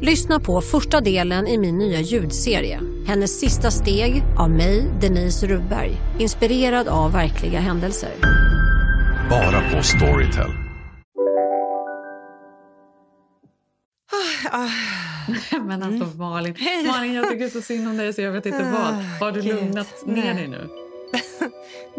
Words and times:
Lyssna 0.00 0.40
på 0.40 0.60
första 0.60 1.00
delen 1.00 1.46
i 1.46 1.58
min 1.58 1.78
nya 1.78 2.00
ljudserie. 2.00 2.80
Hennes 3.06 3.40
sista 3.40 3.70
steg 3.70 4.22
av 4.38 4.50
mig, 4.50 4.84
Denise 5.00 5.46
Rubberg. 5.46 5.92
Inspirerad 6.18 6.88
av 6.88 7.12
verkliga 7.12 7.60
händelser. 7.60 8.10
Bara 9.30 9.70
på 9.76 9.82
Storytel. 9.82 10.50
Men 15.66 15.82
alltså 15.82 16.18
Malin, 16.18 16.54
Malin 16.86 17.14
jag 17.14 17.30
tycker 17.30 17.48
så 17.48 17.60
synd 17.62 17.88
om 17.88 17.96
dig 17.96 18.12
så 18.12 18.22
jag 18.22 18.32
vet 18.32 18.46
inte 18.46 18.62
vad. 18.62 18.94
Har 19.20 19.32
du 19.32 19.42
lugnat 19.42 20.06
ner 20.06 20.34
dig 20.34 20.48
nu? 20.48 20.68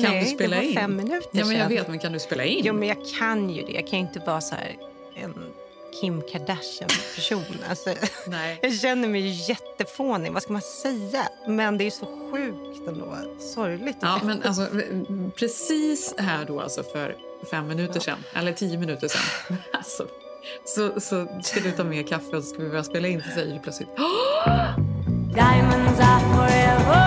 Kan 0.02 0.12
Nej, 0.12 0.24
du 0.24 0.30
spela 0.30 0.56
det 0.56 0.62
var 0.62 0.68
in? 0.70 0.76
fem 0.76 0.96
minuter 0.96 1.30
Ja, 1.32 1.46
men 1.46 1.58
jag 1.58 1.68
sedan. 1.68 1.78
vet, 1.78 1.88
men 1.88 2.00
kan 2.00 2.12
du 2.12 2.20
spela 2.20 2.44
in? 2.46 2.62
Jo, 2.66 2.74
men 2.74 2.88
jag 2.88 2.98
kan 3.20 3.50
ju 3.50 3.66
det. 3.66 3.72
Jag 3.72 3.88
kan 3.88 4.00
ju 4.00 4.06
inte 4.06 4.20
vara 4.20 4.42
så 4.42 4.56
här 4.56 4.76
en 5.16 5.34
Kim 6.02 6.22
Kardashian-person. 6.22 7.58
Alltså, 7.70 7.90
Nej. 8.28 8.60
jag 8.62 8.74
känner 8.74 9.08
mig 9.08 9.50
jättefånig. 9.50 10.32
Vad 10.32 10.44
ska 10.44 10.54
man 10.54 10.62
säga? 10.62 11.30
Men 11.48 11.78
det 11.78 11.84
är 11.84 11.92
så 11.92 12.06
sjukt 12.32 12.88
ändå. 12.88 13.18
Sorgligt. 13.40 13.98
Ja, 14.02 14.20
men 14.24 14.44
alltså, 14.44 14.68
precis 15.36 16.14
här 16.18 16.46
då, 16.46 16.62
alltså 16.62 16.84
för 16.84 17.16
fem 17.52 17.68
minuter 17.68 18.00
sedan, 18.00 18.18
eller 18.34 18.54
tio 18.54 18.78
minuter 18.78 19.08
sedan, 19.08 19.58
alltså, 19.74 20.08
så, 20.66 21.00
så 21.00 21.28
ska 21.44 21.60
du 21.60 21.72
ta 21.72 21.84
med 21.84 22.10
kaffe 22.10 22.38
och 22.38 22.44
så 22.44 22.50
ska 22.50 22.64
vi 22.64 22.70
börja 22.70 22.84
spela 22.84 23.08
in 23.08 23.24
så 23.24 23.30
säger 23.32 23.54
du 23.54 23.60
plötsligt 23.60 23.90
Diamonds 25.34 26.00
are 26.00 26.20
forever, 26.36 27.07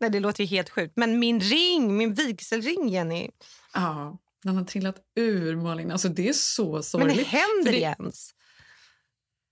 Nej, 0.00 0.10
det 0.10 0.20
låter 0.20 0.44
ju 0.44 0.48
helt 0.56 0.70
sjukt. 0.70 0.92
Men 0.96 1.18
min 1.18 1.40
ring, 1.40 1.96
min 1.96 2.14
vigselring, 2.14 2.88
Jenny. 2.88 3.28
Ja, 3.74 4.18
den 4.42 4.56
har 4.56 4.64
trillat 4.64 4.96
ur, 5.16 5.56
Malin. 5.56 5.90
Alltså, 5.90 6.08
det 6.08 6.28
är 6.28 6.32
så 6.32 6.72
Men 6.72 6.82
sorgligt. 6.82 7.26
händer 7.26 7.64
För 7.64 7.72
det 7.72 7.78
det- 7.78 7.96
ens? 7.98 8.30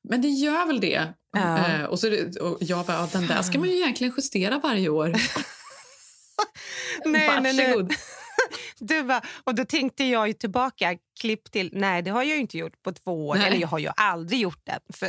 Men 0.09 0.23
det 0.23 0.29
gör 0.29 0.67
väl 0.67 0.81
det. 0.81 1.13
Ja. 1.33 1.69
Eh, 1.69 1.85
och, 1.85 2.01
så, 2.01 2.09
och 2.41 2.57
jag 2.61 2.87
bara, 2.87 2.97
ja, 2.97 3.09
den 3.13 3.27
där 3.27 3.43
ska 3.43 3.59
man 3.59 3.69
ju 3.69 3.77
egentligen 3.77 4.13
justera 4.17 4.59
varje 4.59 4.89
år. 4.89 5.09
Nej, 7.05 7.41
nej, 7.43 7.53
nej. 7.53 7.67
Varsågod. 7.67 7.95
Du 8.79 9.03
bara, 9.03 9.23
och 9.45 9.55
då 9.55 9.65
tänkte 9.65 10.05
jag 10.05 10.29
ju 10.29 10.33
tillbaka, 10.35 10.97
klipp 11.21 11.51
till, 11.53 11.71
nej 11.73 12.03
det 12.03 12.11
har 12.11 12.23
jag 12.23 12.39
inte 12.39 12.59
gjort 12.59 12.83
på 12.83 12.93
två 12.93 13.29
år. 13.29 13.35
Nej. 13.37 13.47
Eller 13.47 13.57
jag 13.57 13.69
har 13.69 13.79
ju 13.79 13.89
aldrig 13.97 14.41
gjort 14.41 14.61
det. 14.65 14.79
För, 14.95 15.09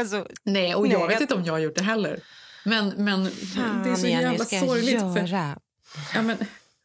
alltså, 0.00 0.26
Nej, 0.42 0.74
och 0.74 0.86
jag 0.86 0.98
Nej, 0.98 1.08
vet 1.08 1.12
jag- 1.14 1.22
inte 1.22 1.34
om 1.34 1.44
jag 1.44 1.52
har 1.52 1.58
gjort 1.58 1.74
det 1.74 1.82
heller. 1.84 2.20
Men, 2.64 2.88
men 2.88 3.30
fan 3.30 3.82
det 3.84 3.90
är 3.90 3.94
så 3.94 4.06
Jenny, 4.06 4.22
jävla 4.22 4.44
ska 4.44 4.56
jag 4.56 4.66
sorgligt. 4.66 5.00
För, 5.00 5.26
göra? 5.26 5.58
ja, 6.14 6.22
men, 6.22 6.36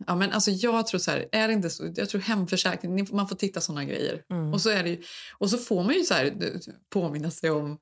ja, 0.08 0.16
men 0.16 0.32
alltså, 0.32 0.52
jag 0.52 0.88
tror 0.88 1.00
så 1.00 1.12
här, 1.12 1.30
är 1.32 1.48
det 1.48 1.54
inte 1.54 1.70
så, 1.70 1.94
jag 1.96 2.10
tror 2.10 2.22
hemförsäkring, 2.22 3.08
man 3.12 3.28
får 3.28 3.36
titta 3.36 3.62
såna 3.62 3.86
grejer. 3.86 4.22
Mm. 4.32 4.54
Och, 4.54 4.62
så 4.62 4.70
är 4.70 4.84
det 4.84 4.90
ju, 4.90 5.04
och 5.38 5.50
så 5.50 5.58
får 5.58 5.84
man 5.84 5.94
ju 5.94 6.04
så 6.04 6.14
här, 6.14 6.34
påminna 6.94 7.32
sig 7.32 7.50
om 7.52 7.78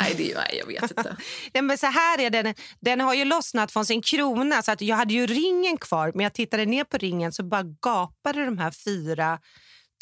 Nej, 0.00 0.14
det 0.16 0.22
är, 0.24 0.28
ju- 0.28 0.34
nej, 0.34 0.56
jag 0.58 0.66
vet 0.66 0.82
inte. 0.90 1.16
Nej, 1.54 1.62
men 1.62 1.78
så 1.78 1.86
här 1.86 2.20
är 2.20 2.30
den, 2.30 2.54
den 2.80 3.00
har 3.00 3.14
ju 3.14 3.24
lossnat 3.24 3.72
från 3.72 3.86
sin 3.86 4.02
krona 4.02 4.62
så 4.62 4.72
att 4.72 4.80
jag 4.80 4.96
hade 4.96 5.14
ju 5.14 5.26
ringen 5.26 5.76
kvar 5.76 6.12
men 6.14 6.24
jag 6.24 6.32
tittade 6.34 6.66
ner 6.66 6.84
på 6.84 6.96
ringen 6.98 7.32
så 7.32 7.42
bara 7.42 7.62
gapade 7.62 8.44
de 8.44 8.58
här 8.58 8.70
fyra 8.70 9.38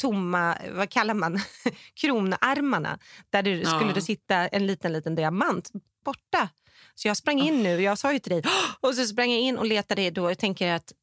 tomma, 0.01 0.57
vad 0.71 0.89
kallar 0.89 1.13
man, 1.13 1.39
kronarmarna 2.01 2.99
där 3.29 3.43
det 3.43 3.49
Ja. 3.51 3.69
skulle 3.79 3.93
det 3.93 4.01
sitta 4.01 4.35
en 4.47 4.67
liten 4.67 4.93
liten 4.93 5.15
diamant 5.15 5.71
borta. 6.05 6.49
Så 6.95 7.07
jag 7.07 7.17
sprang 7.17 7.39
in 7.41 7.63
nu, 7.63 7.81
jag 7.81 7.97
sa 7.97 8.13
ju 8.13 8.19
till 8.19 8.31
dig, 8.31 8.43
och 8.81 8.95
så 8.95 9.05
sprang 9.05 9.31
jag 9.31 9.39
in 9.41 9.57
och 9.57 9.65
letade 9.65 10.09
då 10.09 10.31
och 10.31 10.37
tänker 10.37 10.71
att 10.73 10.93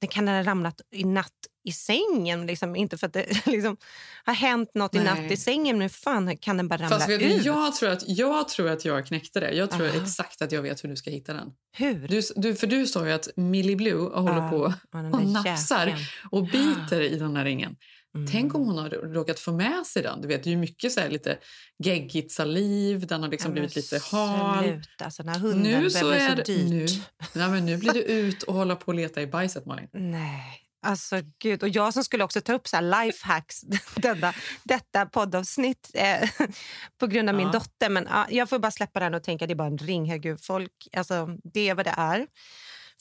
det 0.00 0.06
kan 0.06 0.28
ha 0.28 0.42
ramlat 0.42 0.80
i 0.92 1.04
natt 1.04 1.32
i 1.64 1.72
sängen. 1.72 2.46
Liksom. 2.46 2.76
Inte 2.76 2.98
för 2.98 3.06
att 3.06 3.12
det 3.12 3.46
liksom, 3.46 3.76
har 4.24 4.34
hänt 4.34 4.70
något 4.74 4.94
i 4.94 4.98
Nej. 4.98 5.06
natt 5.22 5.32
i 5.32 5.36
sängen, 5.36 5.76
men 5.76 5.82
hur 5.82 5.88
fan 5.88 6.36
kan 6.36 6.56
den 6.56 6.68
bara 6.68 6.76
ramla 6.82 6.98
Fast 6.98 7.10
ut? 7.10 7.44
jag, 7.44 7.74
tror 7.74 7.90
att, 7.90 8.02
jag 8.08 8.48
tror 8.48 8.68
att 8.70 8.84
jag 8.84 9.06
knäckte 9.06 9.40
det. 9.40 9.52
Jag 9.52 9.70
tror 9.70 9.88
Aha. 9.88 10.02
exakt 10.02 10.42
att 10.42 10.52
jag 10.52 10.62
vet 10.62 10.84
hur 10.84 10.88
du 10.88 10.96
ska 10.96 11.10
hitta 11.10 11.32
den. 11.32 11.52
Hur? 11.76 12.08
Du, 12.08 12.20
du, 12.36 12.54
för 12.54 12.66
du 12.66 12.86
sa 12.86 13.06
ju 13.06 13.12
att 13.12 13.28
Millie 13.36 13.76
Blue 13.76 14.10
håller 14.20 14.42
Ja, 14.42 14.50
på 14.50 14.56
och 14.56 14.72
där 14.92 15.32
nafsar 15.32 15.86
jäkeln. 15.86 16.04
och 16.30 16.42
biter 16.46 17.00
i 17.00 17.18
den 17.18 17.36
här 17.36 17.44
ringen. 17.44 17.76
Mm. 18.16 18.32
Tänk 18.32 18.54
om 18.54 18.66
hon 18.66 18.78
har 18.78 18.88
råkat 18.90 19.38
få 19.40 19.52
med 19.52 19.86
sig 19.86 20.02
den. 20.02 20.20
Du 20.20 20.28
vet, 20.28 20.42
det 20.44 20.48
är 20.48 20.52
ju 20.52 20.56
mycket 20.58 20.92
så 20.92 21.00
här 21.00 21.08
lite 21.10 21.38
geggigt 21.84 22.32
saliv, 22.32 23.06
den 23.06 23.22
har 23.22 23.28
liksom 23.30 23.48
Ja, 23.50 23.52
blivit 23.52 23.76
lite 23.76 23.98
hal. 24.10 24.82
Alltså, 25.02 25.22
den 25.22 25.32
här 25.32 25.40
hunden 25.40 25.82
Nu 25.82 25.90
så 25.90 26.10
är 26.10 26.28
så 26.36 26.42
dyrt. 26.42 26.70
nu, 26.70 26.86
nej, 27.34 27.48
men 27.50 27.66
nu 27.66 27.76
blir 27.76 27.92
det 27.92 28.02
ut 28.02 28.42
och 28.42 28.54
hålla 28.54 28.76
på 28.76 28.86
och 28.86 28.94
leta 28.94 29.22
i 29.22 29.26
bajset, 29.26 29.66
Malin. 29.66 29.88
Nej, 29.92 30.60
alltså 30.86 31.16
gud. 31.42 31.62
Och 31.62 31.68
jag 31.68 31.92
som 31.94 32.04
skulle 32.04 32.24
också 32.24 32.40
ta 32.40 32.52
upp 32.52 32.68
så 32.68 32.80
lifehacks 32.80 33.60
detta, 33.96 34.34
detta 34.64 35.06
poddavsnitt 35.06 35.90
eh, 35.94 36.30
på 37.00 37.06
grund 37.06 37.28
av 37.28 37.34
min 37.34 37.46
Ja. 37.46 37.52
dotter. 37.52 37.88
Men 37.90 38.06
ja, 38.10 38.26
jag 38.30 38.48
får 38.48 38.58
bara 38.58 38.70
släppa 38.72 39.00
den 39.00 39.14
och 39.14 39.22
tänka 39.22 39.44
att 39.44 39.48
det 39.48 39.52
är 39.52 39.56
bara 39.56 39.68
en 39.68 39.78
ring. 39.78 40.06
Herregud, 40.06 40.38
folk, 40.44 40.72
alltså, 40.96 41.28
det 41.54 41.68
är 41.68 41.74
vad 41.74 41.86
det 41.86 41.94
är. 41.96 42.26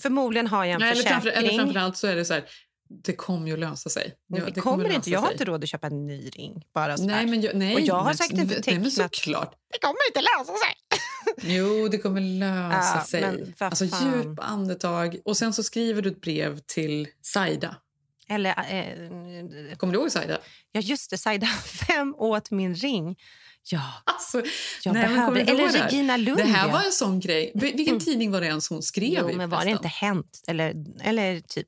Förmodligen 0.02 0.48
har 0.48 0.66
jag 0.66 0.74
en 0.74 0.80
Nej, 0.80 0.92
eller, 0.92 1.02
försäkring. 1.04 1.22
framför, 1.22 1.40
eller 1.40 1.58
framförallt 1.64 1.98
så 1.98 2.08
är 2.08 2.16
det 2.16 2.26
så 2.26 2.34
här, 2.34 2.44
det 2.90 3.14
kommer 3.16 3.48
ju 3.48 3.54
att 3.54 3.60
lösa 3.60 3.90
sig. 3.90 4.16
Ja, 4.28 4.46
det, 4.56 4.62
kommer 4.62 4.84
inte. 4.86 4.98
lösa 4.98 5.10
Jag 5.10 5.20
har 5.20 5.28
sig. 5.28 5.34
inte 5.34 5.46
råd 5.46 5.64
att 5.64 5.70
köpa 5.70 5.88
en 5.88 6.06
ny 6.08 6.30
ring. 6.30 6.64
Bara 6.74 6.98
så. 6.98 7.04
Nej, 7.04 7.26
men 7.26 7.42
jag, 7.42 7.56
nej, 7.56 7.74
Och 7.76 7.82
jag 7.82 7.96
har 7.96 8.04
men, 8.06 8.18
säkert 8.18 8.36
nej, 8.38 8.46
men 8.46 8.62
tecknat- 8.64 8.92
såklart. 8.92 9.54
Det 9.74 9.80
kommer 9.80 9.98
inte 10.10 10.22
lösa 10.22 10.54
sig. 10.54 10.76
Jo, 11.56 11.88
det 11.88 11.98
kommer 11.98 12.22
lösa 12.22 12.96
Ja, 12.98 13.04
sig. 13.08 13.22
men 13.22 13.54
Alltså 13.60 13.86
djup 13.86 14.40
andetag. 14.40 15.18
Och 15.26 15.38
sen 15.38 15.54
så 15.54 15.64
skriver 15.64 16.02
du 16.02 16.10
ett 16.10 16.22
brev 16.22 16.60
till 16.60 17.08
Saida. 17.22 17.76
Eller, 18.30 18.50
eh, 18.50 19.76
Kommer 19.78 19.94
du 19.94 20.00
ihåg 20.00 20.12
Saida? 20.12 20.38
ja, 20.72 20.82
just 20.82 21.10
det. 21.10 21.18
Saida, 21.18 21.48
fem 21.88 22.16
åt 22.18 22.52
min 22.52 22.76
ring. 22.76 23.16
Ja, 23.70 23.82
Alltså, 24.04 24.42
jag 24.84 24.94
nej, 24.94 25.04
behöver 25.04 25.26
kommer 25.26 25.42
Eller 25.42 25.72
det? 25.72 25.86
Regina 25.86 26.18
Lund. 26.18 26.38
Det 26.38 26.44
här 26.44 26.72
var 26.72 26.84
en 26.84 26.92
sån 26.92 27.20
grej. 27.20 27.52
Vil- 27.56 27.76
Vilken 27.78 28.00
tidning 28.00 28.32
var 28.32 28.42
det 28.42 28.48
ens 28.48 28.70
hon 28.70 28.82
skrev 28.84 29.20
Jo, 29.22 29.30
i 29.30 29.34
men 29.36 29.50
var 29.50 29.66
det 29.66 29.72
inte 29.72 29.88
Hänt? 29.88 30.42
Eller, 30.48 30.76
eller 31.04 31.40
typ 31.40 31.68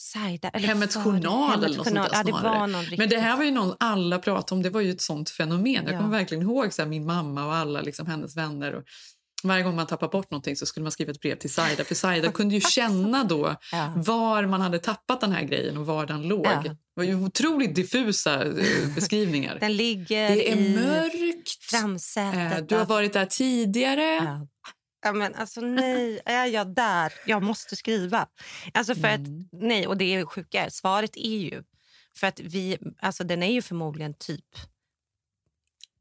Saida? 0.00 0.48
Eller 0.48 0.68
Hemmets 0.68 0.96
Journal 0.96 1.52
eller 1.64 1.68
Hemmets 1.68 1.76
något 1.76 1.86
sånt 1.86 1.96
Journal? 1.98 2.08
där 2.10 2.16
Ja, 2.18 2.22
det 2.22 2.32
var 2.32 2.66
någon 2.66 2.80
riktigt. 2.80 2.98
Men 2.98 3.08
det 3.08 3.18
här 3.18 3.36
var 3.36 3.44
ju 3.44 3.50
någon 3.50 3.76
alla 3.80 4.18
pratade 4.18 4.54
om. 4.58 4.62
Det 4.62 4.70
var 4.70 4.80
ju 4.80 4.90
ett 4.90 5.00
sånt 5.00 5.30
fenomen. 5.30 5.84
Jag 5.84 5.94
Ja. 5.94 5.98
kommer 5.98 6.10
verkligen 6.18 6.42
ihåg 6.42 6.72
så 6.72 6.82
här, 6.82 6.88
min 6.88 7.06
mamma 7.06 7.46
och 7.46 7.54
alla 7.54 7.80
liksom, 7.80 8.06
hennes 8.06 8.36
vänner. 8.36 8.74
Och 8.74 8.82
varje 9.44 9.62
gång 9.62 9.76
man 9.76 9.86
tappade 9.86 10.10
bort 10.10 10.30
någonting 10.30 10.56
så 10.56 10.66
skulle 10.66 10.82
man 10.84 10.92
skriva 10.92 11.10
ett 11.12 11.20
brev 11.20 11.36
till 11.36 11.52
Saida. 11.52 11.84
För 11.84 11.94
Saida 11.94 12.32
kunde 12.32 12.54
ju 12.54 12.60
känna 12.60 13.24
då 13.24 13.56
Ja. 13.72 13.92
var 13.96 14.46
man 14.46 14.60
hade 14.60 14.78
tappat 14.78 15.20
den 15.20 15.32
här 15.32 15.42
grejen 15.42 15.76
och 15.76 15.86
var 15.86 16.06
den 16.06 16.22
låg. 16.22 16.46
Ja. 16.46 16.62
Det 16.62 16.76
var 16.94 17.04
ju 17.04 17.14
otroligt 17.24 17.74
diffusa 17.74 18.44
eh, 18.44 18.54
beskrivningar. 18.94 19.56
Den 19.60 19.76
ligger 19.76 20.28
Det 20.36 20.52
är 20.52 20.56
mörkt. 20.56 21.64
framsätet. 21.64 22.58
Eh, 22.58 22.64
Du 22.66 22.74
har 22.76 22.86
varit 22.86 23.12
där 23.12 23.26
tidigare. 23.26 24.02
Ja. 24.02 24.46
Ja, 25.02 25.12
men 25.12 25.34
alltså 25.34 25.60
nej, 25.60 26.20
är 26.24 26.46
jag 26.46 26.74
där? 26.74 27.12
Jag 27.26 27.42
måste 27.42 27.76
skriva. 27.76 28.26
Alltså 28.74 28.94
för 28.94 29.08
Mm. 29.08 29.22
att, 29.22 29.60
nej, 29.62 29.86
och 29.86 29.96
det 29.96 30.14
är 30.14 30.24
sjuka 30.24 30.64
är, 30.64 30.70
svaret 30.70 31.16
är 31.16 31.38
ju 31.38 31.62
för 32.16 32.26
att 32.26 32.40
vi, 32.40 32.78
alltså 33.00 33.24
den 33.24 33.42
är 33.42 33.52
ju 33.52 33.62
förmodligen 33.62 34.14
typ 34.14 34.44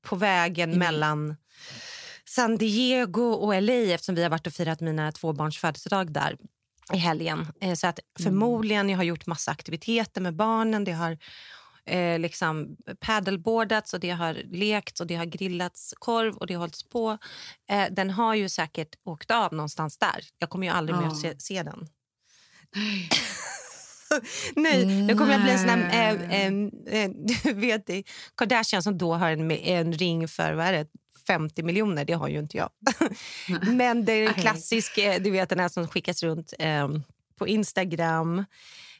på 0.02 0.16
vägen 0.16 0.70
Mm. 0.70 0.80
mellan 0.80 1.36
San 2.26 2.58
Diego 2.58 3.22
och 3.32 3.62
LA 3.62 3.74
eftersom 3.74 4.16
vi 4.16 4.24
har 4.24 4.30
varit 4.30 4.48
och 4.48 4.54
firat 4.54 4.80
mina 4.82 5.12
två 5.12 5.34
barns 5.34 5.58
födelsedag 5.58 6.12
där 6.14 6.38
i 6.94 6.98
helgen. 6.98 7.48
Eh, 7.62 7.74
Så 7.74 7.88
att 7.88 8.00
förmodligen 8.20 8.90
jag 8.90 8.98
har 8.98 9.04
gjort 9.04 9.26
massa 9.26 9.52
aktiviteter 9.52 10.22
med 10.22 10.36
barnen. 10.36 10.84
Det 10.84 10.92
har 10.92 11.18
eh, 11.86 12.20
liksom 12.20 12.78
paddleboardats 13.00 13.94
och 13.94 14.00
det 14.00 14.10
har 14.10 14.34
lekts 14.34 15.02
och 15.02 15.08
det 15.08 15.16
har 15.16 15.26
grillats 15.26 15.94
korv 16.00 16.36
och 16.36 16.48
det 16.48 16.54
har 16.54 16.60
hållits 16.60 16.90
på. 16.90 17.18
Eh, 17.70 17.86
den 17.92 18.10
har 18.10 18.36
ju 18.36 18.50
säkert 18.50 18.96
åkt 19.04 19.32
av 19.32 19.54
någonstans 19.54 19.98
där. 19.98 20.26
Jag 20.38 20.50
kommer 20.50 20.68
ju 20.68 20.74
aldrig 20.74 20.98
mer 20.98 21.04
Ja. 21.06 21.12
att 21.12 21.20
se, 21.20 21.40
se 21.40 21.64
den. 21.64 21.88
Nej, 24.56 24.86
nu 24.86 25.16
kommer 25.18 25.32
jag 25.32 25.42
bli 25.42 25.52
en 25.52 25.60
sån 25.60 25.70
här... 25.70 26.16
Eh, 26.16 26.46
eh, 26.46 27.04
eh, 27.04 27.12
du 27.44 27.54
vet, 27.54 27.86
det, 27.88 28.04
Kardashian 28.38 28.84
som 28.84 28.98
då 28.98 29.14
har 29.14 29.30
en, 29.32 29.52
en 29.52 29.94
ring 29.94 30.28
för 30.28 30.54
vad 30.54 30.66
är 30.66 30.72
det, 30.72 30.88
50 31.28 31.64
miljoner. 31.64 32.06
Det 32.06 32.14
har 32.14 32.28
ju 32.28 32.40
inte 32.40 32.58
jag. 32.58 32.70
Men 33.68 34.06
det 34.06 34.12
är 34.14 34.28
en 34.28 34.34
klassisk, 34.34 34.98
eh, 34.98 35.22
du 35.22 35.32
vet 35.32 35.50
den 35.50 35.60
här 35.60 35.70
som 35.70 35.88
skickas 35.88 36.24
runt 36.24 36.54
eh, 36.60 36.88
på 37.38 37.48
Instagram 37.48 38.46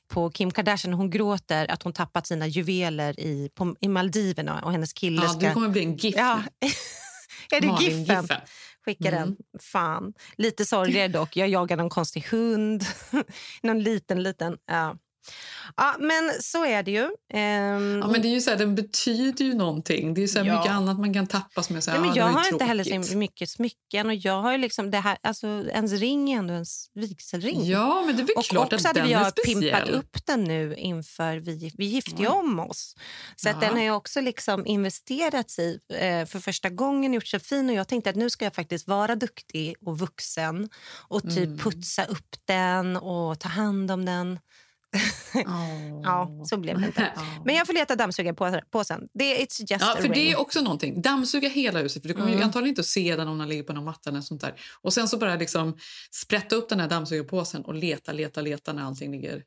på 0.10 0.32
Kim 0.32 0.52
Kardashian. 0.52 0.94
Hon 0.94 1.10
gråter 1.10 1.72
att 1.72 1.84
hon 1.84 1.94
tappat 1.94 2.28
sina 2.28 2.48
juveler 2.48 3.20
i, 3.20 3.50
på, 3.56 3.76
i 3.80 3.88
Maldiverna 3.88 4.62
och 4.62 4.72
hennes 4.72 4.94
kille 4.94 5.22
Ja, 5.24 5.30
ska... 5.30 5.48
du 5.48 5.54
kommer 5.54 5.70
bli 5.70 5.84
en 5.84 5.96
GIF 5.96 6.16
Ja. 6.18 6.44
är 7.52 7.62
det 7.62 7.68
Malin 7.68 8.00
giffen? 8.04 8.22
Giffen. 8.22 8.38
Skicka 8.86 9.08
Mm. 9.08 9.20
den. 9.22 9.38
Fan. 9.62 10.14
Lite 10.38 10.66
sorgligare 10.66 11.08
dock. 11.08 11.38
Jag 11.38 11.50
jagar 11.50 11.78
någon 11.78 11.90
konstig 11.90 12.26
hund. 12.32 12.84
någon 13.64 13.80
liten, 13.84 14.24
liten... 14.24 14.58
Ja. 14.68 14.96
Ja, 15.78 15.96
men 16.00 16.32
så 16.42 16.66
är 16.66 16.84
det 16.84 16.92
ju. 16.92 17.10
Ehm, 17.34 18.00
Ja, 18.02 18.08
men 18.08 18.22
det 18.22 18.28
är 18.28 18.34
ju 18.34 18.42
så 18.42 18.50
här, 18.50 18.58
den 18.58 18.76
betyder 18.76 19.46
ju 19.46 19.54
någonting. 19.54 20.14
Det 20.14 20.24
är 20.24 20.28
så 20.28 20.38
Ja. 20.40 20.44
mycket 20.44 20.72
annat 20.72 21.00
man 21.00 21.14
kan 21.14 21.28
tappas 21.28 21.70
med. 21.70 21.84
Så 21.84 21.92
här, 21.92 22.00
Nej, 22.00 22.08
men 22.08 22.16
ja, 22.18 22.26
jag 22.26 22.34
var 22.34 22.40
har 22.42 22.54
inte 22.54 22.66
heller 22.66 23.04
så 23.04 23.18
mycket 23.18 23.50
smycken. 23.50 24.08
Och 24.08 24.16
jag 24.16 24.42
har 24.42 24.52
ju 24.52 24.58
liksom 24.58 24.92
det 24.92 24.98
här, 25.00 25.18
alltså, 25.24 25.48
ens 25.48 25.92
ring 25.92 26.32
är 26.32 26.38
ändå 26.38 26.54
ens 26.54 26.86
vigselring. 26.94 27.66
Ja, 27.66 28.04
men 28.06 28.18
det 28.18 28.22
är 28.24 28.38
och 28.38 28.44
klart 28.44 28.74
också 28.74 28.76
att 28.76 28.84
hade 28.98 29.00
den 29.00 29.08
vi 29.08 29.14
är 29.14 29.18
har 29.20 29.32
pimpat 29.46 29.90
upp 29.90 30.26
den 30.26 30.44
nu 30.44 30.76
inför 30.76 31.38
vi, 31.38 31.72
vi 31.78 31.86
gifte 31.86 32.16
Oj. 32.20 32.28
om 32.28 32.60
oss. 32.60 32.96
Så 33.36 33.50
att 33.50 33.62
den 33.62 33.78
har 33.78 33.90
också 33.96 34.22
liksom 34.22 34.66
investerats 34.66 35.60
i 35.60 35.80
eh, 35.94 36.26
för 36.26 36.40
första 36.40 36.70
gången, 36.70 37.14
gjort 37.14 37.28
sig 37.28 37.40
fin. 37.40 37.70
Och 37.70 37.76
jag 37.76 37.88
tänkte 37.88 38.10
att 38.10 38.16
nu 38.16 38.30
ska 38.30 38.46
jag 38.46 38.56
faktiskt 38.56 38.88
vara 38.88 39.16
duktig 39.16 39.76
och 39.86 40.00
vuxen 40.00 40.70
och 41.08 41.24
typ 41.24 41.38
Mm. 41.50 41.58
putsa 41.58 42.06
upp 42.06 42.36
den 42.46 42.98
och 42.98 43.40
ta 43.40 43.50
hand 43.50 43.92
om 43.92 44.06
den. 44.06 44.40
Åh. 45.36 46.02
Ja, 46.04 46.44
så 46.46 46.58
blev 46.58 46.80
det 46.80 46.86
inte. 46.86 47.02
Ja. 47.16 47.22
Men 47.46 47.56
jag 47.56 47.68
får 47.68 47.74
leta 47.74 47.96
dammsugarpåsen. 47.96 49.08
Det 49.14 49.36
it's 49.38 49.60
just 49.60 49.72
Ja, 49.82 49.96
för 50.02 50.08
det 50.08 50.32
är 50.32 50.40
också 50.40 50.62
någonting. 50.62 51.02
Dammsuga 51.02 51.50
hela 51.50 51.80
huset. 51.80 52.02
För 52.02 52.08
Du 52.08 52.14
kommer 52.14 52.28
ju 52.28 52.34
Mm. 52.34 52.46
antagligen 52.46 52.70
inte 52.70 52.80
att 52.82 52.86
se 52.86 53.16
den 53.16 53.28
om 53.28 53.38
den 53.38 53.50
ligger 53.50 53.64
på 53.64 53.74
någon 53.74 53.84
matta 53.86 54.10
eller 54.10 54.22
sånt 54.22 54.42
där. 54.42 54.54
Och 54.82 54.94
sen 54.94 55.08
så 55.08 55.18
bara 55.18 55.36
liksom 55.36 55.78
sprätta 56.12 56.56
upp 56.56 56.70
den 56.70 56.80
här 56.80 56.88
dammsugarpåsen 56.90 57.62
och 57.66 57.74
leta, 57.74 58.12
leta, 58.14 58.42
leta 58.42 58.74
när 58.74 58.84
allting 58.84 59.12
ligger. 59.12 59.44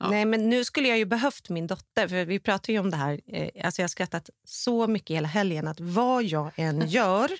Ja. 0.00 0.10
Nej, 0.10 0.24
men 0.24 0.48
nu 0.48 0.64
skulle 0.64 0.88
jag 0.88 0.98
ju 0.98 1.04
behövt 1.04 1.48
min 1.48 1.66
dotter. 1.66 2.08
För 2.08 2.24
Vi 2.24 2.40
pratar 2.40 2.72
ju 2.72 2.78
om 2.78 2.90
det 2.90 2.96
här. 2.96 3.20
Eh, 3.26 3.64
alltså 3.64 3.82
jag 3.82 3.84
har 3.84 3.88
skrattat 3.88 4.30
så 4.44 4.86
mycket 4.86 5.16
hela 5.16 5.28
helgen 5.28 5.68
att 5.68 5.80
vad 5.80 6.24
jag 6.24 6.50
än 6.56 6.80
gör... 6.88 7.30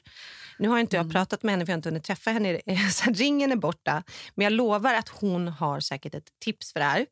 Nu 0.58 0.68
har 0.68 0.78
inte 0.78 0.96
jag 0.96 1.04
Mm. 1.04 1.12
pratat 1.12 1.42
med 1.42 1.52
henne 1.52 1.66
för 1.66 1.72
jag 1.72 1.78
inte 1.78 1.88
hunnit 1.88 2.04
träffa 2.04 2.30
henne. 2.30 2.60
Så 2.92 3.10
ringen 3.14 3.52
är 3.52 3.56
borta. 3.56 4.02
Men 4.34 4.44
jag 4.44 4.52
lovar 4.52 4.94
att 4.94 5.08
hon 5.08 5.48
har 5.48 5.80
säkert 5.80 6.14
ett 6.14 6.28
tips 6.44 6.72
för 6.72 6.80
det 6.80 6.86
här. 6.86 7.06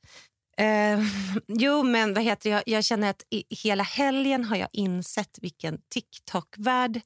Eh, 0.59 1.01
jo, 1.49 1.83
men 1.83 2.15
vad 2.15 2.25
heter 2.25 2.51
jag? 2.51 2.63
Jag 2.67 2.85
känner 2.85 3.11
att 3.11 3.23
i 3.31 3.45
hela 3.49 3.83
helgen 3.83 4.45
har 4.45 4.57
jag 4.57 4.69
insett 4.73 5.39
vilken 5.43 5.79
TikTok-värld 5.89 7.01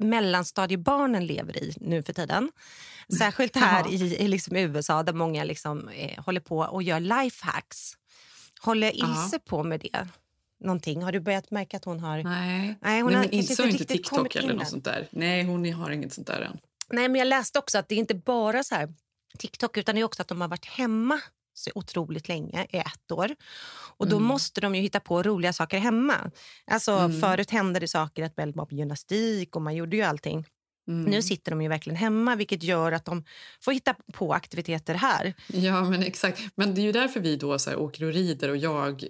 mellanstadiebarnen 0.00 1.26
lever 1.26 1.56
i 1.56 1.74
nu 1.80 2.02
för 2.02 2.12
tiden. 2.12 2.50
Särskilt 3.18 3.56
här 3.56 3.80
Jaha. 3.80 3.92
i, 3.92 4.16
i 4.16 4.28
liksom 4.28 4.56
USA 4.56 5.02
där 5.02 5.12
många 5.12 5.44
liksom, 5.44 5.88
eh, 5.88 6.24
håller 6.24 6.40
på 6.40 6.58
och 6.58 6.82
gör 6.82 7.00
lifehacks. 7.00 7.92
Håller 8.60 8.92
Ja. 8.94 9.24
Ilse 9.24 9.38
på 9.38 9.62
med 9.62 9.80
det? 9.80 10.08
Någonting? 10.60 11.02
Har 11.02 11.12
du 11.12 11.20
börjat 11.20 11.50
märka 11.50 11.76
att 11.76 11.84
hon 11.84 12.00
har... 12.00 12.22
Nej, 12.22 12.78
Nej, 12.82 13.00
hon 13.00 13.12
Nej 13.12 13.18
har 13.18 13.34
inte 13.34 13.56
kommit 13.56 13.88
TikTok 13.88 14.36
eller 14.36 14.54
något 14.54 14.68
sånt 14.68 14.84
där. 14.84 15.08
Nej, 15.10 15.44
hon 15.44 15.72
har 15.72 15.90
inget 15.90 16.12
sånt 16.12 16.26
där 16.26 16.40
än. 16.40 16.58
Nej, 16.90 17.08
men 17.08 17.18
jag 17.18 17.28
läste 17.28 17.58
också 17.58 17.78
att 17.78 17.88
det 17.88 17.94
är 17.94 17.98
inte 17.98 18.14
bara 18.14 18.64
så 18.64 18.74
här 18.74 18.94
TikTok 19.38 19.76
utan 19.76 19.94
det 19.94 20.00
är 20.00 20.04
också 20.04 20.22
att 20.22 20.28
de 20.28 20.40
har 20.40 20.48
varit 20.48 20.66
hemma 20.66 21.20
så 21.58 21.70
otroligt 21.74 22.28
länge, 22.28 22.66
i 22.70 22.76
ett 22.76 23.12
år. 23.12 23.34
Och 23.96 24.08
då 24.08 24.16
Mm. 24.16 24.28
måste 24.28 24.60
de 24.60 24.74
ju 24.74 24.80
hitta 24.82 25.00
på 25.00 25.22
roliga 25.22 25.52
saker 25.52 25.78
hemma. 25.78 26.30
Alltså 26.70 26.92
Mm. 26.92 27.20
förut 27.20 27.50
hände 27.50 27.80
det 27.80 27.88
saker 27.88 28.22
att 28.24 28.36
Bell 28.36 28.52
var 28.54 28.66
på 28.66 28.74
gymnastik 28.74 29.56
och 29.56 29.62
man 29.62 29.76
gjorde 29.76 29.96
ju 29.96 30.02
allting. 30.02 30.44
Mm. 30.88 31.10
Nu 31.10 31.22
sitter 31.22 31.50
de 31.50 31.62
ju 31.62 31.68
verkligen 31.68 31.96
hemma 31.96 32.36
vilket 32.36 32.62
gör 32.62 32.92
att 32.92 33.04
de 33.04 33.24
får 33.64 33.72
hitta 33.72 33.94
på 34.12 34.32
aktiviteter 34.34 34.94
här. 34.94 35.34
Ja, 35.52 35.84
men 35.90 36.02
exakt. 36.02 36.40
Men 36.54 36.74
det 36.74 36.80
är 36.80 36.82
ju 36.82 36.92
därför 36.92 37.20
vi 37.20 37.36
då 37.36 37.58
så 37.58 37.70
här, 37.70 37.78
åker 37.78 38.04
och 38.04 38.12
rider 38.12 38.48
och 38.48 38.56
jag 38.56 39.04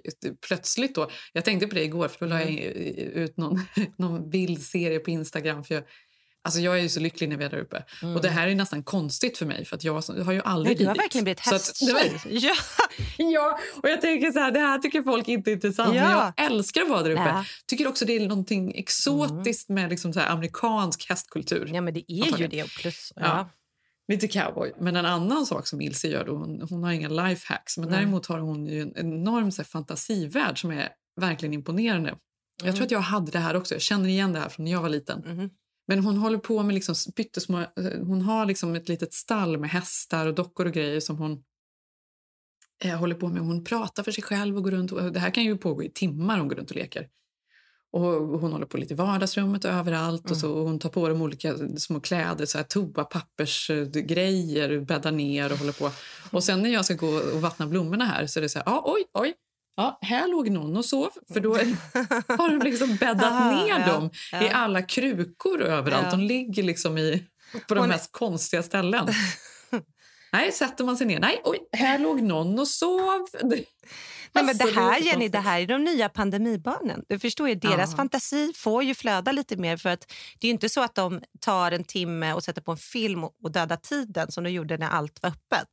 plötsligt 0.47 0.95
då... 0.95 1.09
Jag 1.33 1.45
tänkte 1.45 1.67
på 1.67 1.75
det 1.75 1.83
igår 1.83 2.07
för 2.07 2.25
då 2.25 2.29
la 2.29 2.41
jag 2.41 2.49
ut 2.49 3.37
någon, 3.37 3.59
någon 3.97 4.29
bildserie 4.29 4.99
på 4.99 5.09
Instagram 5.09 5.63
för 5.63 5.75
jag, 5.75 5.83
Alltså 6.49 6.61
jag 6.61 6.77
är 6.77 6.81
ju 6.81 6.89
så 6.89 6.99
lycklig 6.99 7.29
när 7.29 7.37
vi 7.37 7.45
är 7.45 7.49
där 7.49 7.57
uppe. 7.57 7.83
Och 8.15 8.21
det 8.21 8.29
här 8.29 8.47
är 8.47 8.55
nästan 8.55 8.83
konstigt 8.83 9.37
för 9.37 9.45
mig 9.45 9.65
för 9.65 9.75
att 9.75 9.83
jag 9.83 9.93
har 10.25 10.33
ju 10.33 10.41
aldrig 10.45 10.77
Nej, 10.77 10.83
du 10.83 10.85
har 10.85 10.93
ridit. 10.93 11.03
verkligen 11.03 11.23
blivit 11.23 11.39
hästtjej. 11.39 12.19
Ja. 12.29 12.53
Ja, 13.17 13.59
och 13.83 13.89
jag 13.89 14.01
tänker 14.01 14.31
så 14.31 14.39
här, 14.39 14.51
det 14.51 14.59
här 14.59 14.79
tycker 14.79 15.03
folk 15.03 15.27
inte 15.27 15.51
är 15.51 15.53
intressant. 15.53 15.89
Men 15.93 15.97
Ja. 15.97 16.33
jag 16.37 16.45
älskar 16.45 16.81
att 16.81 16.89
vara 16.89 17.03
där 17.03 17.11
uppe. 17.11 17.21
Ja. 17.21 17.45
Tycker 17.67 17.87
också 17.87 18.05
det 18.05 18.15
är 18.15 18.27
någonting 18.27 18.71
exotiskt 18.75 19.69
med 19.69 19.89
liksom 19.89 20.13
så 20.13 20.19
amerikansk 20.19 21.09
hästkultur. 21.09 21.71
ja, 21.73 21.81
men 21.81 21.93
det 21.93 22.11
är 22.11 22.37
ju 22.39 22.47
det. 22.47 22.69
Plus, 22.73 23.13
ja. 23.15 23.21
Ja. 23.21 23.49
Lite 24.07 24.27
cowboy. 24.27 24.73
Men 24.79 24.95
en 24.95 25.05
annan 25.05 25.45
sak 25.45 25.67
som 25.67 25.81
Ilse 25.81 26.07
gör, 26.07 26.25
då, 26.25 26.35
hon, 26.35 26.61
hon 26.69 26.83
har 26.83 26.91
inga 26.91 27.09
lifehacks. 27.09 27.77
Men 27.77 27.89
Nej. 27.89 27.99
däremot 27.99 28.25
har 28.25 28.39
hon 28.39 28.65
ju 28.67 28.81
en 28.81 28.93
enorm 28.97 29.51
så 29.51 29.61
här, 29.61 29.67
fantasivärld 29.67 30.61
som 30.61 30.71
är 30.71 30.89
verkligen 31.21 31.53
imponerande. 31.53 32.15
Jag 32.63 32.75
tror 32.75 32.85
att 32.85 32.91
jag 32.91 32.99
hade 32.99 33.31
det 33.31 33.39
här 33.39 33.55
också. 33.55 33.75
Jag 33.75 33.81
känner 33.81 34.09
igen 34.09 34.33
det 34.33 34.39
här 34.39 34.49
från 34.49 34.63
när 34.65 34.71
jag 34.71 34.81
var 34.81 34.89
liten. 34.89 35.49
Men 35.89 35.99
hon 35.99 36.17
håller 36.17 36.37
på 36.37 36.63
med 36.63 36.73
liksom 36.73 36.95
pyttesmå... 37.15 37.65
Hon 38.01 38.21
har 38.21 38.45
liksom 38.45 38.75
ett 38.75 38.89
litet 38.89 39.13
stall 39.13 39.57
med 39.57 39.69
hästar 39.69 40.27
och 40.27 40.35
dockor 40.35 40.65
och 40.65 40.73
grejer 40.73 40.99
som 40.99 41.17
hon 41.17 41.43
eh, 42.83 42.97
håller 42.97 43.15
på 43.15 43.27
med. 43.27 43.41
Hon 43.41 43.63
pratar 43.63 44.03
för 44.03 44.11
sig 44.11 44.23
själv 44.23 44.57
och 44.57 44.63
går 44.63 44.71
runt. 44.71 44.91
Och 44.91 45.11
det 45.11 45.19
här 45.19 45.31
kan 45.31 45.43
ju 45.43 45.57
pågå 45.57 45.83
i 45.83 45.89
timmar. 45.89 46.39
Hon 46.39 46.47
går 46.47 46.55
runt 46.55 46.69
och 46.69 46.75
leker. 46.75 47.07
Och 47.91 48.01
hon 48.39 48.51
håller 48.51 48.65
på 48.65 48.77
lite 48.77 48.93
i 48.93 48.97
vardagsrummet 48.97 49.65
och 49.65 49.71
överallt. 49.71 50.31
Och 50.31 50.37
så, 50.37 50.51
och 50.51 50.63
hon 50.63 50.79
tar 50.79 50.89
på 50.89 51.09
dem 51.09 51.21
olika 51.21 51.55
små 51.77 51.99
kläder, 51.99 52.45
så 52.45 52.57
här 52.57 52.65
toapappersgrejer, 52.65 54.79
bäddar 54.79 55.11
ner 55.11 55.51
och 55.51 55.57
håller 55.57 55.73
på. 55.73 55.91
Och 56.31 56.43
sen 56.43 56.61
när 56.61 56.69
jag 56.69 56.85
ska 56.85 56.93
gå 56.93 57.07
och 57.07 57.41
vattna 57.41 57.67
blommorna 57.67 58.05
här 58.05 58.27
så 58.27 58.39
är 58.39 58.41
det 58.41 58.49
så 58.49 58.59
här, 58.59 58.69
ah, 58.69 58.83
oj, 58.85 59.05
oj. 59.13 59.33
Ja, 59.79 59.99
här 60.01 60.27
låg 60.27 60.49
någon 60.49 60.77
och 60.77 60.85
sov. 60.85 61.09
För 61.33 61.39
då 61.39 61.53
har 62.37 62.49
de 62.49 62.65
liksom 62.65 62.95
bäddat 62.95 63.23
Aha, 63.23 63.51
ner 63.51 63.79
ja, 63.79 63.93
dem 63.93 64.09
ja. 64.31 64.43
i 64.43 64.49
alla 64.49 64.81
krukor 64.81 65.61
och 65.61 65.67
överallt. 65.67 66.05
Ja. 66.05 66.11
De 66.11 66.21
ligger 66.21 66.63
liksom 66.63 66.97
i, 66.97 67.23
på 67.67 67.73
de 67.73 67.79
Hon- 67.79 67.89
mest 67.89 68.11
konstiga 68.11 68.63
ställen. 68.63 69.07
Nej, 70.31 70.51
sätter 70.51 70.83
man 70.83 70.97
sig 70.97 71.07
ner. 71.07 71.19
Nej, 71.19 71.41
oj, 71.43 71.59
här 71.71 71.99
låg 71.99 72.21
någon 72.21 72.59
och 72.59 72.67
sov. 72.67 73.27
Nej, 74.33 74.43
men 74.43 74.57
det 74.57 74.63
är 74.63 74.71
här, 74.73 74.99
Jenny, 74.99 75.27
det 75.29 75.39
här 75.39 75.59
är 75.61 75.67
de 75.67 75.83
nya 75.83 76.09
pandemibarnen. 76.09 77.03
Du 77.09 77.19
förstår 77.19 77.49
ju, 77.49 77.55
deras 77.55 77.91
Ja. 77.91 77.97
fantasi 77.97 78.53
får 78.55 78.83
ju 78.83 78.95
flöda 78.95 79.31
lite 79.31 79.57
mer. 79.57 79.77
för 79.77 79.89
att 79.89 80.11
Det 80.39 80.47
är 80.47 80.51
inte 80.51 80.69
så 80.69 80.81
att 80.81 80.95
de 80.95 81.21
tar 81.39 81.71
en 81.71 81.83
timme 81.83 82.33
och 82.33 82.43
sätter 82.43 82.61
på 82.61 82.71
en 82.71 82.77
film 82.77 83.23
och 83.23 83.51
dödar 83.51 83.75
tiden 83.77 84.31
som 84.31 84.43
de 84.43 84.49
gjorde 84.49 84.77
när 84.77 84.89
allt 84.89 85.19
var 85.23 85.29
öppet. 85.29 85.69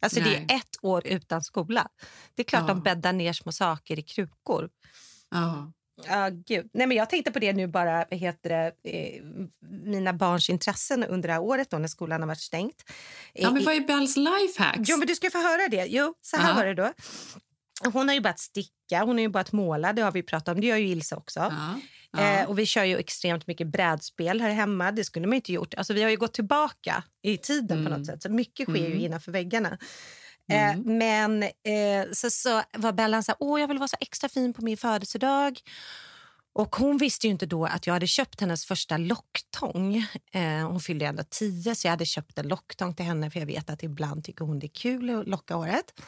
Alltså, 0.00 0.20
det 0.20 0.36
är 0.36 0.56
ett 0.56 0.76
år 0.82 1.06
utan 1.06 1.42
skola. 1.42 1.88
Det 2.34 2.42
är 2.42 2.44
klart 2.44 2.62
Ja. 2.62 2.68
de 2.68 2.82
bäddar 2.82 3.12
ner 3.12 3.32
små 3.32 3.52
saker 3.52 3.98
i 3.98 4.02
krukor. 4.02 4.68
Ja. 5.30 5.72
Ja, 6.06 6.28
gud. 6.46 6.70
Nej, 6.74 6.86
men 6.86 6.96
jag 6.96 7.10
tänkte 7.10 7.30
på 7.30 7.38
det 7.38 7.52
nu 7.52 7.66
bara, 7.66 8.04
heter 8.10 8.50
det, 8.50 8.90
eh, 8.90 9.22
mina 9.84 10.12
barns 10.12 10.50
intressen 10.50 11.04
under 11.04 11.26
det 11.28 11.32
här 11.32 11.40
året 11.42 11.70
då, 11.70 11.78
när 11.78 11.88
skolan 11.88 12.20
har 12.20 12.26
varit 12.26 12.40
stängt. 12.40 12.84
ja, 13.32 13.50
men 13.50 13.60
Eh, 13.62 13.66
vad 13.66 13.74
är 13.74 13.80
Bells 13.80 14.16
lifehacks? 14.16 14.80
Jo, 14.88 14.96
men 14.96 15.06
du 15.08 15.14
ska 15.14 15.30
få 15.30 15.38
höra 15.38 15.68
det. 15.68 15.86
Jo, 15.86 16.14
så 16.22 16.36
här 16.36 16.48
Ja. 16.48 16.54
var 16.54 16.64
det 16.64 16.74
då. 16.74 16.92
Hon 17.84 18.08
har 18.08 18.14
ju 18.14 18.20
börjat 18.20 18.38
sticka, 18.38 19.00
hon 19.04 19.08
har 19.16 19.20
ju 19.20 19.28
börjat 19.28 19.52
måla. 19.52 19.92
Det 19.92 20.02
har 20.02 20.12
vi 20.12 20.22
pratat 20.22 20.54
om. 20.54 20.60
Det 20.60 20.66
gör 20.66 20.76
ju 20.76 20.88
Ilse 20.88 21.16
också. 21.16 21.40
Ja. 21.40 21.80
Ja. 22.12 22.40
Eh, 22.40 22.48
och 22.48 22.58
vi 22.58 22.66
kör 22.66 22.84
ju 22.84 22.96
extremt 22.98 23.46
mycket 23.46 23.66
brädspel 23.66 24.40
här 24.40 24.50
hemma. 24.50 24.92
Det 24.92 25.04
skulle 25.04 25.26
man 25.26 25.34
inte 25.34 25.52
gjort. 25.52 25.74
Alltså, 25.74 25.92
vi 25.92 26.02
har 26.02 26.10
ju 26.10 26.16
gått 26.16 26.34
tillbaka 26.34 27.04
i 27.22 27.38
tiden 27.38 27.68
på 27.84 27.88
Mm. 27.88 27.92
något 27.98 28.06
sätt. 28.06 28.22
Så 28.22 28.28
mycket 28.30 28.68
sker 28.68 28.78
ju 28.80 28.86
Mm. 28.86 28.98
innanför 29.00 29.32
väggarna. 29.32 29.78
Eh, 30.52 30.70
Mm. 30.74 30.98
men 30.98 31.42
eh, 31.42 32.10
så, 32.12 32.30
så 32.30 32.62
var 32.72 32.92
Bellan 32.92 33.22
så 33.22 33.32
här, 33.32 33.36
åh 33.40 33.60
jag 33.60 33.68
vill 33.68 33.78
vara 33.78 33.88
så 33.88 33.96
extra 34.00 34.28
fin 34.28 34.52
på 34.52 34.64
min 34.64 34.76
födelsedag. 34.76 35.60
Och 36.56 36.76
hon 36.76 36.96
visste 36.98 37.26
ju 37.26 37.30
inte 37.30 37.46
då 37.46 37.64
att 37.64 37.86
jag 37.86 37.94
hade 37.94 38.06
köpt 38.06 38.40
hennes 38.40 38.64
första 38.64 38.96
locktång. 38.96 39.96
Eh, 40.32 40.68
hon 40.70 40.80
fyllde 40.80 41.06
ändå 41.06 41.22
tio 41.30 41.74
så 41.74 41.86
jag 41.86 41.90
hade 41.90 42.06
köpt 42.06 42.38
en 42.38 42.48
locktång 42.48 42.94
till 42.94 43.04
henne 43.04 43.30
för 43.30 43.40
jag 43.40 43.46
vet 43.46 43.70
att 43.70 43.82
ibland 43.82 44.24
tycker 44.24 44.44
hon 44.44 44.58
det 44.58 44.66
är 44.66 44.74
kul 44.74 45.10
att 45.10 45.28
locka 45.28 45.54
håret. 45.54 46.00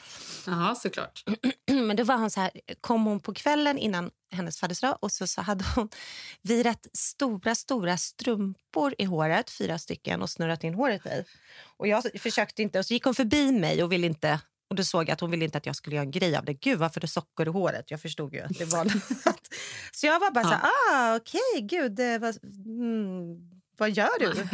ja, 0.46 0.74
såklart. 0.82 1.24
Men 1.66 1.96
då 1.96 2.04
var 2.04 2.16
hon 2.16 2.30
så 2.30 2.40
här, 2.40 2.50
kom 2.80 3.04
hon 3.04 3.20
på 3.20 3.34
kvällen 3.34 3.78
innan 3.78 4.10
hennes 4.30 4.58
födelsedag 4.58 4.98
och 5.00 5.12
så, 5.12 5.26
så 5.26 5.40
hade 5.40 5.64
hon 5.74 5.88
virat 6.42 6.86
stora, 6.92 7.54
stora 7.54 7.96
strumpor 7.96 8.94
i 8.98 9.04
håret, 9.04 9.50
fyra 9.50 9.78
stycken, 9.78 10.22
och 10.22 10.30
snurrat 10.30 10.64
in 10.64 10.74
håret 10.74 11.06
i. 11.06 11.24
Och 11.76 11.88
jag 11.88 12.04
försökte 12.20 12.62
inte, 12.62 12.78
och 12.78 12.86
så 12.86 12.94
gick 12.94 13.04
hon 13.04 13.14
förbi 13.14 13.52
mig 13.52 13.82
och 13.82 13.92
ville 13.92 14.06
inte 14.06 14.40
och 14.68 14.76
då 14.76 14.84
såg 14.84 15.02
jag 15.02 15.10
att 15.10 15.20
hon 15.20 15.30
ville 15.30 15.44
inte 15.44 15.58
att 15.58 15.66
jag 15.66 15.76
skulle 15.76 15.96
göra 15.96 16.04
en 16.04 16.10
grej 16.10 16.37
av 16.37 16.44
det. 16.44 16.54
Gud, 16.54 16.78
varför 16.78 17.00
det 17.00 17.08
socker 17.08 17.46
i 17.46 17.50
håret? 17.50 17.90
Jag 17.90 18.00
förstod 18.02 18.34
ju 18.34 18.40
att 18.40 18.58
det 18.58 18.64
var 18.64 18.84
något. 19.25 19.48
Så 19.92 20.06
jag 20.06 20.20
var 20.20 20.30
bara 20.30 20.44
så 20.44 20.50
här, 20.50 20.70
ah, 20.92 21.16
okej, 21.16 21.60
gud, 21.62 21.92
det 21.92 22.18
var, 22.18 22.34
mm, 22.66 23.50
vad 23.78 23.90
gör 23.90 24.18
du? 24.18 24.32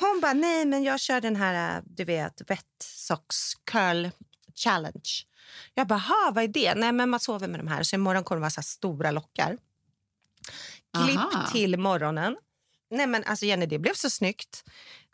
Hon 0.00 0.20
bara, 0.20 0.32
nej 0.32 0.64
men 0.64 0.82
jag 0.82 1.00
kör 1.00 1.20
den 1.20 1.36
här, 1.36 1.82
du 1.86 2.04
vet, 2.04 2.50
wet 2.50 2.66
socks 2.82 3.54
curl 3.64 4.08
challenge. 4.54 5.10
Jag 5.74 5.86
bara, 5.86 5.98
"Ha, 5.98 6.30
vad 6.34 6.44
är 6.44 6.48
det? 6.48 6.74
Nej 6.74 6.92
men 6.92 7.10
man 7.10 7.20
sover 7.20 7.48
med 7.48 7.60
de 7.60 7.68
här. 7.68 7.82
Så 7.82 7.96
imorgon 7.96 8.24
kommer 8.24 8.36
det 8.36 8.40
vara 8.40 8.50
så 8.50 8.62
stora 8.62 9.10
lockar. 9.10 9.56
Klipp 11.04 11.18
Aha. 11.18 11.46
till 11.52 11.78
morgonen. 11.78 12.36
Nej 12.90 13.06
men 13.06 13.24
alltså 13.24 13.46
Jenny, 13.46 13.66
det 13.66 13.78
blev 13.78 13.94
så 13.94 14.10
snyggt. 14.10 14.64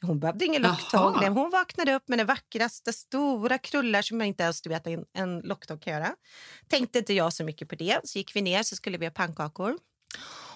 Hon 0.03 0.19
behövde 0.21 0.45
ingen 0.45 0.63
locktång. 0.63 1.17
Nej, 1.21 1.29
Hon 1.29 1.51
vaknade 1.51 1.95
upp 1.95 2.09
med 2.09 2.19
det 2.19 2.25
vackraste, 2.25 2.93
stora 2.93 3.59
krullar 3.59 4.03
som 4.03 4.19
man 4.19 4.27
inte 4.27 4.43
ens 4.43 4.63
du 4.63 4.69
vet, 4.69 4.87
en, 4.87 5.05
en 5.13 5.41
locktång 5.41 5.79
kan 5.79 5.93
göra. 5.93 6.15
Tänkte 6.69 6.99
inte 6.99 7.13
jag 7.13 7.33
så 7.33 7.45
mycket 7.45 7.69
på 7.69 7.75
det. 7.75 8.01
Så 8.05 8.19
gick 8.19 8.37
vi 8.37 8.43
ner 8.43 8.63
så 8.63 8.77
skulle 8.77 8.99
vi 8.99 9.07
ha 9.07 9.11
pannkakor. 9.11 9.77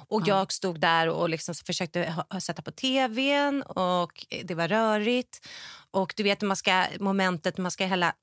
Och 0.09 0.23
jag 0.27 0.53
stod 0.53 0.81
där 0.81 1.09
och 1.09 1.29
liksom 1.29 1.55
försökte 1.55 2.25
sätta 2.41 2.63
på 2.63 2.71
tvn 2.71 3.63
och 3.63 4.27
det 4.45 4.55
var 4.55 4.69
rörigt. 4.69 5.49
Och 5.91 6.15
du 6.17 6.23
vet 6.23 6.43
man 6.43 6.57
ska, 6.57 6.85
momentet 7.01 7.57
när 7.57 7.63
man 7.63 7.71
ska 7.71 7.87
hälla 7.87 8.15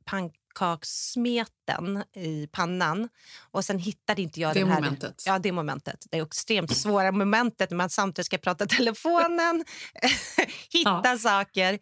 pannkakssmeten 0.58 2.04
i 2.16 2.48
pannan 2.52 3.10
och 3.52 3.66
sen 3.66 3.80
hittade 3.80 4.22
inte 4.22 4.42
jag 4.42 4.54
Det 4.54 4.60
den 4.60 4.70
här... 4.70 4.82
momentet. 4.82 5.24
Ja, 5.26 5.40
det 5.40 5.52
momentet. 5.52 6.06
Det 6.12 6.18
är 6.18 6.26
extremt 6.26 6.78
svåra 6.78 7.12
momentet 7.12 7.70
när 7.70 7.78
man 7.78 7.90
samtidigt 7.90 8.26
ska 8.26 8.38
prata 8.38 8.66
telefonen, 8.66 9.66
hitta 10.70 11.18
saker. 11.18 11.74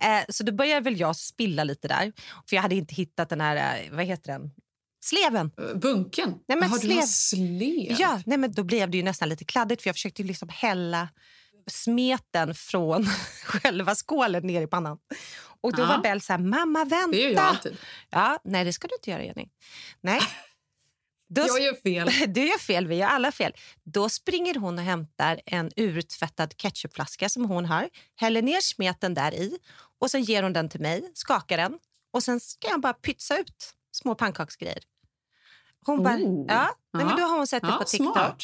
Eh, 0.00 0.24
så 0.28 0.44
då 0.44 0.52
började 0.52 0.80
väl 0.80 1.00
jag 1.00 1.16
spilla 1.16 1.64
lite 1.64 1.88
där. 1.88 2.12
För 2.48 2.56
jag 2.56 2.62
hade 2.62 2.74
inte 2.74 2.94
hittat 2.94 3.28
den 3.28 3.40
här, 3.40 3.82
eh, 3.84 3.92
vad 3.96 4.04
heter 4.04 4.32
den? 4.32 4.50
Sleven. 5.02 5.50
Bunken? 5.74 6.34
Nej, 6.48 6.58
men 6.58 6.70
Jaha, 6.70 6.78
du 6.82 6.94
har 6.94 7.02
slev. 7.02 7.38
slev? 7.38 7.96
Ja, 7.98 8.22
nej, 8.26 8.38
men 8.38 8.52
då 8.52 8.62
blev 8.62 8.90
det 8.90 8.96
ju 8.96 9.02
nästan 9.02 9.28
lite 9.28 9.44
kladdigt 9.44 9.82
för 9.82 9.88
jag 9.88 9.94
försökte 9.96 10.22
ju 10.22 10.28
liksom 10.28 10.48
hälla 10.48 11.08
smeten 11.66 12.54
från 12.54 13.06
själva 13.44 13.94
skålen 13.94 14.46
ner 14.46 14.62
i 14.62 14.66
pannan. 14.66 14.98
Och 15.60 15.72
då 15.76 15.82
Ja. 15.82 15.86
var 15.86 15.98
Bell 15.98 16.20
så 16.20 16.32
här, 16.32 16.40
mamma 16.40 16.84
vänta. 16.84 17.10
Det 17.10 17.16
gör 17.22 17.30
jag 17.30 17.38
alltid. 17.44 17.76
Ja, 18.10 18.38
nej 18.44 18.64
det 18.64 18.72
ska 18.72 18.88
du 18.88 18.94
inte 18.94 19.10
göra 19.10 19.24
Jenny. 19.24 19.48
Nej. 20.00 20.20
Då 21.32 21.42
Jag 21.46 21.60
gör 21.62 21.74
fel. 21.74 22.10
du 22.34 22.46
gör 22.46 22.58
fel, 22.58 22.86
vi 22.86 22.96
gör 22.96 23.06
alla 23.08 23.32
fel. 23.32 23.52
Då 23.84 24.08
springer 24.08 24.54
hon 24.54 24.78
och 24.78 24.84
hämtar 24.84 25.40
en 25.46 25.70
urtvättad 25.76 26.54
ketchupflaska 26.56 27.28
som 27.28 27.44
hon 27.44 27.64
har, 27.66 27.88
häller 28.16 28.42
ner 28.42 28.60
smeten 28.60 29.14
där 29.14 29.34
i 29.34 29.58
och 29.98 30.10
sen 30.10 30.22
ger 30.22 30.42
hon 30.42 30.52
den 30.52 30.68
till 30.68 30.80
mig, 30.80 31.10
skakar 31.14 31.56
den 31.56 31.78
och 32.12 32.22
sen 32.22 32.40
ska 32.40 32.68
jag 32.68 32.80
bara 32.80 32.92
pytsa 32.92 33.38
ut 33.38 33.74
små 33.92 34.14
pannkaksgrejer. 34.14 34.82
Hon 35.86 36.02
bara, 36.02 36.14
Oh. 36.16 36.44
ja, 36.48 36.70
nej, 36.92 37.04
men 37.04 37.16
då 37.16 37.22
har 37.22 37.36
hon 37.36 37.46
sett 37.46 37.62
det 37.62 37.68
Ja, 37.68 37.76
på 37.78 37.84
TikTok. 37.84 38.12
smart. 38.14 38.42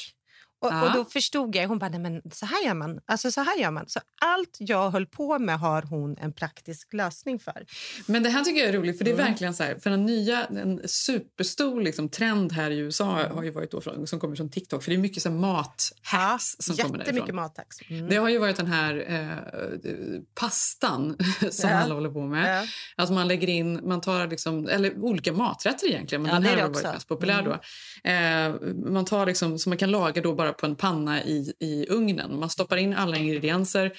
Och, 0.61 0.73
Ja. 0.73 0.83
och 0.87 0.93
då 0.93 1.05
förstod 1.05 1.57
jag, 1.57 1.69
hon 1.69 1.79
bara, 1.79 1.91
nej 1.91 2.01
men 2.01 2.23
så 2.33 2.47
här 2.47 2.65
gör 2.67 2.75
man. 2.75 3.01
Alltså 3.07 3.31
så 3.31 3.41
här 3.41 3.57
gör 3.59 3.71
man. 3.71 3.85
Så 3.89 4.01
allt 4.21 4.57
jag 4.59 4.91
höll 4.91 5.07
på 5.07 5.39
med 5.39 5.59
har 5.59 5.83
hon 5.83 6.17
en 6.19 6.33
praktisk 6.33 6.93
lösning 6.93 7.39
för. 7.39 7.67
Men 8.07 8.23
det 8.23 8.29
här 8.31 8.45
tycker 8.45 8.61
jag 8.61 8.69
är 8.69 8.73
roligt, 8.73 8.99
för 8.99 9.05
det 9.05 9.11
är 9.11 9.15
Mm. 9.15 9.27
verkligen 9.27 9.55
så 9.55 9.63
här, 9.63 9.79
för 9.79 9.91
en 9.91 10.07
nya, 10.07 10.45
en 10.45 10.81
superstor 10.89 11.81
liksom, 11.81 12.09
trend 12.09 12.53
här 12.53 12.71
i 12.71 12.79
USA 12.79 13.21
Mm. 13.21 13.37
har 13.37 13.43
ju 13.43 13.51
varit 13.51 13.71
då 13.71 13.81
från, 13.81 14.07
som 14.07 14.21
kommer 14.21 14.37
från 14.37 14.51
TikTok, 14.51 14.83
för 14.83 14.91
det 14.91 14.97
är 14.97 14.99
mycket 14.99 15.23
så 15.23 15.29
mat-hacks 15.31 16.57
som 16.59 16.77
kommer 16.77 16.99
därifrån. 17.05 17.37
mattax. 17.37 17.77
Mm. 17.89 18.09
Det 18.09 18.17
har 18.17 18.29
ju 18.29 18.39
varit 18.39 18.57
den 18.57 18.67
här 18.67 19.05
eh, 19.09 20.21
pastan 20.35 21.17
som 21.51 21.71
Ja. 21.71 21.77
alla 21.77 21.95
håller 21.95 22.11
på 22.11 22.21
med. 22.27 22.59
Ja. 22.63 22.67
Alltså 22.97 23.15
man 23.15 23.29
lägger 23.29 23.49
in, 23.49 23.81
man 23.89 24.01
tar 24.01 24.27
liksom, 24.27 24.69
eller 24.69 24.99
olika 24.99 25.33
maträtter 25.33 25.87
egentligen, 25.87 26.23
men 26.23 26.29
Ja, 26.31 26.35
den 26.35 26.45
här 26.45 26.57
har 26.63 26.69
varit 26.69 26.83
mest 26.85 27.09
populär 27.09 27.39
Mm. 27.39 27.45
då. 27.45 28.11
Eh, 28.11 28.75
man 28.93 29.05
tar 29.05 29.27
liksom, 29.27 29.59
så 29.59 29.69
man 29.69 29.79
kan 29.79 29.91
laga 29.91 30.23
då 30.23 30.35
bara 30.35 30.46
på 30.53 30.67
en 30.67 30.77
panna 30.77 31.25
i, 31.25 31.53
i 31.61 31.87
ugnen. 31.89 32.41
Man 32.41 32.51
stoppar 32.51 32.77
in 32.77 32.95
alla 32.95 33.17
ingredienser, 33.17 33.93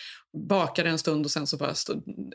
bakar 0.48 0.86
en 0.86 1.00
stund 1.00 1.26
och 1.26 1.32
sen 1.32 1.48
så 1.48 1.58
bara 1.58 1.74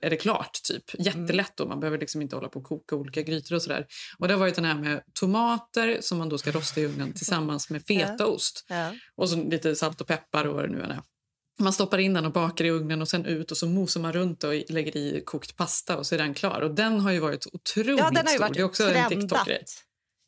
är 0.03 0.11
det 0.11 0.17
klart. 0.17 0.63
typ. 0.63 0.85
Jättelätt 0.99 1.53
då, 1.57 1.67
man 1.67 1.81
behöver 1.81 1.99
liksom 1.99 2.23
inte 2.23 2.37
hålla 2.37 2.49
på 2.49 2.59
och 2.59 2.65
koka 2.65 2.97
olika 2.97 3.23
grytor 3.23 3.55
och 3.55 3.63
sådär. 3.63 3.87
Och 4.19 4.29
det 4.29 4.35
har 4.35 4.39
varit 4.41 4.55
den 4.55 4.65
här 4.65 4.75
med 4.75 5.03
tomater 5.21 5.99
som 6.01 6.19
man 6.19 6.29
då 6.29 6.39
ska 6.39 6.51
rosta 6.51 6.81
i 6.81 6.87
ugnen 6.87 7.13
tillsammans 7.13 7.71
med 7.71 7.83
fetaost. 7.87 8.65
Ja. 8.69 8.91
Och 9.17 9.29
så 9.29 9.37
lite 9.37 9.77
salt 9.77 10.01
och 10.01 10.07
peppar 10.07 10.45
och 10.45 10.55
vad 10.55 10.65
det 10.65 10.73
nu 10.73 10.83
är. 10.83 11.01
Man 11.61 11.73
stoppar 11.73 11.99
in 11.99 12.15
den 12.15 12.27
och 12.27 12.33
bakar 12.33 12.65
i 12.65 12.71
ugnen 12.71 13.03
och 13.03 13.09
sen 13.09 13.25
ut 13.27 13.51
och 13.51 13.57
så 13.57 13.67
mosar 13.67 14.01
man 14.01 14.13
runt 14.13 14.45
och 14.45 14.53
lägger 14.69 14.97
i 14.97 15.23
kokt 15.27 15.57
pasta 15.57 15.97
och 15.97 16.07
så 16.07 16.15
är 16.15 16.19
den 16.19 16.35
klar. 16.35 16.61
Och 16.61 16.75
den 16.75 17.01
har 17.01 17.13
ju 17.13 17.19
varit 17.19 17.47
otroligt 17.53 17.99
Ja, 17.99 18.11
den 18.11 18.27
har 18.27 18.33
ju 18.33 18.39
stor. 18.39 18.39
varit 18.39 18.55
det 18.55 18.61
är 18.61 18.65
också 18.65 18.85
en 18.85 19.09
trendat. 19.09 19.21
TikTok-grej. 19.21 19.65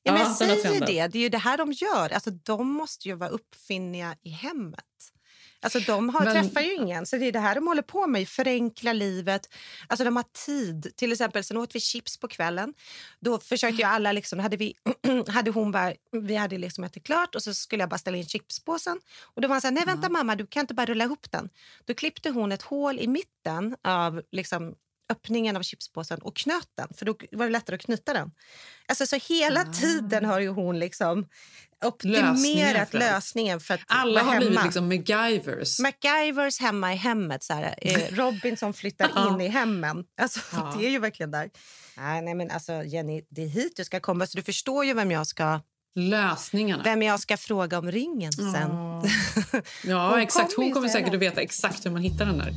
Ja, 0.06 0.12
men 0.12 0.22
Ja, 0.22 0.28
jag 0.28 0.36
säger 0.36 0.62
trendat. 0.62 0.86
det. 0.86 1.06
Det 1.08 1.18
är 1.18 1.22
ju 1.22 1.28
det 1.28 1.38
här 1.38 1.58
de 1.58 1.72
gör. 1.72 2.12
Alltså, 2.12 2.30
de 2.30 2.72
måste 2.72 3.08
ju 3.08 3.14
vara 3.14 3.30
uppfinniga 3.30 4.16
i 4.22 4.30
hemmet. 4.30 4.80
Alltså, 5.60 5.80
de 5.80 6.08
har, 6.08 6.24
Men- 6.24 6.34
träffar 6.34 6.60
ju 6.60 6.74
ingen, 6.74 7.06
så 7.06 7.16
det 7.16 7.24
är 7.28 7.32
det 7.32 7.38
här 7.38 7.54
de 7.54 7.66
håller 7.66 7.82
på 7.82 8.06
med. 8.06 8.28
Förenkla 8.28 8.92
livet. 8.92 9.48
Alltså, 9.88 10.04
de 10.04 10.16
har 10.16 10.24
tid. 10.46 10.92
Till 10.96 11.12
exempel, 11.12 11.44
sen 11.44 11.56
åt 11.56 11.74
vi 11.74 11.80
chips 11.80 12.16
på 12.16 12.28
kvällen. 12.28 12.74
Då 13.20 13.38
försökte 13.38 13.82
ju 13.82 13.88
alla... 13.88 14.12
Liksom, 14.12 14.38
hade, 14.38 14.56
vi, 14.56 14.74
hade 15.28 15.50
hon 15.50 15.72
bara, 15.72 15.92
vi 16.12 16.34
hade 16.36 16.58
liksom 16.58 16.84
ätit 16.84 17.04
klart 17.04 17.34
och 17.34 17.42
så 17.42 17.54
skulle 17.54 17.82
jag 17.82 17.90
bara 17.90 17.98
ställa 17.98 18.16
in 18.16 18.26
chipspåsen. 18.28 19.00
Och 19.22 19.42
då 19.42 19.48
var 19.48 19.54
han 19.54 19.60
så 19.60 19.66
här, 19.66 19.74
nej 19.74 19.84
vänta 19.86 20.08
mamma, 20.08 20.36
du 20.36 20.46
kan 20.46 20.60
inte 20.60 20.74
bara 20.74 20.86
rulla 20.86 21.04
ihop 21.04 21.30
den. 21.30 21.48
Då 21.84 21.94
klippte 21.94 22.30
hon 22.30 22.52
ett 22.52 22.62
hål 22.62 22.98
i 22.98 23.06
mitten 23.08 23.76
av 23.84 24.22
liksom, 24.32 24.74
öppningen 25.12 25.56
av 25.56 25.62
chipspåsen 25.62 26.18
och 26.18 26.36
knöt 26.36 26.68
den. 26.76 26.88
För 26.98 27.04
då 27.06 27.14
var 27.32 27.46
det 27.46 27.52
lättare 27.52 27.76
att 27.76 27.82
knyta 27.82 28.12
den. 28.12 28.30
Alltså, 28.88 29.06
så 29.06 29.16
hela 29.28 29.60
Ah. 29.60 29.72
tiden 29.72 30.24
har 30.24 30.40
ju 30.40 30.48
hon 30.48 30.78
liksom 30.78 31.26
optimerat 31.84 32.90
för 32.90 32.98
allt. 32.98 33.04
lösningen 33.12 33.60
för 33.60 33.74
att 33.74 33.80
Alla 33.86 34.22
har 34.22 34.36
blivit 34.36 34.54
hemma. 34.58 34.64
liksom 34.64 34.88
MacGyvers. 34.88 35.78
MacGyvers 35.80 36.60
hemma 36.60 36.92
i 36.92 36.96
hemmet. 36.96 37.42
Så 37.44 37.52
här, 37.54 37.74
eh, 37.82 38.00
Robin 38.16 38.56
som 38.56 38.74
flyttar 38.74 39.28
in 39.34 39.40
i 39.40 39.48
hemmen. 39.48 40.04
Alltså, 40.20 40.40
Ja. 40.52 40.74
Det 40.78 40.86
är 40.86 40.90
ju 40.90 40.98
verkligen 40.98 41.30
där. 41.30 41.50
Nej, 41.96 42.22
nej, 42.22 42.34
men 42.34 42.50
alltså, 42.50 42.72
Jenny, 42.82 43.22
det 43.30 43.42
är 43.42 43.48
hit 43.48 43.72
du 43.76 43.84
ska 43.84 44.00
komma. 44.00 44.26
Så 44.26 44.36
du 44.36 44.42
förstår 44.42 44.84
ju 44.84 44.94
vem 44.94 45.10
jag 45.10 45.26
ska, 45.26 45.60
Lösningarna. 45.96 46.82
vem 46.82 47.02
jag 47.02 47.20
ska 47.20 47.36
fråga 47.36 47.78
om 47.78 47.90
ringen 47.92 48.32
sen. 48.32 48.70
Ja. 48.70 49.04
Ja, 49.84 50.10
Hon 50.10 50.20
exakt. 50.20 50.52
Hon 50.56 50.72
kommer 50.72 50.88
säkert 50.88 51.14
att 51.14 51.20
veta 51.20 51.40
exakt 51.40 51.86
hur 51.86 51.90
man 51.90 52.02
hittar 52.02 52.26
den 52.26 52.38
där. 52.38 52.52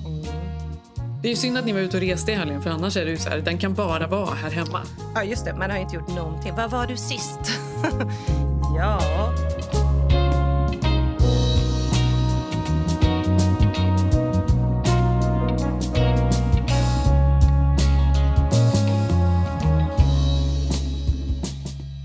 Det 1.22 1.28
är 1.28 1.30
ju 1.30 1.36
synd 1.36 1.58
att 1.58 1.66
ni 1.66 1.72
var 1.74 1.80
ute 1.80 1.98
och 1.98 2.04
reste 2.04 2.32
i 2.32 2.36
helgen, 2.36 2.62
för 2.62 2.70
annars 2.70 2.98
är 2.98 3.06
det 3.06 3.12
ju 3.12 3.18
så 3.18 3.30
här, 3.30 3.38
den 3.38 3.58
kan 3.58 3.74
bara 3.74 4.08
vara 4.08 4.36
här 4.36 4.50
hemma. 4.52 4.82
Ja, 5.16 5.24
just 5.24 5.46
det. 5.46 5.54
Man 5.54 5.72
har 5.72 5.78
inte 5.78 5.96
gjort 5.96 6.08
någonting. 6.16 6.54
Vad 6.56 6.72
var 6.72 6.88
du 6.88 6.98
sist? 6.98 7.40
ja... 8.78 9.34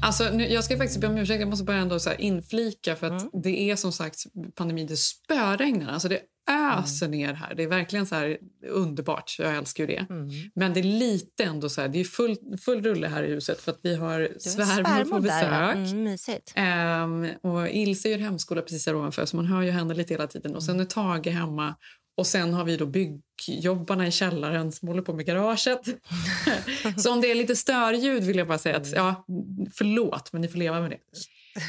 Alltså, 0.02 0.24
nu, 0.32 0.48
jag 0.48 0.64
ska 0.64 0.76
faktiskt 0.76 1.00
be 1.00 1.06
om 1.06 1.18
ursäkt. 1.18 1.40
Jag 1.40 1.48
måste 1.48 1.64
bara 1.64 1.76
ändå 1.76 1.98
så 1.98 2.12
inflika 2.18 2.96
för 2.96 3.06
att 3.06 3.12
Mm. 3.22 3.42
det 3.42 3.70
är 3.70 3.76
som 3.76 3.92
sagt 3.92 4.16
pandemi. 4.54 4.84
Det 4.84 4.96
spöregnar. 4.96 5.92
Alltså, 5.92 6.08
det 6.08 6.20
öser 6.50 7.06
Mm. 7.06 7.18
ner 7.18 7.34
här. 7.34 7.54
Det 7.54 7.62
är 7.62 7.68
verkligen 7.68 8.06
så 8.06 8.14
här 8.14 8.38
underbart. 8.68 9.36
Jag 9.38 9.56
älskar 9.56 9.86
det. 9.86 10.06
Mm. 10.10 10.28
Men 10.54 10.72
det 10.74 10.80
är 10.80 10.84
lite 10.84 11.44
ändå 11.44 11.68
så 11.68 11.80
här. 11.80 11.88
Det 11.88 12.00
är 12.00 12.04
full, 12.04 12.36
full 12.60 12.82
rulle 12.82 13.08
här 13.08 13.22
i 13.22 13.30
huset 13.30 13.60
för 13.60 13.72
att 13.72 13.80
vi 13.82 13.96
har 13.96 14.38
svärmor 14.38 15.04
på 15.10 15.20
besök. 15.20 15.76
Mm, 15.92 16.04
mysigt. 16.04 16.52
Ehm, 16.56 17.28
och 17.42 17.68
Ilse 17.68 18.08
gör 18.08 18.18
hemskola 18.18 18.62
precis 18.62 18.86
här 18.86 18.96
ovanför 18.96 19.24
så 19.26 19.36
man 19.36 19.46
hör 19.46 19.62
ju 19.62 19.70
henne 19.70 19.94
lite 19.94 20.14
hela 20.14 20.26
tiden. 20.26 20.56
Och 20.56 20.62
sen 20.62 20.80
är 20.80 20.84
Tage 20.84 21.26
hemma. 21.26 21.74
Och 22.16 22.26
sen 22.26 22.54
har 22.54 22.64
vi 22.64 22.76
då 22.76 22.86
byggjobbarna 22.86 24.06
i 24.06 24.10
källaren 24.10 24.72
som 24.72 24.88
håller 24.88 25.02
på 25.02 25.14
med 25.14 25.26
garaget. 25.26 25.80
så 26.96 27.12
om 27.12 27.20
det 27.20 27.30
är 27.30 27.34
lite 27.34 27.56
störljud 27.56 28.22
vill 28.24 28.36
jag 28.36 28.48
bara 28.48 28.58
säga 28.58 28.76
att 28.76 28.92
ja, 28.92 29.24
förlåt, 29.74 30.32
men 30.32 30.42
ni 30.42 30.48
får 30.48 30.58
leva 30.58 30.80
med 30.80 30.90
det. 30.90 30.98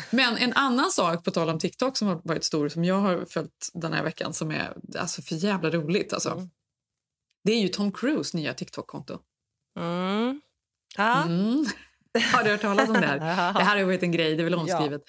Men 0.10 0.38
en 0.38 0.54
annan 0.54 0.92
sak 0.92 1.24
på 1.24 1.32
tal 1.32 1.50
om 1.50 1.60
TikTok 1.60 1.98
som 1.98 2.08
har 2.08 2.22
varit 2.24 2.44
stor 2.44 2.70
som 2.70 2.84
jag 2.84 3.00
har 3.00 3.26
följt 3.26 3.70
den 3.74 3.94
här 3.94 4.04
veckan 4.04 4.34
som 4.34 4.52
är 4.52 4.74
alltså 4.98 5.22
för 5.22 5.36
jävla 5.36 5.70
roligt 5.70 6.14
alltså. 6.14 6.48
Det 7.44 7.52
är 7.52 7.60
ju 7.60 7.68
Tom 7.68 7.92
Cruise 7.92 8.38
nya 8.38 8.54
TikTok-konto. 8.54 9.20
Mm. 9.80 10.42
Ja. 10.98 11.24
Mm. 11.24 11.66
Har 12.34 12.44
du 12.44 12.52
hört 12.52 12.62
talas 12.62 12.90
om 12.90 12.94
det 12.94 13.08
här? 13.08 13.20
Det 13.54 13.64
här 13.64 13.78
har 13.78 13.84
varit 13.84 14.04
en 14.04 14.12
grej, 14.12 14.36
det 14.36 14.42
är 14.42 14.44
väl 14.44 14.56
omskrivet. 14.56 15.02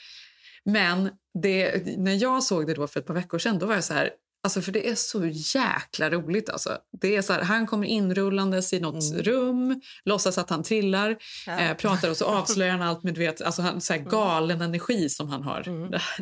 Men 0.64 1.11
det, 1.43 1.83
när 1.99 2.14
jag 2.23 2.43
såg 2.43 2.66
det 2.66 2.75
då 2.75 2.87
för 2.87 3.00
ett 3.00 3.07
par 3.07 3.14
veckor 3.14 3.38
sedan, 3.38 3.59
då 3.59 3.66
var 3.66 3.75
jag 3.75 3.85
så 3.85 3.95
här... 3.95 4.11
Alltså 4.44 4.60
för 4.62 4.72
det 4.72 4.88
är 4.88 4.94
så 4.94 5.26
jäkla 5.26 6.10
roligt. 6.10 6.50
Alltså. 6.50 6.78
Det 7.00 7.16
är 7.16 7.22
så 7.22 7.32
här, 7.32 7.42
han 7.42 7.66
kommer 7.66 7.86
inrullandes 7.86 8.72
i 8.72 8.80
något 8.80 9.14
rum, 9.14 9.80
låtsas 10.04 10.38
att 10.38 10.50
han 10.50 10.62
trillar, 10.62 11.16
eh, 11.58 11.74
pratar 11.76 12.10
och 12.10 12.16
så 12.16 12.24
avslöjar 12.24 12.72
han 12.72 12.82
allt 12.88 13.02
med 13.02 13.14
du 13.14 13.20
vet, 13.20 13.42
alltså 13.42 13.62
han, 13.62 13.80
så 13.80 13.92
här 13.92 14.00
galen 14.00 14.60
energi 14.62 15.08
som 15.08 15.28
han 15.28 15.42
har. 15.42 15.64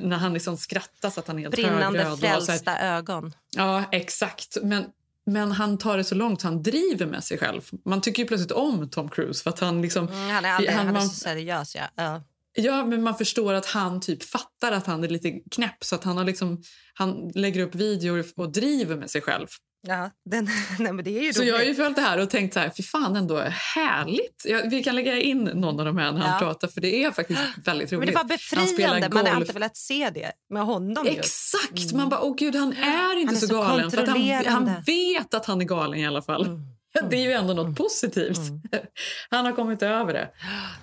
När 0.00 0.16
han 0.16 0.34
liksom 0.34 0.56
skrattar 0.56 1.10
så 1.10 1.20
att 1.20 1.26
han 1.26 1.38
är 1.38 1.42
helt 1.42 1.54
Brinnande 1.54 2.02
högröd. 2.02 2.18
frälsta 2.46 2.78
ögon. 2.80 3.34
Ja, 3.56 3.84
exakt. 3.92 4.56
Men, 4.62 4.84
men 5.26 5.52
han 5.52 5.78
tar 5.78 5.96
det 5.96 6.04
så 6.04 6.14
långt 6.14 6.42
han 6.42 6.62
driver 6.62 7.06
med 7.06 7.24
sig 7.24 7.38
själv. 7.38 7.62
Man 7.84 8.00
tycker 8.00 8.24
plötsligt 8.24 8.52
om 8.52 8.90
Tom 8.90 9.08
Cruise 9.08 9.42
för 9.42 9.50
att 9.50 9.58
han 9.60 9.82
liksom... 9.82 10.08
Mm, 10.08 10.30
han 10.30 10.44
är, 10.44 10.52
aldrig, 10.52 10.74
han, 10.74 10.88
är 10.88 10.92
man- 10.92 11.08
så 11.08 11.14
seriös. 11.14 11.74
Ja. 11.74 11.82
Ja. 11.96 12.22
Ja, 12.54 12.84
men 12.84 13.02
man 13.02 13.14
förstår 13.18 13.54
att 13.54 13.66
han 13.66 14.00
typ 14.00 14.22
fattar 14.24 14.72
att 14.72 14.86
han 14.86 15.04
är 15.04 15.08
lite 15.08 15.30
knäpp 15.50 15.84
så 15.84 15.94
att 15.94 16.04
han 16.04 16.16
har 16.16 16.24
liksom 16.24 16.62
han 16.94 17.28
lägger 17.34 17.60
upp 17.62 17.74
videor 17.74 18.24
och 18.36 18.52
driver 18.52 18.96
med 18.96 19.10
sig 19.10 19.20
själv. 19.20 19.46
Ja, 19.88 20.10
den, 20.30 20.48
nej, 20.78 20.92
men 20.92 21.04
det 21.04 21.18
är 21.18 21.22
ju 21.22 21.32
Så 21.32 21.40
roligt. 21.40 21.48
jag 21.52 21.58
har 21.58 21.64
ju 21.64 21.74
följt 21.74 21.96
det 21.96 22.02
här 22.02 22.18
och 22.20 22.30
tänkt 22.30 22.54
så 22.54 22.60
här, 22.60 22.70
fy 22.76 22.82
fan 22.82 23.16
ändå 23.16 23.38
härligt. 23.74 24.42
Ja, 24.48 24.60
vi 24.70 24.82
kan 24.82 24.94
lägga 24.94 25.20
in 25.20 25.44
någon 25.44 25.78
av 25.80 25.86
de 25.86 25.98
här 25.98 26.12
när 26.12 26.20
han 26.20 26.30
Ja. 26.30 26.38
pratar 26.38 26.68
för 26.68 26.80
det 26.80 27.04
är 27.04 27.10
faktiskt 27.10 27.40
väldigt 27.64 27.92
roligt. 27.92 27.98
Men 27.98 28.06
det 28.06 28.12
var 28.12 28.56
Han 28.56 28.66
befriande. 28.66 29.08
Man 29.08 29.24
golf. 29.24 29.36
alltid 29.36 29.54
velat 29.54 29.76
se 29.76 30.10
det 30.14 30.32
med 30.50 30.62
honom. 30.64 31.06
just. 31.06 31.18
Exakt! 31.18 31.92
Man 31.92 32.08
bara, 32.08 32.20
åh 32.22 32.34
gud 32.38 32.54
han 32.56 32.72
är 32.72 33.18
inte 33.20 33.34
är 33.34 33.36
så, 33.38 33.46
så 33.46 33.54
galen. 33.54 33.90
För 33.90 33.98
att 34.02 34.08
han, 34.08 34.46
han 34.46 34.82
vet 34.86 35.34
att 35.34 35.46
han 35.46 35.60
är 35.60 35.64
galen 35.64 35.98
i 36.00 36.06
alla 36.06 36.22
fall. 36.22 36.46
Det 37.10 37.16
är 37.16 37.20
ju 37.22 37.32
ändå 37.32 37.54
något 37.54 37.76
positivt. 37.76 38.38
Han 39.30 39.44
har 39.44 39.52
kommit 39.52 39.82
över 39.82 40.12
det. 40.12 40.28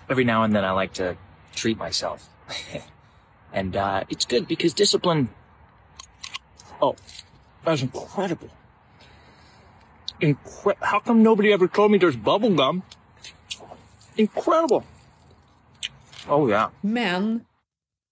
every 0.07 0.25
now 0.25 0.43
and 0.43 0.53
then 0.55 0.63
I 0.77 0.81
like 0.81 0.93
to 0.95 1.19
treat 1.55 1.77
myself. 1.77 2.29
and 3.53 3.75
uh, 3.75 4.03
it's 4.09 4.25
good 4.25 4.47
because 4.47 4.73
discipline. 4.75 5.27
Oh, 6.81 6.95
that's 7.65 7.81
incredible. 7.81 8.49
Incre- 10.21 10.77
How 10.81 10.99
come 10.99 11.23
nobody 11.23 11.53
ever 11.53 11.67
told 11.67 11.91
me 11.91 11.97
there's 11.99 12.15
bubble 12.17 12.49
gum? 12.55 12.81
Incredible. 14.15 14.83
Oh, 16.27 16.49
yeah. 16.49 16.69
Men 16.81 17.41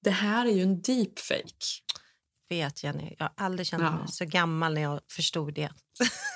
det 0.04 0.12
här 0.12 0.46
är 0.46 0.52
ju 0.52 0.62
en 0.64 0.82
deepfake. 0.82 1.82
vet 2.50 2.84
Jenny. 2.84 3.16
Jag 3.20 3.26
har 3.26 3.34
aldrig 3.46 3.68
känt 3.68 3.84
Ja. 3.84 3.92
mig 3.92 4.08
så 4.08 4.26
gammal 4.26 4.74
när 4.74 4.82
jag 4.82 5.00
förstod 5.12 5.54
det. 5.54 5.70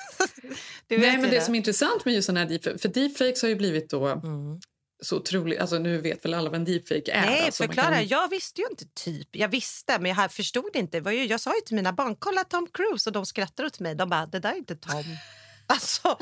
Nej, 0.87 1.17
men 1.17 1.29
det 1.29 1.41
som 1.41 1.53
är 1.55 1.57
intressant 1.57 2.05
med 2.05 2.13
just 2.13 2.25
såna 2.25 2.39
här 2.39 2.47
deepfake, 2.47 2.77
för 2.77 2.89
deepfakes 2.89 3.41
har 3.41 3.49
ju 3.49 3.55
blivit 3.55 3.89
då 3.89 4.07
Mm. 4.07 4.59
Så 5.05 5.17
otroligt, 5.17 5.59
alltså 5.59 5.77
nu 5.79 5.97
vet 6.01 6.25
väl 6.25 6.33
alla 6.33 6.49
vad 6.49 6.59
en 6.59 6.65
deepfake 6.65 7.11
är. 7.11 7.25
Nej, 7.25 7.45
alltså 7.45 7.63
förklara. 7.63 7.95
kan- 7.95 8.07
Jag 8.07 8.29
visste 8.29 8.61
ju 8.61 8.67
inte 8.71 8.85
typ. 8.85 9.35
Jag 9.35 9.47
visste, 9.47 9.99
men 9.99 10.15
jag 10.15 10.31
förstod 10.31 10.75
inte. 10.75 10.97
Det 10.97 11.01
var 11.01 11.11
ju, 11.11 11.25
jag 11.25 11.39
sa 11.39 11.55
ju 11.55 11.61
till 11.61 11.75
mina 11.75 11.93
barn, 11.93 12.15
kolla 12.19 12.43
Tom 12.43 12.67
Cruise. 12.73 13.09
Och 13.09 13.13
de 13.13 13.25
skrattade 13.25 13.67
åt 13.67 13.79
mig. 13.79 13.95
De 13.95 14.09
bara, 14.09 14.25
det 14.25 14.39
där 14.39 14.51
är 14.51 14.57
inte 14.57 14.75
Tom. 14.75 15.03
alltså, 15.67 16.17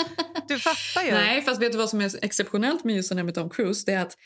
du 0.48 0.60
fattar 0.60 1.04
ju. 1.04 1.12
Nej, 1.12 1.42
fast 1.42 1.62
vet 1.62 1.72
du 1.72 1.78
vad 1.78 1.90
som 1.90 2.02
är 2.02 2.26
exceptionellt 2.26 2.84
med 2.84 2.96
just 2.96 3.10
den 3.10 3.18
här 3.18 3.26
med 3.26 3.36
Tom 3.36 3.50
Cruise? 3.50 3.84
Det 3.86 3.94
är 3.94 4.02
att 4.02 4.18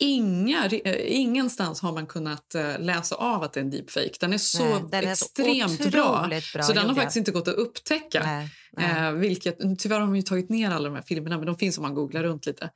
inga, 0.00 0.66
eh, 0.66 1.16
ingenstans 1.16 1.80
har 1.80 1.92
man 1.92 2.06
kunnat 2.06 2.54
eh, 2.54 2.78
läsa 2.78 3.14
av 3.14 3.42
att 3.42 3.52
det 3.52 3.60
är 3.60 3.64
en 3.64 3.70
deepfake. 3.70 4.12
Den 4.20 4.32
är 4.32 4.38
så 4.38 4.64
Nej, 4.64 4.84
den 4.90 5.04
är 5.04 5.14
så 5.14 5.24
extremt 5.24 5.92
bra, 5.92 6.20
otroligt 6.20 6.52
bra, 6.52 6.62
så 6.62 6.72
den 6.72 6.78
har 6.82 6.88
gjord, 6.88 6.96
ja. 6.96 7.00
faktiskt 7.00 7.16
inte 7.16 7.30
gått 7.30 7.48
att 7.48 7.54
upptäcka. 7.54 8.22
Nej, 8.24 8.48
nej. 8.72 9.06
Eh, 9.06 9.12
vilket, 9.12 9.58
tyvärr 9.78 10.00
har 10.00 10.06
de 10.06 10.16
ju 10.16 10.22
tagit 10.22 10.48
ner 10.48 10.70
alla 10.70 10.88
de 10.88 10.94
här 10.94 11.02
filmerna, 11.02 11.36
men 11.36 11.46
de 11.46 11.56
finns 11.58 11.78
om 11.78 11.82
man 11.82 11.94
googlar 11.94 12.22
runt 12.22 12.46
lite. 12.46 12.70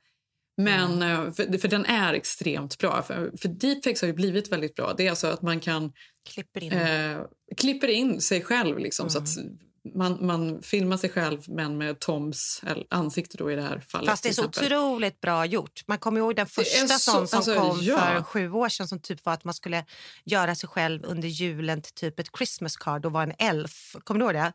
Men, 0.63 1.01
Mm. 1.01 1.33
för, 1.33 1.57
för 1.57 1.67
den 1.67 1.85
är 1.85 2.13
extremt 2.13 2.77
bra. 2.77 3.01
För, 3.01 3.31
för 3.41 3.49
deepfakes 3.49 4.01
har 4.01 4.07
ju 4.07 4.13
blivit 4.13 4.51
väldigt 4.51 4.75
bra. 4.75 4.93
Det 4.97 5.05
är 5.05 5.09
alltså 5.09 5.27
att 5.27 5.41
man 5.41 5.59
kan 5.59 5.91
Klipper 6.33 6.63
in. 6.63 6.71
eh, 6.71 7.17
klipper 7.57 7.87
in 7.87 8.21
sig 8.21 8.41
själv. 8.41 8.77
Liksom, 8.79 9.09
så 9.09 9.17
att 9.19 9.37
Mm. 9.37 9.57
Man, 9.95 10.25
man 10.25 10.61
filmar 10.61 10.97
sig 10.97 11.09
själv, 11.09 11.41
men 11.47 11.77
med 11.77 11.99
Toms 11.99 12.61
ansikte 12.89 13.37
då 13.37 13.51
i 13.51 13.55
det 13.55 13.61
här 13.61 13.83
fallet. 13.87 14.09
Fast 14.09 14.23
det 14.23 14.29
är 14.29 14.33
så 14.33 14.45
otroligt 14.45 15.21
bra 15.21 15.45
gjort. 15.45 15.83
Man 15.87 15.97
kommer 15.97 16.19
ihåg 16.19 16.35
den 16.35 16.47
första 16.47 16.87
så- 16.87 16.99
sån 17.11 17.27
som 17.27 17.37
alltså, 17.37 17.55
kom 17.55 17.79
ja. 17.81 17.97
för 17.97 18.23
sju 18.23 18.51
år 18.51 18.69
sedan 18.69 18.87
som 18.87 18.99
typ 19.01 19.25
var 19.25 19.33
att 19.33 19.43
man 19.43 19.53
skulle 19.53 19.85
göra 20.25 20.55
sig 20.55 20.69
själv 20.69 21.05
under 21.05 21.27
julen 21.27 21.81
till 21.81 21.93
typ 21.93 22.19
ett 22.19 22.27
Christmas 22.37 22.75
card 22.77 23.05
och 23.05 23.11
vara 23.11 23.23
en 23.23 23.33
elf. 23.37 23.95
Kommer 24.03 24.19
du 24.19 24.25
ihåg 24.25 24.33
det? 24.35 24.53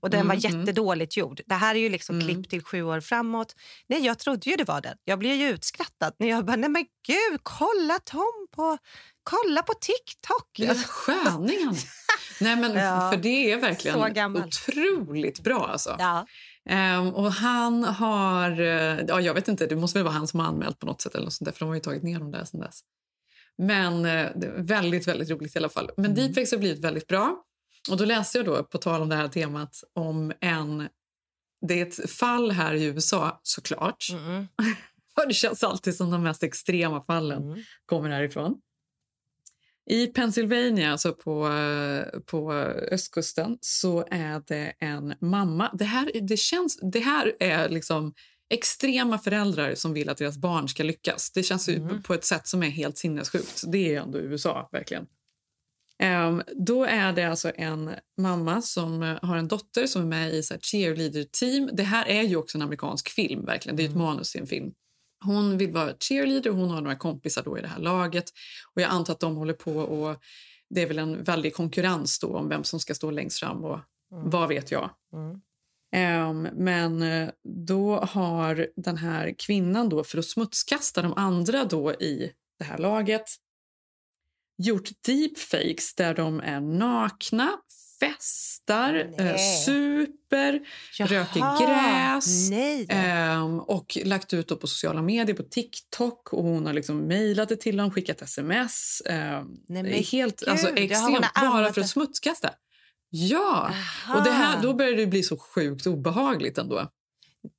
Och 0.00 0.10
den 0.10 0.28
var 0.28 0.34
Mm, 0.46 0.60
jättedåligt 0.60 1.16
gjord. 1.16 1.40
Det 1.46 1.54
här 1.54 1.74
är 1.74 1.78
ju 1.78 1.88
liksom 1.88 2.16
Mm. 2.20 2.26
klippt 2.34 2.50
till 2.50 2.64
sju 2.64 2.82
år 2.82 3.00
framåt. 3.00 3.54
Nej, 3.88 4.04
jag 4.04 4.18
trodde 4.18 4.50
ju 4.50 4.56
det 4.56 4.64
var 4.64 4.80
den. 4.80 4.96
Jag 5.04 5.18
blev 5.18 5.34
ju 5.36 5.48
utskrattad 5.48 6.12
när 6.18 6.28
jag 6.28 6.44
bara, 6.44 6.56
nej 6.56 6.70
men 6.70 6.86
gud, 7.06 7.40
kolla 7.42 7.98
Tom 8.04 8.46
på, 8.56 8.78
kolla 9.22 9.62
på 9.62 9.72
TikTok. 9.80 10.50
Vilken 10.58 10.76
sköning 10.76 11.26
han 11.66 11.74
är. 11.74 12.05
Nej, 12.40 12.56
men 12.56 12.72
Ja. 12.74 13.10
För 13.12 13.18
det 13.20 13.52
är 13.52 13.56
verkligen 13.60 13.94
otroligt 14.46 15.40
bra. 15.40 15.66
Alltså. 15.72 15.96
Ja. 15.98 16.26
Ehm, 16.68 17.08
och 17.14 17.32
han 17.32 17.84
har... 17.84 18.50
eh, 18.60 19.00
Ja, 19.08 19.20
jag 19.20 19.34
vet 19.34 19.48
inte, 19.48 19.66
det 19.66 19.76
måste 19.76 19.98
väl 19.98 20.04
vara 20.04 20.14
han 20.14 20.28
som 20.28 20.40
har 20.40 20.46
anmält 20.46 20.78
på 20.78 20.86
något 20.86 21.00
sätt. 21.00 21.14
eller 21.14 21.24
något 21.24 21.32
sånt 21.32 21.46
där, 21.46 21.52
för 21.52 21.58
de 21.58 21.68
har 21.68 21.74
ju 21.74 21.80
tagit 21.80 22.02
ner 22.02 22.18
dem 22.18 22.30
där 22.30 22.44
sen 22.44 22.60
dess. 22.60 22.80
Men 23.58 24.04
eh, 24.04 24.26
väldigt, 24.56 25.08
väldigt 25.08 25.30
roligt 25.30 25.56
i 25.56 25.58
alla 25.58 25.68
fall. 25.68 25.90
Men 25.96 26.14
deepfakes 26.14 26.50
har 26.52 26.58
blivit 26.58 26.84
väldigt 26.84 27.06
bra. 27.06 27.42
Och 27.90 27.96
då 27.96 28.04
läste 28.04 28.38
jag 28.38 28.44
då, 28.46 28.62
på 28.64 28.78
tal 28.78 29.02
om 29.02 29.08
det 29.08 29.16
här 29.16 29.28
temat, 29.28 29.76
om 29.94 30.32
en... 30.40 30.88
Det 31.66 31.80
är 31.80 31.86
ett 31.86 32.10
fall 32.10 32.50
här 32.50 32.74
i 32.74 32.84
USA, 32.84 33.40
såklart. 33.42 34.06
Mm. 34.12 34.46
Det 35.28 35.34
känns 35.34 35.64
alltid 35.64 35.96
som 35.96 36.10
de 36.10 36.22
mest 36.22 36.42
extrema 36.42 37.04
fallen 37.04 37.42
Mm. 37.42 37.58
kommer 37.86 38.10
härifrån. 38.10 38.54
I 39.90 40.06
Pennsylvania, 40.06 40.92
alltså 40.92 41.12
på, 41.12 41.48
på 42.26 42.52
östkusten, 42.92 43.58
så 43.60 44.06
är 44.10 44.42
det 44.46 44.72
en 44.80 45.14
mamma. 45.20 45.70
Det 45.78 45.84
här, 45.84 46.10
det 46.22 46.36
känns, 46.36 46.78
det 46.92 47.00
här 47.00 47.32
är 47.40 47.68
liksom 47.68 48.14
extrema 48.50 49.18
föräldrar 49.18 49.74
som 49.74 49.92
vill 49.92 50.08
att 50.08 50.18
deras 50.18 50.38
barn 50.38 50.68
ska 50.68 50.82
lyckas. 50.82 51.32
Det 51.32 51.42
känns 51.42 51.68
ju 51.68 52.02
på 52.02 52.14
ett 52.14 52.24
sätt 52.24 52.46
som 52.48 52.62
är 52.62 52.70
helt 52.70 52.98
sinnessjukt. 52.98 53.62
Det 53.66 53.94
är 53.94 54.00
ändå 54.00 54.18
USA, 54.18 54.68
verkligen. 54.72 55.06
Ehm, 55.98 56.42
då 56.66 56.84
är 56.84 57.12
det 57.12 57.24
alltså 57.24 57.52
en 57.54 57.90
mamma 58.18 58.62
som 58.62 59.16
har 59.22 59.36
en 59.36 59.48
dotter 59.48 59.86
som 59.86 60.02
är 60.02 60.06
med 60.06 60.34
i 60.34 60.42
så 60.42 60.54
cheerleader-team. 60.54 61.70
Det 61.72 61.82
här 61.82 62.06
är 62.06 62.22
ju 62.22 62.36
också 62.36 62.58
en 62.58 62.62
amerikansk 62.62 63.08
film. 63.08 63.44
verkligen. 63.44 63.76
Det 63.76 63.84
är 63.84 63.88
ett 63.88 63.96
manus 63.96 64.32
till 64.32 64.40
en 64.40 64.46
film. 64.46 64.72
Hon 65.26 65.58
vill 65.58 65.72
vara 65.72 65.94
cheerleader 66.00 66.50
och 66.50 66.56
hon 66.56 66.70
har 66.70 66.80
några 66.80 66.96
kompisar 66.96 67.42
då 67.42 67.58
i 67.58 67.60
det 67.60 67.68
här 67.68 67.78
laget. 67.78 68.24
Och 68.74 68.82
Jag 68.82 68.90
antar 68.90 69.12
att 69.12 69.20
de 69.20 69.36
håller 69.36 69.54
på 69.54 69.72
och 69.72 70.16
det 70.70 70.82
är 70.82 70.86
väl 70.86 70.98
en 70.98 71.22
väldig 71.22 71.54
konkurrens 71.54 72.18
då 72.18 72.36
om 72.36 72.48
vem 72.48 72.64
som 72.64 72.80
ska 72.80 72.94
stå 72.94 73.10
längst 73.10 73.38
fram 73.38 73.64
och 73.64 73.80
vad 74.10 74.48
vet 74.48 74.70
jag. 74.70 74.90
Mm. 75.12 75.40
Ehm, 75.92 76.42
men 76.42 77.02
eh, 77.02 77.28
då 77.66 77.96
har 77.96 78.68
den 78.76 78.96
här 78.96 79.34
kvinnan 79.38 79.88
då 79.88 80.04
för 80.04 80.18
att 80.18 80.24
smutskasta 80.24 81.02
de 81.02 81.12
andra 81.16 81.64
då 81.64 81.92
i 81.92 82.32
det 82.58 82.64
här 82.64 82.78
laget 82.78 83.24
gjort 84.58 84.88
deepfakes 85.06 85.94
där 85.94 86.14
de 86.14 86.40
är 86.40 86.60
nakna, 86.60 87.50
festar, 88.00 88.94
eh, 89.18 89.36
super, 89.66 90.60
röker 90.98 91.66
gräs 91.66 92.50
ehm, 92.88 93.60
och 93.60 93.98
lagt 94.04 94.32
ut 94.32 94.60
på 94.60 94.66
sociala 94.66 95.02
medier, 95.02 95.36
på 95.36 95.42
TikTok. 95.42 96.32
Och 96.32 96.42
Hon 96.42 96.66
har 96.66 96.72
liksom 96.72 96.98
mejlat 96.98 97.48
det 97.48 97.56
till 97.56 97.76
dem, 97.76 97.90
skickat 97.90 98.22
sms. 98.22 99.02
ehm, 99.06 99.46
Nej, 99.68 100.02
helt 100.02 100.40
gud, 100.40 100.48
alltså, 100.48 100.68
extremt, 100.68 101.26
bara 101.34 101.72
för 101.72 101.80
att 101.80 101.88
smutskasta. 101.88 102.50
Ja, 103.10 103.70
Aha. 104.06 104.18
och 104.18 104.24
det 104.24 104.30
här, 104.30 104.62
då 104.62 104.74
börjar 104.74 104.96
det 104.96 105.06
bli 105.06 105.22
så 105.22 105.36
sjukt 105.36 105.86
obehagligt 105.86 106.58
ändå. 106.58 106.88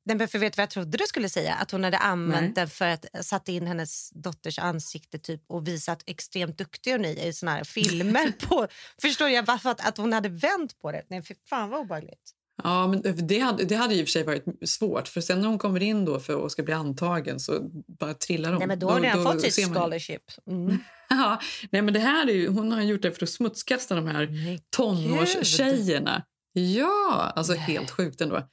Nej, 0.06 0.28
för 0.28 0.40
vet 0.40 0.58
vad 0.58 0.62
jag 0.62 0.70
trodde 0.70 0.98
du 0.98 1.04
skulle 1.08 1.30
säga? 1.30 1.54
Att 1.54 1.72
hon 1.72 1.84
hade 1.84 1.98
använt 1.98 2.42
Nej. 2.42 2.52
den 2.56 2.70
för 2.70 2.88
att 2.88 3.06
sätta 3.22 3.52
in 3.52 3.68
hennes 3.68 4.10
dotters 4.10 4.60
ansikte 4.60 5.20
typ, 5.20 5.42
och 5.48 5.68
visat 5.68 6.04
extremt 6.06 6.58
duktig 6.58 6.92
hon 6.92 7.06
är 7.06 7.26
i 7.26 7.34
såna 7.34 7.52
här 7.52 7.64
filmer. 7.64 8.32
på, 8.48 8.68
förstår 9.02 9.30
jag? 9.30 9.46
Bara 9.46 9.60
för 9.60 9.70
att, 9.70 9.88
att 9.88 9.98
hon 9.98 10.14
hade 10.14 10.30
vänt 10.30 10.80
på 10.80 10.92
det. 10.92 11.04
Nej, 11.10 11.24
för 11.24 11.36
fan 11.50 11.70
vad 11.70 11.80
obehagligt. 11.80 12.34
Ja, 12.64 12.88
men 12.88 13.28
det 13.28 13.40
hade, 13.40 13.66
det 13.66 13.76
hade 13.76 13.96
och 14.04 14.08
för 14.08 14.12
sig 14.12 14.24
varit 14.24 14.46
svårt. 14.66 15.08
För 15.08 15.22
sen 15.22 15.42
när 15.42 15.48
hon 15.48 15.58
kommer 15.58 15.84
in 15.84 16.06
då 16.06 16.20
för 16.20 16.46
att 16.46 16.52
ska 16.52 16.64
bli 16.64 16.74
antagen 16.74 17.40
så 17.40 17.60
bara 18.00 18.14
trillar 18.14 18.50
hon. 18.50 18.60
Nej, 18.60 18.68
men 18.68 18.80
då 18.80 18.88
har 18.88 18.94
hon 18.94 19.04
redan 19.04 19.24
fått 19.24 19.54
sitt 19.54 19.74
scholarship. 19.74 20.24
Mm. 20.48 20.78
Ja, 21.10 21.42
nej, 21.72 21.82
men 21.82 21.94
det 21.94 22.00
här 22.00 22.28
är 22.28 22.34
ju, 22.34 22.48
hon 22.48 22.72
har 22.72 22.82
gjort 22.82 23.02
det 23.02 23.12
för 23.12 23.24
att 23.24 23.30
smutskasta 23.30 23.96
de 23.96 24.08
här 24.08 24.28
Nej, 24.28 24.60
tonårstjejerna. 24.70 26.24
Ja, 26.54 27.34
alltså 27.36 27.54
helt 27.54 27.92
sjukt 27.92 28.22
ändå. 28.22 28.48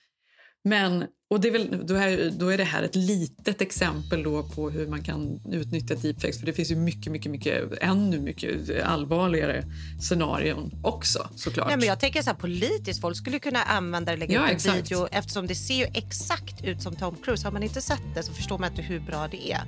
Men, 0.64 1.04
och 1.30 1.40
det 1.40 1.48
är 1.48 1.52
väl, 1.52 1.86
då, 1.86 1.94
är, 1.94 2.30
då 2.30 2.48
är 2.48 2.58
det 2.58 2.64
här 2.64 2.82
ett 2.82 2.94
litet 2.94 3.60
exempel 3.60 4.22
då 4.22 4.42
på 4.42 4.70
hur 4.70 4.86
man 4.86 5.02
kan 5.02 5.40
utnyttja 5.52 5.94
deepfakes. 5.94 6.38
För 6.38 6.46
det 6.46 6.52
finns 6.52 6.70
ju 6.70 6.76
mycket, 6.76 7.12
mycket, 7.12 7.30
mycket, 7.32 7.78
ännu 7.80 8.20
mycket 8.20 8.84
allvarligare 8.84 9.64
scenarion 10.00 10.72
också 10.82 11.28
såklart. 11.36 11.68
Nej, 11.68 11.76
men 11.76 11.88
jag 11.88 12.00
tänker 12.00 12.22
så 12.22 12.30
här, 12.30 12.36
politiskt, 12.36 13.00
folk 13.00 13.16
skulle 13.16 13.38
kunna 13.38 13.62
använda 13.62 14.12
det, 14.12 14.18
lägga 14.18 14.34
Ja, 14.34 14.50
ut 14.50 14.66
en 14.66 14.74
video 14.74 15.08
eftersom 15.10 15.46
det 15.46 15.54
ser 15.54 15.74
ju 15.74 15.84
exakt 15.84 16.64
ut 16.64 16.82
som 16.82 16.96
Tom 16.96 17.16
Cruise. 17.24 17.46
Har 17.46 17.52
man 17.52 17.62
inte 17.62 17.80
sett 17.80 18.14
det 18.14 18.22
så 18.22 18.32
förstår 18.32 18.58
man 18.58 18.70
inte 18.70 18.82
hur 18.82 19.00
bra 19.00 19.28
det 19.28 19.52
är. 19.52 19.62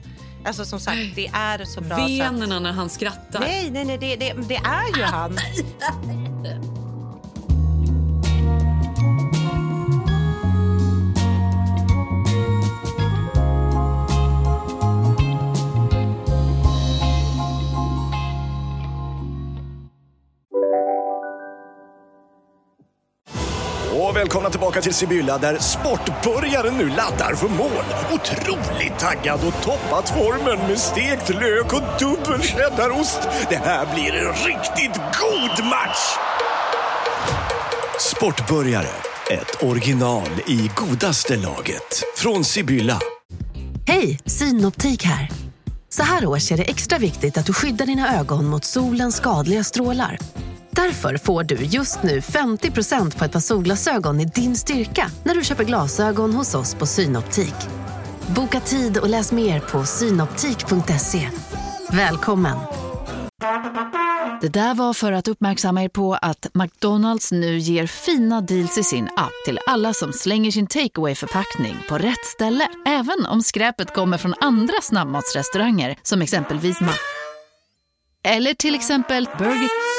Alltså 0.45 0.65
som 0.65 0.81
sagt, 0.81 1.15
det 1.15 1.27
är 1.27 1.65
så 1.65 1.81
bra 1.81 1.97
så 1.97 2.03
att... 2.03 2.11
Venerna 2.11 2.61
när 2.61 2.73
han 2.73 2.89
skrattar. 2.89 3.41
Nej, 3.41 3.71
nej, 3.71 3.85
nej, 3.85 3.99
det, 3.99 4.17
det, 4.17 4.35
det 4.49 4.57
är 4.57 4.97
ju 4.97 5.03
han. 5.03 5.37
Och 24.17 24.21
välkomna 24.21 24.51
tillbaka 24.51 24.81
till 24.81 24.95
Sibylla 24.95 25.39
där 25.39 25.59
sportbörjaren 25.59 26.75
nu 26.75 26.89
laddar 26.89 27.35
för 27.35 27.49
mål. 27.49 27.85
Otroligt 28.13 28.99
taggad 28.99 29.41
och 29.47 29.63
toppat 29.63 30.09
formen 30.09 30.69
med 30.69 30.79
stekt 30.79 31.29
lök 31.29 31.73
och 31.73 31.83
dubbel 31.99 32.43
cheddarost. 32.43 33.19
Det 33.49 33.57
här 33.57 33.95
blir 33.95 34.15
en 34.15 34.33
riktigt 34.33 35.01
god 35.21 35.67
match! 35.67 36.17
Sportbörjare 38.01 38.89
Ett 39.31 39.63
original 39.63 40.31
i 40.47 40.71
godaste 40.75 41.37
laget. 41.37 42.03
Från 42.17 42.45
Sibylla. 42.45 43.01
Hej, 43.87 44.21
Synoptik 44.27 45.05
här. 45.05 45.31
Så 45.89 46.03
här 46.03 46.27
års 46.27 46.53
är 46.53 46.57
det 46.57 46.65
extra 46.71 46.99
viktigt 46.99 47.39
att 47.39 47.47
du 47.47 47.53
skyddar 47.53 47.87
dina 47.87 48.19
ögon 48.21 48.47
mot 48.47 48.65
solens 48.65 49.17
skadliga 49.17 49.65
strålar. 49.65 50.19
Därför 50.77 51.17
får 51.17 51.45
du 51.45 51.55
just 51.55 52.03
nu 52.03 52.21
50% 52.21 53.19
på 53.19 53.25
ett 53.25 53.33
par 53.33 53.41
solglasögon 53.41 54.21
i 54.21 54.25
din 54.25 54.57
styrka 54.57 55.11
när 55.25 55.35
du 55.35 55.45
köper 55.45 55.65
glasögon 55.65 56.35
hos 56.35 56.55
oss 56.55 56.75
på 56.75 56.87
Synoptik. 56.87 57.55
Boka 58.27 58.61
tid 58.61 58.99
och 58.99 59.09
läs 59.09 59.33
mer 59.33 59.61
på 59.61 59.85
synoptik.se. 59.85 61.29
Välkommen! 61.91 62.57
Det 64.41 64.49
där 64.49 64.75
var 64.75 64.95
för 64.95 65.13
att 65.13 65.29
uppmärksamma 65.29 65.83
er 65.83 65.89
på 65.89 66.15
att 66.15 66.47
McDonalds 66.55 67.33
nu 67.33 67.59
ger 67.59 67.87
fina 67.87 68.41
deals 68.41 68.79
i 68.79 68.83
sin 68.83 69.05
app 69.17 69.33
till 69.45 69.59
alla 69.67 69.93
som 69.93 70.13
slänger 70.13 70.51
sin 70.51 70.67
takeaway 70.67 71.15
förpackning 71.15 71.77
på 71.89 71.99
rätt 71.99 72.25
ställe. 72.25 72.69
Även 72.87 73.27
om 73.27 73.43
skräpet 73.43 73.95
kommer 73.95 74.19
från 74.19 74.35
andra 74.41 74.75
snabbmatsrestauranger 74.83 75.97
som 76.03 76.23
exempelvis 76.23 76.81
Ma... 76.81 76.93
Eller 78.25 78.55
till 78.55 78.75
exempel 78.75 79.29
Burger... 79.39 79.96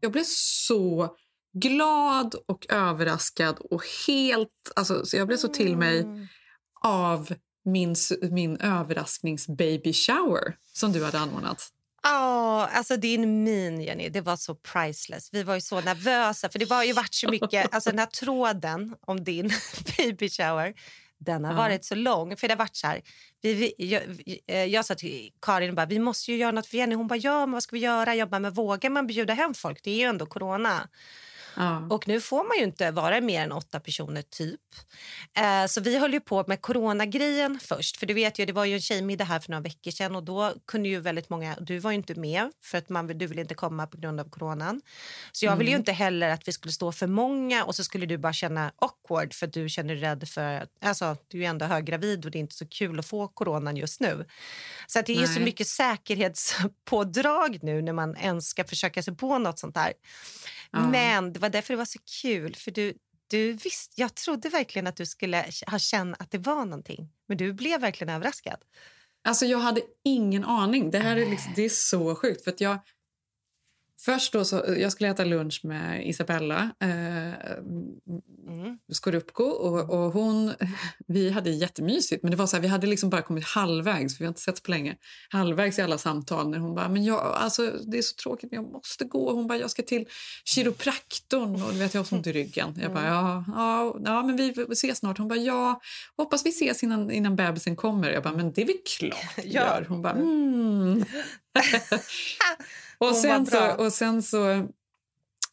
Jag 0.00 0.12
blev 0.12 0.24
så 0.26 1.16
glad 1.52 2.34
och 2.46 2.66
överraskad 2.68 3.58
och 3.58 3.82
helt... 4.06 4.72
Alltså, 4.76 5.06
så 5.06 5.16
jag 5.16 5.26
blev 5.26 5.36
så 5.36 5.48
till 5.48 5.76
mig 5.76 6.06
av 6.80 7.34
min, 7.64 7.96
min 8.30 8.56
överrasknings-baby 8.56 9.92
shower 9.92 10.56
som 10.72 10.92
du 10.92 11.04
hade 11.04 11.18
anordnat. 11.18 11.72
Ja, 12.02 12.66
alltså 12.72 12.96
din 12.96 13.44
min, 13.44 13.80
Jenny, 13.80 14.08
det 14.08 14.20
var 14.20 14.36
så 14.36 14.54
priceless. 14.54 15.28
Vi 15.32 15.42
var 15.42 15.54
ju 15.54 15.60
så 15.60 15.80
nervösa, 15.80 16.48
för 16.48 16.58
det 16.58 16.70
har 16.70 16.84
ju 16.84 16.92
varit 16.92 17.14
så 17.14 17.30
mycket... 17.30 17.74
Alltså 17.74 17.90
den 17.90 17.98
här 17.98 18.06
tråden 18.06 18.94
om 19.00 19.24
din 19.24 19.52
baby 19.96 20.30
shower, 20.30 20.74
den 21.24 21.44
har 21.44 21.54
varit 21.54 21.84
så 21.84 21.94
lång. 21.94 22.36
För 22.36 22.48
det 22.48 22.54
har 22.54 22.68
så 22.72 22.86
här, 22.86 23.02
vi, 23.42 23.54
vi, 23.54 23.74
jag, 23.76 24.02
eh, 24.46 24.64
jag 24.64 24.84
sa 24.84 24.94
till 24.94 25.30
Karin, 25.42 25.70
och 25.70 25.76
bara, 25.76 25.86
vi 25.86 25.98
måste 25.98 26.32
ju 26.32 26.38
göra 26.38 26.52
något 26.52 26.66
för 26.66 26.76
Jenny. 26.76 26.94
Hon 26.94 27.06
bara, 27.06 27.18
ja, 27.18 27.46
men 27.46 27.52
vad 27.52 27.62
ska 27.62 27.76
vi 27.76 27.82
göra? 27.82 28.14
Jag 28.14 28.30
bara, 28.30 28.38
men 28.38 28.52
vågar 28.52 28.90
man 28.90 29.06
bjuda 29.06 29.34
hem 29.34 29.54
folk? 29.54 29.82
Det 29.82 29.90
är 29.90 29.96
ju 29.96 30.04
ändå 30.04 30.26
corona. 30.26 30.88
Ja. 31.56 31.86
Och 31.90 32.08
nu 32.08 32.20
får 32.20 32.44
man 32.44 32.56
ju 32.58 32.64
inte 32.64 32.90
vara 32.90 33.20
mer 33.20 33.42
än 33.42 33.52
åtta 33.52 33.80
personer 33.80 34.22
typ. 34.22 34.60
Eh, 35.36 35.66
så 35.66 35.80
vi 35.80 35.98
höll 35.98 36.12
ju 36.12 36.20
på 36.20 36.44
med 36.46 36.62
coronagrejen 36.62 37.60
först. 37.62 37.96
För 37.96 38.06
du 38.06 38.14
vet 38.14 38.38
ju, 38.38 38.46
det 38.46 38.52
var 38.52 38.64
ju 38.64 38.74
en 38.74 38.80
tjejmiddag 38.80 39.24
här 39.24 39.40
för 39.40 39.50
några 39.50 39.62
veckor 39.62 39.90
sedan 39.90 40.16
och 40.16 40.22
då 40.22 40.52
kunde 40.66 40.88
ju 40.88 41.00
väldigt 41.00 41.30
många, 41.30 41.56
du 41.60 41.78
var 41.78 41.92
inte 41.92 42.14
med 42.14 42.50
för 42.64 42.78
att 42.78 42.88
man, 42.88 43.06
du 43.06 43.26
ville 43.26 43.40
inte 43.40 43.54
komma 43.54 43.86
på 43.86 43.96
grund 43.96 44.20
av 44.20 44.30
coronan. 44.30 44.80
Så 45.32 45.44
jag 45.44 45.56
ville 45.56 45.70
ju 45.70 45.76
inte 45.76 45.92
heller 45.92 46.28
att 46.28 46.48
vi 46.48 46.52
skulle 46.52 46.72
stå 46.72 46.92
för 46.92 47.06
många 47.06 47.64
och 47.64 47.74
så 47.74 47.84
skulle 47.84 48.06
du 48.06 48.18
bara 48.18 48.32
känna 48.32 48.72
awkward 49.12 49.34
för 49.34 49.46
att 49.46 49.52
du 49.52 49.68
känner 49.68 49.94
dig 49.94 50.02
rädd 50.02 50.28
för, 50.28 50.42
att- 50.54 50.84
alltså 50.84 51.16
du 51.28 51.44
är 51.44 51.48
ändå 51.48 51.64
höggravid 51.66 52.24
och 52.24 52.30
det 52.30 52.38
är 52.38 52.40
inte 52.40 52.54
så 52.54 52.66
kul 52.68 52.98
att 52.98 53.06
få 53.06 53.28
coronan 53.28 53.76
just 53.76 54.00
nu. 54.00 54.26
Så 54.86 54.98
att 54.98 55.06
det 55.06 55.12
är 55.12 55.20
ju 55.20 55.26
så 55.26 55.32
Nej. 55.32 55.44
mycket 55.44 55.66
säkerhetspådrag 55.66 57.58
nu 57.62 57.82
när 57.82 57.92
man 57.92 58.16
ens 58.16 58.46
ska 58.48 58.64
försöka 58.64 59.02
sig 59.02 59.16
på 59.16 59.38
något 59.38 59.58
sånt 59.58 59.76
här. 59.76 59.92
Ja. 60.70 60.88
Men 60.88 61.32
det 61.32 61.40
var 61.40 61.48
därför 61.48 61.74
det 61.74 61.78
var 61.78 61.84
så 61.84 61.98
kul. 62.22 62.54
För 62.54 62.70
du, 62.70 62.94
du 63.30 63.52
visst, 63.52 63.92
Jag 63.98 64.14
trodde 64.14 64.48
verkligen 64.48 64.86
att 64.86 64.96
du 64.96 65.06
skulle 65.06 65.46
ha 65.66 65.78
känt 65.78 66.16
att 66.20 66.30
det 66.30 66.38
var 66.38 66.64
någonting. 66.64 67.08
Men 67.28 67.36
du 67.36 67.52
blev 67.52 67.80
verkligen 67.80 68.14
överraskad. 68.14 68.58
Alltså 69.24 69.46
jag 69.46 69.58
hade 69.58 69.80
ingen 70.04 70.44
aning. 70.44 70.90
Det 70.90 70.98
här 70.98 71.16
är, 71.16 71.30
liksom, 71.30 71.52
det 71.56 71.62
är 71.64 71.68
så 71.68 72.14
sjukt. 72.14 72.44
För 72.44 72.54
jag, 72.58 72.78
först 74.04 74.32
då 74.32 74.44
så, 74.44 74.64
jag 74.78 74.92
skulle 74.92 75.10
äta 75.10 75.24
lunch 75.24 75.60
med 75.64 76.08
Isabella 76.08 76.70
eh, 76.80 77.58
Mm. 78.48 78.78
Skorupko. 78.92 79.44
Och, 79.44 79.90
och 79.90 80.12
hon, 80.12 80.52
vi 81.06 81.30
hade 81.30 81.50
jättemysigt, 81.50 82.22
men 82.22 82.30
det 82.30 82.36
var 82.36 82.46
så 82.46 82.56
här, 82.56 82.62
vi 82.62 82.68
hade 82.68 82.86
liksom 82.86 83.10
bara 83.10 83.22
kommit 83.22 83.44
halvvägs. 83.44 84.16
för 84.16 84.18
Vi 84.18 84.24
har 84.24 84.30
inte 84.30 84.40
sett 84.40 84.62
på 84.62 84.70
länge. 84.70 84.96
Halvvägs 85.28 85.78
i 85.78 85.82
alla 85.82 85.98
samtal. 85.98 86.50
När 86.50 86.58
hon 86.58 86.74
bara, 86.74 86.88
men 86.88 87.04
jag, 87.04 87.20
alltså, 87.20 87.70
det 87.86 87.98
är 87.98 88.02
så 88.02 88.14
tråkigt, 88.14 88.50
men 88.50 88.62
jag 88.62 88.72
måste 88.72 89.04
gå. 89.04 89.32
Hon 89.32 89.46
bara, 89.46 89.58
jag 89.58 89.70
ska 89.70 89.82
till 89.82 90.08
kiropraktorn. 90.44 91.62
Och 91.62 91.72
du 91.72 91.78
vet, 91.78 91.94
jag 91.94 92.00
har 92.00 92.04
så 92.06 92.16
ont 92.16 92.26
i 92.26 92.32
ryggen. 92.32 92.78
Jag 92.82 92.92
bara, 92.92 93.06
ja, 93.06 93.44
ja, 93.48 93.96
ja, 94.04 94.22
men 94.22 94.36
vi 94.36 94.66
ses 94.72 94.98
snart. 94.98 95.18
Hon 95.18 95.28
bara, 95.28 95.38
ja, 95.38 95.80
hoppas 96.16 96.46
vi 96.46 96.50
ses 96.50 96.82
innan, 96.82 97.10
innan 97.10 97.36
bebisen 97.36 97.76
kommer. 97.76 98.10
Jag 98.10 98.22
bara, 98.22 98.34
men 98.34 98.52
det 98.52 98.62
är 98.62 98.66
väl 98.66 98.76
klart 98.98 99.36
vi 99.36 99.48
gör. 99.48 99.86
Hon 99.88 100.02
bara, 100.02 100.12
mm. 100.12 101.04
och, 103.08 103.16
sen 103.16 103.46
så, 103.46 103.72
och 103.72 103.92
sen 103.92 104.22
så 104.22 104.68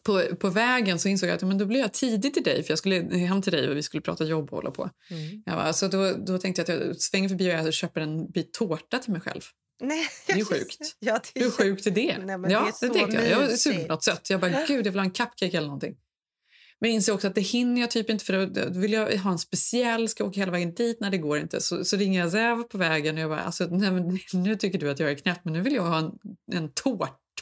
på, 0.04 0.36
på 0.36 0.50
vägen 0.50 1.00
så 1.00 1.08
insåg 1.10 1.30
jag 1.30 1.36
att 1.36 1.42
men 1.42 1.58
då 1.58 1.66
blir 1.66 1.80
jag 1.80 1.94
tidigt 1.94 2.34
till 2.34 2.44
dig 2.44 2.64
för 2.64 2.72
jag 2.72 2.80
skulle 2.80 3.18
hem 3.18 3.42
till 3.42 3.52
dig 3.52 3.70
och 3.70 3.78
vi 3.78 3.84
skulle 3.84 4.02
prata 4.02 4.24
jobb 4.24 4.50
och 4.50 4.56
hålla 4.58 4.72
på. 4.72 4.90
Mm. 5.10 5.44
Jag 5.46 5.56
bara, 5.56 5.74
så 5.74 5.88
då, 5.88 6.12
då 6.12 6.38
tänkte 6.38 6.62
jag 6.62 6.80
att 6.80 6.86
jag 6.86 7.02
svänger 7.02 7.30
förbi 7.30 7.50
och 7.50 7.54
jag 7.54 7.74
köper 7.74 8.02
en 8.02 8.32
bit 8.32 8.54
tårta 8.54 9.00
till 9.00 9.12
mig 9.12 9.22
själv. 9.22 9.42
Nej, 9.82 10.08
Det 10.28 10.34
är 10.34 10.38
ju 10.38 10.46
sjukt. 10.46 10.96
Ja, 11.00 11.20
det 11.34 11.40
är 11.40 11.44
Hur 11.44 11.52
sjukt 11.52 11.88
är 11.88 11.92
det? 11.92 12.18
Nej, 12.18 12.38
men 12.38 12.52
ja, 12.52 12.60
det 12.60 12.66
det, 12.66 12.86
är 12.86 12.88
så 12.88 12.94
tänkte 12.94 13.18
jag. 13.18 13.30
Jag 13.30 13.42
mysigt. 13.42 13.62
sugen 13.62 13.82
på 13.82 13.94
något 13.94 14.04
sött. 14.04 14.30
Jag 14.30 14.40
bara, 14.40 14.66
gud, 14.68 14.86
jag 14.86 14.92
vill 14.92 15.00
ha 15.00 15.06
en 15.06 15.12
cupcake 15.12 15.58
eller 15.58 15.68
någonting. 15.68 15.96
Men 16.80 16.90
jag 16.90 16.96
inser 16.96 17.14
också 17.14 17.28
att 17.28 17.36
det 17.36 17.42
hinner 17.42 17.82
jag 17.82 17.92
typ 17.92 18.10
inte 18.10 18.26
för 18.26 18.46
då 18.46 18.80
vill 18.80 18.94
jag 18.94 19.18
ha 19.18 19.32
en 19.32 19.40
speciell, 19.40 20.10
ska 20.10 20.24
åka 20.24 20.40
hela 20.40 20.52
vägen 20.52 20.74
dit? 20.74 20.98
Nej, 21.00 21.12
det 21.12 21.18
går 21.18 21.40
inte. 21.40 21.62
Så, 21.62 21.86
så 21.86 21.98
ringer 21.98 22.20
jag 22.20 22.32
Zev 22.32 22.64
på 22.64 22.78
vägen 22.78 23.16
och 23.16 23.22
jag 23.22 23.30
bara, 23.30 23.40
alltså, 23.40 23.68
nej, 23.72 24.22
nu 24.34 24.56
tycker 24.56 24.80
du 24.80 24.90
att 24.90 25.00
jag 25.00 25.12
är 25.12 25.16
knäpp, 25.16 25.40
men 25.44 25.54
nu 25.54 25.62
vill 25.62 25.74
jag 25.74 25.84
ha 25.84 25.98
en, 25.98 26.12
en 26.52 26.74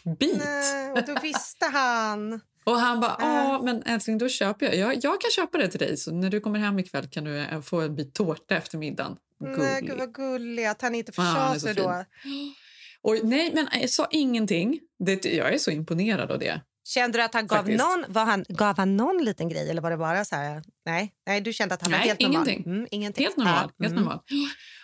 tårtbit. 0.07 0.37
Nej, 0.37 0.91
och 0.91 1.03
då 1.05 1.21
visste 1.21 1.65
han. 1.65 2.41
Och 2.63 2.79
han 2.79 2.99
bara, 2.99 3.15
ja 3.19 3.61
men 3.63 3.83
älskling 3.83 4.17
då 4.17 4.29
köper 4.29 4.65
jag. 4.65 4.75
jag. 4.75 4.95
Jag 5.03 5.21
kan 5.21 5.31
köpa 5.31 5.57
det 5.57 5.67
till 5.67 5.79
dig 5.79 5.97
så 5.97 6.11
när 6.11 6.29
du 6.29 6.39
kommer 6.39 6.59
hem 6.59 6.79
ikväll 6.79 7.07
kan 7.07 7.23
du 7.23 7.37
eh, 7.37 7.61
få 7.61 7.81
en 7.81 7.95
bit 7.95 8.13
tårta 8.13 8.55
efter 8.57 8.77
middagen. 8.77 9.17
Nej, 9.39 9.81
gud 9.81 9.97
vad 9.97 10.13
gullig 10.13 10.65
att 10.65 10.81
han 10.81 10.95
inte 10.95 11.11
försade 11.11 11.53
så 11.53 11.59
sig 11.59 11.73
då. 11.75 12.03
Och 13.01 13.15
nej 13.23 13.51
men 13.53 13.67
jag 13.81 13.89
sa 13.89 14.07
ingenting. 14.11 14.79
Det, 15.05 15.25
jag 15.25 15.53
är 15.53 15.57
så 15.57 15.71
imponerad 15.71 16.31
av 16.31 16.39
det. 16.39 16.61
Kände 16.87 17.17
du 17.17 17.23
att 17.23 17.33
han 17.33 17.47
gav 17.47 17.57
Faktiskt. 17.57 17.83
någon, 17.83 18.05
var 18.07 18.25
han, 18.25 18.45
gav 18.49 18.77
han 18.77 18.97
någon 18.97 19.23
liten 19.23 19.49
grej 19.49 19.69
eller 19.69 19.81
var 19.81 19.91
det 19.91 19.97
bara 19.97 20.25
så 20.25 20.35
här? 20.35 20.63
Nej, 20.85 21.13
nej 21.27 21.41
du 21.41 21.53
kände 21.53 21.75
att 21.75 21.81
han 21.81 21.91
var 21.91 21.99
Nej, 21.99 22.07
helt 22.07 22.21
normal? 22.21 22.47
ingenting. 22.49 22.73
Mm, 22.73 22.87
ingenting. 22.91 23.23
Helt 23.23 23.37
normal. 23.37 23.71
Ja, 23.77 23.83
Helt 23.83 23.91
mm. 23.91 24.03
normal. 24.03 24.19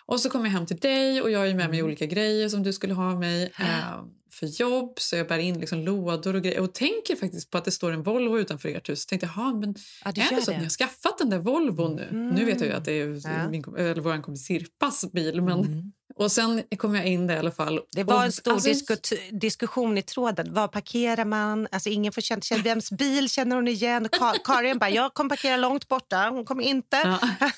Och 0.06 0.20
så 0.20 0.30
kom 0.30 0.46
jag 0.46 0.52
hem 0.52 0.66
till 0.66 0.78
dig 0.80 1.22
och 1.22 1.32
jag 1.32 1.48
är 1.48 1.54
med 1.56 1.70
mig 1.70 1.80
Mm. 1.80 1.86
olika 1.86 2.06
grejer 2.06 2.50
som 2.50 2.64
du 2.64 2.74
skulle 2.74 2.94
ha 2.94 3.16
mig 3.20 3.44
eh, 3.60 4.04
för 4.34 4.46
jobb. 4.62 4.94
Så 5.00 5.16
jag 5.16 5.28
bär 5.28 5.38
in 5.38 5.60
liksom 5.60 5.80
lådor 5.80 6.36
och 6.36 6.42
grejer 6.42 6.60
och 6.60 6.74
tänker 6.74 7.16
faktiskt 7.16 7.50
på 7.50 7.58
att 7.58 7.66
det 7.66 7.72
står 7.72 7.92
en 7.92 8.04
Volvo 8.04 8.40
utanför 8.40 8.70
ert 8.70 8.90
hus. 8.90 9.06
Tänkte 9.06 9.26
jag, 9.36 9.44
"Jaha, 9.46 9.54
men 9.54 9.76
Ja, 10.06 10.10
är 10.12 10.36
det 10.36 10.42
så 10.42 10.52
att 10.52 10.58
ni 10.58 10.64
har 10.64 10.70
skaffat 10.70 11.18
den 11.18 11.30
där 11.30 11.40
Volvon 11.40 11.96
nu? 11.96 12.08
Nu 12.36 12.46
vet 12.46 12.60
jag 12.62 12.70
ju 12.70 12.76
att 12.76 12.86
det 12.86 12.92
är 12.94 13.22
Ja. 13.24 13.50
min, 13.50 13.64
eller 13.78 14.02
vår 14.02 14.22
kompis 14.22 14.46
Sirpas 14.46 15.12
bil. 15.12 15.42
Men, 15.42 15.60
Mm. 15.60 15.92
Och 16.16 16.32
sen 16.32 16.64
kom 16.78 16.96
jag 16.96 17.06
in 17.06 17.28
där 17.28 17.36
i 17.36 17.40
alla 17.40 17.52
fall. 17.52 17.80
Det 17.92 18.04
var 18.04 18.16
och, 18.16 18.24
en 18.24 18.32
stor 18.32 18.52
alltså, 18.54 18.70
disku- 18.70 19.40
diskussion 19.40 19.98
i 19.98 20.02
tråden. 20.02 20.54
Var 20.54 20.68
parkerar 20.68 21.26
man? 21.26 21.68
Alltså 21.72 21.90
ingen 21.90 22.14
får 22.14 22.22
känna, 22.22 22.42
känna 22.42 22.64
vems 22.64 22.92
bil 22.92 23.30
känner 23.30 23.56
hon 23.56 23.68
igen? 23.68 24.08
Ka- 24.08 24.36
Karin 24.46 24.78
bara, 24.80 24.90
jag 24.90 25.14
kommer 25.14 25.30
parkera 25.30 25.58
långt 25.58 25.88
borta. 25.88 26.30
Hon 26.30 26.46
kommer 26.46 26.64
inte. 26.64 26.98
Ja. 27.04 27.20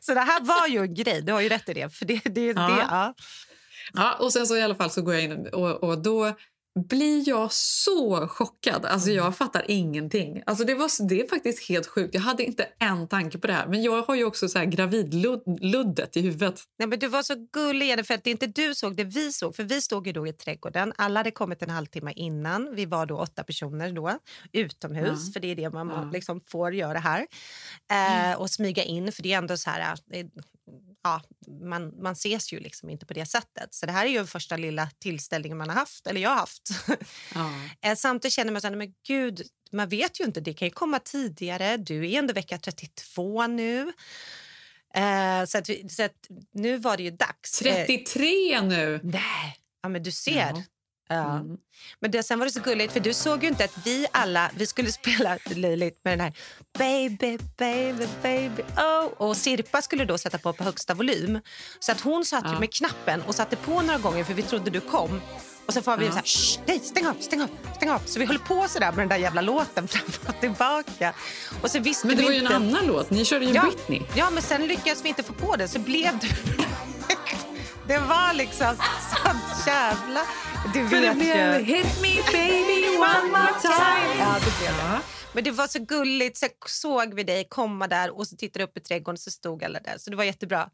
Så 0.00 0.14
det 0.14 0.20
här 0.20 0.40
var 0.40 0.66
ju 0.68 0.78
en 0.78 0.94
grej. 0.94 1.22
Du 1.22 1.32
har 1.32 1.40
ju 1.40 1.48
rätt 1.48 1.68
i 1.68 1.74
det. 1.74 1.90
För 1.94 2.04
det, 2.04 2.20
det, 2.24 2.52
det, 2.52 2.60
ja. 2.90 3.14
Ja, 3.92 4.16
och 4.20 4.32
sen 4.32 4.46
så 4.46 4.56
i 4.56 4.62
alla 4.62 4.74
fall 4.74 4.90
så 4.90 5.02
går 5.02 5.14
jag 5.14 5.22
in 5.24 5.46
och, 5.48 5.84
och 5.84 6.02
då 6.02 6.32
blir 6.88 7.28
jag 7.28 7.52
så 7.52 8.28
chockad. 8.28 8.84
Alltså 8.86 9.10
Mm. 9.10 9.24
jag 9.24 9.36
fattar 9.36 9.64
ingenting. 9.68 10.42
Alltså 10.46 10.64
det, 10.64 10.74
var, 10.74 11.08
det 11.08 11.20
är 11.20 11.28
faktiskt 11.28 11.68
helt 11.68 11.86
sjukt. 11.86 12.14
Jag 12.14 12.20
hade 12.20 12.44
inte 12.44 12.68
en 12.78 13.08
tanke 13.08 13.38
på 13.38 13.46
det 13.46 13.52
här. 13.52 13.66
Men 13.66 13.82
jag 13.82 14.02
har 14.02 14.14
ju 14.14 14.24
också 14.24 14.48
så 14.48 14.58
här 14.58 14.66
gravidluddet 14.66 16.16
i 16.16 16.20
huvudet. 16.20 16.60
Nej, 16.78 16.88
men 16.88 16.98
du 16.98 17.08
var 17.08 17.22
så 17.22 17.34
gullig, 17.52 17.92
att 17.92 18.24
det 18.24 18.30
inte 18.30 18.46
du 18.46 18.74
såg 18.74 18.96
det 18.96 19.04
vi 19.04 19.32
såg. 19.32 19.56
För 19.56 19.62
Vi 19.62 19.80
stod 19.82 20.06
ju 20.06 20.12
då 20.12 20.26
i 20.26 20.32
trädgården. 20.32 20.92
Alla 20.96 21.20
hade 21.20 21.30
kommit 21.30 21.62
en 21.62 21.70
halvtimme 21.70 22.12
innan. 22.16 22.74
Vi 22.74 22.86
var 22.86 23.06
då 23.06 23.18
åtta 23.18 23.44
personer 23.44 23.92
då, 23.92 24.18
utomhus, 24.52 25.26
Ja. 25.26 25.32
för 25.32 25.40
det 25.40 25.48
är 25.50 25.56
det 25.56 25.70
man 25.70 25.88
Ja. 25.88 26.10
liksom 26.12 26.40
får 26.40 26.74
göra 26.74 26.98
här. 26.98 27.26
Eh, 27.90 28.40
och 28.40 28.50
smyga 28.50 28.82
in, 28.84 29.12
för 29.12 29.22
det 29.22 29.32
är 29.32 29.38
ändå 29.38 29.56
så 29.56 29.70
här... 29.70 29.96
eh, 31.04 31.10
ja, 31.10 31.22
man, 31.46 32.02
man 32.02 32.12
ses 32.12 32.52
ju 32.52 32.60
liksom 32.60 32.90
inte 32.90 33.06
på 33.06 33.14
det 33.14 33.26
sättet. 33.26 33.74
Så 33.74 33.86
det 33.86 33.92
här 33.92 34.06
är 34.06 34.10
ju 34.10 34.26
första 34.26 34.56
lilla 34.56 34.88
tillställningen 34.98 35.58
man 35.58 35.68
har 35.68 35.76
haft, 35.76 36.06
eller 36.06 36.20
jag 36.20 36.30
har 36.30 36.36
haft. 36.36 36.68
Ja. 37.34 37.50
Eh, 37.90 37.96
Samtidigt 37.96 38.34
känner 38.34 38.52
man 38.52 38.60
så 38.60 38.66
här, 38.68 38.76
men 38.76 38.94
gud, 39.06 39.42
man 39.72 39.88
vet 39.88 40.20
ju 40.20 40.24
inte, 40.24 40.40
det 40.40 40.54
kan 40.54 40.68
ju 40.68 40.72
komma 40.72 40.98
tidigare. 40.98 41.76
Du 41.76 42.10
är 42.10 42.18
ändå 42.18 42.34
vecka 42.34 42.58
32 42.58 43.46
nu. 43.46 43.92
Eh, 44.94 45.44
så, 45.46 45.58
att 45.58 45.66
så 45.88 46.02
att 46.02 46.28
nu 46.52 46.78
var 46.78 46.96
det 46.96 47.02
ju 47.02 47.10
dags. 47.10 47.62
Eh, 47.62 47.86
33 47.86 48.60
nu! 48.60 49.00
nej, 49.02 49.58
ja, 49.82 49.88
men 49.88 50.02
du 50.02 50.12
ser. 50.12 50.52
Ja. 50.54 50.62
Ja. 51.08 51.36
Mm. 51.36 51.56
Men 52.00 52.10
det, 52.10 52.22
sen 52.22 52.38
var 52.38 52.46
det 52.46 52.52
så 52.52 52.60
gulligt, 52.60 52.92
för 52.92 53.00
du 53.00 53.14
såg 53.14 53.42
ju 53.42 53.48
inte 53.48 53.64
att 53.64 53.86
vi 53.86 54.06
alla, 54.12 54.50
vi 54.56 54.66
skulle 54.66 54.92
spela 55.02 55.38
löjligt 55.44 56.00
med 56.04 56.12
den 56.12 56.20
här 56.20 56.32
baby, 56.78 57.38
baby, 57.58 58.06
baby, 58.22 58.62
oh. 58.76 59.04
Och 59.16 59.36
Sirpa 59.36 59.82
skulle 59.82 60.04
då 60.04 60.18
sätta 60.18 60.38
på 60.38 60.52
på 60.52 60.64
högsta 60.64 60.94
volym. 60.94 61.40
Så 61.80 61.92
att 61.92 62.00
hon 62.00 62.24
satt 62.24 62.44
Ja. 62.44 62.60
med 62.60 62.72
knappen 62.74 63.22
och 63.22 63.34
satte 63.34 63.56
på 63.56 63.82
några 63.82 63.98
gånger 63.98 64.24
för 64.24 64.34
vi 64.34 64.42
trodde 64.42 64.70
du 64.70 64.80
kom. 64.80 65.20
Och 65.66 65.72
så 65.74 65.82
får 65.82 65.96
vi 65.96 66.04
Ja. 66.06 66.10
så 66.10 66.16
här, 66.16 66.24
"Shh, 66.24 66.60
nej, 66.66 66.80
stäng 66.80 67.06
av, 67.06 67.14
stäng 67.20 67.42
av, 67.42 67.48
stäng 67.76 67.90
av. 67.90 67.98
Så 68.06 68.18
vi 68.18 68.24
håller 68.24 68.40
på 68.40 68.68
så 68.68 68.78
där 68.78 68.86
med 68.92 68.98
den 68.98 69.08
där 69.08 69.16
jävla 69.16 69.40
låten 69.40 69.88
fram 69.88 70.06
och 70.26 70.40
tillbaka. 70.40 71.14
Och 71.62 71.70
så 71.70 71.78
visste 71.78 72.06
Men 72.06 72.16
det 72.16 72.22
vi 72.22 72.26
var 72.26 72.32
ju 72.32 72.38
en 72.38 72.44
inte... 72.44 72.56
annan 72.56 72.86
låt. 72.86 73.10
Ni 73.10 73.24
körde 73.24 73.44
ju 73.44 73.52
ja, 73.52 73.62
Britney. 73.62 74.02
Ja, 74.16 74.30
men 74.30 74.42
sen 74.42 74.66
lyckades 74.66 75.04
vi 75.04 75.08
inte 75.08 75.22
få 75.22 75.32
på 75.32 75.56
det 75.56 75.68
så 75.68 75.78
blev 75.78 76.18
det... 76.18 76.28
det 77.86 77.98
var 77.98 78.32
liksom 78.32 78.66
sånt 79.22 79.66
jävla... 79.66 80.20
Du 80.72 80.82
vet 80.82 81.16
ju. 81.16 81.64
Hit 81.64 82.02
me 82.02 82.22
baby 82.32 82.96
one 82.98 83.28
more 83.28 83.54
time. 83.60 84.18
Ja, 84.18 84.34
det 84.44 84.58
blev 84.58 84.76
det. 84.76 85.00
Men 85.34 85.44
det 85.44 85.50
var 85.50 85.66
så 85.66 85.78
gulligt. 85.78 86.36
Så 86.38 86.46
såg 86.66 87.14
vi 87.14 87.22
dig 87.22 87.46
komma 87.48 87.88
där 87.88 88.18
och 88.18 88.26
så 88.26 88.36
tittade 88.36 88.64
upp 88.64 88.76
i 88.76 88.80
trädgården 88.80 89.18
så 89.18 89.30
stod 89.30 89.64
alla 89.64 89.80
där. 89.80 89.94
Så 89.98 90.10
det 90.10 90.16
var 90.16 90.24
jättebra. 90.24 90.68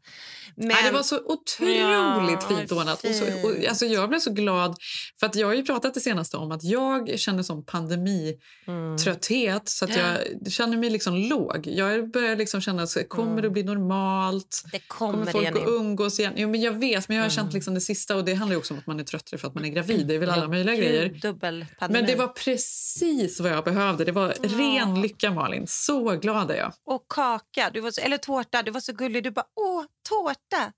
Men... 0.55 0.67
Nej, 0.67 0.83
det 0.83 0.91
var 0.91 1.03
så 1.03 1.19
otroligt 1.25 1.79
Ja, 1.79 2.39
fint 2.47 2.71
ordnat. 2.71 3.03
Och 3.03 3.15
så, 3.15 3.23
och, 3.25 3.65
alltså, 3.69 3.85
jag 3.85 4.09
blev 4.09 4.19
så 4.19 4.31
glad, 4.31 4.75
för 5.19 5.27
att 5.27 5.35
jag 5.35 5.47
har 5.47 5.53
ju 5.53 5.63
pratat 5.63 5.93
det 5.93 5.99
senaste 5.99 6.37
om 6.37 6.51
att 6.51 6.63
jag 6.63 7.19
känner 7.19 7.43
som 7.43 7.61
Mm. 7.61 7.65
pandemitrötthet 7.65 9.69
så 9.69 9.85
att 9.85 9.95
jag 9.95 10.17
känner 10.51 10.77
mig 10.77 10.89
liksom 10.89 11.15
låg. 11.15 11.67
Jag 11.67 12.11
börjar 12.11 12.35
liksom 12.35 12.61
känna 12.61 12.83
att 12.83 13.09
kommer 13.09 13.41
det 13.41 13.49
bli 13.49 13.63
normalt? 13.63 14.63
Det 14.71 14.79
kommer, 14.79 15.13
Kommer 15.13 15.31
folk 15.31 15.47
att 15.47 15.67
umgås 15.67 16.19
igen? 16.19 16.33
Jo, 16.35 16.49
men 16.49 16.61
jag 16.61 16.71
vet, 16.71 17.07
men 17.07 17.17
jag 17.17 17.23
har 17.23 17.29
Mm. 17.29 17.35
känt 17.35 17.53
liksom 17.53 17.73
det 17.73 17.81
sista 17.81 18.15
och 18.15 18.25
det 18.25 18.33
handlar 18.33 18.53
ju 18.53 18.57
också 18.59 18.73
om 18.73 18.79
att 18.79 18.87
man 18.87 18.99
är 18.99 19.03
tröttare 19.03 19.37
för 19.37 19.47
att 19.47 19.55
man 19.55 19.65
är 19.65 19.69
gravid. 19.69 20.07
Det 20.07 20.15
är 20.15 20.19
väl 20.19 20.29
alla 20.29 20.47
möjliga 20.47 20.75
grejer. 20.75 21.09
Dubbel 21.21 21.65
pandemi. 21.79 21.99
Men 22.01 22.11
det 22.11 22.15
var 22.15 22.27
precis 22.27 23.39
vad 23.39 23.51
jag 23.51 23.63
behövde. 23.63 24.05
Det 24.05 24.11
var 24.11 24.33
ren 24.57 25.01
lycka, 25.01 25.31
Malin. 25.31 25.67
Så 25.67 26.15
glad 26.15 26.51
är 26.51 26.55
jag. 26.55 26.73
Och 26.85 27.05
kaka, 27.09 27.69
du 27.73 27.79
var 27.79 27.91
så, 27.91 28.01
eller 28.01 28.17
tårta. 28.17 28.63
Du 28.63 28.71
var 28.71 28.81
så 28.81 28.93
gullig. 28.93 29.23
Du 29.23 29.31
bara, 29.31 29.45
åh, 29.55 29.83
tårta! 30.03 30.71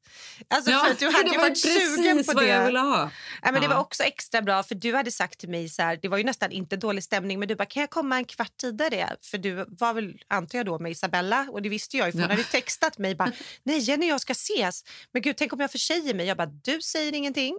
Alltså 0.47 0.71
Ja, 0.71 0.79
för 0.85 0.91
att 0.91 0.99
du 0.99 1.09
hade 1.09 1.29
det 1.31 1.37
var 1.37 1.49
varit 1.49 1.57
sugen 1.59 2.23
på 2.23 2.33
det. 2.33 2.47
jag 2.47 2.65
ville 2.65 2.79
ha. 2.79 3.11
Ja, 3.41 3.51
men 3.51 3.61
Det 3.61 3.67
Ja. 3.67 3.73
var 3.73 3.79
också 3.81 4.03
extra 4.03 4.41
bra, 4.41 4.63
för 4.63 4.75
du 4.75 4.95
hade 4.95 5.11
sagt 5.11 5.39
till 5.39 5.49
mig 5.49 5.69
så 5.69 5.81
här, 5.81 5.99
det 6.01 6.07
var 6.07 6.17
ju 6.17 6.23
nästan 6.23 6.51
inte 6.51 6.75
dålig 6.77 7.03
stämning, 7.03 7.39
men 7.39 7.47
du 7.47 7.55
bara, 7.55 7.65
kan 7.65 7.81
jag 7.81 7.89
komma 7.89 8.17
en 8.17 8.25
kvart 8.25 8.57
tidigare? 8.57 9.15
För 9.21 9.37
du 9.37 9.65
var 9.69 9.93
väl, 9.93 10.13
antar 10.27 10.59
jag 10.59 10.65
då, 10.65 10.79
med 10.79 10.91
Isabella, 10.91 11.47
och 11.51 11.61
det 11.61 11.69
visste 11.69 11.97
jag 11.97 12.07
ju, 12.07 12.11
för 12.11 12.19
hon 12.19 12.29
Ja. 12.29 12.35
hade 12.35 12.43
textat 12.43 12.97
mig 12.97 13.15
bara, 13.15 13.31
nej 13.63 13.79
Jenny 13.79 14.07
jag 14.07 14.21
ska 14.21 14.31
ses. 14.31 14.83
Men 15.11 15.21
gud, 15.21 15.37
tänk 15.37 15.53
om 15.53 15.59
jag 15.59 15.71
försäger 15.71 16.13
mig? 16.13 16.25
Jag 16.25 16.37
bara, 16.37 16.49
du 16.63 16.81
säger 16.81 17.13
ingenting. 17.15 17.57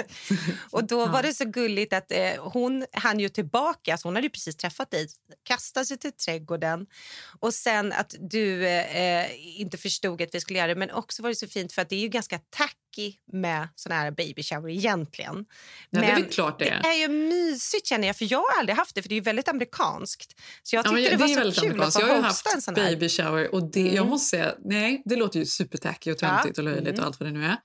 och 0.70 0.84
då 0.84 1.06
var 1.06 1.22
det 1.22 1.34
så 1.34 1.44
gulligt 1.44 1.92
att 1.92 2.12
eh, 2.12 2.30
hon 2.52 2.86
hann 2.92 3.20
ju 3.20 3.28
tillbaka, 3.28 3.98
så 3.98 4.08
hon 4.08 4.14
hade 4.14 4.26
ju 4.26 4.30
precis 4.30 4.56
träffat 4.56 4.90
dig, 4.90 5.08
kastade 5.42 5.86
sig 5.86 5.98
till 5.98 6.12
trädgården. 6.12 6.86
Och 7.40 7.54
sen 7.54 7.92
att 7.92 8.14
du 8.20 8.66
eh, 8.68 9.60
inte 9.60 9.78
förstod 9.78 10.22
att 10.22 10.28
vi 10.34 10.40
skulle 10.40 10.58
göra 10.58 10.68
det, 10.68 10.74
men 10.74 10.90
också 10.92 11.22
var 11.22 11.30
det 11.30 11.36
så 11.36 11.48
fint 11.48 11.72
för 11.72 11.82
att 11.82 11.88
det 11.88 11.96
är 11.96 12.00
ju 12.00 12.08
ganska 12.08 12.38
tacky 12.38 13.12
med 13.32 13.68
sån 13.74 13.92
här 13.92 14.10
baby 14.10 14.42
shower 14.42 14.70
egentligen. 14.70 15.44
Ja, 15.90 16.00
det 16.00 16.06
är 16.06 16.12
Men 16.12 16.22
väl 16.22 16.32
klart 16.32 16.58
det 16.58 16.64
det 16.82 16.88
är 16.88 16.94
ju 16.94 17.08
mysigt 17.08 17.86
känner 17.86 18.06
jag, 18.06 18.16
för 18.16 18.32
jag 18.32 18.38
har 18.38 18.58
aldrig 18.60 18.76
haft 18.76 18.94
det, 18.94 19.02
för 19.02 19.08
det 19.08 19.14
är 19.14 19.16
ju 19.16 19.22
väldigt 19.22 19.48
amerikanskt. 19.48 20.40
Så 20.62 20.76
jag 20.76 20.86
Ja, 20.86 20.90
tyckte 20.90 20.94
men 20.94 21.04
det 21.04 21.14
är 21.14 21.18
var 21.18 21.28
så 21.28 21.40
väldigt 21.40 21.60
kul 21.60 21.82
att 21.82 21.94
få 21.94 22.00
Jag 22.00 22.06
har 22.06 22.22
hosta 22.22 22.50
en 22.50 22.54
haft 22.54 22.64
sån 22.64 22.74
här. 22.76 22.84
baby 22.90 23.08
shower 23.08 23.54
och 23.54 23.70
det, 23.70 23.80
Mm. 23.80 23.94
jag 23.94 24.06
måste 24.06 24.26
säga, 24.36 24.54
nej, 24.64 25.02
det 25.04 25.16
låter 25.16 25.38
ju 25.38 25.46
supertacky 25.46 26.12
och 26.12 26.18
töntigt 26.18 26.58
och 26.58 26.64
löjligt 26.64 26.88
Mm. 26.88 27.00
och 27.00 27.06
allt 27.06 27.20
vad 27.20 27.28
det 27.28 27.32
nu 27.38 27.44
är. 27.46 27.56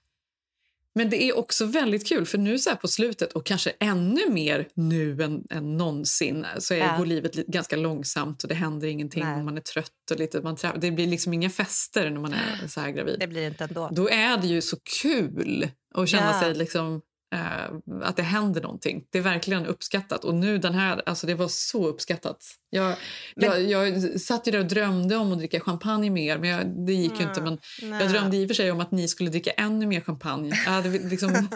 Men 0.97 1.09
det 1.09 1.23
är 1.23 1.37
också 1.37 1.65
väldigt 1.65 2.07
kul, 2.07 2.25
för 2.25 2.37
nu 2.37 2.59
så 2.59 2.75
på 2.75 2.87
slutet 2.87 3.33
och 3.33 3.45
kanske 3.45 3.69
ännu 3.79 4.29
mer 4.29 4.67
nu 4.73 5.23
än, 5.23 5.43
än 5.49 5.77
någonsin 5.77 6.45
så 6.59 6.73
är, 6.73 6.77
Ja. 6.77 6.97
går 6.97 7.05
livet 7.05 7.35
li- 7.35 7.45
ganska 7.47 7.75
långsamt 7.75 8.43
och 8.43 8.49
det 8.49 8.55
händer 8.55 8.87
ingenting 8.87 9.23
Nej. 9.23 9.37
och 9.39 9.45
man 9.45 9.57
är 9.57 9.61
trött 9.61 9.91
och 10.11 10.19
lite, 10.19 10.41
man 10.41 10.57
det 10.79 10.91
blir 10.91 11.07
liksom 11.07 11.33
inga 11.33 11.49
fester 11.49 12.09
när 12.09 12.19
man 12.21 12.33
är 12.33 12.67
så 12.67 12.81
här 12.81 12.91
gravid. 12.91 13.15
Det 13.19 13.27
blir 13.27 13.47
inte 13.47 13.63
ändå. 13.63 13.89
Då 13.91 14.09
är 14.09 14.37
det 14.37 14.47
ju 14.47 14.61
så 14.61 14.77
kul 15.01 15.69
att 15.95 16.09
känna 16.09 16.31
Ja. 16.33 16.41
sig 16.41 16.53
liksom 16.55 17.01
eh, 17.35 17.75
att 18.03 18.15
det 18.15 18.23
händer 18.23 18.61
någonting. 18.61 19.03
Det 19.11 19.17
är 19.17 19.21
verkligen 19.21 19.65
uppskattat. 19.65 20.23
Och 20.25 20.35
nu 20.35 20.57
den 20.57 20.73
här, 20.73 21.01
alltså 21.05 21.27
det 21.27 21.35
var 21.35 21.47
så 21.47 21.87
uppskattat. 21.87 22.37
Jag, 22.69 22.95
Men- 23.35 23.69
jag, 23.69 23.89
jag 23.89 24.21
satt 24.21 24.47
ju 24.47 24.51
där 24.51 24.59
och 24.59 24.65
drömde 24.65 25.15
om 25.15 25.31
att 25.31 25.37
dricka 25.37 25.59
champagne 25.59 26.09
mer, 26.09 26.37
men 26.37 26.49
jag, 26.49 26.85
det 26.85 26.93
gick 26.93 27.19
ju 27.19 27.23
inte. 27.27 27.41
Men 27.41 27.59
Nej. 27.81 28.01
jag 28.01 28.11
drömde 28.11 28.37
i 28.37 28.45
och 28.45 28.49
för 28.49 28.55
sig 28.55 28.71
om 28.71 28.79
att 28.79 28.91
ni 28.91 29.07
skulle 29.07 29.29
dricka 29.29 29.51
ännu 29.51 29.85
mer 29.87 30.01
champagne. 30.01 30.51
Jag 30.65 30.71
hade 30.71 30.89
liksom 30.89 31.29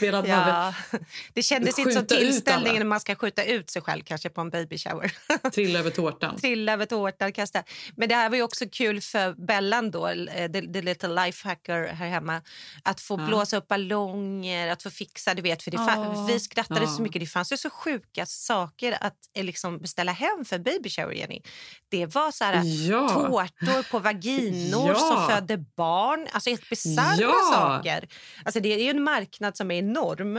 velat 0.00 0.24
bara 0.24 0.28
Ja, 0.28 0.74
det 1.34 1.42
kändes 1.42 1.78
inte 1.78 1.92
som 1.92 2.06
tillställningen 2.06 2.78
när 2.78 2.84
man 2.86 3.00
ska 3.00 3.14
skjuta 3.14 3.44
ut 3.44 3.70
sig 3.70 3.82
själv 3.82 4.02
kanske 4.04 4.30
på 4.30 4.40
en 4.40 4.50
baby 4.50 4.78
shower. 4.78 5.12
trilla 5.50 5.78
över 5.78 5.90
tårtan. 5.90 6.36
Trilla 6.36 6.72
över 6.72 6.86
tårtan, 6.86 7.32
kasta. 7.32 7.62
Men 7.96 8.08
det 8.08 8.14
här 8.14 8.28
var 8.30 8.36
ju 8.36 8.42
också 8.42 8.64
kul 8.72 9.00
för 9.00 9.46
Bellan 9.46 9.90
då, 9.90 10.08
eh, 10.08 10.50
the, 10.52 10.60
the 10.72 10.82
little 10.82 11.24
lifehacker 11.26 11.86
här 11.86 12.08
hemma, 12.08 12.42
att 12.82 13.00
få 13.00 13.20
Ja. 13.20 13.26
blåsa 13.26 13.56
upp 13.56 13.68
ballonger, 13.68 14.68
att 14.68 14.82
få 14.82 14.90
fixa, 14.90 15.34
du 15.34 15.42
vet, 15.42 15.62
för 15.62 15.70
det 15.70 15.76
Ja. 15.76 16.26
vi 16.28 16.40
skrattade 16.40 16.80
Ja. 16.80 16.86
så 16.86 17.02
mycket. 17.02 17.20
Det 17.20 17.26
fanns 17.26 17.52
ju 17.52 17.56
så 17.56 17.70
sjuka 17.70 18.26
saker 18.26 18.96
att 19.00 19.16
eh, 19.36 19.44
liksom 19.44 19.86
beställa 19.96 20.12
hem 20.12 20.44
för 20.44 20.58
baby 20.58 20.88
shower, 20.90 21.12
Jenny. 21.12 21.40
Det 21.88 22.14
var 22.14 22.30
så 22.30 22.44
här 22.44 22.62
Ja. 22.90 23.08
tårtor 23.08 23.90
på 23.90 23.98
vaginor 23.98 24.88
Ja. 24.88 24.94
som 24.94 25.26
födde 25.34 25.64
barn, 25.76 26.26
alltså 26.32 26.50
helt 26.50 26.70
bisarra 26.70 27.16
Ja. 27.20 27.32
saker. 27.52 28.08
Alltså 28.44 28.60
det 28.60 28.68
är 28.74 28.84
ju 28.84 28.90
en 28.90 29.02
marknad 29.02 29.56
som 29.56 29.70
är 29.70 29.78
enorm. 29.78 30.36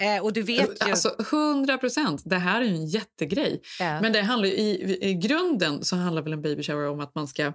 Eh, 0.00 0.22
och 0.22 0.32
du 0.32 0.42
vet 0.42 0.86
ju... 0.86 0.90
Alltså 0.90 1.14
100 1.30 1.78
procent. 1.78 2.22
Det 2.24 2.36
här 2.38 2.60
är 2.60 2.64
en 2.64 2.86
jättegrej. 2.86 3.60
Ja. 3.80 4.00
Men 4.00 4.12
det 4.12 4.22
handlar 4.22 4.48
i, 4.48 4.98
i 5.02 5.14
grunden 5.14 5.84
så 5.84 5.96
handlar 5.96 6.22
väl 6.22 6.32
en 6.32 6.42
baby 6.42 6.62
shower 6.62 6.88
om 6.88 7.00
att 7.00 7.14
man 7.14 7.28
ska 7.28 7.52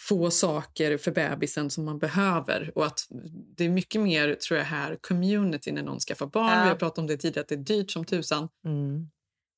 få 0.00 0.30
saker 0.30 0.98
för 0.98 1.10
bebisen 1.10 1.70
som 1.70 1.84
man 1.84 1.98
behöver. 1.98 2.72
Och 2.74 2.86
att 2.86 3.00
Det 3.56 3.64
är 3.64 3.68
mycket 3.68 4.00
mer 4.00 4.34
tror 4.34 4.58
jag 4.58 4.66
här 4.66 4.98
community 5.00 5.72
när 5.72 5.82
någon 5.82 6.00
skaffar 6.00 6.26
barn. 6.26 6.58
Ja. 6.58 6.62
Vi 6.62 6.68
har 6.68 6.76
pratat 6.76 6.98
om 6.98 7.06
det 7.06 7.16
tidigare 7.16 7.40
att 7.40 7.48
det 7.48 7.54
är 7.54 7.56
dyrt 7.76 7.90
som 7.90 8.04
tusan 8.04 8.48
Mm. 8.64 9.08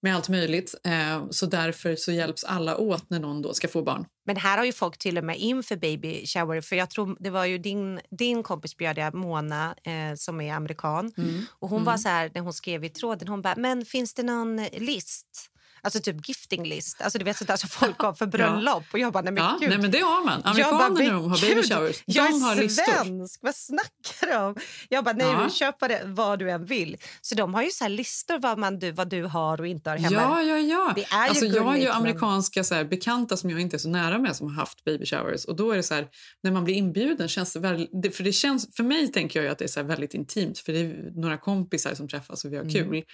Med 0.02 0.16
allt 0.16 0.28
möjligt. 0.28 0.74
Eh, 0.84 1.26
så 1.30 1.46
därför 1.46 1.96
så 1.96 2.12
hjälps 2.12 2.44
alla 2.44 2.76
åt 2.76 3.10
när 3.10 3.20
någon 3.20 3.42
då 3.42 3.54
ska 3.54 3.68
få 3.68 3.82
barn. 3.82 4.06
Men 4.26 4.36
här 4.36 4.58
har 4.58 4.64
ju 4.64 4.72
folk 4.72 4.98
till 4.98 5.18
och 5.18 5.24
med 5.24 5.38
inför 5.38 5.76
baby 5.76 6.26
shower, 6.26 6.60
för 6.60 6.76
jag 6.76 6.90
tror 6.90 7.16
det 7.20 7.30
var 7.30 7.44
ju 7.44 7.58
din, 7.58 8.00
din 8.18 8.42
kompis 8.42 8.76
bjöd 8.76 8.98
jag, 8.98 9.14
Mona, 9.14 9.74
eh, 9.84 10.16
som 10.16 10.40
är 10.40 10.54
amerikan. 10.54 11.12
Och 11.48 11.68
hon 11.68 11.84
var 11.84 11.96
så 11.96 12.08
här, 12.08 12.30
när 12.34 12.40
hon 12.40 12.52
skrev 12.52 12.84
i 12.84 12.88
tråden, 12.88 13.28
hon 13.28 13.42
bara, 13.42 13.54
men 13.56 13.84
finns 13.84 14.14
det 14.14 14.22
någon 14.22 14.56
list? 14.64 15.49
Alltså 15.82 16.00
typ 16.00 16.28
gifting 16.28 16.64
list, 16.64 17.00
alltså 17.02 17.18
du 17.18 17.24
vet 17.24 17.36
sånt 17.36 17.48
där 17.48 17.56
som 17.56 17.68
folk 17.68 17.98
har 17.98 18.12
för 18.14 18.26
bröllop. 18.26 18.84
Och 18.92 18.98
jag 18.98 19.12
bara, 19.12 19.22
nej 19.22 19.32
men 19.32 19.44
Ja, 19.44 19.56
gud. 19.60 19.68
nej, 19.70 19.78
men 19.78 19.90
det 19.90 20.00
har 20.00 20.24
man. 20.24 20.40
Jag 20.44 20.50
Amerikaner 20.50 21.04
när 21.04 21.12
de 21.12 21.30
har 21.30 21.40
baby 21.40 21.62
showers, 21.68 22.02
Jag 22.06 22.30
de 22.32 22.42
har 22.42 22.56
är 22.56 22.68
svensk, 22.68 23.38
vad 23.42 23.54
snackar 23.54 24.26
du 24.26 24.36
om? 24.36 24.56
Jag 24.88 25.04
bara, 25.04 25.14
nej 25.14 25.26
Ja. 25.26 25.44
du 25.44 25.50
köper 25.54 25.88
det 25.88 26.02
vad 26.04 26.38
du 26.38 26.50
än 26.50 26.64
vill. 26.64 26.96
Så 27.20 27.34
de 27.34 27.54
har 27.54 27.62
ju 27.62 27.70
så 27.70 27.88
listor 27.88 28.38
vad, 28.38 28.58
man, 28.58 28.78
du, 28.78 28.90
vad 28.92 29.08
du 29.08 29.22
har 29.24 29.60
och 29.60 29.66
inte 29.66 29.90
har 29.90 29.96
hemma. 29.96 30.16
Ja, 30.16 30.42
ja, 30.42 30.58
ja. 30.58 30.92
Det 30.94 31.04
är 31.04 31.24
ju 31.24 31.28
alltså, 31.28 31.44
jag 31.46 31.62
har 31.62 31.74
ju 31.74 31.78
gulligt, 31.80 31.96
amerikanska 31.96 32.64
så 32.64 32.74
här, 32.74 32.84
bekanta 32.84 33.36
som 33.36 33.50
jag 33.50 33.60
inte 33.60 33.76
är 33.76 33.78
så 33.78 33.88
nära 33.88 34.18
med 34.18 34.36
som 34.36 34.46
har 34.46 34.54
haft 34.54 34.84
baby 34.84 35.06
showers. 35.06 35.44
Och 35.44 35.56
då 35.56 35.72
är 35.72 35.76
det 35.76 35.82
så 35.82 35.94
här, 35.94 36.08
när 36.42 36.50
man 36.50 36.64
blir 36.64 36.74
inbjuden 36.74 37.28
känns 37.28 37.52
det 37.52 37.60
väl, 37.60 37.88
det, 38.02 38.10
för 38.10 38.24
det 38.24 38.32
känns, 38.32 38.76
för 38.76 38.82
mig 38.84 39.08
tänker 39.12 39.42
jag 39.42 39.52
att 39.52 39.58
det 39.58 39.64
är 39.64 39.68
så 39.68 39.82
väldigt 39.82 40.14
intimt 40.14 40.58
för 40.58 40.72
det 40.72 40.78
är 40.80 41.10
några 41.20 41.36
kompisar 41.36 41.94
som 41.94 42.08
träffas 42.08 42.44
och 42.44 42.52
vi 42.52 42.56
har 42.56 42.64
Mm, 42.64 42.74
kul. 42.74 43.04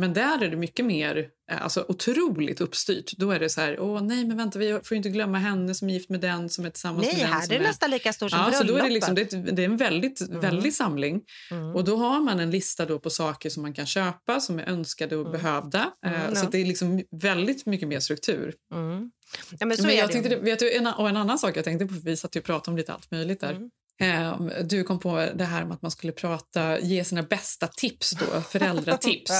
Men 0.00 0.12
där 0.12 0.42
är 0.42 0.48
det 0.48 0.56
mycket 0.56 0.84
mer, 0.86 1.28
eh, 1.50 1.62
alltså 1.62 1.84
otroligt 1.88 2.60
uppstyrt. 2.60 3.12
Då 3.16 3.30
är 3.30 3.40
det 3.40 3.48
så 3.48 3.60
här, 3.60 3.80
åh 3.80 4.02
nej 4.02 4.24
men 4.24 4.36
vänta 4.36 4.58
vi 4.58 4.80
får 4.84 4.96
inte 4.96 5.08
glömma 5.08 5.38
henne 5.38 5.74
som 5.74 5.88
är 5.88 5.92
gift 5.92 6.08
med 6.10 6.20
den 6.20 6.48
som 6.48 6.64
är 6.64 6.70
tillsammans 6.70 7.06
Nej, 7.06 7.14
med 7.16 7.24
den 7.24 7.32
här 7.32 7.40
som 7.42 7.54
är 7.54 7.58
det 7.58 7.64
nästan 7.64 7.90
lika 7.90 8.12
stor 8.12 8.28
som 8.28 8.38
Ja, 8.38 8.52
så 8.52 8.64
då 8.64 8.76
är 8.76 8.82
det, 8.82 8.88
liksom, 8.88 9.14
bröllopet. 9.14 9.44
det, 9.44 9.50
är 9.50 9.56
det 9.56 9.62
är 9.62 9.66
en 9.66 9.76
väldigt, 9.76 10.20
Mm. 10.20 10.40
väldig 10.40 10.74
samling. 10.74 11.20
Och 11.74 11.84
då 11.84 11.96
har 11.96 12.20
man 12.20 12.40
en 12.40 12.50
lista 12.50 12.86
då 12.86 12.98
på 12.98 13.10
saker 13.10 13.50
som 13.50 13.62
man 13.62 13.72
kan 13.74 13.86
köpa 13.86 14.40
som 14.40 14.58
är 14.58 14.68
önskade 14.68 15.16
och 15.16 15.30
behövda. 15.30 15.90
Eh, 16.06 16.20
Mm, 16.24 16.34
så 16.36 16.46
det 16.46 16.58
är 16.58 16.64
liksom 16.64 17.02
väldigt 17.10 17.66
mycket 17.66 17.88
mer 17.88 18.00
struktur. 18.00 18.54
Mm. 18.74 19.10
Ja, 19.58 19.66
men 19.66 19.76
så 19.76 19.82
Men 19.82 19.92
är 19.92 19.98
jag 19.98 20.08
det. 20.08 20.12
tänkte, 20.12 20.36
vet 20.36 20.58
du, 20.58 20.76
en, 20.76 20.86
och 20.86 21.08
en 21.08 21.16
annan 21.16 21.38
sak 21.38 21.56
jag 21.56 21.64
tänkte 21.64 21.86
på, 21.86 21.94
vi 22.04 22.16
satt 22.16 22.36
ju 22.36 22.40
och 22.40 22.46
pratade 22.46 22.70
om 22.70 22.76
lite 22.76 22.92
allt 22.92 23.10
möjligt 23.10 23.40
där. 23.40 23.50
Mm. 23.50 23.70
Eh, 24.02 24.38
du 24.64 24.84
kom 24.84 25.00
på 25.00 25.28
det 25.34 25.44
här 25.44 25.64
med 25.64 25.74
att 25.74 25.82
man 25.82 25.90
skulle 25.90 26.12
prata, 26.12 26.78
ge 26.80 27.04
sina 27.04 27.22
bästa 27.22 27.66
tips 27.66 28.10
då, 28.10 28.40
föräldratips. 28.50 29.30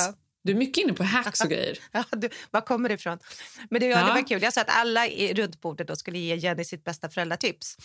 Du 0.44 0.53
är 0.53 0.57
mycket 0.57 0.83
inne 0.85 0.92
på 0.92 1.05
hacks 1.05 1.40
och 1.40 1.50
grejer. 1.50 1.79
Ja, 1.92 2.05
du, 2.12 2.29
var 2.50 2.61
kommer 2.61 2.88
det 2.88 2.94
ifrån? 2.94 3.18
Men 3.70 3.81
det, 3.81 3.87
ja. 3.87 3.98
Ja. 4.00 4.07
det 4.07 4.12
var 4.12 4.29
kul. 4.29 4.42
Jag 4.42 4.53
sa 4.53 4.61
att 4.61 4.68
alla 4.70 5.07
i 5.07 5.35
runt 5.35 5.61
bordet 5.61 5.88
då 5.88 5.96
skulle 5.96 6.18
ge 6.18 6.35
Jenny 6.37 6.64
sitt 6.64 6.85
bästa 6.85 7.09
föräldratips. 7.11 7.76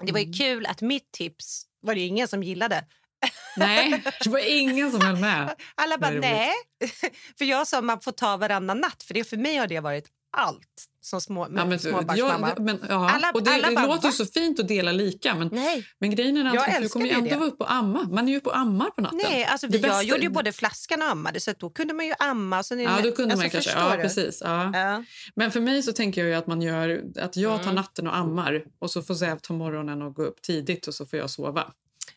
Det 0.00 0.12
var 0.12 0.18
ju 0.18 0.24
Mm. 0.26 0.32
kul 0.38 0.66
att 0.66 0.80
mitt 0.80 1.12
tips 1.12 1.66
var 1.80 1.94
det 1.94 2.00
ingen 2.00 2.28
som 2.28 2.42
gillade. 2.42 2.84
Nej, 3.56 4.02
det 4.24 4.30
var 4.30 4.50
ingen 4.50 4.90
som 4.92 5.00
höll 5.00 5.16
med. 5.16 5.54
Alla 5.74 5.98
bara 5.98 6.10
nej. 6.10 6.50
för 7.38 7.44
jag 7.44 7.66
sa 7.66 7.78
att 7.78 7.84
man 7.84 8.00
får 8.00 8.12
ta 8.12 8.36
varannan 8.36 8.80
natt. 8.80 9.02
För 9.02 9.14
det 9.14 9.24
för 9.24 9.36
mig 9.36 9.56
har 9.56 9.66
det 9.66 9.80
varit 9.80 10.08
allt 10.34 10.88
som 11.00 11.20
små, 11.20 11.48
Ja, 11.56 11.64
men, 11.64 11.78
småbarnsmamma. 11.78 12.48
ja, 12.56 12.62
men, 12.62 12.78
ja. 12.88 13.10
Alla- 13.10 13.30
och 13.34 13.42
det, 13.42 13.50
alla 13.54 13.68
det 13.68 13.74
bara, 13.74 13.86
låter 13.86 14.08
"Va?" 14.08 14.12
så 14.12 14.26
fint 14.26 14.60
att 14.60 14.68
dela 14.68 14.92
lika, 14.92 15.34
men, 15.34 15.48
Nej, 15.52 15.84
men 16.00 16.10
grejen 16.10 16.36
är 16.36 16.56
att 16.58 16.82
du 16.82 16.88
kommer 16.88 17.06
ju 17.06 17.12
ändå 17.12 17.30
det. 17.30 17.36
vara 17.36 17.48
uppe 17.48 17.64
och 17.64 17.72
amma. 17.72 18.02
Man 18.02 18.28
är 18.28 18.32
ju 18.32 18.38
uppe 18.38 18.48
och 18.48 18.56
ammar 18.58 18.90
på 18.90 19.00
natten. 19.02 19.20
nej 19.30 19.44
alltså, 19.44 19.66
vi, 19.66 19.78
jag 19.78 20.04
gjorde 20.04 20.22
ju 20.22 20.28
både 20.28 20.52
flaskan 20.52 21.02
och 21.02 21.08
ammade 21.08 21.40
så 21.40 21.52
då 21.58 21.70
kunde 21.70 21.94
man 21.94 22.06
ju 22.06 22.12
amma. 22.18 22.62
Så 22.62 22.74
Ja, 22.74 23.00
då 23.02 23.12
kunde 23.12 23.22
alltså, 23.34 23.36
man 23.36 23.50
kanske. 23.50 23.70
Ja, 23.72 23.96
du? 23.96 24.02
precis. 24.02 24.42
Ja. 24.44 24.70
Ja. 24.74 25.04
Men 25.36 25.50
för 25.50 25.60
mig 25.60 25.82
så 25.82 25.92
tänker 25.92 26.24
jag 26.24 26.38
att 26.38 26.46
man 26.46 26.62
gör 26.62 27.02
att 27.20 27.36
jag 27.36 27.56
tar 27.58 27.62
Mm. 27.62 27.74
natten 27.74 28.06
och 28.06 28.16
ammar 28.16 28.64
och 28.78 28.90
så 28.90 29.02
får 29.02 29.14
Zev 29.14 29.38
ta 29.38 29.52
morgonen 29.54 30.02
och 30.02 30.14
gå 30.14 30.22
upp 30.22 30.42
tidigt 30.42 30.86
och 30.86 30.94
så 30.94 31.06
får 31.06 31.18
jag 31.18 31.30
sova. 31.30 31.72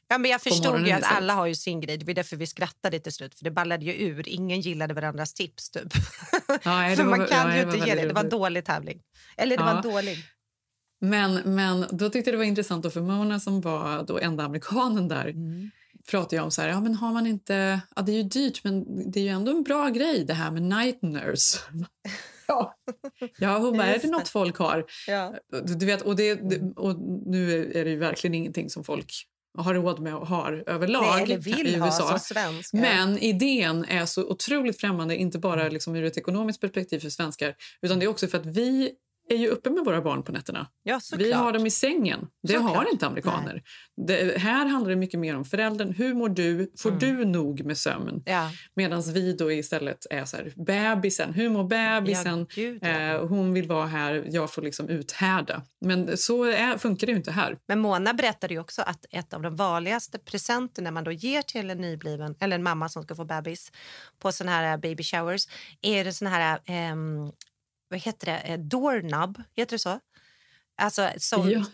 Ja, 0.09 0.17
men 0.17 0.31
jag 0.31 0.41
förstod 0.41 0.87
ju 0.87 0.91
att 0.91 1.03
alla 1.03 1.33
har 1.33 1.45
ju 1.45 1.55
sin 1.55 1.81
grej. 1.81 1.97
Det 1.97 2.05
var 2.05 2.13
därför 2.13 2.35
vi 2.35 2.47
skrattade 2.47 2.99
till 2.99 3.11
slut. 3.13 3.35
För 3.37 3.43
det 3.43 3.51
ballade 3.51 3.85
ju 3.85 3.93
ur. 3.93 4.29
Ingen 4.29 4.61
gillade 4.61 4.93
varandras 4.93 5.33
tips 5.33 5.69
typ. 5.69 5.83
Ja, 6.47 6.55
var- 6.97 7.03
man 7.03 7.25
kan 7.27 7.49
ja, 7.51 7.57
ju 7.57 7.65
var 7.65 7.73
inte 7.75 7.87
ge 7.89 7.95
det. 7.95 8.07
Det 8.07 8.13
var 8.13 8.23
en 8.23 8.29
dålig 8.29 8.65
tävling. 8.65 9.01
Eller 9.37 9.57
det 9.57 9.63
var 9.63 9.71
Ja. 9.71 9.77
en 9.77 9.83
dålig. 9.91 10.17
Men, 11.01 11.33
men 11.55 11.85
då 11.91 12.09
tyckte 12.09 12.29
jag 12.29 12.33
det 12.33 12.37
var 12.37 12.45
intressant 12.45 12.83
då 12.83 12.89
för 12.89 13.01
Mona 13.01 13.39
som 13.39 13.61
var 13.61 14.03
då 14.03 14.19
enda 14.19 14.43
amerikanen 14.43 15.07
där 15.07 15.33
pratade 16.11 16.35
jag 16.35 16.45
om 16.45 16.51
så 16.51 16.61
här, 16.61 16.69
ja 16.69 16.79
men 16.81 16.95
har 16.95 17.13
man 17.13 17.27
inte, 17.27 17.81
ja 17.95 18.01
det 18.01 18.11
är 18.11 18.15
ju 18.15 18.23
dyrt 18.23 18.63
men 18.63 18.85
det 19.11 19.19
är 19.19 19.23
ju 19.23 19.29
ändå 19.29 19.51
en 19.51 19.63
bra 19.63 19.89
grej 19.89 20.23
det 20.25 20.33
här 20.33 20.51
med 20.51 20.61
night 20.61 21.01
nurse. 21.01 21.57
ja. 22.47 22.75
ja, 23.37 23.57
hon 23.57 23.77
bara, 23.77 23.87
är 23.87 23.99
det 23.99 24.07
något 24.07 24.27
folk 24.29 24.57
har? 24.57 24.85
Ja. 25.07 25.33
Du 25.65 25.75
du 25.75 25.85
vet, 25.85 26.01
och, 26.01 26.15
det, 26.15 26.35
det- 26.35 26.73
och 26.75 26.99
nu 27.25 27.71
är 27.75 27.83
det 27.85 27.89
ju 27.91 27.97
verkligen 27.97 28.33
ingenting 28.33 28.69
som 28.69 28.83
folk 28.83 29.13
har 29.57 29.73
råd 29.73 29.99
med 29.99 30.15
och 30.15 30.27
har 30.27 30.63
överlag 30.67 31.27
Nej, 31.27 31.31
i 31.31 31.35
vill 31.35 31.81
ha 31.81 31.87
USA. 31.87 32.19
Men 32.73 33.17
idén 33.17 33.85
är 33.85 34.05
så 34.05 34.23
otroligt 34.29 34.81
främmande, 34.81 35.15
inte 35.15 35.39
bara 35.39 35.69
liksom 35.69 35.95
ur 35.95 36.03
ett 36.03 36.17
ekonomiskt 36.17 36.61
perspektiv 36.61 36.99
för 36.99 37.09
svenskar 37.09 37.55
utan 37.81 37.99
det 37.99 38.05
är 38.05 38.07
också 38.07 38.27
för 38.27 38.37
att 38.37 38.45
vi 38.45 38.91
är 39.29 39.35
ju 39.37 39.47
uppe 39.47 39.69
med 39.69 39.85
våra 39.85 40.01
barn 40.01 40.23
på 40.23 40.31
nätterna. 40.31 40.67
ja, 40.83 40.99
Vi 41.17 41.31
har 41.31 41.51
dem 41.53 41.65
i 41.65 41.71
sängen. 41.71 42.27
Det 42.43 42.53
Såklart. 42.53 42.75
har 42.75 42.91
inte 42.91 43.07
amerikaner. 43.07 43.63
Det, 44.07 44.37
här 44.37 44.65
handlar 44.65 44.89
det 44.89 44.95
mycket 44.95 45.19
mer 45.19 45.35
om 45.35 45.45
föräldern. 45.45 45.93
Hur 45.93 46.13
mår 46.13 46.29
du? 46.29 46.71
Får 46.77 46.89
Mm. 46.89 46.99
du 46.99 47.25
nog 47.25 47.65
med 47.65 47.77
sömn? 47.77 48.23
Ja. 48.25 48.51
Medan 48.75 49.01
vi 49.01 49.33
då 49.33 49.51
istället 49.51 50.05
är 50.09 50.25
så 50.25 50.37
här, 50.37 50.53
bebisen. 50.55 51.33
Hur 51.33 51.49
mår 51.49 51.63
bebisen? 51.63 52.47
Ja, 52.81 52.87
eh, 52.89 53.27
hon 53.27 53.53
vill 53.53 53.67
vara 53.67 53.85
här. 53.87 54.25
Jag 54.29 54.51
får 54.53 54.61
liksom 54.61 54.89
uthärda. 54.89 55.61
Men 55.81 56.17
så 56.17 56.43
är, 56.43 56.77
funkar 56.77 57.07
det 57.07 57.11
ju 57.11 57.17
inte 57.17 57.31
här. 57.31 57.57
Men 57.67 57.79
Mona 57.79 58.13
berättade 58.13 58.53
ju 58.53 58.59
också 58.59 58.81
att 58.81 59.05
ett 59.11 59.33
av 59.33 59.41
de 59.41 59.55
vanligaste 59.55 60.19
presenterna 60.19 60.91
man 60.91 61.03
då 61.03 61.11
ger 61.11 61.41
till 61.41 61.69
en 61.69 61.77
nybliven 61.77 62.35
eller 62.39 62.55
en 62.55 62.63
mamma 62.63 62.89
som 62.89 63.03
ska 63.03 63.15
få 63.15 63.25
bebis 63.25 63.71
på 64.19 64.31
såna 64.31 64.51
här 64.51 64.77
baby 64.77 65.03
showers 65.03 65.47
är 65.81 66.03
det 66.03 66.13
såna 66.13 66.29
här 66.29 66.59
ehm, 66.65 67.31
vad 67.89 67.99
heter 67.99 68.25
det? 68.25 68.37
Eh, 68.37 68.59
Doorknob, 68.59 69.41
heter 69.55 69.75
det 69.75 69.79
så? 69.79 69.99
Alltså 70.81 71.09
sånt. 71.17 71.51
Ja. 71.51 71.65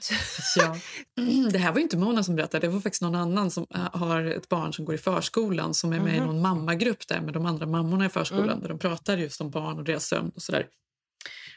Ja. 0.55 0.77
Det 1.51 1.57
här 1.59 1.71
var 1.71 1.79
inte 1.79 1.97
Mona 1.97 2.23
som 2.23 2.35
berättade. 2.35 2.67
Det 2.67 2.73
var 2.73 2.79
faktiskt 2.81 3.01
någon 3.01 3.15
annan 3.15 3.51
som 3.51 3.65
äh, 3.75 3.81
har 3.99 4.25
ett 4.25 4.49
barn 4.49 4.73
som 4.73 4.85
går 4.85 4.95
i 4.95 4.97
förskolan 4.97 5.73
som 5.73 5.93
är 5.93 5.99
med 5.99 6.15
i 6.15 6.19
Mhm. 6.19 6.27
någon 6.27 6.41
mammagrupp 6.41 7.07
där 7.07 7.21
med 7.21 7.33
de 7.33 7.45
andra 7.45 7.65
mammorna 7.65 8.05
i 8.05 8.09
förskolan 8.09 8.49
Mm. 8.49 8.59
där 8.61 8.69
de 8.69 8.79
pratar 8.79 9.17
just 9.17 9.41
om 9.41 9.49
barn 9.51 9.77
och 9.77 9.83
deras 9.83 10.05
sömn 10.07 10.31
och 10.35 10.41
sådär. 10.41 10.67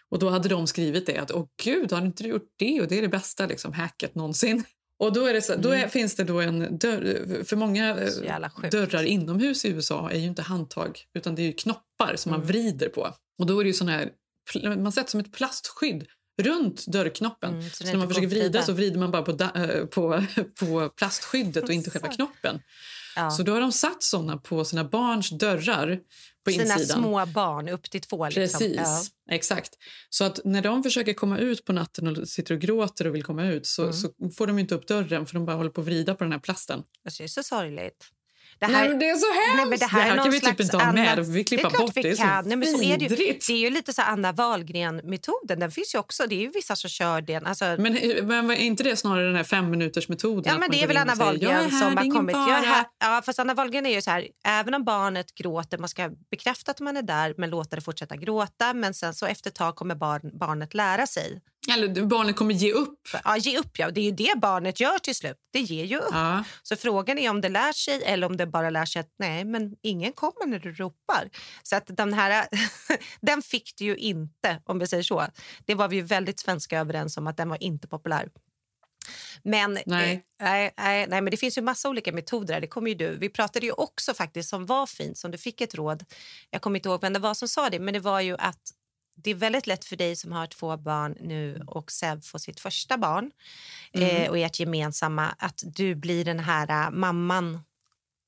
Och 0.09 0.19
då 0.19 0.31
hade 0.31 0.49
de 0.49 0.67
skrivit 0.67 1.07
det 1.07 1.19
att 1.19 1.31
åh 1.31 1.47
gud, 1.65 1.93
har 1.93 2.03
inte 2.07 2.23
du 2.23 2.29
gjort 2.29 2.49
det? 2.57 2.81
Och 2.81 2.89
det 2.89 2.99
är 2.99 3.03
det 3.03 3.09
bästa 3.09 3.47
liksom, 3.47 3.73
hacket 3.73 4.15
någonsin. 4.15 4.65
Och 4.99 5.13
då, 5.13 5.27
är 5.27 5.33
det 5.35 5.43
så, 5.43 5.57
då 5.57 5.69
är, 5.71 5.89
finns 5.89 6.17
det 6.17 6.25
då 6.25 6.41
en 6.41 6.79
dörr, 6.79 7.45
för 7.45 7.57
många 7.57 7.89
eh, 7.91 8.09
Mm. 8.31 8.71
Dörrar 8.71 9.03
inomhus 9.03 9.65
i 9.65 9.69
USA 9.69 10.11
är 10.11 10.19
ju 10.19 10.27
inte 10.27 10.43
handtag 10.43 11.01
utan 11.15 11.35
det 11.35 11.43
är 11.43 11.47
ju 11.47 11.53
knoppar 11.53 12.17
som 12.17 12.31
man 12.31 12.41
Mm. 12.41 12.47
vrider 12.47 12.89
på. 12.89 13.15
Och 13.39 13.47
då 13.47 13.61
är 13.61 13.65
det 13.65 13.69
ju 13.69 13.75
sån 13.75 13.89
här, 13.89 14.11
man 14.77 14.93
sätter 14.93 15.11
som 15.11 15.21
ett 15.21 15.33
plastskydd 15.33 16.07
runt 16.43 16.87
dörrknoppen. 16.87 17.55
Mm, 17.55 17.71
så 17.71 17.85
när 17.85 17.97
man 17.97 18.09
försöker 18.09 18.29
vrida 18.29 18.63
så 18.63 18.73
vrider 18.73 18.99
man 18.99 19.11
bara 19.11 19.23
på, 19.23 19.31
eh, 19.61 19.85
på, 19.87 20.25
på 20.61 20.89
plastskyddet 20.89 21.65
och 21.65 21.71
inte 21.71 21.91
själva 21.91 22.09
knoppen. 22.09 22.61
Ja. 23.17 23.31
Så 23.31 23.43
då 23.43 23.53
har 23.53 23.61
de 23.61 23.73
satt 23.73 24.03
såna 24.03 24.37
på 24.39 24.65
sina 24.65 24.85
barns 24.85 25.31
dörrar 25.31 25.99
på 26.45 26.51
Sina 26.51 26.63
insidan. 26.75 27.03
små 27.03 27.27
barn 27.27 27.69
upp 27.69 27.91
till 27.91 28.01
två. 28.01 28.29
Liksom. 28.29 28.43
Precis, 28.61 28.77
Ja. 28.77 29.03
exakt. 29.35 29.71
Så 30.11 30.25
att 30.25 30.41
när 30.45 30.63
de 30.63 30.83
försöker 30.83 31.13
komma 31.13 31.39
ut 31.39 31.65
på 31.65 31.73
natten 31.73 32.07
och 32.07 32.29
sitter 32.29 32.55
och 32.55 32.61
gråter 32.61 33.07
och 33.07 33.15
vill 33.15 33.23
komma 33.25 33.47
ut 33.47 33.67
så, 33.67 33.83
Mm. 33.83 33.93
så 33.93 34.11
får 34.37 34.47
de 34.47 34.59
inte 34.59 34.75
upp 34.75 34.87
dörren 34.87 35.27
för 35.27 35.35
de 35.35 35.47
bara 35.47 35.57
håller 35.57 35.71
på 35.71 35.81
att 35.81 35.87
vrida 35.87 36.15
på 36.15 36.25
den 36.25 36.33
här 36.33 36.39
plasten. 36.41 36.83
Alltså, 37.05 37.23
det 37.23 37.27
är 37.27 37.29
så 37.29 37.43
sorgligt. 37.43 38.07
Det 38.59 38.67
Nej, 38.67 38.89
men 38.89 38.99
det 38.99 39.09
är 39.09 39.15
så 39.15 39.27
hemskt! 39.33 39.57
Nej, 39.57 39.67
men 39.67 39.79
det 39.79 39.87
här, 39.87 40.03
är 40.05 40.09
kan 40.09 40.17
någon 40.17 40.31
vi 40.31 40.41
typ 40.41 40.61
inte 40.61 40.77
ha 40.77 40.85
Anna- 40.85 41.17
med. 41.17 41.27
Vi 41.27 41.45
klippa 41.45 41.69
det 41.69 41.79
bort 41.79 41.91
vi 41.95 42.03
det. 42.03 42.09
är 42.11 42.17
kan. 42.17 42.43
så 42.43 42.49
Nej, 42.49 42.57
men 42.59 42.69
så 42.69 42.83
är 42.83 42.99
det, 42.99 43.05
ju. 43.05 43.17
det 43.47 43.53
är 43.53 43.57
ju 43.57 43.71
lite 43.71 43.93
så 43.93 44.03
Anna 44.03 44.33
Wahlgren-metoden. 44.33 45.59
Den 45.61 45.71
finns 45.71 45.95
ju 45.95 45.99
också. 45.99 46.27
Det 46.27 46.35
är 46.35 46.41
ju 46.41 46.51
vissa 46.51 46.77
som 46.77 46.91
kör 46.91 47.21
den. 47.21 47.47
Alltså, 47.47 47.65
Men, 47.65 47.93
men 48.27 48.51
är 48.51 48.55
inte 48.57 48.83
det 48.83 48.97
snarare 48.97 49.27
den 49.27 49.37
här 49.37 49.45
fem 49.45 49.71
minuters 49.71 50.09
metoden? 50.09 50.53
Ja, 50.53 50.59
men 50.59 50.71
det 50.71 50.83
är 50.83 50.87
väl 50.87 50.97
Anna 50.97 51.17
säger, 51.17 51.33
"Jag 51.33 51.43
är 51.43 51.55
Wahlgren 51.55 51.71
här, 51.71 51.81
som 51.87 51.95
det 51.95 52.01
har 52.03 52.11
kommit. 52.11 52.37
Jag 52.37 52.49
är 52.49 52.63
fara." 52.63 52.67
här. 52.67 52.85
Ja, 52.99 53.23
fast 53.27 53.39
Anna 53.39 53.55
Wahlgren 53.55 53.87
är 53.87 53.95
ju 53.95 54.03
så 54.03 54.11
här, 54.11 54.29
även 54.47 54.75
om 54.75 54.85
barnet 54.85 55.35
gråter, 55.35 55.79
man 55.79 55.89
ska 55.89 56.11
bekräfta 56.31 56.71
att 56.71 56.81
man 56.81 56.97
är 56.97 57.03
där 57.03 57.35
men 57.37 57.51
låta 57.51 57.77
det 57.77 57.83
fortsätta 57.83 58.17
gråta. 58.17 58.75
Men 58.75 58.95
sen 58.95 59.15
så 59.15 59.27
efter 59.27 59.51
ett 59.51 59.55
tag 59.57 59.77
kommer 59.77 59.95
barn, 59.95 60.39
barnet 60.39 60.75
lära 60.75 61.07
sig. 61.07 61.41
Eller 61.73 62.03
barnet 62.07 62.37
kommer 62.37 62.55
ge 62.55 62.73
upp. 62.73 63.09
Ja, 63.25 63.37
ge 63.37 63.59
upp 63.59 63.79
ja. 63.79 63.91
Det 63.91 64.01
är 64.01 64.05
ju 64.05 64.11
det 64.11 64.35
barnet 64.37 64.81
gör 64.81 64.99
till 64.99 65.15
slut. 65.15 65.37
Det 65.53 65.61
ger 65.61 65.85
ju 65.85 65.97
upp. 65.99 66.11
Ja. 66.13 66.45
Så 66.63 66.77
frågan 66.77 67.19
är 67.19 67.31
om 67.31 67.41
det 67.41 67.49
lär 67.49 67.73
sig 67.73 68.03
eller 68.05 68.27
om 68.27 68.37
det 68.37 68.47
bara 68.47 68.71
lär 68.71 68.85
sig 68.85 69.01
att 69.01 69.15
nej, 69.19 69.45
men 69.45 69.77
ingen 69.83 70.13
kommer 70.13 70.47
när 70.47 70.59
du 70.59 70.73
ropar. 70.73 71.31
Så 71.63 71.77
att 71.77 71.85
den 71.87 72.15
här, 72.15 72.47
den 73.21 73.43
fick 73.43 73.73
du 73.77 73.85
ju 73.85 73.97
inte, 73.97 74.63
om 74.65 74.79
vi 74.79 74.87
säger 74.87 75.03
så. 75.03 75.27
Det 75.65 75.75
var 75.75 75.89
vi 75.89 75.97
ju 75.97 76.03
väldigt 76.03 76.41
svenska 76.41 76.81
överens 76.81 77.17
om 77.17 77.27
att 77.27 77.37
den 77.37 77.49
var 77.49 77.63
inte 77.63 77.89
populär. 77.89 78.29
Men, 79.43 79.79
Nej. 79.87 80.13
eh, 80.13 80.21
nej, 80.41 80.75
nej, 80.77 81.07
nej, 81.09 81.21
men 81.21 81.31
det 81.31 81.37
finns 81.37 81.59
ju 81.59 81.63
massa 81.63 81.89
olika 81.89 82.13
metoder. 82.13 82.61
Det 82.61 82.67
kommer 82.67 82.89
ju 82.89 82.95
du. 82.95 83.17
Vi 83.17 83.29
pratade 83.29 83.67
ju 83.67 83.73
också 83.73 84.15
faktiskt 84.15 84.49
som 84.49 84.67
var 84.67 84.87
fint, 84.87 85.19
som 85.19 85.31
du 85.31 85.39
fick 85.39 85.61
ett 85.61 85.75
råd. 85.75 86.05
Jag 86.51 86.63
kommer 86.63 86.79
inte 86.79 86.89
ihåg 86.89 87.01
vem 87.01 87.13
det 87.13 87.19
var 87.19 87.35
som 87.35 87.49
sa 87.49 87.71
det, 87.71 87.79
men 87.79 87.95
det 87.95 88.01
var 88.01 88.21
ju 88.21 88.37
att 88.39 88.73
det 89.17 89.31
är 89.31 89.35
väldigt 89.35 89.67
lätt 89.67 89.85
för 89.85 89.97
dig 89.97 90.17
som 90.17 90.33
har 90.33 90.47
två 90.47 90.77
barn 90.77 91.17
nu 91.21 91.63
och 91.67 91.93
Sev 91.93 92.21
får 92.21 92.39
sitt 92.39 92.61
första 92.61 92.99
barn 92.99 93.31
eh, 93.93 94.31
och 94.31 94.39
ert 94.39 94.61
gemensamma 94.61 95.27
att 95.39 95.63
du 95.65 95.95
blir 95.95 96.25
den 96.25 96.39
här 96.39 96.87
eh, 96.87 96.91
mamman 96.91 97.61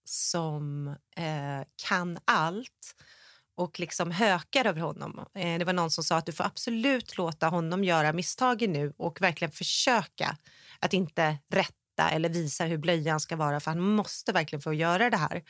som 0.05 0.89
eh, 1.17 1.67
kan 1.89 2.19
allt 2.25 2.95
och 3.57 3.81
liksom 3.81 4.11
hökar 4.11 4.65
över 4.65 4.81
honom. 4.81 5.27
Eh, 5.35 5.59
det 5.59 5.65
var 5.65 5.73
någon 5.73 5.91
som 5.91 6.05
sa 6.05 6.17
att 6.17 6.27
du 6.27 6.33
får 6.33 6.45
absolut 6.45 7.17
låta 7.17 7.49
honom 7.49 7.85
göra 7.85 8.13
misstagen 8.13 8.73
nu 8.73 8.93
och 8.97 9.21
verkligen 9.21 9.53
försöka 9.53 10.37
att 10.79 10.93
inte 10.93 11.39
rätta 11.49 12.11
eller 12.11 12.29
visa 12.29 12.65
hur 12.65 12.79
blöjan 12.79 13.21
ska 13.21 13.37
vara 13.37 13.61
för 13.61 13.71
han 13.71 13.81
måste 13.81 14.33
verkligen 14.33 14.63
få 14.63 14.75
göra 14.75 15.11
det 15.11 15.17
här. 15.17 15.43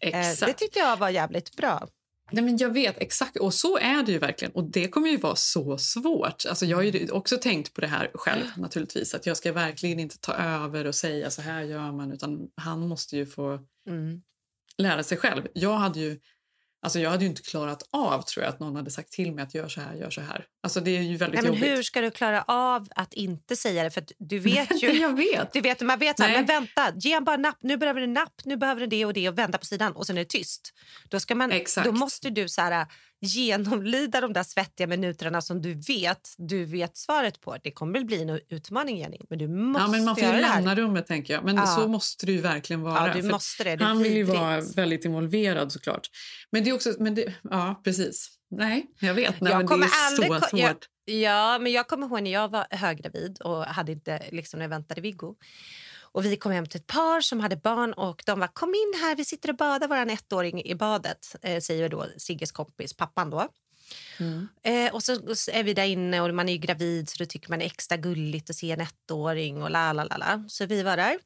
Eh, 0.00 0.30
Exakt. 0.30 0.46
det 0.46 0.52
tyckte 0.52 0.78
jag 0.78 0.96
var 0.96 1.10
jävligt 1.10 1.56
bra. 1.56 1.88
Nej, 2.30 2.44
men 2.44 2.56
jag 2.56 2.70
vet 2.70 2.98
exakt, 2.98 3.36
och 3.36 3.54
så 3.54 3.78
är 3.78 4.02
det 4.02 4.12
ju 4.12 4.18
verkligen. 4.18 4.52
Och 4.52 4.70
det 4.70 4.88
kommer 4.88 5.08
ju 5.08 5.16
vara 5.16 5.36
så 5.36 5.78
svårt. 5.78 6.46
Alltså, 6.48 6.66
jag 6.66 6.76
har 6.76 7.12
också 7.12 7.36
tänkt 7.36 7.74
på 7.74 7.80
det 7.80 7.86
här 7.86 8.10
själv 8.14 8.44
naturligtvis. 8.56 9.14
Att 9.14 9.26
jag 9.26 9.36
ska 9.36 9.52
verkligen 9.52 10.00
inte 10.00 10.18
ta 10.18 10.32
över 10.32 10.84
och 10.84 10.94
säga 10.94 11.30
så 11.30 11.42
här 11.42 11.62
gör 11.62 11.92
man. 11.92 12.12
Utan 12.12 12.48
han 12.56 12.88
måste 12.88 13.16
ju 13.16 13.26
få 13.26 13.58
Mm. 13.88 14.22
lära 14.78 15.02
sig 15.02 15.18
själv. 15.18 15.46
Jag 15.54 15.76
hade 15.76 16.00
ju, 16.00 16.20
alltså, 16.82 17.00
jag 17.00 17.10
hade 17.10 17.24
ju 17.24 17.30
inte 17.30 17.42
klarat 17.42 17.88
av 17.90 18.22
tror 18.22 18.44
jag 18.44 18.54
att 18.54 18.60
någon 18.60 18.76
hade 18.76 18.90
sagt 18.90 19.12
till 19.12 19.32
mig 19.32 19.42
att 19.44 19.54
gör 19.54 19.68
så 19.68 19.80
här, 19.80 19.94
gör 19.94 20.10
så 20.10 20.20
här. 20.20 20.46
Alltså 20.66 20.80
det 20.80 20.96
är 20.96 21.02
ju 21.02 21.16
väldigt 21.16 21.42
Nej, 21.42 21.50
men 21.50 21.60
jobbigt. 21.60 21.78
hur 21.78 21.82
ska 21.82 22.00
du 22.00 22.10
klara 22.10 22.42
av 22.42 22.88
att 22.96 23.12
inte 23.12 23.56
säga 23.56 23.84
det? 23.84 23.90
För 23.90 24.04
du 24.18 24.38
vet 24.52 24.82
ju... 24.82 24.92
jag 24.92 25.16
vet. 25.16 25.52
Du 25.52 25.60
vet, 25.60 25.80
man 25.80 25.98
vet 25.98 26.16
så 26.16 26.22
här, 26.22 26.32
men 26.32 26.46
vänta, 26.46 26.92
ge 26.96 27.20
bara 27.20 27.36
napp, 27.36 27.58
nu 27.60 27.76
behöver 27.76 28.00
det 28.00 28.06
napp, 28.06 28.40
nu 28.44 28.56
behöver 28.56 28.80
det 28.80 28.86
det 28.86 29.04
och 29.04 29.12
det 29.12 29.28
och 29.28 29.38
vända 29.38 29.58
på 29.58 29.64
sidan 29.66 29.92
och 29.92 30.06
sen 30.06 30.16
är 30.16 30.20
det 30.20 30.28
tyst. 30.28 30.72
Då, 31.08 31.20
ska 31.20 31.34
man, 31.34 31.52
Exakt. 31.52 31.84
då 31.86 31.92
måste 31.92 32.30
du 32.30 32.48
så 32.48 32.60
här, 32.60 32.86
genomlida 33.20 34.20
de 34.20 34.32
där 34.32 34.42
svettiga 34.42 34.86
minuterna 34.86 35.40
som 35.40 35.62
du 35.62 35.74
vet 35.74 36.34
du 36.38 36.64
vet 36.64 36.96
svaret 36.96 37.40
på. 37.40 37.56
Det 37.62 37.70
kommer 37.70 37.92
väl 37.92 38.04
bli 38.04 38.22
en 38.22 38.40
utmaning, 38.48 38.98
Jenny, 38.98 39.18
men 39.30 39.38
du 39.38 39.48
måste 39.48 39.82
Ja, 39.82 39.88
men 39.88 40.04
man 40.04 40.16
får 40.16 40.24
ju 40.24 40.40
lämna 40.40 40.74
rummet 40.74 41.06
tänker 41.06 41.34
jag. 41.34 41.44
Men 41.44 41.56
Ja. 41.56 41.66
så 41.66 41.88
måste 41.88 42.26
det 42.26 42.32
ju 42.32 42.40
verkligen 42.40 42.82
vara. 42.82 43.08
Ja, 43.08 43.14
du 43.14 43.22
måste 43.22 43.64
det. 43.64 43.76
Det 43.76 43.84
han 43.84 43.98
vill 44.02 44.16
ju 44.16 44.22
vara 44.22 44.60
väldigt 44.60 45.04
involverad 45.04 45.72
såklart. 45.72 46.10
Men 46.50 46.64
det 46.64 46.70
är 46.70 46.74
också, 46.74 46.94
men 46.98 47.14
det, 47.14 47.34
ja 47.50 47.80
precis. 47.84 48.30
Nej, 48.48 48.86
jag 48.98 49.14
vet. 49.14 49.40
Nej, 49.40 49.52
Jag 49.52 49.58
men 49.58 49.66
det 49.66 49.70
kommer 49.70 49.86
är 49.86 50.40
så 50.40 50.48
svårt. 50.48 50.88
Ja, 51.04 51.58
men 51.58 51.72
jag 51.72 51.88
kommer 51.88 52.06
ihåg 52.06 52.22
när 52.22 52.32
jag 52.32 52.48
var 52.48 52.66
höggravid 52.70 53.40
och 53.40 53.64
hade 53.64 53.92
inte 53.92 54.22
liksom 54.32 54.58
när 54.58 54.64
jag 54.64 54.70
väntade 54.70 55.00
Viggo. 55.00 55.34
Och 56.16 56.24
vi 56.24 56.36
kom 56.36 56.52
hem 56.52 56.66
till 56.66 56.80
ett 56.80 56.86
par 56.86 57.20
som 57.20 57.40
hade 57.40 57.56
barn 57.56 57.92
och 57.92 58.22
de 58.26 58.40
var 58.40 58.46
kom 58.46 58.68
in 58.68 59.00
här, 59.00 59.16
vi 59.16 59.24
sitter 59.24 59.48
och 59.48 59.56
badar 59.56 59.88
våran 59.88 60.10
ettåring 60.10 60.64
i 60.64 60.74
badet, 60.74 61.36
eh, 61.42 61.60
säger 61.60 61.88
då 61.88 62.06
Sigges 62.16 62.52
kompis, 62.52 62.92
pappan 62.94 63.30
då. 63.30 63.48
Mm. 64.20 64.48
Eh, 64.62 64.94
och 64.94 65.02
så 65.02 65.12
är 65.52 65.62
vi 65.62 65.74
där 65.74 65.84
inne 65.84 66.20
och 66.20 66.34
man 66.34 66.48
är 66.48 66.52
ju 66.52 66.58
gravid 66.58 67.08
så 67.08 67.16
då 67.18 67.26
tycker 67.26 67.50
man 67.50 67.62
är 67.62 67.66
extra 67.66 67.96
gulligt 67.96 68.50
att 68.50 68.56
se 68.56 68.70
en 68.70 68.80
ettåring 68.80 69.62
och 69.62 69.70
la 69.70 69.92
la 69.92 70.04
la 70.04 70.16
la. 70.16 70.44
Så 70.48 70.66
vi 70.66 70.82
var 70.82 70.96
där. 70.96 71.18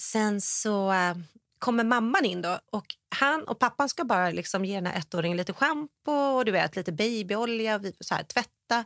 Sen 0.00 0.40
så 0.40 0.92
eh, 0.92 1.14
kommer 1.58 1.84
mamman 1.84 2.24
in 2.24 2.42
då 2.42 2.58
och 2.72 2.86
han 3.16 3.44
och 3.44 3.58
pappan 3.58 3.88
ska 3.88 4.04
bara 4.04 4.30
liksom 4.30 4.64
ge 4.64 4.74
den 4.74 4.86
här 4.86 4.98
ettåringen 4.98 5.36
lite 5.36 5.52
schampo 5.52 6.12
och 6.12 6.44
du 6.44 6.52
vet 6.52 6.76
lite 6.76 6.92
babyolja, 6.92 7.76
och 7.76 7.82
så 8.00 8.14
här, 8.14 8.22
tvätta. 8.22 8.84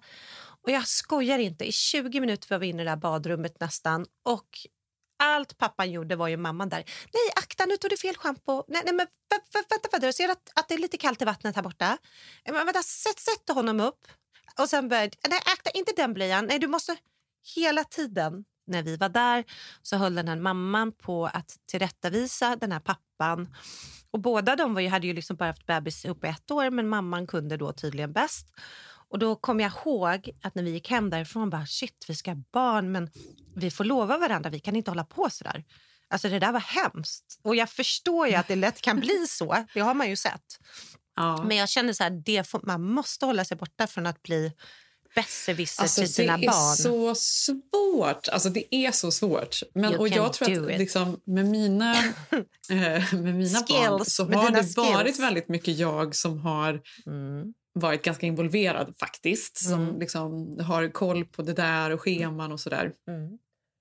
Och 0.63 0.71
jag 0.71 0.89
skojar 0.89 1.39
inte, 1.39 1.65
i 1.65 1.73
20 1.73 2.21
minuter 2.21 2.49
var 2.49 2.59
vi 2.59 2.67
inne 2.67 2.83
i 2.83 2.85
det 2.85 2.91
där 2.91 2.97
badrummet 2.97 3.61
nästan 3.61 4.07
och 4.25 4.49
allt 5.23 5.59
pappan 5.59 5.91
gjorde 5.91 6.17
var 6.17 6.29
ju 6.29 6.37
mamman 6.37 6.69
där. 6.69 6.85
Nej, 7.13 7.33
akta 7.37 7.67
nu 7.67 7.77
tog 7.77 7.91
du 7.91 7.97
fel 7.97 8.17
schampo. 8.17 8.65
Nej, 8.69 8.83
nej 8.85 8.95
men 8.95 9.07
vänta, 9.53 9.89
vänta, 9.93 10.07
jag 10.07 10.15
ser 10.15 10.29
att, 10.29 10.51
att 10.55 10.69
det 10.69 10.75
är 10.75 10.79
lite 10.79 10.97
kallt 10.97 11.23
i 11.23 11.25
vattnet 11.25 11.57
här 11.57 11.63
borta. 11.63 11.99
Men 12.45 12.67
vänta, 12.67 12.83
sätt, 12.83 13.19
sätt 13.19 13.55
honom 13.55 13.81
upp. 13.81 14.07
Och 14.59 14.69
sen 14.69 14.89
började, 14.89 15.17
nej 15.29 15.41
akta 15.45 15.71
inte 15.71 15.93
den 15.97 16.15
blöjan. 16.15 16.47
Nej, 16.47 16.59
du 16.59 16.67
måste 16.67 16.97
hela 17.55 17.85
tiden 17.85 18.45
när 18.73 18.83
vi 18.83 18.97
var 18.97 19.09
där 19.09 19.45
så 19.83 19.97
höll 19.97 20.15
den 20.15 20.29
här 20.29 20.37
mamman 20.37 20.93
på 20.93 21.27
att 21.27 21.57
tillrättavisa 21.67 22.57
den 22.57 22.73
här 22.73 22.81
pappan. 22.81 23.55
Och 24.11 24.21
båda 24.21 24.57
de 24.57 24.75
var 24.75 24.81
ju, 24.81 24.89
hade 24.89 25.07
ju 25.07 25.13
liksom 25.13 25.37
bara 25.37 25.47
haft 25.47 25.67
bebis 25.67 26.05
ihop 26.05 26.25
i 26.25 26.29
ett 26.29 26.51
år 26.51 26.71
men 26.71 26.89
mamman 26.89 27.27
kunde 27.27 27.57
då 27.57 27.73
tydligen 27.73 28.13
bäst. 28.13 28.47
Och 29.09 29.19
då 29.19 29.37
kom 29.37 29.61
jag 29.61 29.73
ihåg 29.73 30.31
att 30.43 30.55
när 30.55 30.63
vi 30.63 30.71
gick 30.71 30.91
hem 30.91 31.11
därifrån, 31.11 31.51
bara 31.51 31.67
shit 31.67 32.05
vi 32.09 32.15
ska 32.15 32.31
ha 32.31 32.43
barn 32.53 32.93
men 32.93 33.11
vi 33.55 33.71
får 33.71 33.85
lova 33.85 34.19
varandra, 34.19 34.51
vi 34.51 34.61
kan 34.61 34.77
inte 34.77 34.91
hålla 34.91 35.05
på 35.05 35.31
så 35.31 35.45
där. 35.45 35.65
Alltså 36.09 36.29
det 36.29 36.39
där 36.39 36.53
var 36.53 36.61
hemskt. 36.61 37.41
Och 37.43 37.57
jag 37.57 37.71
förstår 37.71 38.29
ju 38.29 38.35
att 38.35 38.49
det 38.49 38.57
lätt 38.57 38.81
kan 38.81 39.01
bli 39.01 39.27
så, 39.29 39.65
det 39.75 39.81
har 39.81 39.95
man 39.95 40.09
ju 40.09 40.17
sett. 40.17 40.59
Ja. 41.17 41.45
Men 41.45 41.57
jag 41.57 41.69
känner 41.69 41.93
så 41.93 42.03
här, 42.03 42.11
det 42.11 42.49
får, 42.49 42.61
man 42.63 42.83
måste 42.83 43.27
hålla 43.27 43.45
sig 43.45 43.57
borta 43.57 43.87
från 43.87 44.07
att 44.07 44.23
bli 44.23 44.53
besserwisser 45.15 45.83
Alltså, 45.83 46.01
till 46.01 46.09
det 46.09 46.13
sina 46.15 46.35
är 46.35 46.47
barn. 46.47 46.77
så 46.77 47.15
svårt. 47.15 48.29
Alltså, 48.29 48.49
det 48.49 48.75
är 48.75 48.91
så 48.93 49.11
svårt. 49.11 49.57
Men, 49.75 49.85
You 49.93 49.99
och 50.01 50.09
jag 50.09 50.33
tror 50.33 50.71
att 50.73 50.79
liksom, 50.79 51.21
med 51.25 51.47
mina, 51.47 51.93
eh, 52.71 53.15
med 53.15 53.35
mina 53.35 53.61
barn 53.69 53.99
Skills, 53.99 54.15
så 54.15 54.25
med 54.25 54.39
har 54.39 54.51
det 54.51 54.77
varit 54.77 55.05
skills. 55.07 55.21
väldigt 55.21 55.49
mycket 55.49 55.79
jag 55.79 56.15
som 56.15 56.39
har 56.39 56.81
Mm. 57.07 57.53
varit 57.75 58.03
ganska 58.03 58.27
involverad 58.27 58.95
faktiskt. 59.01 59.57
Som 59.65 59.83
Mm. 59.89 60.01
liksom 60.01 60.57
har 60.61 60.89
koll 60.93 61.25
på 61.25 61.43
det 61.43 61.53
där 61.53 61.91
och 61.91 62.01
scheman 62.01 62.53
och 62.53 62.61
sådär. 62.61 62.93
Mm. 63.09 63.39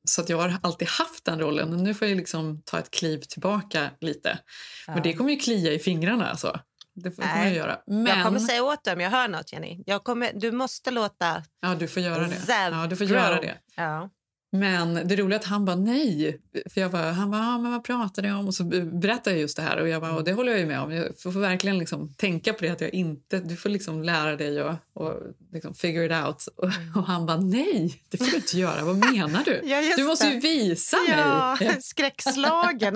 Så 0.07 0.21
att 0.21 0.29
jag 0.29 0.37
har 0.37 0.57
alltid 0.63 0.87
haft 0.87 1.25
den 1.25 1.39
rollen. 1.39 1.83
Nu 1.83 1.93
får 1.93 2.07
jag 2.07 2.17
liksom 2.17 2.61
ta 2.65 2.79
ett 2.79 2.91
kliv 2.91 3.17
tillbaka 3.19 3.89
lite. 4.01 4.39
Men 4.87 5.03
det 5.03 5.13
kommer 5.13 5.31
ju 5.31 5.37
klia 5.39 5.71
i 5.73 5.79
fingrarna. 5.79 6.29
Alltså. 6.29 6.59
Det 6.93 7.11
får, 7.11 7.23
kommer 7.23 7.43
jag 7.45 7.53
göra. 7.53 7.79
Men, 7.87 8.05
Jag 8.05 8.25
kommer 8.25 8.39
säga 8.39 8.63
åt 8.63 8.83
dig 8.83 8.93
om 8.93 8.99
jag 9.01 9.09
hör 9.09 9.27
något, 9.27 9.53
Jenny. 9.53 9.83
Jag 9.85 10.03
kommer, 10.03 10.31
du 10.33 10.51
måste 10.51 10.91
låta 10.91 11.43
ja, 11.61 11.75
du 11.75 11.87
får 11.87 12.03
göra 12.03 12.27
det. 12.27 12.37
Ja, 12.47 12.87
du 12.87 12.95
får 12.95 13.05
grow. 13.05 13.19
göra 13.19 13.41
det. 13.41 13.57
Ja. 13.75 14.09
Men 14.53 15.07
det 15.07 15.15
roliga 15.15 15.35
är 15.35 15.39
att 15.39 15.45
han 15.45 15.65
bara 15.65 15.75
nej. 15.75 16.41
För 16.73 16.81
jag 16.81 16.91
bara, 16.91 17.11
han 17.11 17.31
bara, 17.31 17.41
ah, 17.41 17.57
men 17.57 17.71
vad 17.71 17.83
pratar 17.83 18.21
ni 18.21 18.31
om? 18.31 18.47
Och 18.47 18.53
så 18.53 18.63
berättade 18.63 19.31
jag 19.31 19.39
just 19.39 19.57
det 19.57 19.63
här 19.63 19.77
och 19.77 19.89
jag 19.89 20.01
bara, 20.01 20.15
och 20.15 20.23
det 20.23 20.33
håller 20.33 20.51
jag 20.51 20.59
ju 20.59 20.65
med 20.65 20.79
om. 20.81 20.91
Jag 20.91 21.19
får, 21.19 21.31
verkligen 21.31 21.77
liksom 21.77 22.13
tänka 22.13 22.53
på 22.53 22.61
det 22.61 22.69
att 22.69 22.81
jag 22.81 22.93
inte, 22.93 23.39
du 23.39 23.55
får 23.55 23.69
liksom 23.69 24.03
lära 24.03 24.35
dig 24.35 24.63
och, 24.63 24.75
och 24.93 25.13
liksom 25.53 25.73
figure 25.73 26.05
it 26.05 26.25
out. 26.25 26.47
Och, 26.55 26.69
och 26.95 27.07
han 27.07 27.25
bara, 27.25 27.37
nej, 27.37 28.01
det 28.09 28.17
får 28.17 28.25
du 28.25 28.35
inte 28.35 28.57
göra. 28.59 28.83
Vad 28.83 28.97
menar 28.97 29.43
du? 29.45 29.61
Ja, 29.71 29.93
du 29.97 30.03
måste 30.03 30.27
ju 30.27 30.39
visa 30.39 30.97
Ja, 31.09 31.57
mig. 31.59 31.77
skräckslagen. 31.81 32.95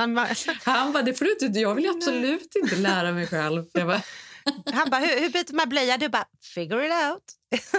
Han 0.64 0.94
bara, 0.94 1.02
det 1.02 1.14
får 1.14 1.26
du 1.26 1.32
inte, 1.42 1.60
jag 1.60 1.76
vill 1.76 1.90
absolut 1.90 2.56
inte 2.56 2.76
lära 2.76 3.12
mig 3.12 3.28
själv. 3.28 3.66
Jag 3.74 3.88
bara, 3.88 4.02
han 4.74 4.90
bara 4.90 5.02
hur, 5.02 5.20
hur 5.22 5.30
byter 5.30 5.54
man 5.56 5.70
blöja? 5.70 5.98
Du 5.98 6.10
bara, 6.10 6.26
figure 6.54 6.86
it 6.86 6.92
out. 6.94 7.24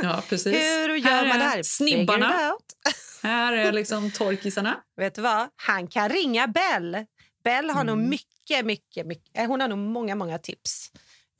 ja, 0.03 0.23
precis. 0.29 0.55
Hur 0.55 0.95
gör 0.97 1.11
här 1.11 1.29
man 1.29 1.39
det 1.39 1.45
är 1.45 1.49
här? 1.49 1.51
Figure 1.51 1.65
Snibbarna. 1.65 2.27
it 2.29 2.53
out. 2.53 2.95
Här 3.23 3.53
är 3.53 3.73
liksom 3.73 4.11
torkisarna. 4.11 4.77
Vet 4.97 5.15
du 5.15 5.23
vad? 5.23 5.49
Han 5.57 5.89
kan 5.89 6.09
ringa 6.09 6.47
Bell. 6.47 6.97
Bell 7.45 7.71
har 7.71 7.85
nog 7.85 7.99
mycket, 7.99 8.67
mycket, 8.67 9.07
mycket... 9.07 9.39
eh, 9.39 9.47
Hon 9.47 9.61
har 9.61 9.69
nog 9.69 9.79
många, 9.79 10.15
många 10.15 10.39
tips. 10.39 10.91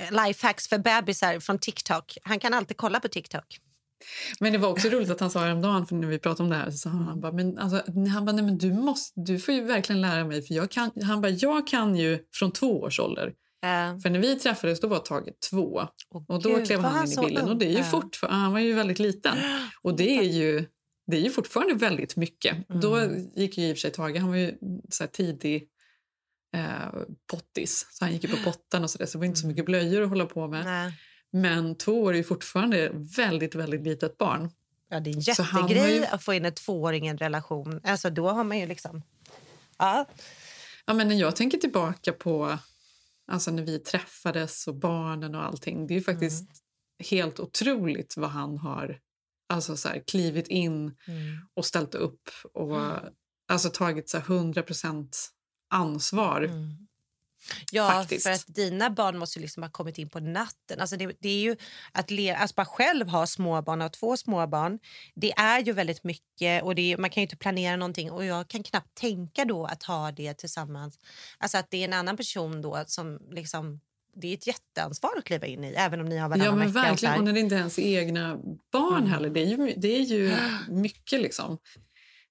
Eh, 0.03 0.27
Lifehacks 0.27 0.69
för 0.69 0.79
bebisar 0.79 1.41
från 1.41 1.59
TikTok. 1.59 2.19
Han 2.23 2.39
kan 2.41 2.55
alltid 2.55 2.77
kolla 2.77 3.01
på 3.01 3.09
TikTok. 3.09 3.59
Men 4.41 4.53
det 4.53 4.59
var 4.59 4.69
också 4.69 4.89
roligt 4.89 5.11
att 5.11 5.21
han 5.21 5.31
sa 5.31 5.41
häromdagen, 5.41 5.87
för 5.87 5.95
när 5.97 6.09
vi 6.09 6.19
pratade 6.19 6.43
om 6.43 6.51
det 6.51 6.57
här, 6.57 6.71
så 6.71 6.77
sa 6.77 6.89
han, 6.89 7.03
han 7.07 7.21
bara, 7.21 7.33
men, 7.33 7.59
alltså, 7.59 7.83
han 8.15 8.25
bara, 8.25 8.33
nej, 8.33 8.45
men 8.45 8.59
du, 8.59 8.73
måste, 8.73 9.21
du 9.21 9.39
får 9.39 9.55
ju 9.55 9.65
verkligen 9.65 10.01
lära 10.01 10.25
mig. 10.25 10.43
För 10.43 10.55
jag 10.55 10.71
kan, 10.71 10.91
han 11.05 11.21
bara, 11.21 11.29
jag 11.29 11.67
kan 11.67 11.97
ju 11.97 12.19
från 12.35 12.53
två 12.53 12.81
års 12.81 13.01
ålder. 13.01 13.33
Eh, 13.67 13.99
För 13.99 14.11
när 14.11 14.19
vi 14.19 14.37
träffades 14.37 14.81
då 14.81 14.89
var 14.89 14.99
taget 14.99 15.41
två. 15.51 15.89
åh 16.11 16.23
Och 16.29 16.43
då 16.43 16.57
gud, 16.57 16.67
klev 16.67 16.81
han 16.81 17.07
in 17.07 17.13
i 17.13 17.17
bilden. 17.27 17.49
Och 17.49 17.57
det 17.57 17.67
är 17.67 17.77
ju 17.77 17.85
fortfarande, 17.85 18.39
han 18.41 18.53
var 18.53 18.61
ju 18.61 18.73
väldigt 18.73 18.99
liten. 18.99 19.39
Och 19.83 19.97
det 19.97 20.19
är 20.19 20.23
ju, 20.23 20.67
det 21.07 21.17
är 21.17 21.21
ju 21.21 21.31
fortfarande 21.31 21.75
väldigt 21.75 22.17
mycket. 22.17 22.69
Mm. 22.71 22.81
Då 22.81 23.01
gick 23.37 23.59
ju 23.59 23.65
i 23.69 23.73
och 23.73 23.77
för 23.77 23.81
sig 23.81 23.91
Tage, 23.93 24.17
han 24.17 24.29
var 24.29 24.37
ju 24.37 24.55
så 24.91 25.07
tidig 25.07 25.69
eh, 26.57 27.01
pottis. 27.31 27.87
Så 27.91 28.05
han 28.05 28.13
gick 28.13 28.25
ju 28.25 28.31
på 28.31 28.37
pottan 28.45 28.85
och 28.85 28.91
så 28.91 28.99
där, 28.99 29.07
så 29.07 29.13
det 29.13 29.19
var 29.19 29.27
inte 29.27 29.41
så 29.41 29.47
mycket 29.47 29.65
blöjor 29.65 30.03
att 30.03 30.09
hålla 30.09 30.27
på 30.27 30.49
med. 30.49 30.61
Mm. 30.61 30.73
Nej. 30.73 30.93
Men 31.33 31.75
två 31.75 32.03
år 32.03 32.13
är 32.13 32.17
ju 32.17 32.25
fortfarande 32.25 32.91
väldigt, 33.17 33.55
väldigt 33.55 33.83
litet 33.83 34.19
barn. 34.19 34.51
Ja, 34.89 35.01
det 35.01 35.11
är 35.11 35.15
en 35.15 35.21
jättegrej 35.21 35.97
ju- 35.97 36.05
att 36.05 36.23
få 36.25 36.35
in 36.35 36.45
en 36.45 36.55
tvååring 36.55 37.07
i 37.07 37.09
en 37.09 37.19
relation. 37.19 37.81
Alltså, 37.85 38.11
då 38.11 38.29
har 38.29 38.45
man 38.45 38.59
ju 38.59 38.67
liksom... 38.67 39.03
Ja. 39.79 40.07
Ja, 40.87 40.95
men 40.95 41.09
när 41.09 41.17
jag 41.17 41.37
tänker 41.37 41.59
tillbaka 41.59 42.13
på 42.13 42.59
alltså 43.27 43.51
när 43.51 43.63
vi 43.63 43.79
träffades 43.79 44.69
och 44.69 44.75
barnen 44.75 45.35
och 45.35 45.45
allting. 45.45 45.87
Det 45.87 45.95
är 45.95 45.99
ju 45.99 46.03
faktiskt 46.05 46.43
Mm. 46.43 46.57
helt 47.11 47.41
otroligt 47.41 48.17
vad 48.17 48.31
han 48.31 48.59
har 48.59 49.01
alltså 49.49 49.77
så 49.77 49.89
här, 49.89 50.03
klivit 50.07 50.49
in 50.49 50.75
Mm. 51.07 51.49
och 51.55 51.67
ställt 51.67 51.95
upp 51.95 52.29
och 52.53 52.77
alltså 53.49 53.71
tagit 53.71 54.09
så 54.09 54.19
här 54.19 54.25
100 54.25 54.63
ansvar. 55.71 56.51
Ja, 57.73 57.91
Faktiskt. 57.91 58.23
för 58.27 58.31
att 58.33 58.45
dina 58.47 58.91
barn 58.91 59.19
måste 59.19 59.41
liksom 59.41 59.63
ha 59.63 59.71
kommit 59.71 59.99
in 59.99 60.09
på 60.09 60.21
natten. 60.21 60.81
Alltså 60.81 60.97
det, 60.97 61.13
det 61.21 61.29
är 61.29 61.41
ju 61.41 61.57
att 61.93 62.11
le, 62.11 62.35
alltså 62.35 62.55
bara 62.55 62.67
själv 62.67 63.09
ha 63.09 63.27
småbarn 63.27 63.83
och 63.83 63.93
två 63.93 64.17
småbarn. 64.17 64.79
Det 65.15 65.33
är 65.33 65.61
ju 65.61 65.73
väldigt 65.73 66.05
mycket 66.05 66.63
och 66.63 66.75
det 66.75 66.93
är, 66.93 66.97
man 66.97 67.11
kan 67.11 67.21
ju 67.21 67.25
inte 67.25 67.37
planera 67.37 67.77
någonting 67.77 68.11
och 68.11 68.25
jag 68.25 68.49
kan 68.49 68.63
knappt 68.63 68.95
tänka 68.95 69.45
då 69.45 69.65
att 69.67 69.83
ha 69.83 70.13
det 70.13 70.35
tillsammans. 70.35 70.99
Alltså 71.39 71.59
att 71.59 71.71
det 71.71 71.77
är 71.77 71.85
en 71.85 71.93
annan 71.93 72.17
person 72.17 72.63
då 72.63 72.85
som 72.87 73.19
liksom 73.31 73.81
det 74.19 74.29
är 74.29 74.35
ett 74.35 74.47
jätteansvar 74.47 75.11
att 75.19 75.25
kliva 75.25 75.47
in 75.47 75.65
i 75.65 75.75
även 75.77 76.01
om 76.01 76.07
ni 76.09 76.17
har 76.19 76.29
varannan 76.29 76.47
Ja, 76.47 76.55
men 76.55 76.73
vecka. 76.73 76.89
verkligen. 76.89 77.19
Och 77.19 77.25
när 77.25 77.33
det 77.33 77.41
inte 77.41 77.55
är 77.55 77.59
ens 77.59 77.79
egna 77.79 78.37
barn 78.73 78.97
Mm. 78.99 79.11
heller. 79.11 79.31
Det 79.31 79.41
är 79.41 79.47
ju, 79.47 79.75
det 79.77 79.97
är 79.97 80.01
ju 80.01 80.37
mycket 80.69 81.21
liksom. 81.21 81.59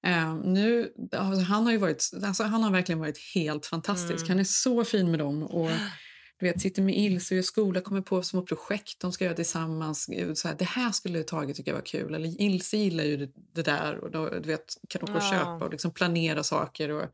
Eh, 0.06 0.36
nu, 0.36 0.92
alltså, 1.12 1.44
han, 1.44 1.66
har 1.66 1.72
ju 1.72 1.78
varit, 1.78 2.10
alltså, 2.24 2.44
han 2.44 2.64
har 2.64 2.72
verkligen 2.72 3.00
varit 3.00 3.18
helt 3.36 3.66
fantastisk. 3.66 4.26
Mm. 4.26 4.28
Han 4.30 4.40
är 4.40 4.44
så 4.44 4.84
fin 4.84 5.12
med 5.12 5.20
dem. 5.20 5.44
Och, 5.44 5.70
du 6.40 6.46
vet, 6.46 6.62
sitter 6.62 6.82
med 6.82 6.98
Ilse 6.98 7.40
och 7.40 7.46
skola, 7.46 7.82
kommer 7.82 8.02
på 8.02 8.24
små 8.24 8.42
projekt 8.42 9.00
de 9.00 9.12
ska 9.12 9.26
göra 9.26 9.36
tillsammans. 9.36 10.10
Så 10.36 10.48
här, 10.48 10.56
det 10.56 10.66
här 10.66 10.92
skulle 10.92 11.24
Tage 11.24 11.56
tycka 11.56 11.74
var 11.74 11.82
kul. 11.82 12.16
Eller 12.16 12.42
Ilse 12.42 12.78
gillar 12.78 13.04
ju 13.04 13.32
det, 13.54 13.62
där. 13.62 13.98
Och 14.04 14.12
då, 14.12 14.30
du 14.30 14.50
vet, 14.50 14.74
kan 14.90 15.04
åka 15.04 15.14
och 15.14 15.24
Ja. 15.24 15.32
köpa 15.32 15.66
och 15.66 15.72
liksom 15.72 15.92
planera 15.92 16.44
saker. 16.44 16.90
Och, 16.92 17.06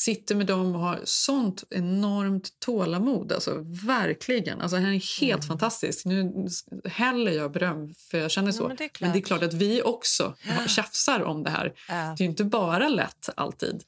sitter 0.00 0.34
med 0.34 0.46
dem 0.46 0.74
och 0.74 0.80
har 0.80 1.00
sånt 1.04 1.64
enormt 1.70 2.60
tålamod. 2.60 3.32
Alltså, 3.32 3.54
verkligen. 3.86 4.60
Alltså, 4.60 4.76
han 4.76 4.94
är 4.94 5.20
helt 5.20 5.44
fantastisk. 5.44 6.04
Nu 6.04 6.46
häller 6.84 7.32
jag 7.32 7.52
beröm, 7.52 7.94
för 7.94 8.18
jag 8.18 8.30
känner 8.30 8.52
så. 8.52 8.64
Mm. 8.64 8.68
men 8.68 8.76
det 8.76 8.84
är 8.84 8.88
klart. 8.88 9.00
men 9.00 9.12
det 9.12 9.18
är 9.18 9.26
klart 9.26 9.42
att 9.42 9.54
vi 9.54 9.82
också 9.82 10.34
tjafsar 10.66 11.22
om 11.22 11.42
det 11.42 11.50
här. 11.50 11.72
Ja. 11.88 11.94
Det 11.94 12.22
är 12.22 12.24
ju 12.24 12.30
inte 12.30 12.44
bara 12.44 12.88
lätt 12.88 13.28
alltid. 13.34 13.82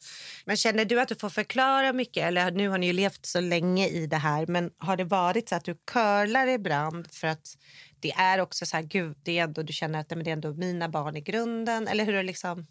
Men 0.44 0.56
känner 0.56 0.84
du 0.84 1.00
att 1.00 1.08
du 1.08 1.14
får 1.14 1.28
förklara 1.28 1.92
mycket? 1.92 2.24
Eller 2.24 2.50
nu 2.50 2.68
har 2.68 2.78
ni 2.78 2.86
ju 2.86 2.92
levt 2.92 3.26
så 3.26 3.40
länge 3.40 3.88
i 3.88 4.06
det 4.06 4.16
här. 4.16 4.46
Men 4.46 4.70
har 4.78 4.96
det 4.96 5.04
varit 5.04 5.48
så 5.48 5.54
att 5.54 5.64
du 5.64 5.74
curlar 5.86 6.46
ibland 6.46 7.12
för 7.12 7.26
att 7.26 7.56
det 8.00 8.12
är 8.12 8.40
också 8.40 8.66
så 8.66 8.76
här, 8.76 8.84
gud, 8.84 9.16
det 9.22 9.38
är 9.38 9.44
ändå, 9.44 9.62
du 9.62 9.72
känner 9.72 10.00
att 10.00 10.10
nej, 10.10 10.24
det 10.24 10.30
är 10.30 10.32
ändå 10.32 10.52
mina 10.52 10.88
barn 10.88 11.16
i 11.16 11.20
grunden? 11.20 11.88
Eller 11.88 12.04
hur 12.04 12.14
har, 12.14 12.22
liksom, 12.22 12.66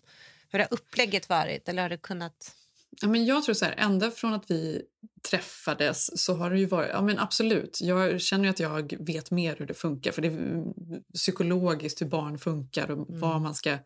hur 0.49 0.59
har 0.59 0.67
upplägget 0.71 1.29
varit? 1.29 1.69
Eller 1.69 1.81
har 1.81 1.89
det 1.89 1.97
kunnat... 1.97 2.55
Ja, 3.01 3.07
men 3.07 3.25
jag 3.25 3.43
tror 3.43 3.55
så 3.55 3.65
här, 3.65 3.75
ända 3.77 4.11
från 4.11 4.33
att 4.33 4.51
vi 4.51 4.81
träffades 5.29 6.23
så 6.23 6.33
har 6.33 6.49
det 6.49 6.59
ju 6.59 6.65
varit... 6.65 6.89
Ja, 6.93 7.01
men 7.01 7.19
absolut. 7.19 7.79
Jag 7.81 8.21
känner 8.21 8.43
ju 8.43 8.49
att 8.49 8.59
jag 8.59 8.93
vet 8.99 9.31
mer 9.31 9.55
hur 9.59 9.65
det 9.65 9.73
funkar. 9.73 10.11
För 10.11 10.21
det 10.21 10.27
är 10.27 10.31
mm, 10.31 10.73
psykologiskt 11.13 12.01
hur 12.01 12.05
barn 12.05 12.39
funkar 12.39 12.91
och 12.91 13.05
vad 13.09 13.41
man 13.41 13.55
ska 13.55 13.77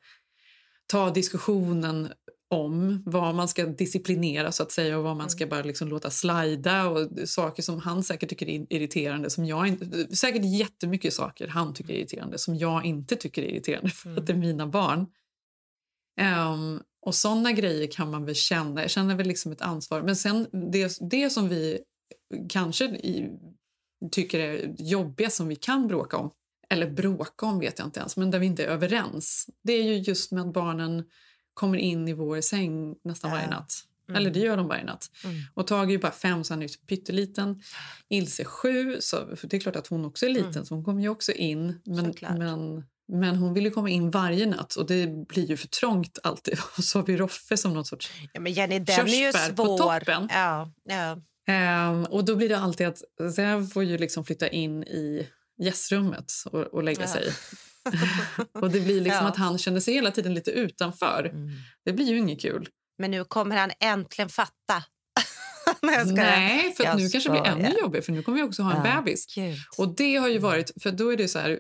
ta 0.88 1.10
diskussionen 1.10 2.10
om. 2.50 3.04
Vad 3.06 3.36
man 3.36 3.48
ska 3.48 3.66
disciplinera 3.66 4.52
så 4.52 4.64
att 4.64 4.72
säga 4.72 4.98
och 4.98 5.04
vad 5.04 5.18
man 5.18 5.30
ska 5.30 5.48
bara 5.48 5.64
liksom 5.64 5.88
låta 5.88 6.10
slida. 6.10 6.90
Och 6.90 7.10
saker 7.26 7.64
som 7.64 7.80
han 7.80 8.04
säkert 8.04 8.30
tycker 8.30 8.50
är 8.50 8.66
irriterande. 8.70 9.30
Som 9.30 9.46
jag 9.46 9.68
inte, 9.68 10.16
säkert 10.16 10.46
jättemycket 10.46 11.14
saker 11.14 11.48
han 11.48 11.74
tycker 11.74 11.94
är 11.94 11.98
irriterande 11.98 12.38
som 12.38 12.56
jag 12.56 12.86
inte 12.86 13.16
tycker 13.16 13.42
är 13.42 13.48
irriterande 13.48 13.90
för 13.90 14.18
att 14.18 14.28
det 14.28 14.34
är 14.34 14.38
mina 14.38 14.68
barn. 14.68 15.08
Ehm, 16.20 16.82
och 17.06 17.16
såna 17.16 17.52
grejer 17.52 17.92
kan 17.92 18.12
man 18.12 18.26
väl 18.26 18.36
känna. 18.36 18.82
Jag 18.82 18.92
känner 18.92 19.16
väl 19.16 19.28
liksom 19.28 19.52
ett 19.52 19.62
ansvar. 19.62 20.02
Men 20.02 20.16
sen 20.16 20.48
det, 20.72 20.98
det 21.02 21.30
som 21.30 21.50
vi 21.50 21.80
kanske 22.50 22.86
i, 22.86 23.30
tycker 24.12 24.40
är 24.40 24.76
jobbiga 24.78 25.30
som 25.30 25.48
vi 25.48 25.56
kan 25.56 25.88
bråka 25.88 26.18
om, 26.18 26.32
eller 26.70 26.92
bråka 26.92 27.46
om 27.46 27.60
vet 27.60 27.80
jag 27.80 27.88
inte 27.88 28.00
ens, 28.00 28.18
men 28.18 28.32
där 28.32 28.40
vi 28.40 28.46
inte 28.46 28.64
är 28.64 28.68
överens. 28.68 29.50
Det 29.64 29.74
är 29.74 29.84
ju 29.84 29.94
just 29.98 30.32
med 30.32 30.44
att 30.44 30.54
barnen 30.54 31.04
kommer 31.54 31.78
in 31.78 32.08
i 32.08 32.14
vår 32.14 32.42
säng 32.42 32.96
nästan 33.04 33.32
varje 33.32 33.48
natt. 33.50 33.74
Eller 34.14 34.32
det 34.32 34.40
gör 34.40 34.58
de 34.58 34.68
varje 34.68 34.84
natt. 34.84 35.12
Och 35.54 35.68
Tage 35.68 35.88
är 35.88 35.92
ju 35.92 36.00
bara 36.00 36.12
fem, 36.12 36.44
så 36.44 36.54
han 36.54 36.64
är 36.64 36.68
pytteliten. 36.88 37.62
Ilse 38.10 38.44
är 38.44 38.46
sju, 38.46 38.98
så 39.00 39.26
det 39.44 39.54
är 39.54 39.60
klart 39.60 39.76
att 39.76 39.88
hon 39.88 40.06
också 40.06 40.26
är 40.26 40.30
liten, 40.30 40.66
så 40.66 40.76
hon 40.76 40.84
kommer 40.84 41.02
ju 41.02 41.10
också 41.10 41.32
in. 41.32 41.82
Men, 41.86 42.06
Såklart. 42.06 42.38
men, 42.38 42.84
men 43.08 43.36
hon 43.36 43.54
vill 43.54 43.64
ju 43.66 43.72
komma 43.72 43.90
in 43.90 44.12
varje 44.12 44.46
natt 44.46 44.76
och 44.76 44.88
det 44.88 45.28
blir 45.28 45.46
ju 45.50 45.58
för 45.58 45.68
trångt 45.68 46.20
alltid. 46.24 46.58
Och 46.78 46.84
så 46.84 47.00
har 47.00 47.06
vi 47.06 47.18
Roffe 47.18 47.58
som 47.58 47.74
någon 47.74 47.86
sorts... 47.86 48.12
Ja, 48.34 48.40
men 48.40 48.54
Jenny, 48.54 48.80
den 48.80 49.00
är 49.08 49.26
ju 49.26 49.32
Körsbär 49.32 49.54
på 49.56 49.78
svår. 49.78 50.00
toppen. 50.00 50.30
Ja, 50.32 50.72
ja. 50.84 51.18
Ehm, 51.48 52.04
och 52.06 52.26
då 52.26 52.36
blir 52.36 52.50
det 52.50 52.58
alltid 52.60 52.88
att 52.88 52.98
Zev 53.36 53.68
får 53.70 53.84
ju 53.84 53.98
liksom 53.98 54.26
flytta 54.26 54.48
in 54.48 54.84
i 54.84 55.28
gästrummet 55.64 56.32
och, 56.46 56.60
och 56.62 56.84
lägga 56.84 57.02
Ja. 57.02 57.08
sig. 57.08 57.32
och 58.54 58.72
det 58.72 58.80
blir 58.80 59.02
liksom 59.02 59.24
Ja. 59.24 59.28
att 59.30 59.38
han 59.38 59.58
känner 59.58 59.80
sig 59.80 59.94
hela 59.94 60.12
tiden 60.12 60.34
lite 60.34 60.52
utanför. 60.52 61.32
Det 61.86 61.94
blir 61.94 62.06
ju 62.06 62.18
inget 62.18 62.42
kul. 62.42 62.68
Men 62.98 63.12
nu 63.12 63.24
kommer 63.24 63.58
han 63.58 63.72
äntligen 63.80 64.30
fatta. 64.30 64.84
Nej. 65.82 66.06
Nej, 66.06 66.74
för 66.78 66.84
nu 66.98 67.10
kanske 67.10 67.30
det 67.30 67.42
blir 67.42 67.52
ännu 67.52 67.80
jobbigare 67.80 68.04
för 68.06 68.12
nu 68.12 68.24
kommer 68.24 68.38
vi 68.38 68.44
också 68.44 68.64
ha 68.64 68.72
en 68.72 68.86
Ja, 68.86 68.96
bebis. 69.02 69.36
Gud. 69.36 69.56
Och 69.78 69.96
det 69.96 70.16
har 70.16 70.28
ju 70.28 70.38
varit, 70.38 70.72
för 70.84 70.92
då 70.92 71.14
är 71.14 71.18
det 71.18 71.28
så 71.28 71.40
här, 71.40 71.60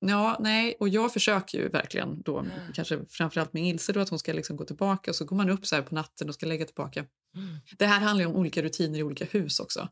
ja, 0.00 0.36
nej, 0.40 0.76
och 0.80 0.88
jag 0.88 1.12
försöker 1.12 1.58
ju 1.58 1.68
verkligen 1.68 2.22
då, 2.22 2.46
kanske 2.74 3.04
framförallt 3.08 3.52
med 3.52 3.68
Ilse 3.68 3.92
då, 3.92 4.00
att 4.00 4.08
hon 4.08 4.18
ska 4.18 4.32
liksom 4.32 4.56
gå 4.56 4.64
tillbaka 4.64 5.10
och 5.10 5.16
så 5.16 5.24
går 5.24 5.36
man 5.36 5.50
upp 5.50 5.66
så 5.66 5.82
på 5.82 5.94
natten 5.94 6.28
och 6.28 6.34
ska 6.34 6.46
lägga 6.46 6.64
tillbaka. 6.64 7.04
Det 7.78 7.86
här 7.86 8.00
handlar 8.00 8.26
om 8.26 8.36
olika 8.36 8.62
rutiner 8.62 8.98
i 8.98 9.02
olika 9.02 9.24
hus 9.24 9.60
också. 9.60 9.88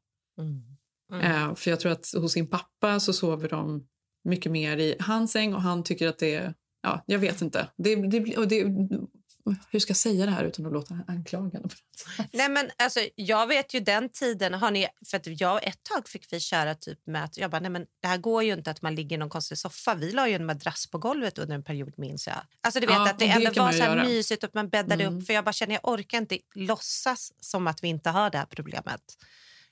Eh, 1.23 1.55
för 1.55 1.71
jag 1.71 1.81
tror 1.81 1.93
att 1.93 2.13
hos 2.17 2.33
sin 2.33 2.47
pappa 2.47 3.01
så 3.01 3.13
sover 3.13 3.49
de 3.49 3.87
mycket 4.25 4.53
mer 4.53 4.77
i 4.77 4.97
hans 5.01 5.33
säng 5.33 5.55
och 5.55 5.63
han 5.63 5.85
tycker 5.85 6.09
att 6.09 6.19
det 6.19 6.35
är, 6.35 6.55
ja, 6.83 7.05
jag 7.07 7.19
vet 7.19 7.43
inte. 7.43 7.69
Det, 7.77 7.97
det, 7.97 8.37
och 8.37 8.49
det, 8.49 8.65
hur 9.71 9.79
ska 9.81 9.91
jag 9.91 9.97
säga 9.97 10.27
det 10.27 10.33
här 10.33 10.45
utan 10.45 10.67
att 10.67 10.73
låta 10.73 10.99
anklagande? 11.09 11.69
Nej, 12.33 12.49
men 12.49 12.71
alltså, 12.79 13.01
jag 13.15 13.47
vet 13.47 13.75
ju 13.75 13.81
den 13.81 14.09
tiden, 14.09 14.55
har 14.55 14.71
ni, 14.71 14.89
för 15.11 15.17
att 15.17 15.41
jag 15.41 15.65
ett 15.65 15.83
tag 15.83 16.09
fick 16.09 16.33
vi 16.33 16.41
köra 16.41 16.75
typ 16.75 17.07
med 17.07 17.25
att 17.25 17.37
jag 17.37 17.51
bara, 17.51 17.61
nej 17.61 17.71
men 17.71 17.87
det 18.03 18.09
här 18.09 18.19
går 18.19 18.43
ju 18.43 18.53
inte 18.53 18.71
att 18.71 18.83
man 18.83 18.95
ligger 18.95 19.17
i 19.17 19.19
någon 19.19 19.29
konstig 19.29 19.59
soffa. 19.59 19.95
Vi 19.95 20.13
la 20.13 20.29
ju 20.29 20.35
en 20.35 20.47
madrass 20.47 20.87
på 20.91 20.99
golvet 20.99 21.39
under 21.39 21.55
en 21.55 21.65
period 21.65 21.93
minns 21.97 22.27
jag. 22.27 22.37
Alltså 22.61 22.81
du 22.81 22.87
vet 22.87 22.97
Ja, 22.97 23.11
att 23.11 23.19
det 23.19 23.25
och 23.25 23.31
ändå 23.31 23.63
var 23.63 23.73
så 23.73 23.83
här 23.83 23.97
göra. 23.97 24.05
mysigt 24.05 24.45
att 24.45 24.55
man 24.55 24.69
bäddade 24.69 25.05
Mm. 25.05 25.19
upp 25.19 25.27
för 25.27 25.33
jag 25.35 25.45
bara 25.45 25.53
känner 25.53 25.75
jag 25.75 25.89
orkar 25.93 26.19
inte 26.19 26.39
låtsas 26.55 27.33
som 27.41 27.67
att 27.67 27.83
vi 27.85 27.89
inte 27.89 28.11
har 28.11 28.31
det 28.31 28.39
här 28.39 28.47
problemet. 28.47 29.01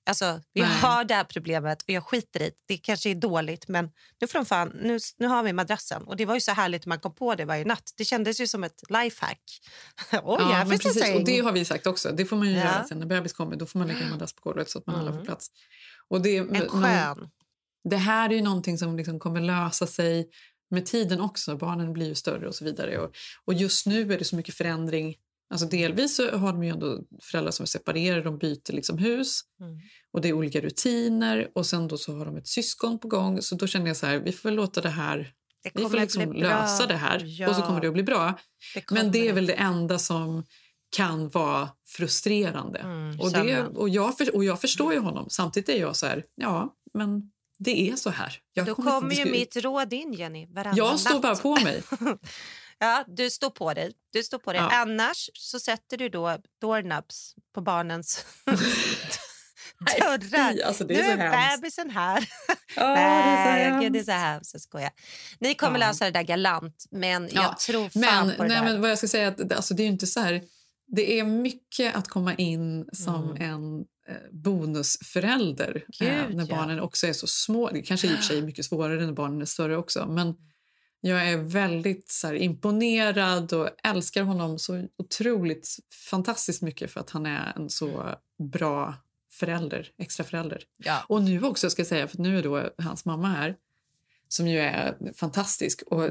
Alltså, 0.06 0.40
vi 0.52 0.60
Nej. 0.60 0.70
har 0.80 1.04
det 1.04 1.14
här 1.14 1.24
problemet 1.24 1.82
och 1.82 1.90
jag 1.90 2.04
skiter 2.04 2.42
i 2.42 2.44
det. 2.48 2.54
Det 2.68 2.76
kanske 2.76 3.10
är 3.10 3.14
dåligt 3.14 3.68
men 3.68 3.90
nu, 4.20 4.26
får 4.26 4.38
de 4.38 4.44
fan, 4.46 4.68
nu, 4.82 4.98
nu 5.18 5.26
har 5.26 5.42
vi 5.42 5.52
madrassen. 5.52 6.02
Och 6.02 6.16
det 6.16 6.26
var 6.26 6.34
ju 6.34 6.40
så 6.40 6.52
härligt 6.52 6.82
att 6.82 6.86
man 6.86 7.00
kom 7.00 7.14
på 7.14 7.34
det 7.34 7.44
varje 7.44 7.64
natt. 7.64 7.92
Det 7.96 8.04
kändes 8.04 8.40
ju 8.40 8.46
som 8.46 8.64
ett 8.64 8.82
lifehack. 8.88 9.42
Oj, 10.22 10.42
här 10.42 10.64
men 10.64 10.78
precis. 10.78 11.02
säng. 11.02 11.16
Och 11.16 11.24
det 11.24 11.38
har 11.40 11.52
vi 11.52 11.64
sagt 11.64 11.86
också. 11.86 12.12
Det 12.12 12.24
får 12.24 12.36
man 12.36 12.48
ju 12.48 12.54
Ja. 12.54 12.64
göra 12.64 12.84
sen 12.84 12.98
när 12.98 13.06
bebis 13.06 13.32
kommer. 13.32 13.56
Då 13.56 13.66
får 13.66 13.78
man 13.78 13.88
lägga 13.88 14.00
en 14.00 14.10
madrass 14.10 14.32
på 14.32 14.40
golvet 14.42 14.70
så 14.70 14.78
att 14.78 14.86
man 14.86 14.96
alla 14.96 15.10
Mm. 15.10 15.18
får 15.18 15.24
plats. 15.26 15.46
Och 16.08 16.20
det, 16.20 16.36
En 16.36 16.68
skön. 16.68 17.30
Det 17.90 17.96
här 17.96 18.30
är 18.30 18.34
ju 18.34 18.42
någonting 18.42 18.78
som 18.78 18.96
liksom 18.96 19.18
kommer 19.18 19.40
lösa 19.40 19.86
sig 19.86 20.28
med 20.70 20.86
tiden 20.86 21.20
också. 21.20 21.56
Barnen 21.56 21.92
blir 21.92 22.06
ju 22.08 22.14
större 22.14 22.48
och 22.48 22.54
så 22.54 22.64
vidare. 22.64 22.98
Och, 22.98 23.12
och 23.44 23.54
just 23.54 23.86
nu 23.86 24.12
är 24.12 24.18
det 24.18 24.24
så 24.24 24.36
mycket 24.36 24.54
förändring. 24.54 25.14
Alltså 25.52 25.66
delvis 25.66 26.18
har 26.18 26.52
de 26.52 26.64
ju 26.64 26.70
ändå 26.70 26.98
föräldrar 27.22 27.50
som 27.50 27.62
är 27.62 27.66
separerade, 27.66 28.22
de 28.22 28.38
byter 28.38 28.72
liksom 28.72 28.98
hus. 28.98 29.40
Mm. 29.60 29.78
Och 30.12 30.20
det 30.20 30.28
är 30.28 30.32
olika 30.32 30.60
rutiner 30.60 31.50
och 31.54 31.66
sen 31.66 31.88
då 31.88 31.98
så 31.98 32.16
har 32.16 32.26
de 32.26 32.36
ett 32.36 32.48
syskon 32.48 32.98
på 32.98 33.08
gång. 33.08 33.42
Så 33.42 33.54
då 33.54 33.66
känner 33.66 33.86
jag 33.86 33.96
så 33.96 34.06
här, 34.06 34.18
vi 34.18 34.32
får 34.32 34.50
låta 34.50 34.80
det 34.80 34.88
här, 34.88 35.32
vi 35.74 35.82
får 35.82 36.00
liksom 36.00 36.32
lösa 36.32 36.86
det 36.86 36.96
här 36.96 37.22
Ja. 37.24 37.48
och 37.48 37.56
så 37.56 37.62
kommer 37.62 37.80
det 37.80 37.86
att 37.86 37.92
bli 37.92 38.02
bra. 38.02 38.38
Det 38.74 38.90
Men 38.90 39.12
det 39.12 39.28
är 39.28 39.32
väl 39.32 39.46
det 39.46 39.52
enda 39.52 39.98
som 39.98 40.44
kan 40.96 41.28
vara 41.28 41.68
frustrerande. 41.86 42.78
Mm, 42.78 43.20
och, 43.20 43.32
det, 43.32 43.66
och, 43.66 43.88
jag 43.88 44.18
för, 44.18 44.36
och 44.36 44.44
jag 44.44 44.60
förstår 44.60 44.92
ju 44.92 44.98
honom. 44.98 45.26
Samtidigt 45.30 45.68
är 45.68 45.80
jag 45.80 45.96
så 45.96 46.06
här, 46.06 46.24
ja, 46.34 46.74
men 46.94 47.30
det 47.58 47.90
är 47.90 47.96
så 47.96 48.10
här. 48.10 48.38
Jag 48.52 48.66
Då 48.66 48.74
kommer 48.74 49.14
ju 49.14 49.24
mitt 49.24 49.56
råd 49.56 49.92
in, 49.92 50.12
Jenny. 50.12 50.48
Jag 50.74 51.00
står 51.00 51.20
bara 51.20 51.36
på 51.36 51.56
mig. 51.56 51.82
Ja, 52.82 53.04
du 53.08 53.30
står 53.30 53.50
på 53.50 53.74
dig. 53.74 53.92
Du 54.12 54.22
står 54.22 54.38
på 54.38 54.52
dig. 54.52 54.60
Ja. 54.60 54.70
Annars 54.80 55.30
så 55.34 55.60
sätter 55.60 55.96
du 55.96 56.08
då 56.08 56.38
doorknobs 56.60 57.34
på 57.54 57.60
barnens 57.60 58.24
dörrar. 59.98 60.52
fy, 60.52 60.62
alltså 60.62 60.84
det 60.84 60.94
är 61.00 61.16
nu 61.16 61.22
är 61.22 61.28
hemskt. 61.30 61.60
bebisen 61.62 61.90
här. 61.90 62.28
Ja, 62.76 62.82
det 62.94 63.00
är 63.00 63.44
så 63.70 63.78
Nej, 63.80 63.90
det 63.90 63.98
är 63.98 64.04
så 64.04 64.10
hemskt. 64.12 64.50
Jag 64.54 64.60
skojar. 64.62 64.90
Ni 65.38 65.54
kommer 65.54 65.80
Ja. 65.80 65.86
lösa 65.86 66.04
det 66.04 66.10
där 66.10 66.22
galant, 66.22 66.84
men 66.90 67.28
Ja, 67.32 67.42
jag 67.42 67.58
tror 67.58 67.88
fan 67.88 68.26
Men, 68.26 68.36
på 68.36 68.42
det 68.42 68.48
nej, 68.48 68.56
där. 68.58 68.64
men 68.64 68.80
vad 68.80 68.90
jag 68.90 68.98
ska 68.98 69.08
säga, 69.08 69.28
att, 69.28 69.52
alltså, 69.52 69.74
det 69.74 69.82
är 69.82 69.86
inte 69.86 70.06
så 70.06 70.20
här... 70.20 70.42
Det 70.96 71.18
är 71.18 71.24
mycket 71.24 71.94
att 71.96 72.08
komma 72.08 72.34
in 72.34 72.88
som 72.92 73.30
Mm. 73.30 73.42
en 73.52 73.84
eh, 74.08 74.16
bonusförälder 74.32 75.84
eh, 76.00 76.06
Gud, 76.26 76.36
när 76.36 76.46
ja. 76.48 76.56
barnen 76.56 76.80
också 76.80 77.06
är 77.06 77.12
så 77.12 77.26
små. 77.26 77.70
Det 77.70 77.82
kanske 77.82 78.06
i 78.06 78.10
och 78.14 78.16
för 78.16 78.22
sig 78.24 78.38
är 78.38 78.42
mycket 78.42 78.64
svårare 78.64 79.06
när 79.06 79.12
barnen 79.12 79.40
är 79.42 79.46
större 79.46 79.76
också. 79.76 80.06
Men 80.06 80.34
jag 81.04 81.28
är 81.28 81.36
väldigt 81.36 82.10
så 82.10 82.26
här, 82.26 82.34
imponerad 82.34 83.52
och 83.52 83.68
älskar 83.84 84.22
honom 84.22 84.58
så 84.58 84.88
otroligt 84.96 85.76
fantastiskt 86.10 86.62
mycket 86.62 86.90
för 86.90 87.00
att 87.00 87.10
han 87.10 87.26
är 87.26 87.52
en 87.56 87.70
så 87.70 88.14
bra 88.38 88.94
förälder, 89.32 89.90
extra 89.98 90.24
förälder. 90.24 90.62
Ja. 90.78 91.04
Och 91.08 91.22
nu 91.22 91.42
också 91.42 91.70
ska 91.70 91.80
jag 91.80 91.86
säga, 91.86 92.08
för 92.08 92.18
nu 92.18 92.38
är 92.38 92.42
då 92.42 92.70
hans 92.78 93.04
mamma 93.04 93.28
här 93.28 93.56
som 94.28 94.48
ju 94.48 94.58
är 94.58 94.96
fantastisk. 95.14 95.82
Och 95.86 96.10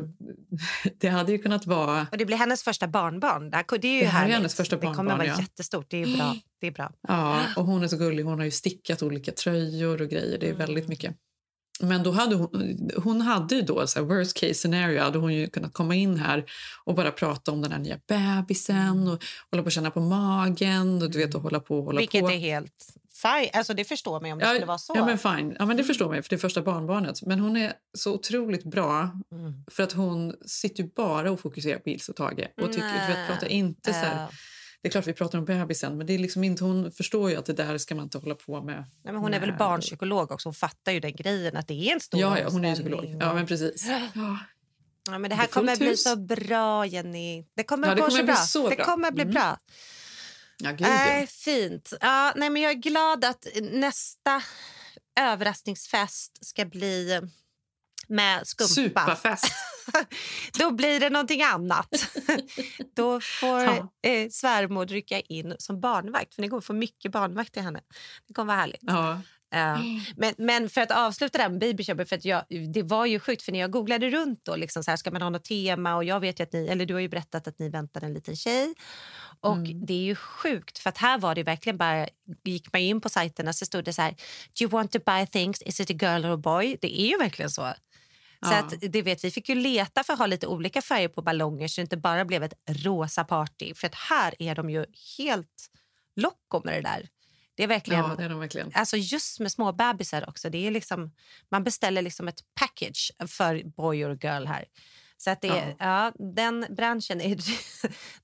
det 0.97 1.07
hade 1.07 1.31
ju 1.31 1.37
kunnat 1.37 1.65
vara... 1.65 2.07
Och 2.11 2.17
det 2.17 2.25
blir 2.25 2.37
hennes 2.37 2.63
första 2.63 2.87
barnbarn. 2.87 3.49
Det, 3.49 3.87
är 3.87 3.93
ju 3.93 3.99
Det 3.99 4.05
här 4.05 4.29
är 4.29 4.31
hennes 4.31 4.55
första 4.55 4.75
Det 4.75 4.81
kommer 4.81 4.95
barnbarn, 4.95 5.17
vara 5.17 5.27
ja. 5.27 5.39
jättestort. 5.39 5.85
Det 5.89 5.97
är 6.01 6.17
bra. 6.17 6.35
Det 6.59 6.67
är 6.67 6.71
bra. 6.71 6.91
Ja, 7.07 7.43
och 7.55 7.65
hon 7.65 7.83
är 7.83 7.87
så 7.87 7.97
gullig. 7.97 8.23
Hon 8.23 8.39
har 8.39 8.45
ju 8.45 8.51
stickat 8.51 9.03
olika 9.03 9.31
tröjor 9.31 10.01
och 10.01 10.09
grejer. 10.09 10.37
Det 10.39 10.49
är 10.49 10.53
väldigt 10.53 10.87
mycket. 10.87 11.15
Men 11.79 12.03
då 12.03 12.11
hade 12.11 12.35
hon, 12.35 12.89
hon 13.03 13.21
hade 13.21 13.55
ju 13.55 13.61
då 13.61 13.87
så 13.87 13.99
här 13.99 14.05
worst 14.05 14.33
case 14.37 14.53
scenario 14.53 15.01
hade 15.01 15.17
hon 15.19 15.33
ju 15.33 15.47
kunnat 15.47 15.73
komma 15.73 15.95
in 15.95 16.17
här 16.17 16.45
och 16.83 16.95
bara 16.95 17.11
prata 17.11 17.51
om 17.51 17.61
den 17.61 17.71
här 17.71 17.79
nya 17.79 17.99
bebisen 18.07 19.07
och 19.07 19.23
hålla 19.51 19.63
på 19.63 19.65
och 19.65 19.71
känna 19.71 19.91
på 19.91 19.99
magen 20.01 21.01
och 21.01 21.11
du 21.11 21.17
vet 21.19 21.35
och 21.35 21.41
hålla 21.41 21.59
på 21.59 21.77
och 21.77 21.83
hålla 21.83 21.99
Vilket 21.99 22.21
på. 22.21 22.29
är 22.31 22.37
helt 22.37 22.87
fine. 23.21 23.49
Alltså, 23.53 23.73
det 23.73 23.83
förstår 23.85 24.21
mig 24.21 24.33
om 24.33 24.39
det 24.39 24.45
skulle 24.45 24.65
vara 24.65 24.77
så. 24.77 24.93
Ja, 24.95 25.05
men 25.05 25.17
fine. 25.17 25.55
Ja, 25.59 25.65
men 25.65 25.77
det 25.77 25.83
förstår 25.83 26.07
man 26.07 26.15
ju, 26.15 26.21
för 26.21 26.29
det 26.29 26.35
är 26.35 26.37
första 26.37 26.61
barnbarnet. 26.61 27.21
Men 27.25 27.39
hon 27.39 27.57
är 27.57 27.73
så 27.97 28.13
otroligt 28.13 28.63
bra 28.63 29.09
Mm. 29.31 29.53
för 29.71 29.83
att 29.83 29.91
hon 29.91 30.35
sitter 30.45 30.83
bara 30.95 31.31
och 31.31 31.39
fokuserar 31.39 31.79
på 31.79 31.89
Ilse 31.89 32.11
och 32.11 32.15
Tage. 32.15 32.47
Och 32.61 32.71
tycker, 32.73 33.07
du 33.07 33.13
vet, 33.13 33.27
pratar 33.27 33.47
inte 33.47 33.93
så 33.93 33.99
här, 33.99 34.15
Ja. 34.21 34.27
Det 34.81 34.87
är 34.87 34.91
klart 34.91 35.07
vi 35.07 35.13
pratar 35.13 35.37
om 35.39 35.45
bebisen, 35.45 35.97
men 35.97 36.07
det 36.07 36.13
är 36.13 36.17
liksom 36.19 36.43
inte, 36.43 36.63
hon 36.63 36.91
förstår 36.91 37.29
ju 37.29 37.35
att 37.35 37.45
det 37.45 37.53
där 37.53 37.77
ska 37.77 37.95
man 37.95 38.03
inte 38.03 38.17
hålla 38.17 38.35
på 38.35 38.61
med. 38.61 38.75
Nej, 38.75 39.13
men 39.13 39.15
hon 39.15 39.33
är 39.33 39.39
väl 39.39 39.53
barnpsykolog 39.57 40.31
också. 40.31 40.47
Hon 40.49 40.53
fattar 40.53 40.91
ju 40.91 40.99
den 40.99 41.15
grejen 41.15 41.57
att 41.57 41.67
det 41.67 41.73
är 41.89 41.93
en 41.93 41.99
stor 41.99 42.19
Ja, 42.19 42.39
ja, 42.39 42.49
hon 42.49 42.65
är 42.65 42.73
psykolog. 42.75 43.15
Ja, 43.19 43.33
men 43.33 43.47
precis. 43.47 43.87
Ja. 43.87 44.37
Ja, 45.05 45.11
men 45.11 45.21
det 45.21 45.27
Det 45.27 45.35
här 45.35 45.43
är 45.43 45.47
fullt 45.47 45.53
kommer 45.53 45.77
bli 45.77 45.97
så 45.97 46.15
bra, 46.15 46.85
Jenny. 46.85 47.45
Det 47.55 47.63
kommer 47.63 47.87
Ja, 47.87 47.95
det 47.95 48.01
kommer 48.01 48.11
så 48.11 48.17
bli 48.17 48.25
bra. 48.33 48.35
så 48.35 48.69
det 48.69 48.75
bra. 48.75 48.85
kommer 48.85 49.11
bli 49.11 49.21
Mm. 49.21 49.33
bra. 49.33 49.57
Ja, 50.57 50.71
gud, 50.71 50.87
ja. 50.87 51.25
fint. 51.29 51.93
Ja, 52.01 52.33
nej, 52.35 52.49
men 52.49 52.61
jag 52.61 52.71
är 52.71 52.75
glad 52.75 53.25
att 53.25 53.47
nästa 53.61 54.41
överraskningsfest 55.19 56.45
ska 56.45 56.65
bli 56.65 57.21
med 58.07 58.47
skumpa. 58.47 58.73
Superfest. 58.73 59.45
Då 60.59 60.71
blir 60.71 60.99
det 60.99 61.09
någonting 61.09 61.41
annat. 61.41 61.87
Då 62.95 63.21
får 63.21 63.61
Ja. 63.63 63.91
eh, 64.09 64.29
svärmor 64.29 64.85
rycka 64.85 65.19
in 65.19 65.55
som 65.59 65.79
barnvakt. 65.81 66.35
För 66.35 66.41
ni 66.41 66.49
kommer 66.49 66.61
få 66.61 66.73
mycket 66.73 67.11
barnvakt 67.11 67.53
till 67.53 67.61
henne. 67.63 67.79
Det 68.27 68.33
kommer 68.33 68.53
vara 68.53 68.61
härligt. 68.61 68.81
Ja. 68.81 69.21
Ja. 69.53 69.79
Men, 70.15 70.33
men 70.37 70.69
för 70.69 70.81
att 70.81 70.91
avsluta 70.91 71.37
det 71.37 71.41
här 71.43 71.49
med 71.49 71.59
baby 71.59 71.83
shower, 71.83 72.05
för 72.05 72.15
att 72.15 72.25
jag, 72.25 72.43
det 72.73 72.83
var 72.83 73.05
ju 73.05 73.19
sjukt 73.19 73.41
för 73.43 73.51
när 73.51 73.59
jag 73.59 73.71
googlade 73.71 74.09
runt 74.09 74.39
då, 74.45 74.55
liksom 74.55 74.83
så 74.83 74.91
här, 74.91 74.97
ska 74.97 75.11
man 75.11 75.21
ha 75.21 75.29
något 75.29 75.43
tema 75.43 75.95
och 75.95 76.03
jag 76.03 76.19
vet 76.19 76.39
att 76.39 76.53
ni, 76.53 76.67
eller 76.67 76.85
du 76.85 76.93
har 76.93 77.01
ju 77.01 77.09
berättat 77.09 77.47
att 77.47 77.59
ni 77.59 77.69
väntar 77.69 78.03
en 78.03 78.13
liten 78.13 78.35
tjej. 78.35 78.73
Och 79.39 79.55
Mm. 79.57 79.85
det 79.85 79.93
är 79.93 80.03
ju 80.03 80.15
sjukt 80.15 80.79
för 80.79 80.89
att 80.89 80.97
här 80.97 81.17
var 81.17 81.35
det 81.35 81.43
verkligen 81.43 81.77
bara, 81.77 82.07
gick 82.43 82.73
man 82.73 82.81
in 82.81 83.01
på 83.01 83.09
sajterna 83.09 83.53
så 83.53 83.65
stod 83.65 83.83
det 83.83 83.93
så 83.93 84.01
här, 84.01 84.11
do 84.11 84.61
you 84.61 84.69
want 84.71 84.91
to 84.91 84.99
buy 85.05 85.25
things, 85.27 85.61
is 85.61 85.79
it 85.79 85.89
a 85.91 85.93
girl 86.01 86.25
or 86.25 86.33
a 86.33 86.37
boy? 86.37 86.77
Det 86.81 87.01
är 87.01 87.07
ju 87.07 87.17
verkligen 87.17 87.49
så. 87.51 87.73
Så 88.45 88.51
Ja. 88.51 88.57
att, 88.59 88.73
det 88.91 89.01
vet 89.01 89.23
vi 89.23 89.31
fick 89.31 89.49
ju 89.49 89.55
leta 89.55 90.03
för 90.03 90.13
att 90.13 90.19
ha 90.19 90.25
lite 90.25 90.47
olika 90.47 90.81
färger 90.81 91.07
på 91.07 91.21
ballonger 91.21 91.67
så 91.67 91.81
det 91.81 91.83
inte 91.83 91.97
bara 91.97 92.25
blev 92.25 92.43
ett 92.43 92.53
rosa 92.67 93.23
party. 93.23 93.73
För 93.73 93.87
att 93.87 93.95
här 93.95 94.35
är 94.39 94.55
de 94.55 94.69
ju 94.69 94.85
helt 95.17 95.69
locko 96.15 96.61
med 96.63 96.73
det 96.73 96.81
där. 96.81 97.09
Det 97.55 97.63
är 97.63 97.67
verkligen 97.67 98.01
ja, 98.09 98.15
det 98.15 98.23
är 98.23 98.29
de 98.29 98.39
verkligen. 98.39 98.71
Alltså 98.73 98.97
just 98.97 99.39
med 99.39 99.51
små 99.51 99.71
bebisar 99.71 100.29
också. 100.29 100.49
Det 100.49 100.67
är 100.67 100.71
liksom, 100.71 101.11
man 101.49 101.63
beställer 101.63 102.01
liksom 102.01 102.27
ett 102.27 102.39
package 102.59 103.11
för 103.27 103.63
boy 103.63 104.05
or 104.05 104.17
girl 104.23 104.45
här. 104.45 104.65
Så 105.17 105.29
att 105.29 105.41
det, 105.41 105.47
är- 105.47 105.75
ja. 105.79 106.11
den 106.35 106.65
branschen 106.69 107.21
är, 107.21 107.37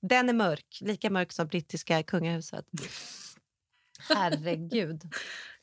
den 0.00 0.28
är 0.28 0.32
mörk. 0.32 0.78
Lika 0.80 1.10
mörk 1.10 1.32
som 1.32 1.46
brittiska 1.46 2.02
kungahuset. 2.02 2.64
Herregud. 4.08 5.02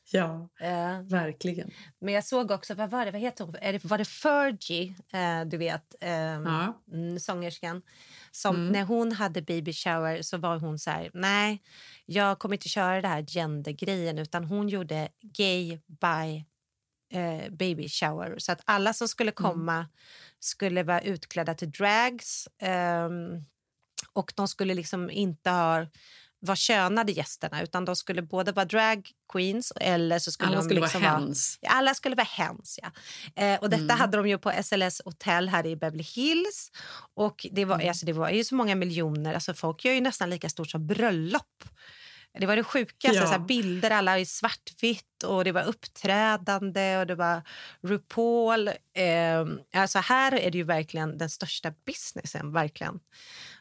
Ja, 0.12 0.48
Eh, 0.60 1.02
verkligen. 1.02 1.70
men 2.00 2.14
jag 2.14 2.24
såg 2.24 2.50
också, 2.50 2.74
vad 2.74 2.90
var 2.90 3.04
det, 3.04 3.10
vad 3.10 3.20
heter 3.20 3.44
hon? 3.44 3.54
Är 3.60 3.72
det, 3.72 3.84
var 3.84 3.98
det 3.98 4.04
Fergie, 4.04 4.94
eh, 5.12 5.44
du 5.48 5.56
vet, 5.56 5.94
eh, 6.00 6.10
Ja. 6.44 6.82
mm, 6.92 7.20
sångerskan? 7.20 7.82
Som 8.32 8.56
Mm. 8.56 8.72
när 8.72 8.82
hon 8.84 9.12
hade 9.12 9.42
baby 9.42 9.72
shower 9.72 10.22
så 10.22 10.38
var 10.38 10.58
hon 10.58 10.78
så 10.78 10.90
här, 10.90 11.10
nej, 11.14 11.62
jag 12.06 12.38
kommer 12.38 12.54
inte 12.54 12.68
köra 12.68 13.00
det 13.02 13.08
här 13.08 13.22
gendergrejen 13.26 14.18
utan 14.18 14.44
hon 14.44 14.68
gjorde 14.68 15.08
gay 15.22 15.80
by 15.86 16.44
eh, 17.18 17.50
baby 17.50 17.88
shower. 17.88 18.34
Så 18.38 18.52
att 18.52 18.60
alla 18.64 18.92
som 18.92 19.08
skulle 19.08 19.32
komma 19.32 19.86
skulle 20.40 20.82
vara 20.82 21.00
utklädda 21.00 21.54
till 21.54 21.70
drags 21.70 22.48
ehm, 22.58 23.44
och 24.12 24.32
de 24.36 24.48
skulle 24.48 24.74
liksom 24.74 25.10
inte 25.10 25.50
ha 25.50 25.86
vara 26.46 26.56
könade 26.56 27.12
gästerna 27.12 27.62
utan 27.62 27.84
de 27.84 27.96
skulle 27.96 28.22
både 28.22 28.52
vara 28.52 28.64
drag 28.64 29.08
queens 29.32 29.72
eller 29.80 30.18
så 30.18 30.32
skulle 30.32 30.48
Alla 30.48 30.56
de 30.56 30.62
skulle 30.64 30.80
liksom 30.80 31.02
vara 31.02 31.12
vara 31.12 31.20
hens. 31.26 31.58
Ja, 31.60 31.70
Alla 31.70 31.94
skulle 31.94 32.16
vara 32.16 32.26
hens, 32.30 32.78
ja. 32.82 32.90
Eh, 33.42 33.60
och 33.60 33.70
detta 33.70 33.82
Mm. 33.84 33.98
hade 33.98 34.16
de 34.16 34.28
ju 34.28 34.38
på 34.38 34.52
SLS 34.62 35.02
hotell 35.04 35.48
här 35.48 35.66
i 35.66 35.76
Beverly 35.76 36.02
Hills. 36.04 36.70
Och 37.14 37.46
det 37.52 37.64
var, 37.64 37.74
Mm. 37.76 37.88
alltså, 37.88 38.06
det 38.06 38.12
var 38.12 38.30
ju 38.30 38.44
så 38.44 38.54
många 38.54 38.74
miljoner. 38.74 39.34
Alltså, 39.34 39.54
folk 39.54 39.84
gör 39.84 39.92
ju 39.92 40.00
nästan 40.00 40.30
lika 40.30 40.48
stort 40.48 40.70
som 40.70 40.86
bröllop. 40.86 41.64
Det 42.40 42.46
var 42.46 42.56
det 42.56 42.64
sjukaste. 42.64 43.16
Ja. 43.16 43.32
Så 43.32 43.38
bilder 43.38 43.90
alla 43.90 44.18
i 44.18 44.26
svartvitt 44.26 45.22
och 45.24 45.44
det 45.44 45.52
var 45.52 45.64
uppträdande 45.64 46.98
och 46.98 47.06
det 47.06 47.14
var 47.14 47.42
RuPaul. 47.82 48.68
Eh, 48.68 49.46
alltså 49.74 49.98
här 49.98 50.34
är 50.34 50.50
det 50.50 50.58
ju 50.58 50.64
verkligen 50.64 51.18
den 51.18 51.30
största 51.30 51.72
businessen. 51.86 52.52
verkligen. 52.52 53.00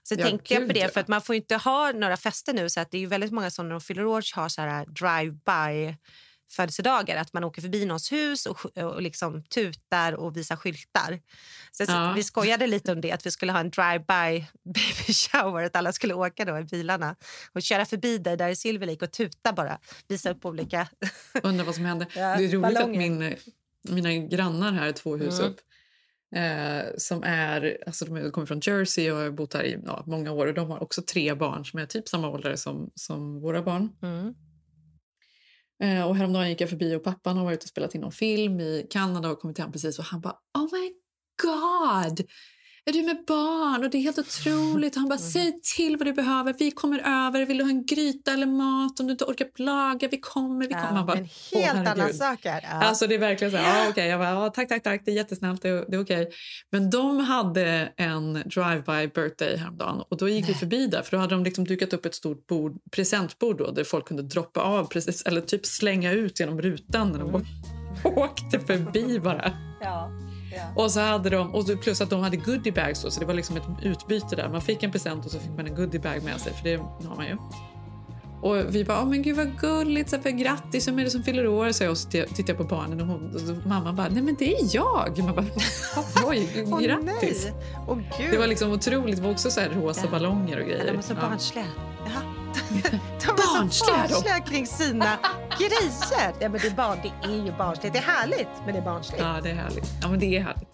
Så 0.03 0.15
Ja, 0.17 0.26
tänkte 0.26 0.53
jag 0.53 0.67
på 0.67 0.73
det, 0.73 0.93
för 0.93 0.99
att 1.01 1.07
man 1.07 1.21
får 1.21 1.36
inte 1.36 1.55
ha 1.55 1.91
några 1.91 2.17
fester 2.17 2.53
nu. 2.53 2.69
Så 2.69 2.80
att 2.80 2.91
det 2.91 2.97
är 2.97 3.01
ju 3.01 3.07
väldigt 3.07 3.32
många 3.32 3.49
som 3.51 3.67
när 3.67 3.71
de 3.76 3.82
fyller 3.82 4.05
år 4.05 4.36
har 4.36 4.49
så 4.49 4.61
här 4.61 4.86
drive-by 4.86 5.95
födelsedagar. 6.52 7.18
Att 7.18 7.34
man 7.34 7.43
åker 7.43 7.62
förbi 7.62 7.86
någons 7.86 8.12
hus 8.12 8.46
och, 8.46 8.66
och 8.78 9.02
liksom 9.02 9.43
tutar 9.43 10.14
och 10.14 10.38
visar 10.38 10.56
skyltar. 10.56 11.20
Så 11.72 11.84
Ja. 11.88 12.14
Vi 12.16 12.24
skojade 12.24 12.68
lite 12.68 12.91
om 12.91 13.02
det, 13.02 13.12
att 13.12 13.26
vi 13.26 13.32
skulle 13.32 13.52
ha 13.52 13.60
en 13.60 13.70
drive-by 13.72 14.46
baby 14.64 15.14
shower. 15.14 15.64
Att 15.64 15.76
alla 15.76 15.91
skulle 15.93 16.14
åka 16.14 16.46
då 16.46 16.60
i 16.60 16.64
bilarna 16.64 17.16
och 17.54 17.62
köra 17.62 17.86
förbi 17.86 18.18
dig 18.18 18.38
där 18.38 18.50
i 18.50 18.56
Silver 18.56 18.88
Lake 18.88 19.06
och 19.06 19.12
tuta 19.12 19.54
bara. 19.54 19.80
Visa 20.08 20.30
upp 20.32 20.46
olika... 20.46 20.88
Undrar 21.43 21.66
vad 21.66 21.76
som 21.76 21.86
hände. 21.86 22.06
Ja, 22.16 22.22
det 22.38 22.46
är 22.46 22.50
roligt 22.50 22.62
ballonger. 22.62 22.82
att 22.82 22.98
min, 22.98 23.36
mina 23.89 24.28
grannar 24.28 24.72
här, 24.72 24.91
två 24.91 25.18
hus 25.18 25.39
Mm. 25.39 25.52
upp, 25.52 25.60
eh, 26.36 26.96
som 26.98 27.24
är, 27.24 27.78
alltså 27.86 28.06
de 28.06 28.32
kommer 28.32 28.48
från 28.48 28.60
Jersey 28.64 29.12
och 29.12 29.18
har 29.18 29.30
bott 29.32 29.54
här 29.54 29.64
i 29.64 29.80
ja, 29.86 30.04
många 30.08 30.32
år. 30.32 30.48
Och 30.48 30.54
De 30.54 30.70
har 30.72 30.84
också 30.84 31.02
tre 31.02 31.34
barn 31.34 31.66
som 31.66 31.80
är 31.80 31.86
typ 31.86 32.08
samma 32.08 32.30
ålder 32.30 32.56
som, 32.56 32.91
som 32.96 33.41
våra 33.41 33.62
barn. 33.62 33.89
Mm. 34.02 34.36
Eh, 35.84 36.07
och 36.07 36.15
häromdagen 36.15 36.49
gick 36.49 36.61
jag 36.61 36.69
förbi 36.69 36.95
och 36.95 37.03
pappan 37.03 37.38
har 37.38 37.45
varit 37.45 37.63
och 37.63 37.69
spelat 37.69 37.95
in 37.95 38.01
någon 38.01 38.11
film 38.11 38.59
i 38.59 38.88
Kanada 38.89 39.30
och 39.30 39.39
kommit 39.39 39.57
hem 39.57 39.71
precis 39.71 39.99
och 39.99 40.05
han 40.05 40.21
bara 40.21 40.36
Oh 40.57 40.63
my 40.71 40.91
god! 41.43 42.28
Är 42.88 42.94
du 42.94 43.02
med 43.04 43.18
barn? 43.28 43.84
Och 43.84 43.90
det 43.90 43.98
är 43.98 44.02
helt 44.02 44.20
otroligt. 44.20 44.96
Han 44.96 45.10
bara 45.10 45.18
säg 45.20 45.60
till 45.76 45.98
vad 45.98 46.08
du 46.08 46.14
behöver. 46.14 46.56
Vi 46.60 46.72
kommer 46.72 47.00
över. 47.00 47.46
Vill 47.46 47.58
du 47.58 47.64
ha 47.64 47.70
en 47.72 47.86
gryta 47.86 48.32
eller 48.34 48.46
mat? 48.46 49.00
Om 49.00 49.06
du 49.08 49.12
inte 49.12 49.26
orkar 49.26 49.48
laga, 49.56 50.08
vi 50.08 50.20
kommer. 50.20 50.68
Vi 50.68 50.74
kommer. 50.74 50.86
Han 50.86 51.06
bara, 51.06 51.18
en 51.18 51.24
"Åh, 51.54 51.60
helt 51.62 51.76
annan 51.78 51.86
herregud." 51.88 52.16
sak. 52.16 52.40
Ja. 52.44 52.60
Alltså 52.72 53.08
det 53.08 53.16
är 53.16 53.20
verkligen 53.20 53.52
så 53.52 53.58
här, 53.58 53.84
ja, 53.86 53.90
okej. 53.90 54.08
Jag 54.08 54.20
bara, 54.20 54.30
ja, 54.30 54.50
tack, 54.50 54.70
tack, 54.70 54.84
tack, 54.84 55.02
det 55.06 55.12
är 55.12 55.16
jättesnällt, 55.16 55.62
det 55.62 55.70
är, 55.70 55.86
det 55.88 55.96
är 55.96 56.02
okej. 56.04 56.30
Men 56.72 56.90
de 56.90 57.20
hade 57.20 57.94
en 57.98 58.38
drive-by 58.38 59.08
birthday 59.14 59.58
häromdagen 59.58 60.04
och 60.10 60.18
då 60.18 60.30
gick 60.30 60.50
vi 60.50 60.54
förbi 60.54 60.88
där 60.88 61.02
för 61.02 61.12
då 61.12 61.22
hade 61.22 61.36
de 61.36 61.44
liksom 61.44 61.64
dukat 61.66 61.94
upp 61.94 62.06
ett 62.06 62.16
stort 62.16 62.48
bord, 62.48 62.78
presentbord 62.92 63.58
då, 63.58 63.72
där 63.72 63.84
folk 63.84 64.08
kunde 64.08 64.24
droppa 64.24 64.62
av 64.62 64.86
precis, 64.86 65.22
eller 65.22 65.42
typ 65.42 65.66
slänga 65.66 66.12
ut 66.12 66.40
genom 66.40 66.62
rutan 66.62 67.12
när 67.12 67.20
de 67.20 67.30
Mm. 67.30 67.42
åkte 68.18 68.60
förbi 68.60 69.20
bara. 69.20 69.52
Ja. 69.82 70.12
Och 70.76 70.91
så 70.91 70.99
hade 70.99 71.30
de, 71.30 71.56
och 71.56 71.66
plus 71.82 72.01
att 72.01 72.10
de 72.10 72.20
hade 72.22 72.38
goodiebags 72.38 72.99
så 73.10 73.20
det 73.20 73.26
var 73.26 73.34
liksom 73.34 73.58
ett 73.58 73.64
utbyte 73.84 74.36
där. 74.36 74.49
Man 74.49 74.62
fick 74.62 74.84
en 74.84 74.91
present 74.91 75.26
och 75.26 75.32
så 75.32 75.39
fick 75.39 75.51
man 75.51 75.68
en 75.68 75.76
goodiebag 75.76 76.24
med 76.24 76.39
sig, 76.41 76.53
för 76.53 76.64
det 76.64 76.76
har 77.08 77.16
man 77.16 77.26
ju. 77.28 77.38
Och 78.41 78.76
vi 78.76 78.86
bara, 78.86 79.01
oh, 79.03 79.08
men 79.10 79.22
gud 79.22 79.36
vad 79.38 79.60
gulligt, 79.60 80.10
så 80.10 80.16
här, 80.24 80.32
grattis, 80.32 80.88
vem 80.88 80.99
är 80.99 81.03
det 81.03 81.10
som 81.10 81.24
fyller 81.24 81.47
år? 81.47 81.72
Så 81.72 81.84
jag, 81.84 81.91
och 81.91 81.97
så 81.97 82.10
tittade 82.10 82.43
jag 82.47 82.58
på 82.58 82.64
barnen 82.64 83.01
och, 83.01 83.08
hon, 83.08 83.34
och 83.36 83.39
så 83.41 83.56
mamma 83.70 83.93
bara, 83.93 84.08
nej 84.10 84.22
men 84.24 84.36
det 84.39 84.53
är 84.56 84.76
jag. 84.76 85.18
Man 85.18 85.36
bara, 85.36 85.45
oj, 86.26 86.49
grattis. 86.84 87.45
nej. 87.45 87.53
Åh, 87.88 87.97
gud. 88.20 88.32
det 88.32 88.38
var 88.38 88.47
liksom 88.47 88.72
otroligt, 88.72 89.16
det 89.16 89.22
var 89.22 89.32
också 89.32 89.51
så 89.51 89.60
här 89.60 89.70
rosa 89.70 90.01
Ja. 90.03 90.12
ballonger 90.12 90.56
och 90.58 90.62
Ja, 90.64 90.68
grejer. 90.68 90.91
de 90.91 90.97
är 90.97 91.01
så 91.01 91.14
Ja. 91.14 91.28
barnsliga. 91.30 91.66
Jaha. 92.06 92.22
De 93.26 93.32
är 93.32 93.38
så 93.41 93.53
Barnsliga 93.57 93.95
då? 94.09 94.13
barnsliga 94.13 94.39
kring 94.39 94.67
sina 94.67 95.17
grejer. 95.59 96.34
Ja, 96.39 96.49
men 96.49 96.61
det, 96.61 96.67
är 96.67 96.71
barn, 96.71 96.97
det 97.03 97.28
är 97.28 97.45
ju 97.45 97.51
barnsligt. 97.57 97.93
Det 97.93 97.99
är 97.99 98.03
härligt, 98.03 98.47
men 98.65 98.73
det 98.73 98.80
är 98.80 98.86
barnsligt. 98.86 99.21
Ja, 99.21 99.39
det 99.43 99.49
är 99.49 99.55
härligt. 99.55 99.86
Ja, 100.01 100.07
men 100.07 100.19
det 100.19 100.38
är 100.38 100.41
härligt. 100.43 100.69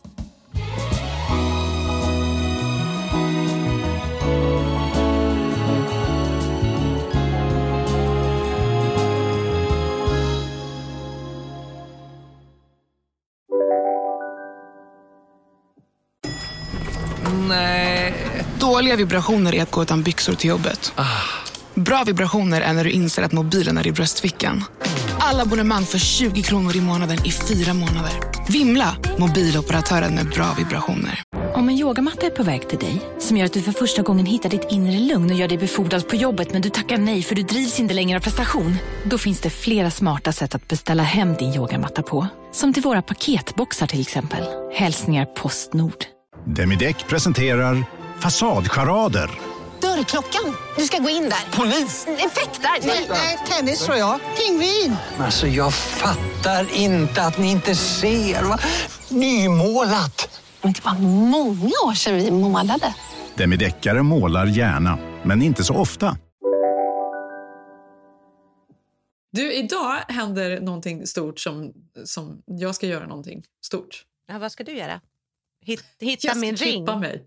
Nej. 17.48 18.14
Dåliga 18.60 18.96
vibrationer 18.96 19.56
är 19.56 19.64
att 19.64 19.72
gå 19.72 19.82
utan 19.82 20.04
byxor 20.04 20.34
till 20.34 20.50
jobbet. 20.50 20.94
Bra 21.86 22.04
vibrationer 22.06 22.62
är 22.62 22.74
när 22.74 22.84
du 22.84 22.92
inser 22.92 23.24
att 23.24 23.32
mobilen 23.32 23.78
är 23.78 23.88
i 23.88 23.92
bröstfickan. 23.92 24.64
Alla 25.20 25.42
abonnemang 25.42 25.84
för 25.84 25.98
20 25.98 26.42
kronor 26.42 26.76
i 26.76 26.82
månaden 26.82 27.18
i 27.26 27.32
fyra 27.32 27.74
månader. 27.74 28.12
Vimla! 28.50 28.96
Mobiloperatören 29.18 30.16
med 30.16 30.30
bra 30.30 30.54
vibrationer. 30.58 31.24
Om 31.54 31.70
en 31.70 31.76
yogamatta 31.76 32.26
är 32.26 32.30
på 32.30 32.44
väg 32.44 32.70
till 32.70 32.80
dig, 32.80 33.02
som 33.20 33.38
gör 33.38 33.46
att 33.46 33.54
du 33.54 33.62
för 33.62 33.72
första 33.72 34.02
gången 34.02 34.26
hittar 34.26 34.50
ditt 34.50 34.68
inre 34.72 35.00
lugn 35.00 35.32
och 35.32 35.38
gör 35.38 35.48
dig 35.48 35.58
befordrad 35.58 36.08
på 36.08 36.16
jobbet 36.16 36.54
men 36.54 36.62
du 36.62 36.70
tackar 36.70 36.98
nej 36.98 37.24
för 37.24 37.36
du 37.36 37.42
drivs 37.42 37.80
inte 37.80 37.94
längre 37.94 38.18
av 38.18 38.22
prestation. 38.22 38.76
Då 39.04 39.18
finns 39.18 39.42
det 39.42 39.50
flera 39.50 39.92
smarta 39.92 40.32
sätt 40.32 40.56
att 40.56 40.68
beställa 40.68 41.04
hem 41.04 41.34
din 41.34 41.54
yogamatta 41.54 42.04
på. 42.04 42.28
Som 42.52 42.74
till 42.74 42.84
våra 42.84 43.02
paketboxar 43.02 43.88
till 43.88 44.02
exempel. 44.02 44.44
Hälsningar 44.74 45.26
Postnord. 45.26 46.06
Demideck 46.46 47.08
presenterar 47.08 47.84
Fasadcharader. 48.20 49.51
Dörrklockan. 49.82 50.56
Du 50.78 50.84
ska 50.86 50.98
gå 50.98 51.10
in 51.10 51.24
där. 51.24 51.58
Polis? 51.58 52.08
Effektar? 52.08 52.88
Nej, 53.10 53.38
tennis 53.50 53.86
tror 53.86 53.98
jag. 53.98 54.20
Pingvin. 54.38 54.96
Alltså 55.20 55.48
jag 55.48 55.74
fattar 55.74 56.76
inte 56.76 57.22
att 57.24 57.38
ni 57.38 57.52
inte 57.52 57.76
ser. 57.76 58.44
Va? 58.44 58.60
Nymålat! 59.10 60.42
Men 60.62 60.74
det 60.74 60.86
var 60.86 60.94
många 61.30 61.72
år 61.86 61.94
sedan 61.94 62.16
vi 62.16 62.32
målade. 62.32 62.96
Demideckare 63.36 64.04
målar 64.04 64.46
gärna, 64.46 64.98
men 65.24 65.42
inte 65.42 65.64
så 65.64 65.76
ofta. 65.76 66.18
Du, 69.32 69.54
idag 69.54 70.00
händer 70.08 70.62
någonting 70.62 71.08
stort 71.08 71.40
som, 71.40 71.72
som 72.06 72.42
jag 72.46 72.76
ska 72.76 72.88
göra 72.88 73.08
någonting 73.08 73.44
stort. 73.66 74.04
Ja, 74.28 74.40
vad 74.40 74.52
ska 74.52 74.64
du 74.64 74.72
göra? 74.78 75.02
Hitt, 75.66 75.84
hitta 76.00 76.28
Jag 76.28 76.36
ska 76.38 76.40
min 76.42 76.56
ring? 76.56 76.76
klippa 76.86 76.98
mig. 77.00 77.24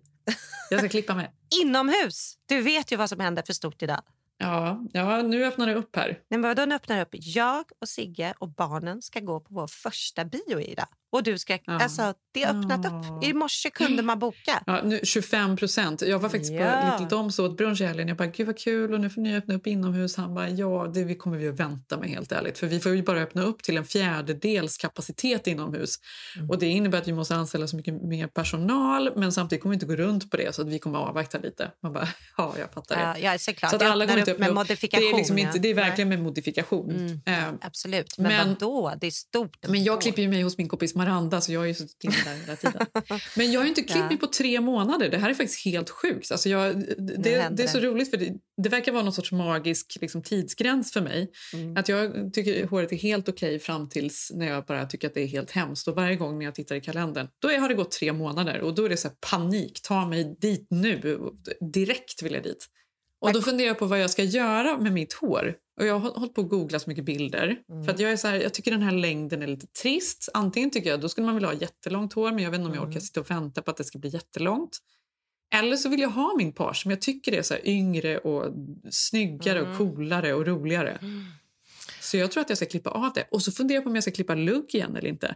Jag 0.74 0.80
ska 0.80 0.88
klippa 0.88 1.14
mig. 1.14 1.30
Inomhus! 1.62 2.34
Du 2.46 2.60
vet 2.60 2.92
ju 2.92 2.96
vad 2.96 3.08
som 3.08 3.20
händer 3.20 3.42
för 3.46 3.52
stort 3.52 3.82
idag. 3.82 4.00
Ja, 4.38 4.84
ja 4.92 5.22
nu 5.22 5.44
öppnar 5.44 5.66
det 5.66 5.74
upp 5.74 5.96
här. 5.96 6.06
Nej, 6.06 6.40
men 6.40 6.42
vadå, 6.42 6.64
nu 6.64 6.74
öppnar 6.74 6.96
det 6.96 7.02
upp. 7.02 7.08
Jag 7.12 7.64
och 7.80 7.88
Sigge 7.88 8.34
och 8.38 8.48
barnen 8.48 9.02
ska 9.02 9.20
gå 9.20 9.40
på 9.40 9.54
vår 9.54 9.66
första 9.66 10.24
bio 10.24 10.60
idag. 10.60 10.88
Och 11.14 11.22
du 11.22 11.38
ska, 11.38 11.58
alltså, 11.66 12.14
det 12.32 12.42
har 12.42 12.58
öppnat 12.60 12.86
upp. 12.86 13.24
I 13.24 13.32
morse 13.32 13.70
kunde 13.70 14.02
man 14.02 14.18
boka. 14.18 14.62
Ja, 14.66 14.80
nu 14.84 15.00
25 15.02 15.56
procent. 15.56 16.02
Jag 16.02 16.18
var 16.18 16.28
faktiskt 16.28 16.52
Ja. 16.52 16.80
på 16.82 16.90
Little 17.02 17.16
Doms 17.16 17.38
och 17.38 17.44
åt 17.44 17.56
brunch 17.56 17.80
i 17.80 17.84
helgen. 17.84 18.08
Jag 18.08 18.16
bara, 18.16 18.28
gud 18.28 18.46
vad 18.46 18.58
kul 18.58 18.94
och 18.94 19.00
nu 19.00 19.10
får 19.10 19.20
ni 19.20 19.36
öppna 19.36 19.54
upp 19.54 19.66
inomhus. 19.66 20.16
Han 20.16 20.34
bara, 20.34 20.48
ja 20.48 20.90
det 20.94 21.04
vi 21.04 21.14
kommer 21.14 21.38
vi 21.38 21.48
att 21.48 21.60
vänta 21.60 21.98
med 21.98 22.08
helt 22.08 22.32
ärligt. 22.32 22.58
För 22.58 22.66
vi 22.66 22.80
får 22.80 22.94
ju 22.94 23.02
bara 23.02 23.20
öppna 23.20 23.42
upp 23.42 23.62
till 23.62 23.76
en 23.76 23.84
fjärdedels 23.84 24.76
kapacitet 24.76 25.46
inomhus. 25.46 25.94
Mm. 26.36 26.50
Och 26.50 26.58
det 26.58 26.66
innebär 26.66 26.98
att 26.98 27.08
vi 27.08 27.12
måste 27.12 27.34
anställa 27.36 27.66
så 27.66 27.76
mycket 27.76 27.94
mer 28.02 28.26
personal 28.26 29.10
men 29.16 29.32
samtidigt 29.32 29.62
kommer 29.62 29.70
vi 29.72 29.74
inte 29.74 29.86
gå 29.86 29.96
runt 29.96 30.30
på 30.30 30.36
det 30.36 30.54
så 30.54 30.62
att 30.62 30.68
vi 30.68 30.78
kommer 30.78 30.98
avvakta 30.98 31.38
lite. 31.38 31.70
Man 31.82 31.92
bara, 31.92 32.08
ja 32.36 32.54
jag 32.58 32.72
fattar 32.72 32.96
det. 32.96 33.02
Ja, 33.20 33.32
ja, 33.32 33.38
såklart. 33.38 33.70
Så 33.70 33.76
att 33.76 33.82
alla 33.82 34.04
öppnar 34.04 34.06
går 34.14 34.18
inte 34.18 34.32
upp 34.32 34.38
med 34.38 34.48
upp. 34.48 34.54
modifikation, 34.54 35.04
Det 35.10 35.10
är, 35.14 35.16
liksom 35.16 35.38
ja. 35.38 35.46
inte, 35.46 35.58
det 35.58 35.68
är 35.70 35.74
verkligen 35.74 36.08
med 36.08 36.22
modifikation. 36.22 36.90
Mm. 36.90 37.20
Eh, 37.26 37.54
Absolut. 37.60 38.18
Men, 38.18 38.32
Men- 38.32 38.48
vadå? 38.48 38.92
Det 39.00 39.06
är 39.06 39.10
stort. 39.10 39.56
men 39.68 39.84
jag 39.84 40.00
klipper 40.00 40.22
ju 40.22 40.28
mig 40.28 40.42
hos 40.42 40.58
min 40.58 40.68
kompis 40.68 40.94
Maranda 41.05 41.40
så 41.40 41.52
jag 41.52 41.61
har 41.61 41.66
ju 41.66 41.74
suttit 41.74 42.05
inne 42.05 42.14
där 42.24 42.34
hela 42.34 42.57
tiden. 42.57 42.86
Men 43.36 43.52
jag 43.52 43.61
har 43.61 43.64
ju 43.64 43.68
inte 43.68 43.82
klippt 43.82 43.98
Ja. 43.98 44.09
mig 44.09 44.16
på 44.16 44.26
tre 44.26 44.61
månader. 44.61 45.09
Det 45.09 45.18
här 45.18 45.30
är 45.30 45.34
faktiskt 45.34 45.64
helt 45.64 45.90
sjukt. 45.90 46.32
Alltså 46.32 46.48
jag, 46.48 46.76
det, 46.98 47.48
det 47.50 47.62
är 47.62 47.66
så 47.66 47.80
roligt 47.80 48.11
för 48.11 48.16
det, 48.16 48.32
det 48.62 48.68
verkar 48.68 48.92
vara 48.92 49.02
någon 49.02 49.12
sorts 49.12 49.32
magisk 49.32 49.98
liksom, 50.00 50.22
tidsgräns 50.22 50.92
för 50.92 51.00
mig. 51.00 51.30
Mm. 51.55 51.76
Att 51.76 51.88
jag 51.88 52.34
tycker 52.34 52.66
håret 52.66 52.92
är 52.92 52.96
helt 52.96 53.28
okej 53.28 53.59
fram 53.59 53.88
tills 53.88 54.30
när 54.34 54.46
jag 54.46 54.64
bara 54.64 54.86
tycker 54.86 55.09
att 55.09 55.14
det 55.14 55.22
är 55.22 55.26
helt 55.26 55.50
hemskt. 55.50 55.88
Och 55.88 55.94
varje 55.96 56.16
gång 56.16 56.38
när 56.38 56.44
jag 56.44 56.55
tittar 56.55 56.76
i 56.76 56.80
kalendern 56.80 57.28
då 57.42 57.50
är, 57.50 57.59
har 57.59 57.68
det 57.68 57.74
gått 57.74 57.90
tre 57.90 58.12
månader 58.12 58.61
och 58.61 58.74
då 58.74 58.84
är 58.84 58.88
det 58.88 58.96
så 58.96 59.09
här 59.09 59.16
panik. 59.30 59.80
Ta 59.82 60.07
mig 60.07 60.36
dit 60.40 60.66
nu. 60.70 61.20
Direkt 61.74 62.22
vill 62.22 62.32
jag 62.32 62.42
dit. 62.42 62.66
Och 63.24 63.32
då 63.32 63.42
funderar 63.42 63.68
jag 63.68 63.78
på 63.78 63.86
vad 63.86 64.00
jag 64.00 64.10
ska 64.10 64.22
göra 64.22 64.78
med 64.78 64.92
mitt 64.92 65.12
hår. 65.12 65.54
Och 65.80 65.86
jag 65.86 65.98
har 65.98 66.10
hållit 66.10 66.34
på 66.34 66.40
att 66.40 66.48
googla 66.48 66.78
så 66.78 66.90
mycket 66.90 67.04
bilder. 67.04 67.56
Mm. 67.72 67.84
För 67.84 67.92
att 67.92 67.98
jag, 68.00 68.12
är 68.12 68.16
så 68.16 68.28
här, 68.28 68.40
jag 68.40 68.54
tycker 68.54 68.70
den 68.70 68.82
här 68.82 68.92
längden 68.92 69.42
är 69.42 69.46
lite 69.46 69.66
trist. 69.66 70.28
Antingen 70.34 70.70
tycker 70.70 70.90
jag 70.90 71.00
då 71.00 71.08
skulle 71.08 71.24
man 71.24 71.34
vilja 71.34 71.48
ha 71.48 71.54
jättelångt 71.54 72.12
hår 72.12 72.32
men 72.32 72.44
jag 72.44 72.50
vet 72.50 72.58
inte 72.58 72.68
om 72.68 72.74
jag 72.74 72.82
Mm. 72.82 72.90
orkar 72.90 73.00
sitta 73.00 73.20
och 73.20 73.30
vänta 73.30 73.62
på 73.62 73.70
att 73.70 73.76
det 73.76 73.84
ska 73.84 73.98
bli 73.98 74.10
jättelångt. 74.10 74.78
Eller 75.54 75.76
så 75.76 75.88
vill 75.88 76.00
jag 76.00 76.08
ha 76.08 76.34
min 76.38 76.52
page 76.52 76.82
som 76.82 76.90
jag 76.90 77.00
tycker 77.00 77.32
är 77.32 77.42
så 77.42 77.54
yngre 77.64 78.18
och 78.18 78.54
snyggare 78.90 79.58
Mm. 79.58 79.70
och 79.72 79.78
coolare 79.78 80.34
och 80.34 80.46
roligare. 80.46 80.98
Så 82.00 82.16
jag 82.16 82.30
tror 82.32 82.40
att 82.40 82.48
jag 82.48 82.58
ska 82.58 82.66
klippa 82.66 82.90
av 82.90 83.12
det. 83.14 83.28
Och 83.30 83.42
så 83.42 83.52
funderar 83.52 83.76
jag 83.76 83.84
på 83.84 83.88
om 83.90 83.94
jag 83.94 84.04
ska 84.04 84.10
klippa 84.12 84.34
lugg 84.34 84.74
igen 84.74 84.96
eller 84.96 85.08
inte. 85.08 85.34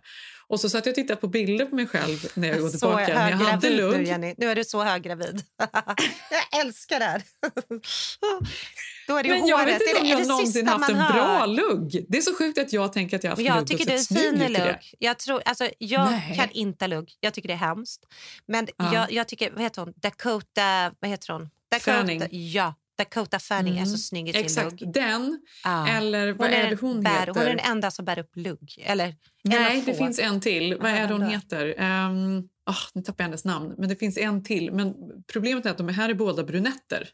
Och 0.49 0.61
så 0.61 0.71
satt 0.71 0.87
jag 0.87 0.93
och 0.93 0.97
tittade 0.97 1.21
på 1.21 1.27
bilder 1.29 1.65
på 1.67 1.75
mig 1.75 1.87
själv 1.87 2.27
när 2.35 2.49
jag 2.49 2.59
går 2.61 2.69
tillbaka. 2.69 3.09
Jag 3.09 3.17
hade 3.17 3.37
höggravid 3.37 3.71
nu, 3.71 3.77
lugg. 3.77 4.07
Jenny. 4.07 4.35
Nu 4.39 4.47
är 4.51 4.55
du 4.55 4.65
så 4.65 4.83
höggravid. 4.85 5.43
jag 6.31 6.61
älskar 6.61 6.99
det 6.99 7.05
här. 7.05 7.23
Då 9.07 9.17
är 9.17 9.23
det 9.23 9.29
Men 9.29 9.47
jag 9.47 9.59
håret. 9.59 9.75
vet 9.75 9.89
inte 9.89 10.01
om 10.01 10.07
är 10.07 10.11
jag 10.11 10.29
någonsin 10.29 10.69
haft 10.69 10.91
en 10.91 10.97
man 10.97 11.13
bra 11.13 11.23
hör. 11.39 11.47
lugg. 11.47 12.05
Det 12.09 12.19
är 12.19 12.23
så 12.23 12.35
sjukt 12.35 12.59
att 12.59 12.73
jag 12.73 12.93
tänker 12.93 13.17
att 13.17 13.25
jag 13.25 13.31
har 13.31 13.37
haft 13.37 13.47
jag 13.47 13.57
lugg 13.59 13.67
tycker 13.67 13.87
du 13.87 13.93
är 13.93 14.15
fin 14.33 14.43
i 14.43 14.49
lugg. 14.49 14.95
Jag, 14.99 15.19
tror, 15.19 15.43
alltså, 15.45 15.69
jag 15.79 16.11
Nej. 16.11 16.37
kan 16.37 16.51
inte 16.51 16.87
lugg. 16.87 17.13
Jag 17.21 17.35
tycker 17.35 17.49
det 17.49 17.55
är 17.55 17.59
hemskt. 17.59 18.05
Men 18.47 18.69
Ja. 18.77 18.95
jag, 18.95 19.13
jag 19.13 19.29
tycker, 19.29 19.51
vad 19.51 19.63
heter 19.63 19.83
hon? 19.83 19.93
Dakota, 19.97 20.93
vad 21.01 21.11
heter 21.11 21.33
hon? 21.33 21.51
Dakota, 21.71 21.93
Fanning. 21.93 22.23
Ja, 22.31 22.75
Dakota 22.99 23.39
Fanning 23.39 23.75
är 23.75 23.83
Mm. 23.83 23.91
så 23.93 23.99
snygg 23.99 24.29
i 24.29 24.33
sin 24.33 24.45
Exakt, 24.45 24.81
lugg. 24.81 24.93
den. 24.93 25.41
Ja. 25.65 25.89
Eller 25.89 26.33
vad 26.33 26.51
är 26.51 26.71
det 26.71 26.77
hon 26.81 27.03
bär, 27.03 27.11
heter? 27.21 27.27
Hon 27.35 27.43
är 27.43 27.47
den 27.49 27.59
enda 27.61 27.91
som 27.91 28.05
bär 28.05 28.19
upp 28.19 28.31
lugg. 28.37 28.83
Eller, 28.87 29.15
Nej, 29.49 29.83
det 29.87 29.95
finns 29.95 30.19
en 30.19 30.41
till. 30.41 30.77
Vad 30.81 30.91
Ja, 30.91 30.95
är 30.97 31.07
det 31.09 31.13
hon 31.15 31.23
heter? 31.27 31.75
Um, 32.11 32.49
nu 32.95 33.03
tappar 33.03 33.25
jag 33.25 33.29
hennes 33.29 33.45
namn. 33.45 33.75
Men 33.79 33.89
det 33.89 33.97
finns 33.97 34.19
en 34.19 34.45
till. 34.45 34.73
Men 34.73 34.95
problemet 35.33 35.67
är 35.67 35.71
att 35.71 35.79
de 35.79 35.89
här 35.89 36.09
är 36.09 36.15
båda 36.15 36.45
brunetter. 36.45 37.09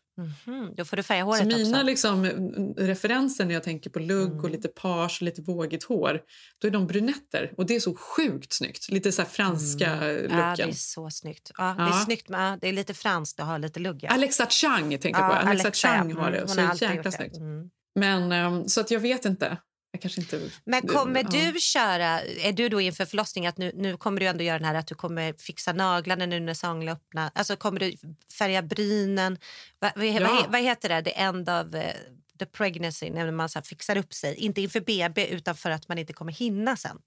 Mhm, 0.47 0.75
Då 0.77 0.85
får 0.85 0.97
du 0.97 1.03
färga 1.03 1.23
håret 1.25 1.39
Så 1.41 1.47
mina 1.47 1.77
också. 1.79 1.83
liksom, 1.87 2.25
mm, 2.25 2.75
referenser 2.75 3.45
när 3.45 3.55
jag 3.55 3.63
tänker 3.63 3.91
på 3.91 3.99
lugg 3.99 4.31
Mm. 4.33 4.45
och 4.45 4.51
lite 4.51 4.69
page 4.69 5.19
och 5.21 5.25
lite 5.25 5.43
vågigt 5.43 5.85
hår, 5.85 6.21
då 6.61 6.69
är 6.69 6.73
de 6.73 6.87
brunetter. 6.87 7.53
Och 7.57 7.67
det 7.67 7.77
är 7.77 7.81
så 7.81 7.95
sjukt 7.95 8.53
snyggt. 8.53 8.89
Lite 8.91 9.13
så 9.13 9.23
franska 9.25 9.91
Mm. 9.93 10.23
looken. 10.23 10.39
Ja, 10.39 10.55
det 10.57 10.63
är 10.63 10.73
så 10.73 11.11
snyggt. 11.11 11.51
Ja, 11.59 11.75
Det 11.79 11.83
är 11.83 11.87
Ja. 11.87 12.03
snyggt, 12.05 12.27
ja, 12.29 12.59
det 12.61 12.69
är 12.69 12.73
lite 12.73 12.95
franskt 12.95 13.41
att 13.41 13.47
ha 13.47 13.59
lite 13.59 13.81
lugg. 13.81 13.99
ja. 14.03 14.11
Alexa 14.11 14.47
Chang 14.47 14.91
tänker 14.91 15.09
jag 15.09 15.19
Ja, 15.21 15.29
på. 15.29 15.35
Alexa, 15.49 15.51
Alexa, 15.67 15.89
ja. 15.89 15.95
Chang 15.95 16.13
har 16.15 16.31
det. 16.31 16.37
Mm, 16.39 16.77
Så 16.77 16.85
jäkla 16.85 17.11
snyggt. 17.11 17.37
Mm. 17.37 17.71
Men, 17.95 18.33
ehm, 18.33 18.69
så 18.69 18.81
att 18.81 18.91
jag 18.91 19.01
vet 19.01 19.25
inte. 19.25 19.57
Jag 19.95 20.01
kanske 20.03 20.21
inte... 20.21 20.51
Men 20.65 20.87
kommer 20.87 21.23
ja. 21.33 21.53
du 21.53 21.61
köra, 21.61 22.21
är 22.23 22.53
du 22.53 22.69
då 22.69 22.81
inför 22.81 23.05
förlossningen 23.05 23.49
att 23.49 23.59
nu, 23.59 23.73
nu 23.75 23.97
kommer 23.97 24.21
du 24.21 24.27
ändå 24.27 24.45
göra 24.45 24.59
den 24.59 24.67
här 24.69 24.75
att 24.75 24.87
du 24.87 24.95
kommer 24.95 25.33
fixa 25.33 25.73
naglarna 25.73 26.27
nu 26.27 26.41
när 26.41 26.55
Sangla 26.55 26.93
öppnar, 26.93 27.31
alltså 27.35 27.57
kommer 27.57 27.81
du 27.81 27.97
färga 28.39 28.63
brynen, 28.63 29.39
vad, 29.79 29.93
vad, 29.97 30.07
Ja. 30.07 30.13
he- 30.21 30.47
vad 30.49 30.61
heter 30.61 30.89
det, 30.89 31.03
the 31.03 31.19
end 31.21 31.49
of 31.51 31.75
eh, 31.75 31.95
the 32.39 32.47
pregnancy, 32.47 33.11
när 33.11 33.31
man 33.31 33.49
så 33.49 33.63
fixar 33.63 33.97
upp 33.97 34.15
sig, 34.15 34.35
inte 34.35 34.61
inför 34.61 34.81
BB 34.81 35.27
utan 35.27 35.55
för 35.55 35.71
att 35.71 35.89
man 35.89 35.99
inte 35.99 36.13
kommer 36.13 36.33
hinna 36.33 36.77
sen. 36.77 36.99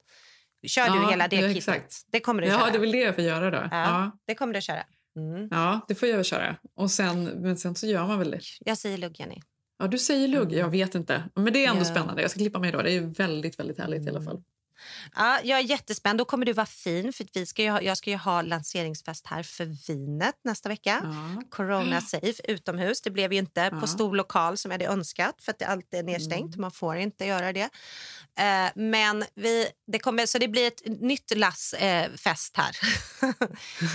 Kör 0.68 0.90
du 0.90 0.96
Ja, 0.96 1.10
hela 1.10 1.28
det 1.28 1.36
ja, 1.36 1.42
kittet? 1.42 1.58
exakt. 1.58 2.02
Det 2.12 2.20
kommer 2.20 2.42
du 2.42 2.48
Ja, 2.48 2.60
köra? 2.60 2.70
det 2.72 2.78
är 2.78 2.80
väl 2.80 2.92
det 2.92 2.98
jag 3.02 3.16
får 3.16 3.24
göra 3.24 3.50
då. 3.52 3.58
Ja, 3.58 3.68
Ja. 3.72 4.18
Det 4.28 4.36
kommer 4.36 4.54
du 4.54 4.62
köra. 4.62 4.84
Mm. 5.16 5.48
Ja, 5.52 5.86
det 5.88 5.96
får 5.96 6.08
jag 6.10 6.16
väl 6.16 6.26
köra. 6.26 6.56
Och 6.76 6.92
sen, 6.92 7.24
men 7.24 7.58
sen 7.58 7.76
så 7.76 7.88
gör 7.88 8.08
man 8.08 8.20
väl 8.20 8.32
det. 8.32 8.40
Jag 8.60 8.78
säger 8.78 8.98
lugg, 8.98 9.20
Jenny. 9.20 9.42
Ja, 9.80 9.88
du 9.88 9.98
säger 9.98 10.28
lugg. 10.28 10.54
Jag 10.54 10.70
vet 10.70 10.96
inte. 10.96 11.24
Men 11.36 11.54
det 11.54 11.66
är 11.66 11.70
ändå 11.70 11.82
Ja. 11.82 11.86
spännande. 11.86 12.22
Jag 12.22 12.32
ska 12.32 12.38
klippa 12.40 12.60
mig 12.60 12.70
idag. 12.70 12.84
Det 12.84 12.92
är 12.92 13.02
väldigt, 13.02 13.60
väldigt 13.60 13.78
härligt 13.80 14.06
i 14.06 14.10
alla 14.10 14.22
fall. 14.22 14.44
Ja, 15.16 15.40
jag 15.44 15.60
är 15.60 15.64
jättespänd. 15.64 16.18
Då 16.20 16.26
kommer 16.26 16.46
du 16.46 16.54
vara 16.54 16.66
fin. 16.66 17.14
För 17.14 17.26
vi 17.34 17.46
ska 17.46 17.72
ha, 17.72 17.82
jag 17.82 17.98
ska 17.98 18.10
ju 18.10 18.18
ha 18.18 18.42
lanseringsfest 18.42 19.28
här 19.28 19.44
för 19.44 19.66
vinet 19.88 20.36
nästa 20.44 20.70
vecka. 20.70 21.14
Corona 21.50 22.02
safe 22.02 22.42
utomhus. 22.52 23.02
Det 23.02 23.10
blev 23.12 23.34
ju 23.34 23.40
inte 23.40 23.70
Ja. 23.72 23.80
på 23.80 23.88
stor 23.88 24.16
lokal 24.16 24.58
som 24.58 24.72
jag 24.72 24.74
hade 24.80 24.94
önskat 24.94 25.36
för 25.42 25.52
att 25.52 25.60
det 25.60 25.66
alltid 25.66 26.00
är 26.00 26.04
nedstängt. 26.04 26.56
Mm. 26.56 26.62
Man 26.62 26.72
får 26.72 26.98
inte 26.98 27.26
göra 27.26 27.54
det. 27.54 27.70
Eh, 28.40 28.72
men 28.76 29.26
vi, 29.36 29.68
det 29.92 30.00
kommer, 30.00 30.26
så 30.26 30.38
det 30.38 30.48
blir 30.48 30.68
ett 30.68 30.82
nytt 30.86 31.38
lass 31.38 31.74
eh, 31.74 32.12
fest 32.12 32.58
här. 32.58 32.78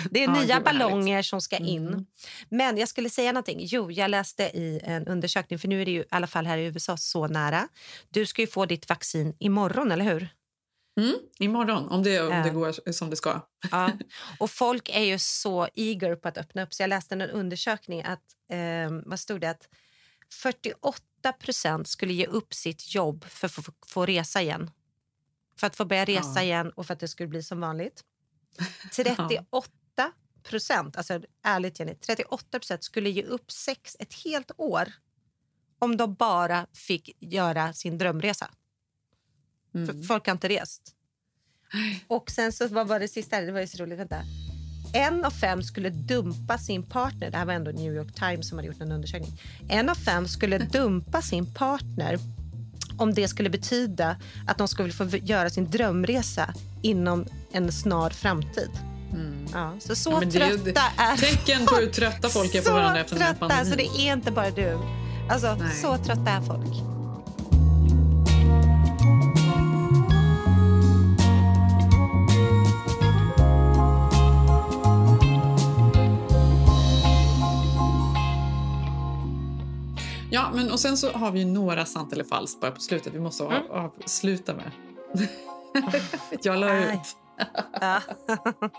det 0.10 0.24
är 0.24 0.28
Ja, 0.28 0.40
nya 0.42 0.60
ballonger 0.60 1.22
som 1.22 1.40
ska 1.40 1.56
in. 1.56 1.86
Mm. 1.88 2.06
Men 2.48 2.76
jag 2.78 2.88
skulle 2.88 3.10
säga 3.10 3.32
någonting. 3.32 3.58
Jo, 3.60 3.90
jag 3.90 4.10
läste 4.10 4.42
i 4.42 4.80
en 4.84 5.06
undersökning, 5.06 5.58
för 5.58 5.68
nu 5.68 5.82
är 5.82 5.84
det 5.84 5.90
ju 5.90 6.00
i 6.00 6.04
alla 6.10 6.26
fall 6.26 6.46
här 6.46 6.58
i 6.58 6.64
USA 6.64 6.96
så 6.96 7.26
nära. 7.26 7.68
Du 8.10 8.26
ska 8.26 8.42
ju 8.42 8.48
få 8.48 8.66
ditt 8.66 8.88
vaccin 8.88 9.36
imorgon, 9.38 9.92
eller 9.92 10.04
hur? 10.04 10.28
Mm, 11.00 11.14
imorgon, 11.38 11.88
om 11.88 12.02
det, 12.02 12.20
om 12.20 12.42
det 12.42 12.50
går 12.50 12.92
som 12.92 13.10
det 13.10 13.16
ska. 13.16 13.40
Ja. 13.70 13.92
Och 14.38 14.50
folk 14.50 14.88
är 14.88 15.04
ju 15.04 15.18
så 15.18 15.68
eager 15.74 16.16
på 16.16 16.28
att 16.28 16.38
öppna 16.38 16.62
upp. 16.62 16.74
Så 16.74 16.82
jag 16.82 16.88
läste 16.88 17.14
en 17.14 17.22
undersökning 17.22 18.02
att, 18.02 18.22
eh, 18.52 18.90
vad 19.06 19.20
stod 19.20 19.40
det? 19.40 19.50
Att 19.50 19.68
48 20.42 21.32
procent 21.32 21.88
skulle 21.88 22.12
ge 22.12 22.26
upp 22.26 22.54
sitt 22.54 22.94
jobb 22.94 23.24
för 23.24 23.46
att 23.46 23.52
få, 23.52 23.62
få, 23.62 23.72
få 23.86 24.06
resa 24.06 24.42
igen. 24.42 24.70
För 25.56 25.66
att 25.66 25.76
få 25.76 25.84
börja 25.84 26.04
resa 26.04 26.32
Ja. 26.34 26.42
igen 26.42 26.70
och 26.70 26.86
för 26.86 26.94
att 26.94 27.00
det 27.00 27.08
skulle 27.08 27.28
bli 27.28 27.42
som 27.42 27.60
vanligt. 27.60 28.04
38 28.94 29.72
procent, 30.42 30.96
alltså 30.96 31.20
ärligt 31.42 31.78
Jenny, 31.78 31.94
38 31.94 32.58
procent 32.58 32.84
skulle 32.84 33.10
ge 33.10 33.22
upp 33.22 33.50
sex 33.50 33.96
ett 33.98 34.14
helt 34.24 34.50
år 34.56 34.92
om 35.78 35.96
de 35.96 36.14
bara 36.14 36.66
fick 36.72 37.16
göra 37.20 37.72
sin 37.72 37.98
drömresa. 37.98 38.50
Mm. 39.74 39.86
För 39.86 40.02
folk 40.02 40.26
har 40.26 40.32
inte 40.32 40.48
rest. 40.48 40.82
Och 42.06 42.30
sen 42.30 42.52
så 42.52 42.68
vad 42.68 42.88
var 42.88 43.00
det 43.00 43.08
sista? 43.08 43.40
Det 43.40 43.52
var 43.52 43.60
ju 43.60 43.66
så 43.66 43.82
roligt. 43.82 43.98
Vänta. 43.98 44.16
En 44.94 45.24
av 45.24 45.30
fem 45.30 45.62
skulle 45.62 45.90
dumpa 45.90 46.58
sin 46.58 46.82
partner. 46.82 47.30
Det 47.30 47.36
här 47.36 47.44
var 47.44 47.52
ändå 47.52 47.70
New 47.70 47.94
York 47.94 48.14
Times 48.14 48.48
som 48.48 48.58
hade 48.58 48.68
gjort 48.68 48.80
en 48.80 48.92
undersökning. 48.92 49.40
En 49.68 49.88
av 49.88 49.94
fem 49.94 50.28
skulle 50.28 50.58
dumpa 50.72 51.22
sin 51.22 51.54
partner 51.54 52.18
om 52.98 53.14
det 53.14 53.28
skulle 53.28 53.50
betyda 53.50 54.16
att 54.46 54.58
de 54.58 54.68
skulle 54.68 54.92
få 54.92 55.04
göra 55.04 55.50
sin 55.50 55.70
drömresa 55.70 56.54
inom 56.82 57.26
en 57.52 57.72
snar 57.72 58.10
framtid. 58.10 58.70
Ja, 59.52 59.74
så 59.80 59.96
så 59.96 60.10
Ja, 60.10 60.20
det 60.20 60.26
är 60.26 60.56
trötta 60.58 60.80
är 60.96 61.16
Tecken 61.16 61.66
på 61.66 61.74
hur 61.74 61.86
trötta 61.86 62.28
folk 62.28 62.54
är 62.54 62.62
på 62.62 62.72
varandra 62.72 63.00
efter 63.00 63.14
den 63.14 63.24
här 63.24 63.34
trötta, 63.34 63.64
så 63.64 63.76
det 63.76 63.86
är 63.86 64.12
inte 64.12 64.30
bara 64.30 64.50
du. 64.50 64.78
Alltså, 65.30 65.54
Nej. 65.54 65.76
så 65.76 65.96
trötta 65.96 66.30
är 66.30 66.40
folk. 66.40 67.01
Ja, 80.32 80.50
men 80.54 80.70
och 80.70 80.80
sen 80.80 80.96
så 80.96 81.10
har 81.12 81.30
vi 81.32 81.44
några 81.44 81.86
sant 81.86 82.12
eller 82.12 82.24
falskt 82.24 82.60
bara 82.60 82.70
på 82.70 82.80
slutet. 82.80 83.14
Vi 83.14 83.20
måste 83.20 83.44
av, 83.44 83.52
Mm. 83.52 83.70
avsluta 83.70 84.54
med. 84.54 84.70
jag 86.42 86.58
la 86.58 86.92
ut. 86.92 87.16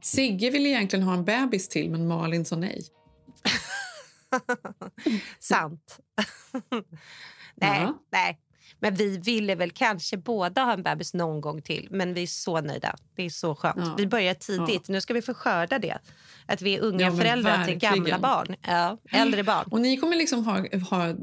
Sigge 0.00 0.50
ville 0.50 0.68
egentligen 0.68 1.02
ha 1.06 1.14
en 1.14 1.24
bebis 1.24 1.68
till, 1.68 1.90
men 1.90 2.08
Malin 2.08 2.44
sa 2.44 2.56
nej. 2.56 2.84
Sant. 5.38 5.98
nej, 7.54 7.80
Ja. 7.82 7.98
nej. 8.12 8.38
Men 8.80 8.94
vi 8.94 9.18
ville 9.18 9.54
väl 9.54 9.70
kanske 9.70 10.16
båda 10.16 10.62
ha 10.64 10.72
en 10.72 10.82
bebis 10.82 11.14
någon 11.14 11.40
gång 11.40 11.62
till. 11.62 11.88
Men 11.90 12.14
vi 12.14 12.22
är 12.22 12.26
så 12.26 12.60
nöjda. 12.60 12.96
Det 13.16 13.22
är 13.22 13.30
så 13.30 13.54
skönt. 13.54 13.76
Ja. 13.78 13.94
Vi 13.98 14.06
börjar 14.06 14.34
tidigt. 14.34 14.88
Nu 14.88 15.00
ska 15.00 15.14
vi 15.14 15.22
få 15.22 15.34
skörda 15.34 15.78
det. 15.78 15.98
Att 16.46 16.62
vi 16.62 16.74
är 16.74 16.80
unga 16.80 17.06
Ja, 17.06 17.16
föräldrar 17.16 17.64
till 17.64 17.74
gamla 17.78 17.96
verkligen. 17.98 18.20
barn. 18.20 18.56
Ja, 18.66 18.98
äldre 19.10 19.42
barn. 19.44 19.68
Och 19.70 19.80
ni 19.80 19.96
kommer 19.96 20.16
liksom 20.16 20.44
ha, 20.44 20.56
ha 20.90 21.14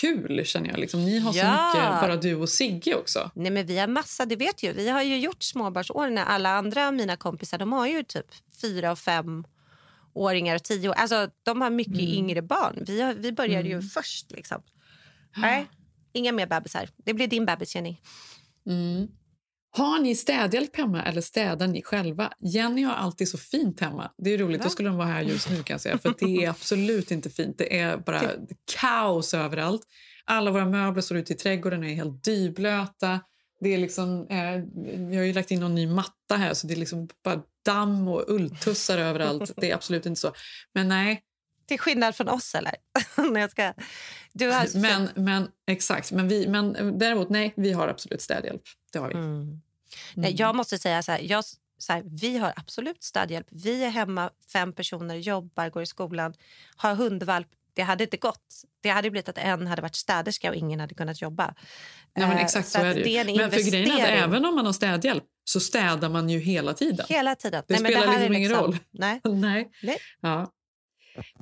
kul, 0.00 0.42
känner 0.44 0.68
jag. 0.70 0.78
Liksom. 0.78 1.04
Ni 1.04 1.18
har 1.18 1.32
så 1.32 1.38
Ja. 1.38 1.72
mycket, 1.74 2.00
bara 2.00 2.16
du 2.16 2.34
och 2.34 2.48
Sigge 2.48 2.94
också. 2.94 3.30
Nej, 3.34 3.50
men 3.50 3.66
vi 3.66 3.78
har 3.78 3.86
massa, 3.86 4.26
det 4.26 4.36
vet 4.36 4.62
ju. 4.62 4.72
Vi 4.72 4.88
har 4.88 5.02
ju 5.02 5.18
gjort 5.18 5.42
småbarnsår 5.42 6.10
när 6.10 6.24
alla 6.24 6.50
andra 6.50 6.90
mina 6.90 7.16
kompisar, 7.16 7.58
de 7.58 7.72
har 7.72 7.86
ju 7.86 8.02
typ 8.02 8.26
fyra 8.62 8.92
och 8.92 8.98
fem 8.98 9.44
åringar 10.14 10.54
och 10.56 10.62
tio 10.62 10.88
år. 10.88 10.94
Alltså, 10.94 11.28
de 11.42 11.60
har 11.60 11.70
mycket 11.70 11.94
Mm. 11.94 12.06
yngre 12.14 12.42
barn. 12.42 12.82
Vi, 12.86 13.00
har, 13.00 13.14
vi 13.14 13.32
började 13.32 13.68
ju 13.68 13.82
först. 13.82 14.30
Liksom. 14.30 14.62
Nej, 15.36 15.66
inga 16.12 16.32
mer 16.32 16.46
bebisar. 16.46 16.88
Det 16.96 17.14
blir 17.14 17.26
din 17.26 17.46
bebis, 17.46 17.74
Jenny. 17.74 17.96
Mm. 18.66 19.08
Har 19.74 19.98
ni 19.98 20.14
städhjälp 20.14 20.76
hemma 20.76 21.02
eller 21.02 21.20
städar 21.20 21.66
ni 21.66 21.82
själva? 21.82 22.32
Jenny 22.40 22.82
har 22.82 22.94
alltid 22.94 23.28
så 23.28 23.38
fint 23.38 23.80
hemma. 23.80 24.10
Det 24.18 24.34
är 24.34 24.38
roligt, 24.38 24.58
Va? 24.60 24.64
då 24.64 24.70
skulle 24.70 24.88
de 24.88 24.98
vara 24.98 25.08
här 25.08 25.22
just 25.22 25.50
nu 25.50 25.62
kan 25.62 25.74
jag 25.74 25.80
säga. 25.80 25.98
För 25.98 26.14
det 26.18 26.44
är 26.44 26.50
absolut 26.50 27.10
inte 27.10 27.30
fint. 27.30 27.58
Det 27.58 27.78
är 27.78 27.96
bara 27.96 28.30
kaos 28.80 29.34
överallt. 29.34 29.82
Alla 30.24 30.50
våra 30.50 30.66
möbler 30.66 31.02
står 31.02 31.16
ute 31.16 31.32
i 31.32 31.36
trädgården 31.36 31.80
och 31.82 31.88
är 31.88 31.94
helt 31.94 32.24
dyblöta. 32.24 33.20
Det 33.60 33.74
är 33.74 33.78
liksom, 33.78 34.26
eh, 34.30 34.62
vi 35.08 35.16
har 35.16 35.24
ju 35.24 35.32
lagt 35.32 35.50
in 35.50 35.60
någon 35.60 35.74
ny 35.74 35.86
matta 35.86 36.36
här 36.36 36.54
så 36.54 36.66
det 36.66 36.74
är 36.74 36.78
liksom 36.78 37.08
bara 37.24 37.42
damm 37.64 38.08
och 38.08 38.24
ulltussar 38.28 38.98
överallt. 38.98 39.52
Det 39.56 39.70
är 39.70 39.74
absolut 39.74 40.06
inte 40.06 40.20
så. 40.20 40.32
Men 40.74 40.88
nej, 40.88 41.22
Till 41.72 41.80
skillnad 41.80 42.14
från 42.14 42.28
oss, 42.28 42.54
eller? 42.54 42.74
När 43.32 43.40
jag 43.40 43.50
ska... 43.50 43.72
Du 44.32 44.50
har... 44.50 44.78
men, 44.80 45.08
men 45.14 45.48
exakt. 45.66 46.12
Men, 46.12 46.28
vi, 46.28 46.48
men 46.48 46.98
däremot 46.98 47.28
nej, 47.28 47.52
vi 47.56 47.72
har 47.72 47.88
absolut 47.88 48.22
städhjälp. 48.22 48.62
Det 48.92 48.98
har 48.98 49.08
vi. 49.08 49.14
Mm. 49.14 49.60
Nej, 50.14 50.34
jag 50.38 50.56
måste 50.56 50.78
säga 50.78 51.02
så 51.02 51.12
här, 51.12 51.20
jag, 51.22 51.44
så 51.78 51.92
här, 51.92 52.02
vi 52.04 52.38
har 52.38 52.52
absolut 52.56 53.02
stödhjälp. 53.02 53.46
Vi 53.50 53.84
är 53.84 53.90
hemma, 53.90 54.30
fem 54.52 54.72
personer, 54.72 55.14
jobbar, 55.14 55.70
går 55.70 55.82
i 55.82 55.86
skolan, 55.86 56.34
har 56.76 56.94
hundvalp. 56.94 57.48
Det 57.74 57.82
hade 57.82 58.04
inte 58.04 58.16
gått. 58.16 58.62
Det 58.82 58.88
hade 58.88 59.10
blivit 59.10 59.28
att 59.28 59.38
en 59.38 59.66
hade 59.66 59.82
varit 59.82 59.96
städerska 59.96 60.50
och 60.50 60.56
ingen 60.56 60.80
hade 60.80 60.94
kunnat 60.94 61.22
jobba. 61.22 61.54
Nej, 62.16 62.26
men 62.28 62.36
Eh, 62.36 62.44
exakt 62.44 62.68
så, 62.68 62.78
att 62.78 62.84
är 62.84 62.94
det, 62.94 63.00
ju. 63.10 63.16
är 63.16 63.28
en 63.28 63.36
Men 63.36 63.50
för 63.50 63.70
grejen 63.70 63.90
är 63.90 64.02
att 64.02 64.08
även 64.08 64.44
om 64.44 64.54
man 64.54 64.66
har 64.66 64.72
städhjälp 64.72 65.24
så 65.44 65.60
städar 65.60 66.08
man 66.08 66.28
ju 66.30 66.38
hela 66.38 66.74
tiden. 66.74 67.06
Hela 67.08 67.34
tiden. 67.34 67.62
Det 67.68 67.74
Nej, 67.74 67.82
men 67.82 67.92
spelar 67.92 68.06
är 68.06 68.18
liksom 68.18 68.34
ingen 68.34 68.48
liksom- 68.50 68.66
roll. 68.66 68.78
Nej. 68.90 69.20
Nej. 69.24 69.70
Nej. 69.82 69.98
Ja. 70.20 70.52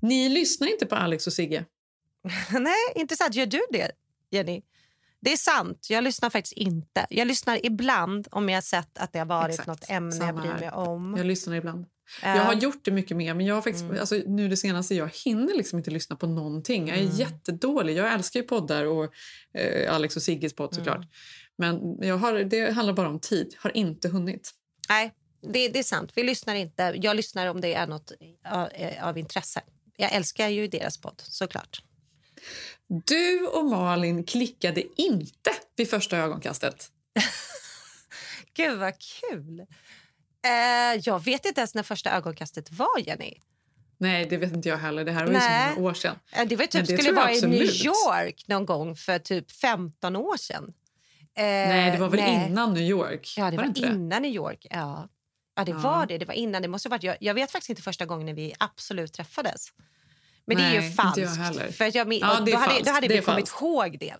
Ni 0.02 0.28
lyssnar 0.28 0.68
inte 0.68 0.86
på 0.86 0.94
Alex 0.96 1.26
och 1.26 1.32
Sigge? 1.32 1.64
Nej, 2.52 2.74
intressant. 2.94 3.34
Gör 3.34 3.46
du 3.46 3.60
det, 3.70 3.90
Jenny? 4.30 4.62
Det 5.20 5.32
är 5.32 5.36
sant. 5.36 5.86
Jag 5.90 6.04
lyssnar 6.04 6.30
faktiskt 6.30 6.52
inte. 6.56 7.06
Jag 7.10 7.26
lyssnar 7.26 7.66
ibland 7.66 8.28
om 8.30 8.48
jag 8.48 8.56
har 8.56 8.62
sett 8.62 8.98
att 8.98 9.12
det 9.12 9.18
har 9.18 9.26
varit 9.26 9.50
Exakt, 9.50 9.68
något 9.68 9.84
ämne 9.90 10.16
jag 10.16 10.24
samma 10.26 10.40
bryr 10.40 10.50
här. 10.50 10.60
mig 10.60 10.70
om. 10.70 11.14
Jag 11.16 11.26
lyssnar 11.26 11.54
ibland. 11.56 11.86
Ja. 12.22 12.36
Jag 12.36 12.44
har 12.44 12.54
gjort 12.54 12.84
det 12.84 12.90
mycket 12.90 13.16
mer, 13.16 13.34
men 13.34 13.46
jag 13.46 13.54
har 13.54 13.62
faktiskt, 13.62 13.84
Mm. 13.84 14.00
alltså, 14.00 14.14
nu 14.26 14.48
det 14.48 14.56
senaste, 14.56 14.94
jag 14.94 15.10
hinner 15.24 15.54
liksom 15.54 15.78
inte 15.78 15.90
lyssna 15.90 16.16
på 16.16 16.26
någonting. 16.26 16.88
Jag 16.88 16.96
är 16.98 17.02
Mm. 17.02 17.16
jättedålig. 17.16 17.96
Jag 17.96 18.12
älskar 18.12 18.40
ju 18.40 18.46
poddar 18.46 18.84
och 18.84 19.12
eh, 19.54 19.94
Alex 19.94 20.16
och 20.16 20.22
Sigges 20.22 20.54
podd 20.54 20.74
såklart. 20.74 20.96
Mm. 20.96 21.08
Men 21.58 21.98
jag 22.08 22.16
har, 22.18 22.34
det 22.38 22.72
handlar 22.72 22.94
bara 22.94 23.08
om 23.08 23.20
tid. 23.20 23.54
Har 23.58 23.76
inte 23.76 24.08
hunnit. 24.08 24.50
Nej, 24.88 25.12
det, 25.42 25.68
det 25.68 25.78
är 25.78 25.82
sant. 25.82 26.12
Vi 26.14 26.22
lyssnar 26.22 26.54
inte. 26.54 26.94
Jag 27.02 27.16
lyssnar 27.16 27.46
om 27.46 27.60
det 27.60 27.74
är 27.74 27.86
något 27.86 28.12
av, 28.48 28.68
av 29.02 29.18
intresse. 29.18 29.60
Jag 29.96 30.12
älskar 30.12 30.48
ju 30.48 30.66
deras 30.68 30.98
podd, 30.98 31.22
såklart. 31.24 31.82
Du 32.86 33.46
och 33.46 33.64
Malin 33.64 34.24
klickade 34.24 34.82
inte 34.96 35.50
vid 35.76 35.90
första 35.90 36.16
ögonkastet. 36.16 36.90
Gud, 38.54 38.78
vad 38.78 38.94
kul! 38.98 39.60
Eh, 40.44 41.00
jag 41.04 41.24
vet 41.24 41.46
inte 41.46 41.60
ens 41.60 41.74
när 41.74 41.82
första 41.82 42.10
ögonkastet 42.10 42.72
var, 42.72 42.98
Jenny. 42.98 43.34
Nej, 43.98 44.26
det 44.26 44.36
vet 44.36 44.52
inte 44.52 44.68
jag 44.68 44.76
heller. 44.76 45.04
Det 45.04 45.12
här 45.12 45.26
var 45.26 45.32
ju 45.32 45.38
Nej. 45.38 45.74
många 45.76 45.88
år 45.88 45.94
sedan. 45.94 46.16
Eh, 46.32 46.44
Det 46.48 46.56
var 46.56 46.62
Men 46.62 46.68
typ 46.68 46.86
det 46.86 46.98
skulle 46.98 47.12
vara 47.16 47.32
i 47.32 47.40
New. 47.40 47.62
York 47.62 48.44
någon 48.46 48.66
gång 48.66 48.96
för 48.96 49.18
typ 49.18 49.50
15 49.50 50.16
år 50.16 50.36
sedan. 50.36 50.74
Eh, 51.36 51.44
nej, 51.44 51.90
det 51.90 51.98
var 51.98 52.08
väl 52.08 52.20
nej. 52.20 52.46
innan 52.48 52.74
New 52.74 52.82
York? 52.82 53.34
Ja, 53.36 53.50
det 53.50 53.56
var, 53.56 53.64
inte 53.64 53.80
innan 53.80 54.22
New 54.22 54.32
York. 54.32 54.66
Ja, 54.70 55.08
ja 55.56 55.64
det 55.64 55.72
var 55.72 56.06
det. 56.06 56.18
Det 56.18 56.24
var 56.24 56.34
innan. 56.34 56.62
Det 56.62 56.68
måste 56.68 56.88
ha 56.88 56.90
varit, 56.90 57.02
jag, 57.02 57.16
jag 57.20 57.34
vet 57.34 57.50
faktiskt 57.50 57.70
inte 57.70 57.82
första 57.82 58.06
gången 58.06 58.26
när 58.26 58.34
vi 58.34 58.54
absolut 58.58 59.12
träffades. 59.12 59.66
Men 60.46 60.56
det 60.56 60.62
är 60.62 60.78
Nej, 60.80 60.88
ju 60.88 60.92
falskt. 60.94 61.76
För 61.76 61.84
att 61.84 61.94
jag, 61.94 62.12
Ja, 62.14 62.40
då, 62.40 62.52
är 62.52 62.56
hade, 62.56 62.64
falskt. 62.66 62.84
då 62.84 62.90
hade 62.90 63.08
vi 63.08 63.14
kommit 63.22 63.48
falskt. 63.48 63.62
ihåg 63.62 63.96
det. 64.00 64.14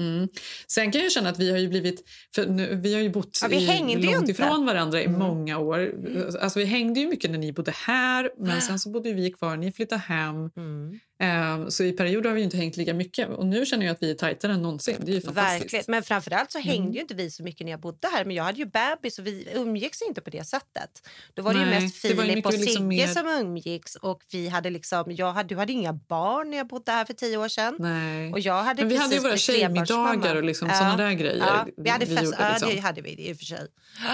Mm. 0.00 0.28
Sen 0.66 0.92
kan 0.92 1.02
jag 1.02 1.12
känna 1.12 1.28
att 1.28 1.38
vi 1.38 1.50
har 1.50 1.58
ju 1.58 1.68
blivit... 1.68 2.04
För 2.34 2.46
nu, 2.46 2.74
vi 2.82 2.94
har 2.94 3.00
ju 3.00 3.10
bott 3.10 3.38
Ja, 3.42 3.48
vi 3.48 3.56
i, 3.56 3.66
långt 3.96 4.20
inte. 4.20 4.32
ifrån 4.32 4.66
varandra 4.66 5.00
i 5.00 5.04
Mm. 5.04 5.18
många 5.18 5.58
år. 5.58 5.94
Alltså, 6.40 6.58
vi 6.58 6.64
hängde 6.64 7.00
ju 7.00 7.08
mycket 7.08 7.30
när 7.30 7.38
ni 7.38 7.52
bodde 7.52 7.70
här, 7.70 8.30
men 8.38 8.60
sen 8.62 8.78
så 8.78 8.90
bodde 8.90 9.12
vi 9.12 9.30
kvar. 9.32 9.56
Ni 9.56 9.72
flyttade 9.72 10.00
hem. 10.00 10.50
Mm. 10.56 11.00
Eh, 11.22 11.68
så 11.68 11.84
i 11.84 11.92
perioder 11.92 12.28
har 12.30 12.36
vi 12.36 12.42
inte 12.42 12.56
hängt 12.56 12.76
lika 12.76 12.94
mycket. 12.94 13.28
Och 13.28 13.46
nu 13.46 13.66
känner 13.66 13.86
jag 13.86 13.92
att 13.92 14.02
vi 14.02 14.10
är 14.10 14.14
tajtare 14.14 14.52
än 14.52 14.62
någonsin. 14.62 14.96
Det 15.00 15.16
är 15.16 15.20
fantastiskt. 15.20 15.62
Verkligen. 15.64 15.84
Men 15.88 16.02
framförallt 16.02 16.52
så 16.52 16.58
hängde 16.58 16.88
Mm. 16.88 17.00
inte 17.00 17.14
vi 17.14 17.30
så 17.30 17.42
mycket 17.42 17.64
när 17.64 17.70
jag 17.70 17.80
bodde 17.80 18.08
här. 18.08 18.24
Men 18.24 18.36
jag 18.36 18.44
hade 18.44 18.58
ju 18.58 18.64
bebis 18.66 19.18
och 19.18 19.26
vi 19.26 19.48
umgicks 19.54 20.02
inte 20.02 20.20
på 20.20 20.30
det 20.30 20.44
sättet. 20.44 20.90
Då 21.34 21.42
var 21.42 21.52
det 21.54 21.60
ju 21.60 21.66
Nej, 21.66 21.80
mest 21.82 22.02
det 22.02 22.08
ju 22.08 22.16
Filip 22.16 22.46
och 22.46 22.52
mycket 22.52 22.52
Sigge 22.52 22.64
liksom 22.64 22.88
mer- 22.88 23.06
som 23.06 23.28
umgicks. 23.28 23.96
Och 23.96 24.22
vi 24.32 24.48
hade 24.48 24.70
liksom, 24.70 25.04
jag 25.08 25.32
hade, 25.32 25.48
du 25.48 25.56
hade 25.56 25.72
inga 25.72 25.92
barn 25.92 26.50
när 26.50 26.56
jag 26.58 26.66
bodde 26.66 26.92
här 26.92 27.04
för 27.04 27.14
tio 27.14 27.36
år 27.36 27.48
sedan. 27.48 27.76
Nej. 27.78 28.32
Och 28.32 28.40
jag 28.40 28.62
hade 28.62 28.82
Men 28.82 28.88
vi 28.88 28.96
hade 28.96 29.14
ju 29.14 29.20
våra 29.20 29.36
tjejmiddagar 29.36 30.36
och 30.36 30.42
liksom 30.44 30.70
såna 30.70 30.96
där 30.96 31.12
grejer. 31.12 31.36
Ja, 31.38 31.66
vi 31.76 31.90
hade 31.90 32.04
vi 32.04 32.14
fest, 32.16 32.24
gjorde, 32.24 32.36
ja, 32.40 32.50
liksom. 32.52 32.68
det 32.74 32.78
hade 32.80 33.02
vi 33.02 33.28
i 33.28 33.32
och 33.32 33.36
för 33.36 33.44
sig. 33.44 33.66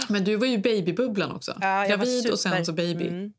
Men 0.08 0.24
du 0.24 0.36
var 0.36 0.46
ju 0.46 0.58
babybubblan 0.58 1.32
också. 1.32 1.58
Ja, 1.60 1.86
jag 1.86 1.98
var 1.98 2.04
Gravid 2.06 2.30
och 2.30 2.38
sen 2.40 2.64
så 2.66 2.72
baby. 2.72 3.08
Mm. 3.08 3.32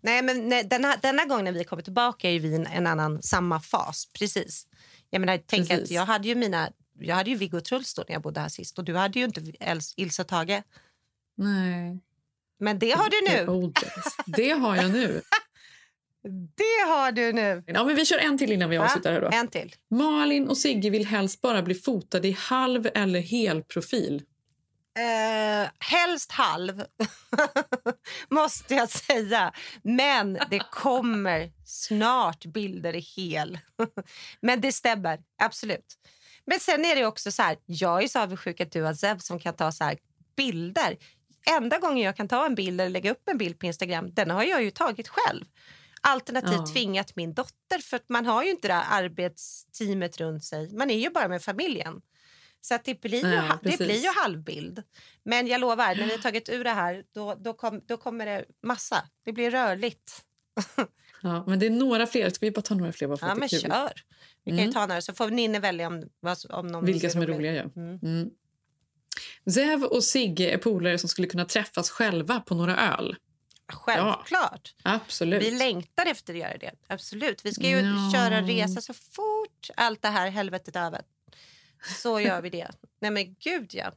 Nej, 0.00 0.22
men 0.22 0.48
nej, 0.48 0.64
denna, 0.64 0.96
denna 0.96 1.24
gång 1.24 1.44
när 1.44 1.52
vi 1.52 1.64
kommer 1.64 1.82
tillbaka 1.82 2.30
är 2.30 2.40
vi 2.40 2.48
i 2.48 2.54
en, 2.54 2.66
en 2.66 2.86
annan, 2.86 3.22
samma 3.22 3.60
fas. 3.60 4.08
Precis. 4.18 4.66
Jag 5.10 5.20
menar, 5.20 5.40
tänk 5.46 5.68
Precis. 5.68 5.84
att 5.84 5.90
jag 5.90 6.06
hade 6.06 6.28
ju 6.28 6.34
mina... 6.34 6.72
Jag 6.98 7.16
hade 7.16 7.30
ju 7.30 7.36
Viggo 7.36 7.60
Truls 7.60 7.94
då 7.94 8.04
när 8.08 8.14
jag 8.14 8.22
bodde 8.22 8.40
här 8.40 8.48
sist 8.48 8.78
och 8.78 8.84
du 8.84 8.94
hade 8.94 9.18
ju 9.18 9.24
inte 9.24 9.42
Ilse 9.96 10.22
och 10.22 10.28
Tage. 10.28 10.62
Nej. 11.36 12.00
Men 12.60 12.78
det 12.78 12.90
har 12.90 13.10
du 13.10 13.32
nu. 13.32 13.72
Det 14.26 14.50
har 14.50 14.76
jag 14.76 14.90
nu. 14.90 15.22
Det 16.56 16.88
har 16.88 17.12
du 17.12 17.32
nu. 17.32 17.64
Ja, 17.66 17.84
men 17.84 17.96
vi 17.96 18.04
kör 18.04 18.18
en 18.18 18.38
till 18.38 18.52
innan 18.52 18.70
vi 18.70 18.76
avslutar. 18.76 19.12
Här 19.12 19.20
då. 19.20 19.30
En 19.32 19.48
till. 19.48 19.74
Malin 19.90 20.48
och 20.48 20.58
Sigge 20.58 20.90
vill 20.90 21.06
helst 21.06 21.40
bara 21.40 21.62
bli 21.62 21.74
fotade 21.74 22.28
i 22.28 22.32
halv 22.32 22.88
eller 22.94 23.20
hel 23.20 23.62
profil. 23.62 24.22
Eh, 24.98 25.70
helst 25.78 26.32
halv, 26.32 26.84
måste 28.30 28.74
jag 28.74 28.90
säga. 28.90 29.52
Men 29.82 30.38
det 30.50 30.58
kommer 30.70 31.52
snart 31.64 32.44
bilder 32.46 32.96
i 32.96 33.00
hel. 33.00 33.58
Men 34.40 34.60
det 34.60 34.72
stämmer, 34.72 35.20
absolut. 35.42 35.98
Men 36.46 36.60
sen 36.60 36.84
är 36.84 36.96
det 36.96 37.06
också 37.06 37.32
så 37.32 37.42
här, 37.42 37.56
jag 37.66 38.02
är 38.02 38.08
så 38.08 38.20
avundsjuk 38.20 38.60
att 38.60 38.72
du 38.72 38.82
har 38.82 38.94
Zev 38.94 39.18
som 39.18 39.38
kan 39.38 39.54
ta 39.54 39.72
så 39.72 39.84
här 39.84 39.98
bilder. 40.36 40.96
Enda 41.50 41.78
gången 41.78 42.04
jag 42.04 42.16
kan 42.16 42.28
ta 42.28 42.46
en 42.46 42.54
bild 42.54 42.80
eller 42.80 42.90
lägga 42.90 43.10
upp 43.10 43.28
en 43.28 43.38
bild 43.38 43.58
på 43.58 43.66
Instagram, 43.66 44.14
den 44.14 44.30
har 44.30 44.44
jag 44.44 44.62
ju 44.62 44.70
tagit 44.70 45.08
själv. 45.08 45.44
Alternativt 46.00 46.52
Ja. 46.52 46.66
tvingat 46.72 47.16
min 47.16 47.34
dotter, 47.34 47.78
för 47.78 48.00
man 48.08 48.26
har 48.26 48.42
ju 48.44 48.50
inte 48.50 48.68
det 48.68 48.74
här 48.74 49.04
arbetsteamet 49.04 50.18
runt 50.18 50.44
sig. 50.44 50.74
Man 50.76 50.90
är 50.90 50.98
ju 50.98 51.10
bara 51.10 51.28
med 51.28 51.42
familjen. 51.42 52.02
Så 52.64 52.78
det, 52.84 53.00
blir 53.00 53.24
ju, 53.24 53.34
Ja, 53.34 53.58
det 53.62 53.78
blir 53.78 53.98
ju 54.02 54.08
halvbild. 54.22 54.82
Men 55.24 55.46
jag 55.46 55.60
lovar, 55.60 55.94
när 55.94 56.04
vi 56.06 56.10
har 56.10 56.18
tagit 56.18 56.48
ur 56.48 56.64
det 56.64 56.70
här 56.70 57.04
då, 57.14 57.34
då, 57.34 57.52
kom, 57.54 57.80
då 57.86 57.96
kommer 57.96 58.26
det 58.26 58.44
massa. 58.62 59.04
Det 59.24 59.32
blir 59.32 59.50
rörligt. 59.50 60.24
Ja, 61.22 61.44
men 61.46 61.58
det 61.58 61.66
är 61.66 61.70
några 61.70 62.06
fler. 62.06 62.30
Ska 62.30 62.46
vi 62.46 62.50
bara 62.50 62.62
ta 62.62 62.74
några 62.74 62.92
fler? 62.92 63.08
Bara 63.08 63.16
för 63.18 63.26
Ja, 63.26 63.34
men 63.34 63.48
kul? 63.48 63.60
kör. 63.60 63.92
Vi 64.44 64.50
kan 64.50 64.58
Mm. 64.58 64.66
ju 64.66 64.72
ta 64.72 64.86
några 64.86 65.00
så 65.00 65.12
får 65.14 65.30
Ninni 65.30 65.58
välja 65.58 65.86
om, 65.86 66.08
om 66.50 66.66
någon 66.68 66.84
Vilka 66.84 67.10
som 67.10 67.22
är 67.22 67.26
rolig. 67.26 67.38
roliga. 67.38 67.54
Ja. 67.54 67.70
Mm. 67.82 67.98
Mm. 68.02 68.30
Zev 69.54 69.84
och 69.84 70.04
Sigge 70.04 70.50
är 70.50 70.58
polare 70.58 70.98
som 70.98 71.08
skulle 71.08 71.28
kunna 71.28 71.44
träffas 71.44 71.90
själva 71.90 72.40
på 72.40 72.54
några 72.54 72.76
öl. 72.96 73.16
Självklart. 73.72 74.74
Absolut. 74.82 75.42
Vi 75.42 75.50
längtar 75.50 76.06
efter 76.06 76.32
att 76.34 76.38
göra 76.40 76.58
det. 76.58 76.72
Absolut. 76.86 77.44
Vi 77.44 77.52
ska 77.54 77.68
ju 77.68 77.76
Ja. 77.80 78.12
köra 78.14 78.40
resa 78.42 78.80
så 78.80 78.92
fort 78.94 79.70
allt 79.76 80.02
det 80.02 80.08
här 80.08 80.30
helvetet 80.30 80.76
är 80.76 80.80
över. 80.86 81.00
Så 81.82 82.20
gör 82.20 82.42
vi 82.42 82.50
det. 82.50 82.70
Nej 83.00 83.10
men 83.10 83.34
gud 83.34 83.74
ja. 83.74 83.92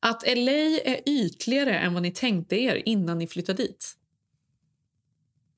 Att 0.00 0.22
LA 0.26 0.80
är 0.84 1.08
ytligare 1.08 1.78
än 1.78 1.94
vad 1.94 2.02
ni 2.02 2.10
tänkte 2.10 2.56
er 2.56 2.82
innan 2.88 3.18
ni 3.18 3.26
flyttade 3.26 3.62
dit. 3.62 3.96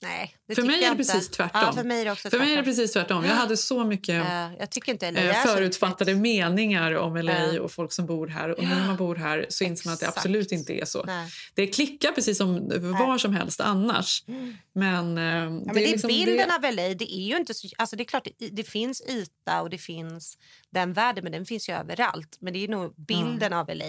Nej, 0.02 0.34
det 0.48 0.54
för 0.54 0.62
mig 0.62 0.84
är 0.84 0.90
det 0.90 0.96
precis 0.96 1.28
tvärtom. 1.28 1.60
Ja, 1.64 1.72
för 1.72 1.84
mig 1.84 2.00
är 2.00 2.04
det 2.04 2.16
För 2.16 2.38
mig 2.38 2.52
är 2.52 2.56
det 2.56 2.62
tvärtom. 2.62 2.64
precis 2.64 2.92
tvärtom. 2.92 3.24
Jag 3.24 3.34
hade 3.34 3.56
så 3.56 3.84
mycket 3.84 4.14
eh, 4.14 4.52
är 4.52 5.42
så 5.46 5.48
förutfattade 5.48 6.14
meningar 6.14 6.92
om 6.94 7.16
LA 7.16 7.52
Ja. 7.52 7.60
och 7.60 7.72
folk 7.72 7.92
som 7.92 8.06
bor 8.06 8.26
här. 8.26 8.58
Och 8.58 8.64
när 8.64 8.86
man 8.86 8.96
bor 8.96 9.16
här 9.16 9.46
så 9.48 9.64
inser 9.64 9.88
man 9.88 9.94
att 9.94 10.00
det 10.00 10.08
absolut 10.08 10.52
inte 10.52 10.72
är 10.72 10.84
så. 10.84 11.04
Nej. 11.04 11.28
Det 11.54 11.66
klickar 11.66 12.12
precis 12.12 12.38
som 12.38 12.68
var 12.98 13.18
som 13.18 13.34
helst 13.34 13.60
annars. 13.60 14.24
Men, 14.74 15.18
eh, 15.18 15.24
Ja, 15.24 15.50
men 15.50 15.74
det 15.74 15.84
är 15.84 15.92
liksom 15.92 16.08
bilden 16.08 16.36
det- 16.48 16.54
av 16.54 16.62
LA. 16.74 16.94
Det 16.94 17.14
är 17.14 17.26
ju 17.28 17.36
inte 17.36 17.54
så, 17.54 17.68
alltså 17.78 17.96
det 17.96 18.02
är 18.02 18.04
klart 18.04 18.28
det, 18.38 18.48
det 18.48 18.64
finns 18.64 19.02
yta 19.08 19.62
och 19.62 19.70
det 19.70 19.78
finns 19.78 20.38
den 20.70 20.92
världen, 20.92 21.24
men 21.24 21.32
den 21.32 21.46
finns 21.46 21.68
ju 21.68 21.72
överallt. 21.72 22.36
Men 22.40 22.52
det 22.52 22.64
är 22.64 22.68
nog 22.68 22.94
bilden 23.06 23.52
av 23.52 23.70
LA 23.70 23.84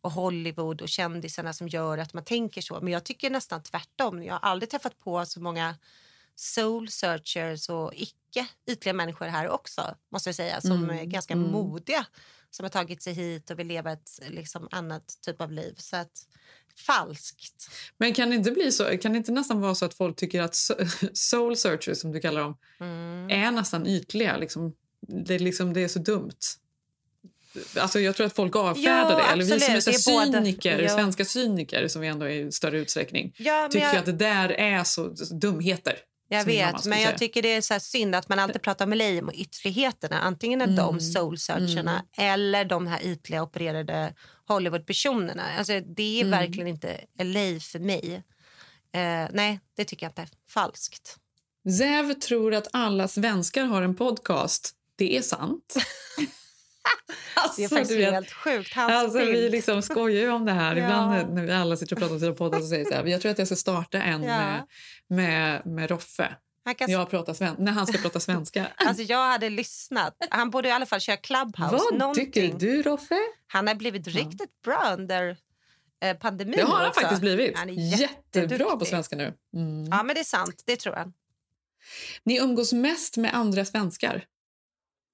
och 0.00 0.10
Hollywood 0.12 0.82
och 0.82 0.88
kändisarna 0.88 1.52
som 1.52 1.68
gör 1.68 1.98
att 1.98 2.14
man 2.14 2.24
tänker 2.24 2.60
så. 2.62 2.80
Men 2.80 2.92
jag 2.92 3.04
tycker 3.04 3.30
nästan 3.30 3.62
tvärtom. 3.62 4.24
Jag 4.24 4.34
har 4.34 4.40
aldrig 4.40 4.70
träffat 4.70 4.98
på 4.98 5.26
så 5.26 5.40
många 5.40 5.74
soul 6.34 6.88
searchers 6.90 7.68
och 7.68 7.92
icke 7.94 8.46
ytliga 8.66 8.92
människor 8.92 9.26
här 9.26 9.48
också, 9.48 9.94
måste 10.12 10.28
jag 10.28 10.34
säga, 10.36 10.60
som 10.60 10.84
Mm, 10.84 10.98
är 10.98 11.04
ganska 11.04 11.34
mm. 11.34 11.50
modiga 11.50 12.06
som 12.50 12.64
har 12.64 12.70
tagit 12.70 13.02
sig 13.02 13.12
hit 13.12 13.50
och 13.50 13.58
vill 13.58 13.66
leva 13.66 13.92
ett 13.92 14.10
liksom, 14.28 14.68
annat 14.70 15.18
typ 15.26 15.40
av 15.40 15.52
liv. 15.52 15.74
Så 15.78 15.96
att, 15.96 16.26
falskt. 16.86 17.70
Men 17.96 18.14
kan 18.14 18.30
det 18.30 18.36
inte 18.36 18.50
bli 18.50 18.72
så? 18.72 18.98
Kan 18.98 19.12
det 19.12 19.18
inte 19.18 19.32
nästan 19.32 19.60
vara 19.60 19.74
så 19.74 19.84
att 19.84 19.94
folk 19.94 20.16
tycker 20.16 20.42
att 20.42 20.52
so- 20.52 21.10
soul 21.12 21.56
searchers, 21.56 21.98
som 21.98 22.12
du 22.12 22.20
kallar 22.20 22.40
dem, 22.40 22.56
Mm. 22.80 23.30
är 23.30 23.50
nästan 23.50 23.86
ytliga? 23.86 24.36
Liksom, 24.36 24.74
det, 25.00 25.38
liksom, 25.38 25.72
det 25.72 25.80
är 25.80 25.88
så 25.88 25.98
dumt. 25.98 26.38
Alltså 27.78 28.00
jag 28.00 28.16
tror 28.16 28.26
att 28.26 28.36
folk 28.36 28.56
avfärdar 28.56 29.10
Ja, 29.10 29.16
det. 29.16 29.22
Eller 29.32 29.44
vi 29.44 29.50
som 29.60 29.72
är, 29.72 29.76
absolut. 29.76 30.00
så 30.04 30.10
Det 30.10 30.16
är 30.16 30.26
både- 30.26 30.38
cyniker, 30.44 30.78
Ja. 30.78 30.88
svenska 30.94 31.24
cyniker 31.24 31.88
som 31.88 32.02
vi 32.02 32.08
ändå 32.08 32.26
är 32.26 32.30
i 32.46 32.52
större 32.52 32.78
utsträckning, 32.78 33.34
Ja, 33.38 33.68
tycker 33.70 33.86
jag- 33.86 33.96
att 33.96 34.06
det 34.06 34.12
där 34.12 34.48
är 34.48 34.84
så, 34.84 35.16
så 35.16 35.34
dumheter. 35.34 35.94
Jag 36.32 36.44
vet, 36.44 36.84
men 36.84 36.98
jag 37.00 37.06
säga. 37.08 37.18
tycker 37.18 37.42
det 37.42 37.48
är 37.54 37.60
så 37.60 37.80
synd 37.80 38.14
att 38.14 38.28
man 38.28 38.38
alltid 38.38 38.62
pratar 38.62 38.86
om 38.86 38.92
LA 38.92 39.22
och 39.26 39.34
ytterligheterna. 39.34 40.20
Antingen 40.20 40.60
är 40.60 40.66
de 40.66 40.88
Mm. 40.88 41.00
soul-searcherna 41.00 42.02
eller 42.18 42.64
de 42.64 42.86
här 42.86 43.02
ytliga 43.04 43.42
opererade 43.42 44.14
Hollywood-personerna. 44.48 45.42
Alltså, 45.58 45.80
det 45.80 46.20
är 46.20 46.24
Mm. 46.24 46.30
verkligen 46.40 46.66
inte 46.68 47.00
LA 47.18 47.60
för 47.60 47.78
mig. 47.78 48.22
Eh, 48.92 49.28
nej, 49.32 49.60
det 49.76 49.84
tycker 49.84 50.06
jag 50.06 50.10
inte. 50.10 50.26
Falskt. 50.50 51.16
Zev 51.78 52.14
tror 52.14 52.54
att 52.54 52.68
alla 52.72 53.08
svenskar 53.08 53.64
har 53.64 53.82
en 53.82 53.96
podcast. 53.96 54.70
Det 54.96 55.16
är 55.16 55.22
sant. 55.22 55.74
alltså, 57.34 57.60
Det 57.60 57.64
är 57.64 57.68
faktiskt 57.68 58.00
vet, 58.00 58.12
helt 58.12 58.32
sjukt. 58.32 58.74
Hans 58.74 58.92
Alltså, 58.92 59.18
vi 59.18 59.48
liksom 59.50 59.82
skojar 59.82 60.20
ju 60.20 60.30
om 60.30 60.44
det 60.44 60.52
här. 60.52 60.76
Ja. 60.80 60.84
Ibland 60.84 61.34
när 61.34 61.42
vi 61.46 61.52
alla 61.52 61.76
sitter 61.76 61.96
och 61.96 62.00
pratar 62.00 62.14
om 62.14 62.20
sina 62.20 62.32
poddar 62.34 62.60
så 62.60 62.66
säger 62.66 62.84
så 62.84 62.94
här, 62.94 63.04
jag 63.04 63.20
tror 63.20 63.32
att 63.32 63.38
jag 63.38 63.46
ska 63.48 63.56
starta 63.56 64.02
en 64.02 64.22
Ja. 64.22 64.36
med, 64.38 64.66
med, 65.08 65.66
med 65.66 65.90
Roffe. 65.90 66.36
Han 66.64 66.74
kan- 66.74 66.90
Jag 66.90 67.10
pratar 67.10 67.34
sven- 67.34 67.56
när 67.58 67.72
han 67.72 67.86
ska 67.86 67.98
prata 68.02 68.20
svenska. 68.20 68.66
Alltså, 68.76 69.02
jag 69.02 69.30
hade 69.30 69.50
lyssnat. 69.50 70.16
Han 70.30 70.50
borde 70.50 70.68
i 70.68 70.72
alla 70.72 70.86
fall 70.86 71.00
köra 71.00 71.16
Clubhouse. 71.16 71.76
Vad 71.76 71.98
någonting. 71.98 72.32
tycker 72.32 72.58
du, 72.58 72.82
Roffe? 72.82 73.18
Han 73.46 73.66
har 73.66 73.74
blivit 73.74 74.06
riktigt 74.06 74.62
bra 74.64 74.94
under 74.98 75.36
eh, 76.04 76.16
pandemin. 76.16 76.56
Det 76.56 76.62
har 76.62 76.78
han 76.78 76.88
också. 76.88 77.00
faktiskt 77.00 77.20
blivit. 77.20 77.58
Han 77.58 77.70
är 77.70 78.00
Jättebra 78.00 78.76
på 78.76 78.84
svenska 78.84 79.16
nu. 79.16 79.34
Mm. 79.54 79.86
Ja, 79.90 80.02
men 80.02 80.14
det 80.14 80.20
är 80.20 80.24
sant. 80.24 80.62
Det 80.66 80.76
tror 80.76 80.96
jag. 80.96 81.12
Ni 82.24 82.38
umgås 82.38 82.72
mest 82.72 83.16
med 83.16 83.34
andra 83.34 83.64
svenskar. 83.64 84.24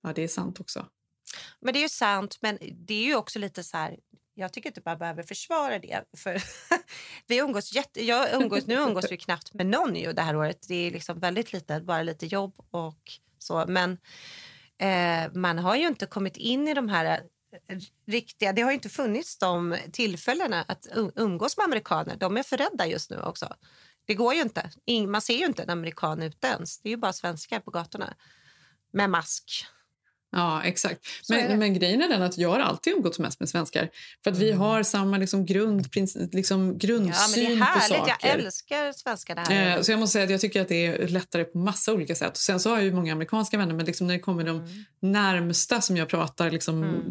Ja, 0.02 0.12
det 0.12 0.22
är 0.24 0.28
sant 0.28 0.60
också. 0.60 0.86
Men 1.60 1.72
det 1.72 1.78
är 1.78 1.82
ju 1.82 1.88
sant, 1.88 2.38
men 2.40 2.58
det 2.72 2.94
är 2.94 3.04
ju 3.04 3.16
också 3.16 3.38
lite 3.38 3.64
så 3.64 3.76
här... 3.76 3.96
Jag 4.34 4.52
tycker 4.52 4.70
inte 4.70 4.82
man 4.84 4.98
behöver 4.98 5.22
försvara 5.22 5.78
det. 5.78 6.04
För 6.16 6.42
vi 7.26 7.38
umgås 7.38 7.72
jätte, 7.72 8.04
jag 8.04 8.42
umgås, 8.42 8.66
nu 8.66 8.74
umgås 8.74 9.12
vi 9.12 9.16
knappt 9.16 9.54
med 9.54 9.66
någon 9.66 9.96
ju 9.96 10.12
det 10.12 10.22
här 10.22 10.36
året. 10.36 10.68
Det 10.68 10.74
är 10.74 10.90
liksom 10.90 11.18
väldigt 11.20 11.52
lite, 11.52 11.80
bara 11.80 12.02
lite 12.02 12.26
jobb 12.26 12.54
och 12.70 13.00
så. 13.38 13.64
Men 13.68 13.98
eh, 14.78 15.32
man 15.34 15.58
har 15.58 15.76
ju 15.76 15.86
inte 15.86 16.06
kommit 16.06 16.36
in 16.36 16.68
i 16.68 16.74
de 16.74 16.88
här 16.88 17.20
eh, 17.68 17.78
riktiga... 18.06 18.52
Det 18.52 18.62
har 18.62 18.70
ju 18.70 18.74
inte 18.74 18.88
funnits 18.88 19.38
de 19.38 19.76
tillfällena 19.92 20.62
att 20.68 20.86
umgås 21.16 21.56
med 21.56 21.64
amerikaner. 21.64 22.16
De 22.16 22.36
är 22.36 22.42
för 22.42 22.56
rädda 22.56 22.86
just 22.86 23.10
nu 23.10 23.20
också. 23.20 23.54
Det 24.06 24.14
går 24.14 24.34
ju 24.34 24.40
inte. 24.40 24.70
Man 25.08 25.22
ser 25.22 25.36
ju 25.36 25.44
inte 25.44 25.62
en 25.62 25.70
amerikan 25.70 26.22
ute 26.22 26.46
ens. 26.46 26.78
Det 26.78 26.88
är 26.88 26.90
ju 26.90 26.96
bara 26.96 27.12
svenskar 27.12 27.60
på 27.60 27.70
gatorna 27.70 28.14
med 28.92 29.10
mask. 29.10 29.66
Ja, 30.36 30.62
exakt. 30.62 31.00
Men, 31.28 31.58
men 31.58 31.74
grejen 31.74 32.02
är 32.02 32.08
den 32.08 32.22
att 32.22 32.38
jag 32.38 32.48
har 32.50 32.58
alltid 32.58 32.92
umgåtts 32.92 33.18
mest 33.18 33.40
med 33.40 33.48
svenskar. 33.48 33.88
För 34.24 34.30
att 34.30 34.38
vi 34.38 34.52
har 34.52 34.82
samma 34.82 35.16
liksom, 35.18 35.46
grund, 35.46 35.86
liksom, 36.32 36.78
grundsyn 36.78 37.12
Ja, 37.14 37.28
men 37.30 37.40
det 37.40 37.46
är 37.52 37.56
härligt. 37.66 37.88
på 37.88 37.94
saker. 37.94 38.14
Jag 38.20 38.30
älskar 38.34 38.92
svenskarna 38.92 39.40
här. 39.48 39.76
Eh, 39.76 39.82
Så 39.82 39.90
jag 39.92 40.00
måste 40.00 40.12
säga 40.12 40.24
att 40.24 40.30
jag 40.30 40.40
tycker 40.40 40.62
att 40.62 40.68
det 40.68 40.86
är 40.86 41.08
lättare 41.08 41.44
på 41.44 41.58
massa 41.58 41.92
olika 41.92 42.14
sätt. 42.14 42.30
Och 42.30 42.36
sen 42.36 42.60
så 42.60 42.70
har 42.70 42.76
jag 42.76 42.84
ju 42.84 42.92
många 42.92 43.12
amerikanska 43.12 43.58
vänner, 43.58 43.74
men 43.74 43.86
liksom 43.86 44.06
när 44.06 44.14
det 44.14 44.20
kommer 44.20 44.44
de 44.44 44.56
Mm. 44.56 44.84
närmsta 45.00 45.80
som 45.80 45.96
jag 45.96 46.08
pratar 46.08 46.50
liksom 46.50 47.02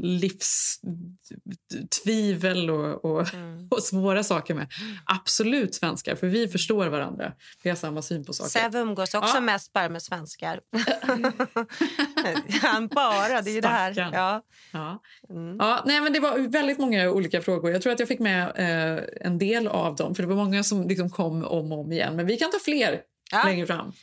livstvivel 1.66 2.70
och, 2.70 3.06
och, 3.06 3.34
Mm. 3.34 3.68
och 3.72 3.84
svåra 3.84 4.24
saker 4.24 4.54
med. 4.54 4.68
Absolut 5.06 5.76
svenskar, 5.76 6.16
för 6.16 6.28
vi 6.28 6.48
förstår 6.48 6.88
varandra. 6.88 7.32
Vi 7.64 7.70
har 7.70 7.78
samma 7.78 8.02
syn 8.02 8.26
på 8.26 8.34
saker. 8.34 8.50
Säv 8.50 8.76
umgås 8.76 9.14
också 9.14 9.36
Ja. 9.36 9.42
mest 9.42 9.74
bara 9.74 9.90
med 9.90 10.02
svenskar. 10.02 10.60
Han 12.62 12.88
bara, 12.88 13.15
det 13.44 13.50
är 13.52 13.54
ju 13.54 13.62
det 13.62 13.68
här. 13.68 13.94
Ja. 14.14 14.42
Ja. 14.74 15.02
Mm. 15.30 15.58
Ja, 15.60 15.84
nej, 15.86 16.02
men 16.02 16.14
det 16.14 16.20
var 16.20 16.38
väldigt 16.38 16.78
många 16.80 17.10
olika 17.10 17.42
frågor. 17.42 17.72
Jag 17.72 17.82
tror 17.82 17.94
att 17.94 18.00
jag 18.00 18.08
fick 18.08 18.20
med 18.20 18.44
eh, 18.56 19.04
en 19.22 19.38
del 19.38 19.68
av 19.68 19.96
dem. 19.96 20.16
För 20.16 20.24
Det 20.24 20.30
var 20.30 20.36
många 20.36 20.64
som 20.64 20.88
liksom 20.88 21.10
kom 21.10 21.44
om 21.46 21.72
och 21.72 21.80
om 21.80 21.92
igen. 21.92 22.16
Men 22.16 22.26
vi 22.28 22.38
kan 22.38 22.52
ta 22.52 22.60
fler 22.60 23.02
Ja. 23.32 23.44
längre 23.46 23.68
fram. 23.68 23.94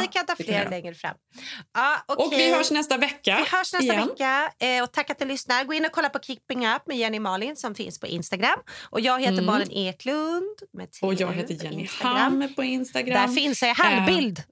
Vi 0.00 0.06
kan 0.06 0.26
ta 0.26 0.36
fler 0.36 0.58
göra. 0.58 0.68
längre 0.68 0.94
fram. 0.94 1.14
Ja, 1.74 1.96
Och 2.08 2.26
okej. 2.26 2.38
vi 2.38 2.54
hörs 2.56 2.70
nästa 2.70 2.96
vecka. 2.96 3.36
Vi 3.36 3.56
hörs 3.56 3.72
nästa 3.72 3.78
igen. 3.82 4.08
vecka. 4.08 4.52
Eh, 4.58 4.82
och 4.82 4.92
tack 4.92 5.10
att 5.10 5.18
du 5.18 5.24
lyssnar. 5.24 5.64
Gå 5.64 5.74
in 5.74 5.84
och 5.84 5.92
kolla 5.92 6.08
på 6.08 6.18
Keeping 6.18 6.66
Up 6.68 6.82
med 6.86 6.96
Jenny 6.96 7.20
Malin 7.20 7.56
som 7.56 7.74
finns 7.74 8.00
på 8.00 8.06
Instagram. 8.06 8.58
Och 8.90 9.00
jag 9.00 9.20
heter 9.20 9.32
Mm. 9.32 9.46
Malin 9.46 9.70
Eklund. 9.70 10.56
Och 11.02 11.14
jag 11.14 11.32
heter 11.32 11.64
Jenny. 11.64 11.88
Ham 12.00 12.48
på 12.56 12.64
Instagram. 12.64 13.26
Där 13.26 13.34
finns 13.34 13.62
jag 13.62 13.70
i 13.70 13.74
halvbild. 13.74 14.42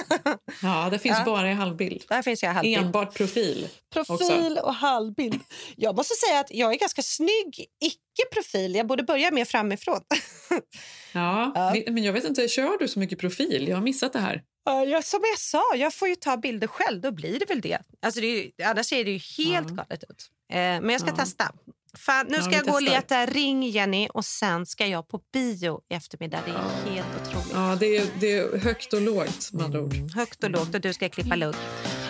Ja, 0.62 0.88
det 0.90 0.98
finns 0.98 1.18
Ja. 1.18 1.24
bara 1.24 1.50
i 1.50 1.54
halvbild. 1.54 2.04
Där 2.08 2.22
finns 2.22 2.42
jag 2.42 2.50
halvbild. 2.50 2.76
Enbart 2.84 3.14
profil. 3.16 3.68
Profil 3.92 4.58
och 4.62 4.74
halvbild. 4.74 5.40
Jag 5.76 5.96
måste 5.96 6.14
säga 6.14 6.40
att 6.40 6.50
jag 6.50 6.74
är 6.74 6.78
ganska 6.78 7.02
snygg 7.02 7.66
icke-profil. 7.84 8.74
Jag 8.74 8.86
borde 8.86 9.02
börja 9.02 9.30
mer 9.30 9.44
framifrån. 9.44 10.00
Ja, 11.12 11.52
men- 11.84 11.94
Men 11.94 12.04
jag 12.04 12.12
vet 12.12 12.24
inte, 12.24 12.48
kör 12.48 12.78
du 12.78 12.88
så 12.88 12.98
mycket 12.98 13.18
profil? 13.18 13.68
Jag 13.68 13.76
har 13.76 13.82
missat 13.82 14.12
det 14.12 14.18
här. 14.18 14.42
Ja, 14.64 15.02
som 15.02 15.20
jag 15.32 15.38
sa, 15.38 15.62
jag 15.76 15.94
får 15.94 16.08
ju 16.08 16.14
ta 16.16 16.36
bilder 16.36 16.66
själv. 16.66 17.00
Då 17.00 17.10
blir 17.12 17.38
det 17.38 17.44
väl 17.48 17.60
det. 17.60 17.78
Alltså 18.02 18.20
det 18.20 18.26
är 18.26 18.66
annars 18.70 18.86
ser 18.86 19.04
det 19.04 19.10
ju 19.10 19.44
helt 19.44 19.68
galet 19.68 20.04
ut. 20.10 20.30
Eh, 20.52 20.56
men 20.56 20.88
jag 20.90 21.00
ska 21.00 21.10
Ja. 21.10 21.16
testa. 21.16 21.52
Fan, 21.98 22.26
nu 22.26 22.36
Ja, 22.36 22.40
ska 22.42 22.50
vi 22.50 22.56
jag 22.56 22.64
gå 22.66 22.72
och 22.72 22.82
leta 22.82 23.26
Ring 23.26 23.62
Jenny 23.62 24.08
och 24.14 24.24
sen 24.24 24.66
ska 24.66 24.86
jag 24.86 25.08
på 25.08 25.20
bio 25.32 25.80
i 25.90 25.94
eftermiddag. 25.94 26.38
Det 26.46 26.50
är 26.50 26.92
helt 26.94 27.06
otroligt. 27.22 27.50
Ja, 27.54 27.76
det 27.80 27.96
är, 27.96 28.06
det 28.20 28.32
är 28.38 28.58
högt 28.58 28.92
och 28.92 29.00
lågt 29.00 29.52
med 29.52 29.64
andra 29.64 29.80
ord. 29.80 29.94
Högt 30.14 30.44
och 30.44 30.50
lågt 30.50 30.74
och 30.74 30.80
du 30.80 30.92
ska 30.92 31.08
klippa 31.08 31.34
lugg. 31.36 31.54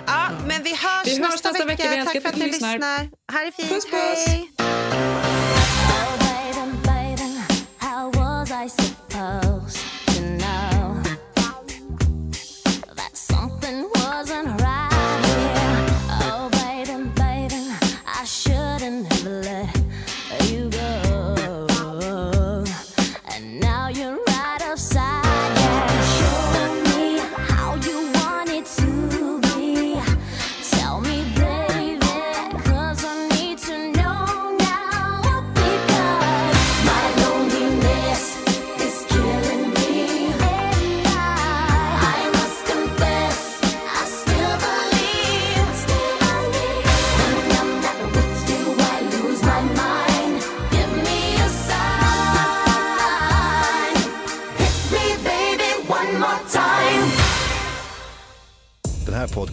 Ja, 0.07 0.28
men 0.49 0.62
vi 0.62 0.70
hörs, 0.70 1.07
Vi 1.07 1.11
hörs 1.11 1.18
nästa, 1.18 1.51
nästa 1.51 1.64
vecka. 1.64 1.83
Älskar 1.95 2.12
Tack 2.12 2.22
för 2.22 2.28
att 2.28 2.37
ni 2.37 2.45
lyssnar. 2.47 2.72
lyssnar. 2.74 2.99
Ha 3.33 3.45
det 3.45 3.53
fint. 3.53 3.68
Puss, 3.68 3.85
puss. 3.91 4.26
Hej. 4.28 5.32